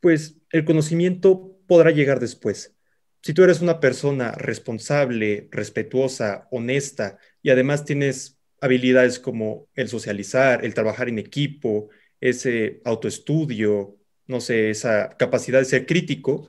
pues 0.00 0.36
el 0.50 0.64
conocimiento 0.64 1.56
podrá 1.66 1.90
llegar 1.90 2.20
después. 2.20 2.74
Si 3.22 3.34
tú 3.34 3.42
eres 3.42 3.60
una 3.60 3.80
persona 3.80 4.32
responsable, 4.32 5.48
respetuosa, 5.50 6.46
honesta 6.50 7.18
y 7.42 7.50
además 7.50 7.84
tienes 7.84 8.38
habilidades 8.60 9.18
como 9.18 9.68
el 9.74 9.88
socializar, 9.88 10.64
el 10.64 10.74
trabajar 10.74 11.08
en 11.08 11.18
equipo, 11.18 11.88
ese 12.20 12.80
autoestudio, 12.84 13.96
no 14.26 14.40
sé, 14.40 14.70
esa 14.70 15.16
capacidad 15.18 15.58
de 15.58 15.64
ser 15.64 15.86
crítico, 15.86 16.48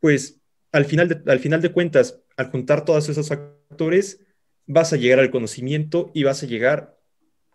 pues 0.00 0.40
al 0.72 0.84
final 0.84 1.08
de, 1.08 1.30
al 1.30 1.40
final 1.40 1.62
de 1.62 1.72
cuentas, 1.72 2.20
al 2.36 2.50
juntar 2.50 2.84
todos 2.84 3.08
esos 3.08 3.28
factores, 3.28 4.20
vas 4.66 4.92
a 4.92 4.96
llegar 4.96 5.20
al 5.20 5.30
conocimiento 5.30 6.10
y 6.14 6.24
vas 6.24 6.42
a 6.42 6.46
llegar 6.46 6.98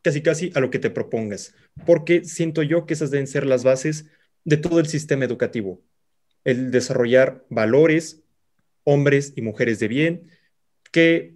casi 0.02 0.22
casi 0.22 0.52
a 0.56 0.60
lo 0.60 0.70
que 0.70 0.80
te 0.80 0.90
propongas, 0.90 1.54
porque 1.86 2.24
siento 2.24 2.64
yo 2.64 2.86
que 2.86 2.94
esas 2.94 3.12
deben 3.12 3.28
ser 3.28 3.46
las 3.46 3.64
bases 3.64 4.06
de 4.50 4.58
todo 4.58 4.80
el 4.80 4.88
sistema 4.88 5.26
educativo, 5.26 5.82
el 6.44 6.72
desarrollar 6.72 7.46
valores, 7.50 8.24
hombres 8.84 9.34
y 9.36 9.42
mujeres 9.42 9.80
de 9.80 9.88
bien, 9.88 10.32
que 10.92 11.36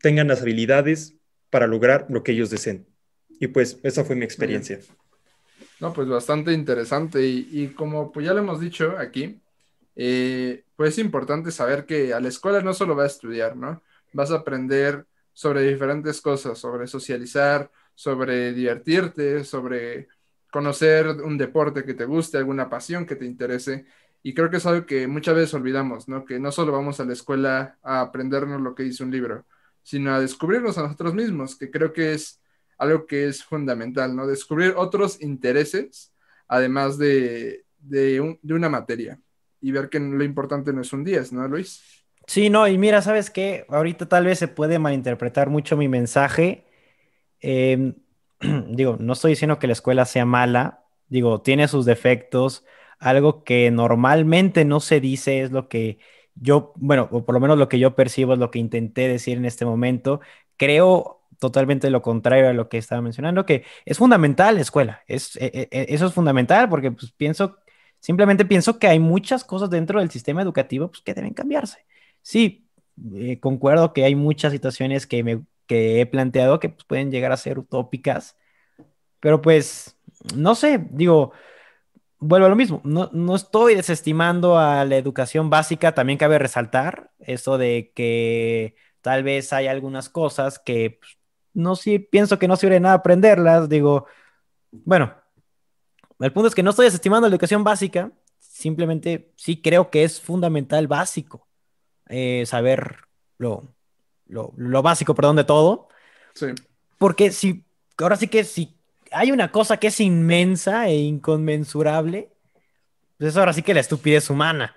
tengan 0.00 0.28
las 0.28 0.42
habilidades 0.42 1.16
para 1.50 1.66
lograr 1.66 2.06
lo 2.08 2.22
que 2.22 2.32
ellos 2.32 2.50
deseen. 2.50 2.86
Y 3.40 3.48
pues 3.48 3.78
esa 3.82 4.04
fue 4.04 4.16
mi 4.16 4.24
experiencia. 4.24 4.78
No, 5.80 5.92
pues 5.92 6.08
bastante 6.08 6.52
interesante 6.52 7.26
y, 7.26 7.74
como 7.76 8.12
pues 8.12 8.24
ya 8.24 8.32
lo 8.32 8.38
hemos 8.40 8.60
dicho 8.60 8.96
aquí, 8.96 9.40
eh, 9.96 10.64
pues 10.76 10.90
es 10.90 10.98
importante 10.98 11.50
saber 11.50 11.84
que 11.84 12.14
a 12.14 12.20
la 12.20 12.28
escuela 12.28 12.60
no 12.60 12.72
solo 12.72 12.94
va 12.96 13.04
a 13.04 13.08
estudiar, 13.08 13.56
¿no? 13.56 13.82
vas 14.12 14.30
a 14.30 14.36
aprender 14.36 15.04
sobre 15.32 15.62
diferentes 15.62 16.20
cosas, 16.20 16.58
sobre 16.58 16.86
socializar, 16.86 17.70
sobre 17.94 18.52
divertirte, 18.54 19.44
sobre 19.44 20.08
conocer 20.56 21.06
un 21.06 21.36
deporte 21.36 21.84
que 21.84 21.92
te 21.92 22.06
guste, 22.06 22.38
alguna 22.38 22.70
pasión 22.70 23.04
que 23.04 23.14
te 23.14 23.26
interese. 23.26 23.84
Y 24.22 24.32
creo 24.32 24.48
que 24.48 24.56
es 24.56 24.64
algo 24.64 24.86
que 24.86 25.06
muchas 25.06 25.34
veces 25.34 25.52
olvidamos, 25.52 26.08
¿no? 26.08 26.24
Que 26.24 26.40
no 26.40 26.50
solo 26.50 26.72
vamos 26.72 26.98
a 26.98 27.04
la 27.04 27.12
escuela 27.12 27.76
a 27.82 28.00
aprendernos 28.00 28.62
lo 28.62 28.74
que 28.74 28.84
dice 28.84 29.04
un 29.04 29.10
libro, 29.10 29.44
sino 29.82 30.14
a 30.14 30.20
descubrirnos 30.20 30.78
a 30.78 30.82
nosotros 30.84 31.12
mismos, 31.12 31.56
que 31.56 31.70
creo 31.70 31.92
que 31.92 32.14
es 32.14 32.40
algo 32.78 33.06
que 33.06 33.26
es 33.26 33.44
fundamental, 33.44 34.16
¿no? 34.16 34.26
Descubrir 34.26 34.72
otros 34.78 35.20
intereses, 35.20 36.14
además 36.48 36.96
de, 36.96 37.66
de, 37.78 38.38
de 38.40 38.54
una 38.54 38.70
materia, 38.70 39.20
y 39.60 39.72
ver 39.72 39.90
que 39.90 40.00
lo 40.00 40.24
importante 40.24 40.72
no 40.72 40.80
es 40.80 40.90
un 40.94 41.04
10, 41.04 41.34
¿no, 41.34 41.46
Luis? 41.48 41.82
Sí, 42.26 42.48
no, 42.48 42.66
y 42.66 42.78
mira, 42.78 43.02
¿sabes 43.02 43.28
qué? 43.28 43.66
Ahorita 43.68 44.08
tal 44.08 44.24
vez 44.24 44.38
se 44.38 44.48
puede 44.48 44.78
malinterpretar 44.78 45.50
mucho 45.50 45.76
mi 45.76 45.88
mensaje. 45.88 46.64
Em, 47.40 47.94
digo, 48.68 48.96
no 49.00 49.12
estoy 49.12 49.32
diciendo 49.32 49.58
que 49.58 49.66
la 49.66 49.72
escuela 49.74 50.04
sea 50.04 50.24
mala, 50.24 50.84
digo, 51.08 51.42
tiene 51.42 51.68
sus 51.68 51.84
defectos. 51.86 52.64
Algo 52.98 53.44
que 53.44 53.70
normalmente 53.70 54.64
no 54.64 54.80
se 54.80 55.00
dice 55.00 55.42
es 55.42 55.50
lo 55.52 55.68
que 55.68 55.98
yo, 56.34 56.72
bueno, 56.76 57.08
o 57.10 57.24
por 57.24 57.34
lo 57.34 57.40
menos 57.40 57.58
lo 57.58 57.68
que 57.68 57.78
yo 57.78 57.94
percibo 57.94 58.34
es 58.34 58.38
lo 58.38 58.50
que 58.50 58.58
intenté 58.58 59.08
decir 59.08 59.38
en 59.38 59.44
este 59.44 59.64
momento. 59.64 60.20
Creo 60.56 61.22
totalmente 61.38 61.90
lo 61.90 62.02
contrario 62.02 62.48
a 62.48 62.52
lo 62.54 62.68
que 62.68 62.78
estaba 62.78 63.02
mencionando, 63.02 63.44
que 63.46 63.64
es 63.84 63.98
fundamental 63.98 64.54
la 64.56 64.62
escuela. 64.62 65.02
Es, 65.06 65.36
e, 65.36 65.46
e, 65.46 65.68
e, 65.70 65.86
eso 65.94 66.06
es 66.06 66.14
fundamental 66.14 66.68
porque 66.68 66.90
pues, 66.92 67.12
pienso, 67.12 67.56
simplemente 68.00 68.44
pienso 68.44 68.78
que 68.78 68.86
hay 68.88 68.98
muchas 68.98 69.44
cosas 69.44 69.70
dentro 69.70 70.00
del 70.00 70.10
sistema 70.10 70.42
educativo 70.42 70.88
pues, 70.88 71.02
que 71.02 71.14
deben 71.14 71.34
cambiarse 71.34 71.86
sí, 72.26 72.68
eh, 73.14 73.38
concuerdo 73.40 73.92
que 73.92 74.04
hay 74.04 74.16
muchas 74.16 74.52
situaciones 74.52 75.06
que, 75.06 75.22
me, 75.22 75.44
que 75.66 76.00
he 76.00 76.06
planteado 76.06 76.60
que 76.60 76.68
pues, 76.70 76.84
pueden 76.84 77.10
llegar 77.10 77.32
a 77.32 77.36
ser 77.36 77.58
utópicas, 77.58 78.36
pero 79.20 79.42
pues, 79.42 79.98
no 80.34 80.54
sé, 80.54 80.86
digo, 80.90 81.32
vuelvo 82.18 82.46
a 82.46 82.50
lo 82.50 82.56
mismo, 82.56 82.80
no, 82.84 83.10
no 83.12 83.36
estoy 83.36 83.74
desestimando 83.74 84.58
a 84.58 84.84
la 84.84 84.96
educación 84.96 85.50
básica, 85.50 85.94
también 85.94 86.18
cabe 86.18 86.38
resaltar 86.38 87.12
eso 87.18 87.58
de 87.58 87.92
que 87.94 88.76
tal 89.00 89.22
vez 89.22 89.52
hay 89.52 89.66
algunas 89.68 90.08
cosas 90.08 90.58
que 90.58 90.98
pues, 91.00 91.18
no 91.54 91.76
sí 91.76 91.98
pienso 91.98 92.38
que 92.38 92.48
no 92.48 92.56
sirve 92.56 92.74
de 92.74 92.80
nada 92.80 92.96
aprenderlas, 92.96 93.68
digo, 93.68 94.06
bueno, 94.70 95.14
el 96.20 96.32
punto 96.32 96.48
es 96.48 96.54
que 96.54 96.62
no 96.62 96.70
estoy 96.70 96.86
desestimando 96.86 97.28
la 97.28 97.34
educación 97.34 97.64
básica, 97.64 98.12
simplemente 98.38 99.32
sí 99.36 99.60
creo 99.60 99.90
que 99.90 100.04
es 100.04 100.20
fundamental 100.20 100.86
básico. 100.86 101.46
Eh, 102.08 102.44
saber 102.46 102.98
lo, 103.36 103.74
lo, 104.28 104.82
básico, 104.82 105.14
perdón, 105.14 105.36
de 105.36 105.44
todo. 105.44 105.88
Sí. 106.34 106.46
Porque 106.98 107.32
si, 107.32 107.64
ahora 107.98 108.16
sí 108.16 108.28
que 108.28 108.44
si 108.44 108.76
hay 109.12 109.32
una 109.32 109.50
cosa 109.52 109.76
que 109.76 109.88
es 109.88 110.00
inmensa 110.00 110.88
e 110.88 110.96
inconmensurable, 110.96 112.30
pues 113.18 113.36
ahora 113.36 113.52
sí 113.52 113.62
que 113.62 113.74
la 113.74 113.80
estupidez 113.80 114.30
humana. 114.30 114.74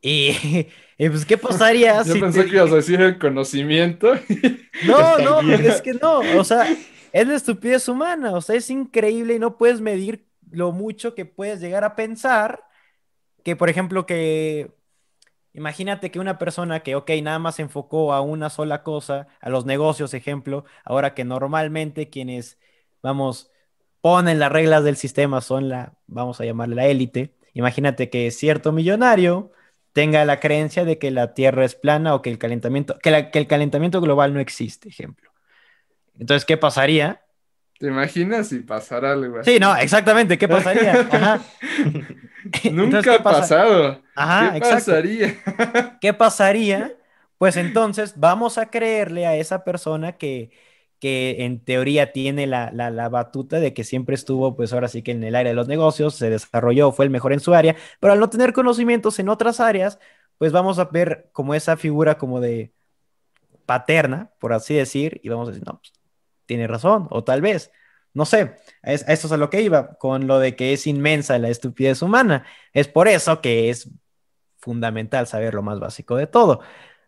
Y, 0.00 0.68
pues, 0.98 1.24
¿qué 1.24 1.38
pasaría 1.38 2.02
Yo 2.06 2.20
pensé 2.20 2.44
que 2.46 2.56
ibas 2.56 2.72
a 2.72 2.76
decir 2.76 3.00
el 3.00 3.18
conocimiento. 3.18 4.12
No, 4.86 5.18
no, 5.18 5.52
es 5.52 5.80
que 5.80 5.94
no, 5.94 6.18
o 6.36 6.44
sea, 6.44 6.66
es 7.12 7.28
la 7.28 7.36
estupidez 7.36 7.88
humana, 7.88 8.32
o 8.32 8.40
sea, 8.40 8.56
es 8.56 8.68
increíble 8.70 9.34
y 9.34 9.38
no 9.38 9.56
puedes 9.56 9.80
medir 9.80 10.26
lo 10.50 10.72
mucho 10.72 11.14
que 11.14 11.24
puedes 11.24 11.60
llegar 11.60 11.84
a 11.84 11.94
pensar 11.94 12.64
que, 13.44 13.54
por 13.54 13.68
ejemplo, 13.68 14.04
que 14.04 14.72
Imagínate 15.54 16.10
que 16.10 16.18
una 16.18 16.36
persona 16.38 16.80
que, 16.80 16.96
ok, 16.96 17.10
nada 17.22 17.38
más 17.38 17.56
se 17.56 17.62
enfocó 17.62 18.12
a 18.12 18.20
una 18.20 18.50
sola 18.50 18.82
cosa, 18.82 19.28
a 19.40 19.50
los 19.50 19.64
negocios, 19.66 20.12
ejemplo, 20.12 20.64
ahora 20.84 21.14
que 21.14 21.24
normalmente 21.24 22.10
quienes, 22.10 22.58
vamos, 23.02 23.52
ponen 24.00 24.40
las 24.40 24.50
reglas 24.50 24.82
del 24.82 24.96
sistema 24.96 25.40
son 25.40 25.68
la, 25.68 25.94
vamos 26.08 26.40
a 26.40 26.44
llamarle 26.44 26.74
la 26.76 26.86
élite. 26.86 27.36
Imagínate 27.52 28.10
que 28.10 28.30
cierto 28.32 28.72
millonario 28.72 29.52
tenga 29.92 30.24
la 30.24 30.40
creencia 30.40 30.84
de 30.84 30.98
que 30.98 31.12
la 31.12 31.34
Tierra 31.34 31.64
es 31.64 31.76
plana 31.76 32.14
o 32.16 32.22
que 32.22 32.30
el 32.30 32.38
calentamiento, 32.38 32.98
que, 32.98 33.30
que 33.30 33.38
el 33.38 33.46
calentamiento 33.46 34.00
global 34.00 34.34
no 34.34 34.40
existe, 34.40 34.88
ejemplo. 34.88 35.30
Entonces, 36.18 36.44
¿qué 36.46 36.56
pasaría? 36.56 37.23
¿Te 37.78 37.88
imaginas 37.88 38.48
si 38.48 38.60
pasara 38.60 39.12
algo 39.12 39.38
así? 39.38 39.52
Sí, 39.52 39.60
no, 39.60 39.76
exactamente, 39.76 40.38
¿qué 40.38 40.48
pasaría? 40.48 41.08
Nunca 42.72 43.14
ha 43.14 43.22
pasado. 43.22 44.02
¿Qué 44.52 44.60
pasaría? 44.60 45.36
¿Qué 46.00 46.14
pasaría? 46.14 46.96
Pues 47.38 47.56
entonces 47.56 48.14
vamos 48.16 48.58
a 48.58 48.70
creerle 48.70 49.26
a 49.26 49.36
esa 49.36 49.64
persona 49.64 50.12
que, 50.12 50.50
que 51.00 51.44
en 51.44 51.60
teoría 51.60 52.12
tiene 52.12 52.46
la, 52.46 52.70
la, 52.72 53.08
batuta 53.08 53.60
de 53.60 53.74
que 53.74 53.84
siempre 53.84 54.14
estuvo, 54.14 54.56
pues 54.56 54.72
ahora 54.72 54.88
sí 54.88 55.02
que 55.02 55.12
en 55.12 55.24
el 55.24 55.34
área 55.34 55.50
de 55.50 55.56
los 55.56 55.68
negocios, 55.68 56.14
se 56.14 56.30
desarrolló, 56.30 56.92
fue 56.92 57.04
el 57.04 57.10
mejor 57.10 57.32
en 57.32 57.40
su 57.40 57.54
área, 57.54 57.76
pero 58.00 58.12
al 58.12 58.20
no 58.20 58.30
tener 58.30 58.52
conocimientos 58.52 59.18
en 59.18 59.28
otras 59.28 59.60
áreas, 59.60 59.98
pues 60.38 60.52
vamos 60.52 60.78
a 60.78 60.84
ver 60.86 61.28
como 61.32 61.54
esa 61.54 61.76
figura 61.76 62.18
como 62.18 62.40
de 62.40 62.72
paterna, 63.66 64.30
por 64.38 64.52
así 64.52 64.74
decir, 64.74 65.20
y 65.22 65.28
vamos 65.28 65.48
a 65.48 65.52
decir, 65.52 65.66
no, 65.66 65.78
pues, 65.78 65.92
tiene 66.46 66.66
razón, 66.66 67.08
o 67.10 67.24
tal 67.24 67.40
vez, 67.40 67.70
no 68.12 68.24
sé, 68.24 68.56
a 68.82 68.92
eso 68.92 69.08
es 69.08 69.32
a 69.32 69.36
lo 69.36 69.50
que 69.50 69.62
iba, 69.62 69.94
con 69.98 70.26
lo 70.26 70.38
de 70.38 70.56
que 70.56 70.72
es 70.72 70.86
inmensa 70.86 71.38
la 71.38 71.48
estupidez 71.48 72.02
humana. 72.02 72.46
Es 72.72 72.88
por 72.88 73.08
eso 73.08 73.40
que 73.40 73.70
es 73.70 73.90
fundamental 74.58 75.26
saber 75.26 75.54
lo 75.54 75.62
más 75.62 75.80
básico 75.80 76.16
de 76.16 76.26
todo. 76.26 76.60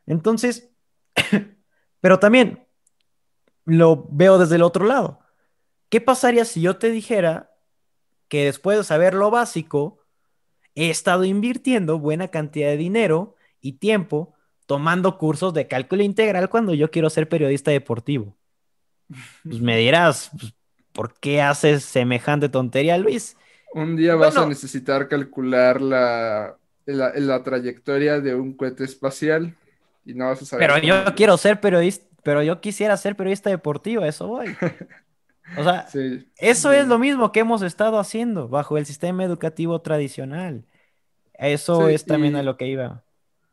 Entonces, 0.07 0.71
pero 2.01 2.19
también 2.19 2.67
lo 3.65 4.07
veo 4.11 4.39
desde 4.39 4.57
el 4.57 4.63
otro 4.63 4.87
lado. 4.87 5.21
¿Qué 5.89 6.01
pasaría 6.01 6.45
si 6.45 6.61
yo 6.61 6.77
te 6.77 6.91
dijera 6.91 7.53
que 8.29 8.47
después 8.47 8.79
de 8.79 8.85
saber 8.85 9.15
lo 9.15 9.31
básico, 9.31 10.05
he 10.75 10.91
estado 10.91 11.25
invirtiendo 11.25 11.99
buena 11.99 12.29
cantidad 12.29 12.69
de 12.69 12.77
dinero 12.77 13.37
y 13.61 13.75
tiempo 13.75 14.35
tomando 14.67 15.17
cursos 15.19 15.55
de 15.55 15.69
cálculo 15.69 16.03
integral 16.03 16.51
cuando 16.51 16.75
yo 16.75 16.91
quiero 16.91 17.09
ser 17.11 17.29
periodista 17.29 17.71
deportivo? 17.71 18.37
Pues 19.49 19.61
me 19.61 19.77
dirás, 19.77 20.31
pues, 20.39 20.55
¿por 20.93 21.15
qué 21.21 21.41
haces 21.43 21.85
semejante 21.85 22.49
tontería, 22.49 22.99
Luis? 22.99 23.37
Un 23.73 23.97
día 23.97 24.15
vas 24.17 24.39
a 24.39 24.47
necesitar 24.47 25.09
calcular 25.09 25.81
la, 25.83 26.59
la, 26.87 27.43
trayectoria 27.45 28.21
de 28.21 28.35
un 28.35 28.57
cohete 28.57 28.85
espacial 28.85 29.57
y 30.05 30.15
no 30.15 30.27
vas 30.29 30.43
a 30.43 30.47
saber. 30.47 30.69
Pero 30.69 30.79
yo 30.79 31.15
quiero 31.15 31.37
ser 31.37 31.61
periodista. 31.61 32.07
pero 32.23 32.43
yo 32.43 32.61
quisiera 32.61 32.97
ser 32.97 33.17
periodista 33.17 33.51
deportivo, 33.51 34.05
eso 34.05 34.27
voy. 34.27 34.59
O 35.55 35.65
sea, 35.65 35.87
Sí, 35.93 36.31
eso 36.37 36.73
sí. 36.73 36.73
es 36.73 36.89
lo 36.89 36.99
mismo 36.99 37.33
que 37.33 37.41
hemos 37.41 37.63
estado 37.63 37.99
haciendo 37.99 38.49
bajo 38.49 38.79
el 38.79 38.87
sistema 38.87 39.25
educativo 39.25 39.81
tradicional. 39.83 40.67
Eso 41.35 41.89
Sí, 41.89 41.91
es 41.91 42.07
también 42.07 42.37
a 42.37 42.43
lo 42.45 42.57
que 42.59 42.69
iba. 42.69 43.05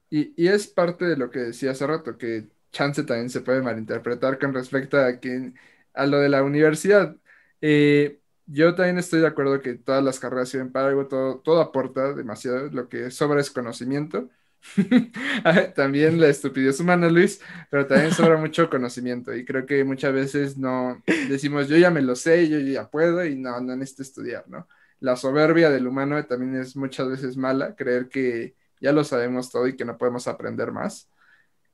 Y, 0.09 0.33
y 0.41 0.47
es 0.49 0.67
parte 0.67 1.05
de 1.05 1.17
lo 1.17 1.29
que 1.31 1.39
decía 1.39 1.71
hace 1.71 1.87
rato, 1.87 2.17
que 2.17 2.49
chance 2.73 3.03
también 3.05 3.29
se 3.31 3.41
puede 3.41 3.61
malinterpretar 3.63 4.39
con 4.39 4.53
respecto 4.53 4.99
a, 4.99 5.19
que, 5.21 5.53
a 5.93 6.07
lo 6.07 6.19
de 6.19 6.29
la 6.29 6.43
universidad. 6.43 7.15
Eh, 7.61 8.19
yo 8.45 8.75
también 8.75 8.97
estoy 8.99 9.21
de 9.21 9.27
acuerdo 9.27 9.61
que 9.61 9.75
todas 9.75 10.03
las 10.03 10.19
carreras 10.19 10.49
sirven 10.49 10.71
para 10.73 10.89
algo, 10.89 11.07
todo, 11.07 11.39
todo 11.39 11.61
aporta 11.61 12.13
demasiado, 12.13 12.69
lo 12.71 12.89
que 12.89 13.11
sobra 13.11 13.39
es 13.41 13.51
conocimiento. 13.51 14.29
También 15.75 16.19
la 16.21 16.27
estupidez 16.29 16.79
humana, 16.79 17.09
Luis, 17.09 17.41
pero 17.69 17.85
también 17.85 18.11
sobra 18.13 18.37
mucho 18.37 18.69
conocimiento 18.69 19.35
y 19.35 19.43
creo 19.45 19.65
que 19.65 19.83
muchas 19.83 20.13
veces 20.13 20.57
no 20.57 21.03
decimos 21.27 21.67
yo 21.67 21.77
ya 21.77 21.91
me 21.91 22.01
lo 22.01 22.15
sé, 22.15 22.47
yo 22.49 22.59
ya 22.59 22.89
puedo 22.89 23.25
y 23.25 23.35
no, 23.35 23.59
no 23.59 23.75
necesito 23.75 24.03
estudiar, 24.03 24.45
¿no? 24.47 24.67
La 25.01 25.17
soberbia 25.17 25.69
del 25.69 25.85
humano 25.87 26.25
también 26.25 26.55
es 26.55 26.75
muchas 26.77 27.09
veces 27.09 27.35
mala, 27.35 27.75
creer 27.75 28.07
que 28.07 28.55
ya 28.79 28.93
lo 28.93 29.03
sabemos 29.03 29.51
todo 29.51 29.67
y 29.67 29.75
que 29.75 29.85
no 29.85 29.97
podemos 29.97 30.27
aprender 30.29 30.71
más. 30.71 31.09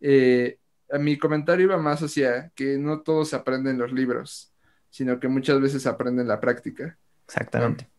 Eh, 0.01 0.59
mi 0.99 1.17
comentario 1.17 1.65
iba 1.65 1.77
más 1.77 2.01
hacia 2.01 2.49
que 2.55 2.77
no 2.77 3.01
todo 3.01 3.25
se 3.25 3.35
aprende 3.35 3.71
en 3.71 3.77
los 3.77 3.91
libros, 3.91 4.53
sino 4.89 5.19
que 5.19 5.27
muchas 5.27 5.61
veces 5.61 5.83
se 5.83 5.89
aprende 5.89 6.21
en 6.21 6.27
la 6.27 6.39
práctica. 6.39 6.97
Exactamente. 7.27 7.89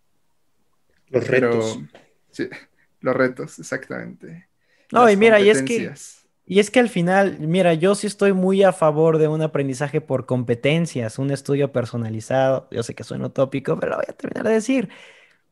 Los 1.09 1.25
Pero, 1.27 1.53
retos. 1.53 1.79
sí, 2.31 2.49
los 3.01 3.17
retos, 3.17 3.59
exactamente. 3.59 4.49
No, 4.93 5.05
Las 5.05 5.13
y 5.13 5.17
mira, 5.17 5.41
y 5.41 5.51
es 5.51 5.63
que, 5.63 5.93
y 6.47 6.59
es 6.59 6.71
que 6.71 6.81
al 6.81 6.89
final, 6.89 7.39
mira, 7.41 7.75
yo 7.75 7.95
sí 7.95 8.07
estoy 8.07 8.33
muy 8.33 8.63
a 8.65 8.73
favor 8.73 9.19
de 9.19 9.29
un 9.29 9.41
aprendizaje 9.43 10.01
por 10.01 10.27
competencias, 10.27 11.19
un 11.19 11.31
estudio 11.31 11.73
personalizado. 11.73 12.69
Yo 12.73 12.83
sé 12.83 12.95
que 12.95 13.05
suena 13.05 13.27
utópico, 13.27 13.79
pero 13.79 13.93
lo 13.93 13.97
voy 13.99 14.07
a 14.09 14.13
terminar 14.13 14.45
de 14.47 14.55
decir. 14.55 14.89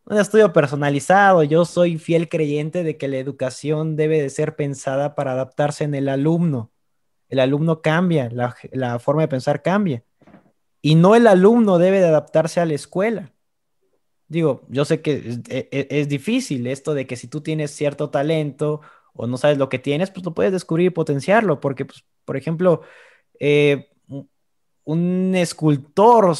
Un 0.05 0.19
estudio 0.19 0.53
personalizado. 0.53 1.43
Yo 1.45 1.65
soy 1.65 1.99
fiel 1.99 2.29
creyente 2.29 2.83
de 2.85 2.97
que 2.99 3.09
la 3.09 3.19
educación 3.19 3.97
debe 3.97 4.23
de 4.23 4.31
ser 4.31 4.57
pensada 4.57 5.15
para 5.15 5.33
adaptarse 5.33 5.85
en 5.85 5.95
el 5.95 6.09
alumno. 6.09 6.73
El 7.29 7.41
alumno 7.41 7.83
cambia, 7.83 8.29
la, 8.31 8.99
forma 8.99 9.23
de 9.23 9.29
pensar 9.29 9.63
cambia. 9.63 10.03
Y 10.81 10.95
no 10.95 11.15
el 11.15 11.27
alumno 11.27 11.79
debe 11.79 12.01
de 12.01 12.07
adaptarse 12.07 12.61
a 12.61 12.67
la 12.67 12.75
escuela. 12.75 13.33
Digo, 14.29 14.63
yo 14.69 14.85
sé 14.85 15.01
que 15.03 15.13
es, 15.17 15.39
e- 15.49 15.69
e- 15.73 15.89
es 15.91 16.09
difícil 16.09 16.67
esto 16.67 16.95
de 16.95 17.07
que 17.07 17.17
si 17.17 17.29
tú 17.29 17.41
tienes 17.41 17.71
cierto 17.71 18.11
talento 18.11 18.81
o 19.15 19.27
no 19.27 19.37
sabes 19.37 19.59
lo 19.59 19.69
que 19.69 19.79
tienes, 19.79 20.11
pues 20.11 20.25
lo 20.25 20.35
puedes 20.35 20.53
descubrir 20.53 20.87
y 20.87 20.91
potenciarlo, 20.91 21.61
porque, 21.61 21.85
pues, 21.85 22.05
por 22.25 22.37
ejemplo, 22.37 22.83
eh, 23.41 23.91
un 24.85 25.35
escultor, 25.35 26.35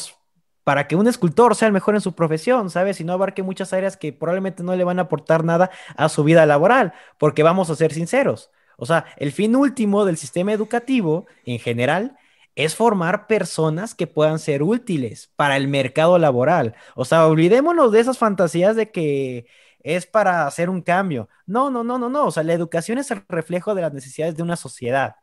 para 0.63 0.87
que 0.87 0.95
un 0.95 1.07
escultor 1.07 1.55
sea 1.55 1.67
el 1.67 1.73
mejor 1.73 1.95
en 1.95 2.01
su 2.01 2.15
profesión, 2.15 2.69
¿sabes? 2.69 2.99
Y 2.99 3.03
no 3.03 3.13
abarque 3.13 3.43
muchas 3.43 3.73
áreas 3.73 3.97
que 3.97 4.13
probablemente 4.13 4.63
no 4.63 4.75
le 4.75 4.83
van 4.83 4.99
a 4.99 5.03
aportar 5.03 5.43
nada 5.43 5.69
a 5.95 6.09
su 6.09 6.23
vida 6.23 6.45
laboral, 6.45 6.93
porque 7.19 7.43
vamos 7.43 7.69
a 7.69 7.75
ser 7.75 7.93
sinceros. 7.93 8.51
O 8.79 8.85
sea, 8.85 9.05
el 9.17 9.31
fin 9.31 9.55
último 9.55 10.05
del 10.05 10.17
sistema 10.17 10.53
educativo 10.53 11.27
en 11.45 11.59
general 11.59 12.17
es 12.55 12.75
formar 12.75 13.27
personas 13.27 13.93
que 13.93 14.07
puedan 14.07 14.39
ser 14.39 14.63
útiles 14.63 15.31
para 15.35 15.57
el 15.57 15.67
mercado 15.67 16.17
laboral. 16.17 16.75
O 16.95 17.05
sea, 17.05 17.27
olvidémonos 17.27 17.91
de 17.91 17.99
esas 17.99 18.17
fantasías 18.17 18.75
de 18.75 18.91
que 18.91 19.47
es 19.81 20.05
para 20.05 20.47
hacer 20.47 20.69
un 20.69 20.81
cambio. 20.81 21.29
No, 21.45 21.69
no, 21.69 21.83
no, 21.83 21.97
no, 21.99 22.09
no. 22.09 22.25
O 22.25 22.31
sea, 22.31 22.43
la 22.43 22.53
educación 22.53 22.97
es 22.97 23.11
el 23.11 23.23
reflejo 23.27 23.75
de 23.75 23.81
las 23.81 23.93
necesidades 23.93 24.35
de 24.35 24.43
una 24.43 24.55
sociedad. 24.55 25.15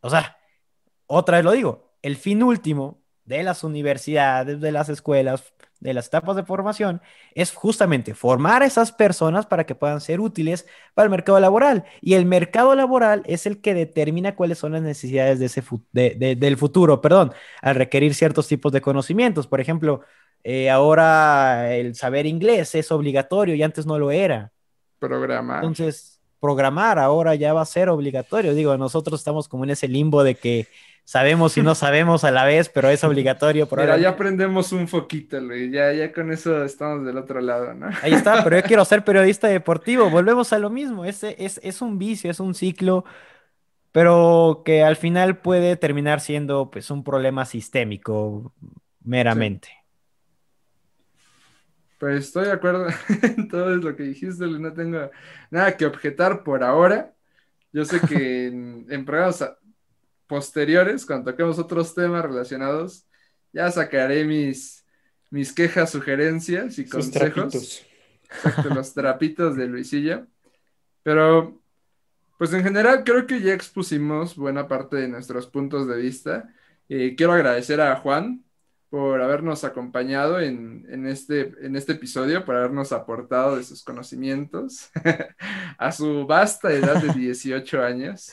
O 0.00 0.10
sea, 0.10 0.36
otra 1.06 1.38
vez 1.38 1.44
lo 1.44 1.52
digo, 1.52 1.92
el 2.02 2.16
fin 2.16 2.42
último 2.42 3.02
de 3.24 3.42
las 3.42 3.64
universidades, 3.64 4.60
de 4.60 4.72
las 4.72 4.88
escuelas, 4.88 5.52
de 5.80 5.94
las 5.94 6.06
etapas 6.08 6.36
de 6.36 6.44
formación, 6.44 7.00
es 7.34 7.52
justamente 7.52 8.14
formar 8.14 8.62
a 8.62 8.66
esas 8.66 8.92
personas 8.92 9.46
para 9.46 9.64
que 9.64 9.74
puedan 9.74 10.00
ser 10.00 10.20
útiles 10.20 10.66
para 10.94 11.04
el 11.04 11.10
mercado 11.10 11.40
laboral. 11.40 11.84
Y 12.00 12.14
el 12.14 12.26
mercado 12.26 12.74
laboral 12.74 13.22
es 13.26 13.46
el 13.46 13.60
que 13.60 13.74
determina 13.74 14.36
cuáles 14.36 14.58
son 14.58 14.72
las 14.72 14.82
necesidades 14.82 15.38
de 15.38 15.46
ese 15.46 15.62
fu- 15.62 15.82
de- 15.92 16.14
de- 16.18 16.36
del 16.36 16.56
futuro, 16.56 17.00
perdón, 17.00 17.32
al 17.62 17.74
requerir 17.76 18.14
ciertos 18.14 18.46
tipos 18.48 18.72
de 18.72 18.80
conocimientos. 18.80 19.46
Por 19.46 19.60
ejemplo, 19.60 20.02
eh, 20.44 20.70
ahora 20.70 21.74
el 21.74 21.94
saber 21.94 22.26
inglés 22.26 22.74
es 22.74 22.90
obligatorio 22.92 23.54
y 23.54 23.62
antes 23.62 23.86
no 23.86 23.98
lo 23.98 24.10
era. 24.10 24.52
Programar. 24.98 25.64
Entonces, 25.64 26.19
programar 26.40 26.98
ahora 26.98 27.34
ya 27.34 27.52
va 27.52 27.62
a 27.62 27.66
ser 27.66 27.88
obligatorio. 27.90 28.54
Digo, 28.54 28.76
nosotros 28.78 29.20
estamos 29.20 29.48
como 29.48 29.64
en 29.64 29.70
ese 29.70 29.88
limbo 29.88 30.24
de 30.24 30.36
que 30.38 30.68
sabemos 31.04 31.56
y 31.58 31.62
no 31.62 31.74
sabemos 31.76 32.24
a 32.24 32.30
la 32.30 32.44
vez, 32.44 32.68
pero 32.70 32.88
es 32.90 33.04
obligatorio. 33.04 33.68
por 33.68 33.78
Mira, 33.78 33.94
ahora. 33.94 33.98
ya 33.98 34.10
aprendemos 34.10 34.72
un 34.72 34.88
foquito, 34.88 35.40
Luis. 35.40 35.72
Ya, 35.72 35.92
ya 35.92 36.12
con 36.12 36.32
eso 36.32 36.64
estamos 36.64 37.04
del 37.06 37.16
otro 37.18 37.40
lado, 37.40 37.74
¿no? 37.74 37.88
Ahí 38.00 38.14
está, 38.14 38.42
pero 38.42 38.56
yo 38.56 38.64
quiero 38.64 38.84
ser 38.84 39.04
periodista 39.04 39.48
deportivo. 39.48 40.10
Volvemos 40.10 40.52
a 40.52 40.58
lo 40.58 40.70
mismo. 40.70 41.04
Es, 41.04 41.22
es, 41.24 41.60
es 41.62 41.82
un 41.82 41.98
vicio, 41.98 42.30
es 42.30 42.40
un 42.40 42.54
ciclo, 42.54 43.04
pero 43.92 44.62
que 44.64 44.84
al 44.84 44.96
final 44.96 45.40
puede 45.40 45.76
terminar 45.76 46.20
siendo 46.20 46.70
pues 46.70 46.90
un 46.90 47.04
problema 47.04 47.46
sistémico 47.46 48.54
meramente. 49.04 49.70
Pues 52.00 52.26
estoy 52.26 52.46
de 52.46 52.52
acuerdo 52.52 52.88
en 53.22 53.48
todo 53.48 53.76
lo 53.76 53.94
que 53.96 54.04
dijiste. 54.04 54.46
No 54.48 54.72
tengo 54.74 55.10
nada 55.50 55.76
que 55.76 55.86
objetar 55.86 56.42
por 56.44 56.64
ahora. 56.64 57.14
Yo 57.72 57.84
sé 57.86 58.04
que 58.04 58.46
en, 58.48 58.86
en 58.90 59.04
programas 59.04 59.44
posteriores, 60.26 61.06
cuando 61.06 61.32
toquemos 61.32 61.58
otros 61.58 61.94
temas 61.94 62.24
relacionados, 62.24 63.06
ya 63.52 63.70
sacaré 63.70 64.24
mis, 64.24 64.86
mis 65.30 65.52
quejas, 65.52 65.90
sugerencias 65.90 66.78
y 66.78 66.86
Sus 66.86 67.10
consejos. 67.10 67.12
trapitos. 67.12 67.86
Exacto, 68.24 68.70
los 68.70 68.94
trapitos 68.94 69.56
de 69.56 69.66
Luisilla. 69.68 70.26
Pero, 71.02 71.62
pues 72.38 72.52
en 72.54 72.64
general 72.64 73.04
creo 73.04 73.26
que 73.26 73.40
ya 73.42 73.54
expusimos 73.54 74.36
buena 74.36 74.68
parte 74.68 74.96
de 74.96 75.08
nuestros 75.08 75.46
puntos 75.48 75.88
de 75.88 75.96
vista. 75.98 76.54
Eh, 76.88 77.14
quiero 77.16 77.32
agradecer 77.34 77.80
a 77.80 77.96
Juan 77.96 78.44
por 78.90 79.22
habernos 79.22 79.64
acompañado 79.64 80.40
en, 80.40 80.86
en 80.90 81.06
este, 81.06 81.54
en 81.62 81.76
este 81.76 81.92
episodio, 81.92 82.44
por 82.44 82.56
habernos 82.56 82.92
aportado 82.92 83.56
de 83.56 83.64
sus 83.64 83.84
conocimientos 83.84 84.90
a 85.78 85.92
su 85.92 86.26
vasta 86.26 86.72
edad 86.72 87.00
de 87.02 87.10
18 87.14 87.82
años. 87.82 88.32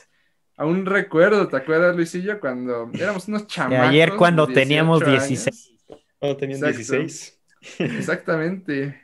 Aún 0.58 0.86
recuerdo, 0.88 1.48
¿te 1.48 1.58
acuerdas, 1.58 1.96
Luisillo? 1.96 2.40
Cuando 2.40 2.90
éramos 3.00 3.28
unos 3.28 3.48
De 3.48 3.48
chamacos. 3.48 3.88
ayer 3.90 4.12
de 4.12 4.18
cuando 4.18 4.48
teníamos 4.52 5.04
18 5.06 5.06
16. 5.06 5.48
años. 5.48 5.74
Cuando 6.20 6.38
tenían 6.38 6.60
Exacto. 6.64 6.96
16. 7.00 7.40
Exactamente. 7.80 9.00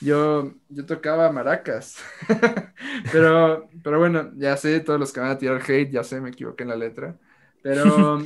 Yo, 0.00 0.54
yo 0.68 0.86
tocaba 0.86 1.30
maracas. 1.32 1.96
pero, 3.12 3.68
pero 3.84 3.98
bueno, 3.98 4.32
ya 4.36 4.56
sé, 4.56 4.80
todos 4.80 4.98
los 4.98 5.12
que 5.12 5.20
van 5.20 5.30
a 5.30 5.38
tirar 5.38 5.62
hate, 5.62 5.90
ya 5.92 6.02
sé, 6.04 6.20
me 6.20 6.30
equivoqué 6.30 6.64
en 6.64 6.70
la 6.70 6.76
letra. 6.76 7.18
Pero, 7.62 8.20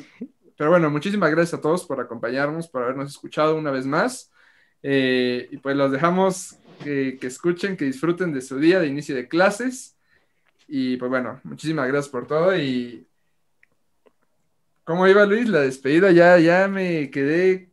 pero 0.57 0.71
bueno, 0.71 0.91
muchísimas 0.91 1.31
gracias 1.31 1.59
a 1.59 1.61
todos 1.61 1.85
por 1.85 2.01
acompañarnos, 2.01 2.69
por 2.69 2.83
habernos 2.83 3.11
escuchado 3.11 3.57
una 3.57 3.71
vez 3.71 3.87
más. 3.87 4.33
Eh, 4.83 5.49
y 5.51 5.59
pues 5.59 5.77
los 5.77 5.91
dejamos 5.91 6.57
que, 6.83 7.19
escuchen, 7.23 7.77
que 7.77 7.85
disfruten 7.85 8.33
de 8.33 8.41
su 8.41 8.59
día 8.59 8.81
de 8.81 8.87
inicio 8.87 9.15
de 9.15 9.29
clases. 9.29 9.97
Y 10.69 10.97
pues 10.97 11.11
bueno, 11.11 11.41
muchísimas 11.45 11.89
gracias 11.89 12.09
por 12.09 12.27
todo. 12.27 12.57
Y 12.57 13.07
¿cómo 14.85 15.07
iba 15.07 15.27
Luis? 15.27 15.49
La 15.49 15.61
despedida 15.61 16.11
ya, 16.11 16.39
ya 16.39 16.69
me 16.69 17.11
quedé 17.11 17.69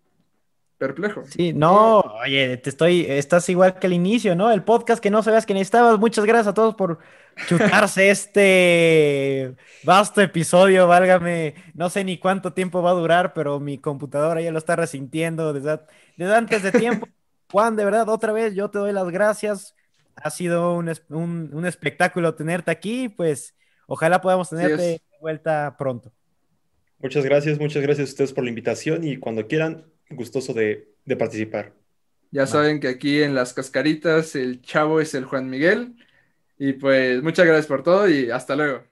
perplejo. 0.88 1.23
Sí, 1.26 1.53
no, 1.53 1.99
oye, 2.01 2.57
te 2.57 2.69
estoy, 2.69 3.05
estás 3.07 3.47
igual 3.49 3.80
que 3.80 3.88
al 3.88 3.93
inicio, 3.93 4.35
¿no? 4.35 4.51
El 4.51 4.64
podcast 4.64 5.01
que 5.01 5.10
no 5.10 5.23
sabías 5.23 5.45
que 5.45 5.53
necesitabas. 5.53 5.97
Muchas 5.99 6.26
gracias 6.26 6.47
a 6.47 6.53
todos 6.53 6.76
por 6.76 6.99
chutarse 7.47 8.10
este 8.11 9.55
vasto 9.84 10.22
episodio, 10.22 10.88
válgame. 10.88 11.55
No 11.73 11.89
sé 11.89 12.03
ni 12.03 12.18
cuánto 12.19 12.53
tiempo 12.53 12.81
va 12.81 12.91
a 12.91 12.93
durar, 12.93 13.34
pero 13.34 13.60
mi 13.60 13.77
computadora 13.80 14.41
ya 14.41 14.51
lo 14.51 14.57
está 14.60 14.76
resintiendo 14.76 15.53
desde, 15.53 15.80
desde 16.18 16.35
antes 16.35 16.61
de 16.64 16.72
tiempo. 16.72 17.07
Juan, 17.51 17.76
de 17.76 17.85
verdad, 17.85 18.10
otra 18.10 18.31
vez 18.34 18.53
yo 18.55 18.69
te 18.69 18.80
doy 18.80 18.91
las 18.93 19.10
gracias. 19.10 19.76
Ha 20.15 20.30
sido 20.30 20.73
un, 20.76 20.91
un- 21.10 21.49
un 21.53 21.65
espectáculo 21.65 22.35
tenerte 22.35 22.69
aquí, 22.72 23.10
pues 23.10 23.55
ojalá 23.88 24.22
podamos 24.22 24.49
tenerte 24.49 24.81
de 24.81 25.01
vuelta 25.22 25.76
pronto. 25.77 26.11
Muchas 26.99 27.26
gracias, 27.26 27.60
muchas 27.60 27.84
gracias 27.84 28.07
a 28.10 28.11
ustedes 28.11 28.34
por 28.34 28.43
la 28.43 28.49
invitación 28.49 29.03
y 29.03 29.18
cuando 29.18 29.47
quieran, 29.47 29.85
gustoso 30.15 30.53
de, 30.53 30.94
de 31.06 31.15
participar. 31.15 31.73
Ya 32.31 32.48
saben 32.48 32.80
que 32.80 32.88
aquí 32.88 33.22
en 33.22 33.35
las 33.35 33.53
cascaritas 33.53 34.35
el 34.35 34.61
chavo 34.61 34.99
es 34.99 35.14
el 35.14 35.26
Juan 35.26 35.49
Miguel. 35.49 35.95
Y 36.57 36.73
pues 36.73 37.22
muchas 37.22 37.45
gracias 37.45 37.68
por 37.68 37.84
todo 37.84 38.10
y 38.10 38.31
hasta 38.31 38.56
luego. 38.56 38.84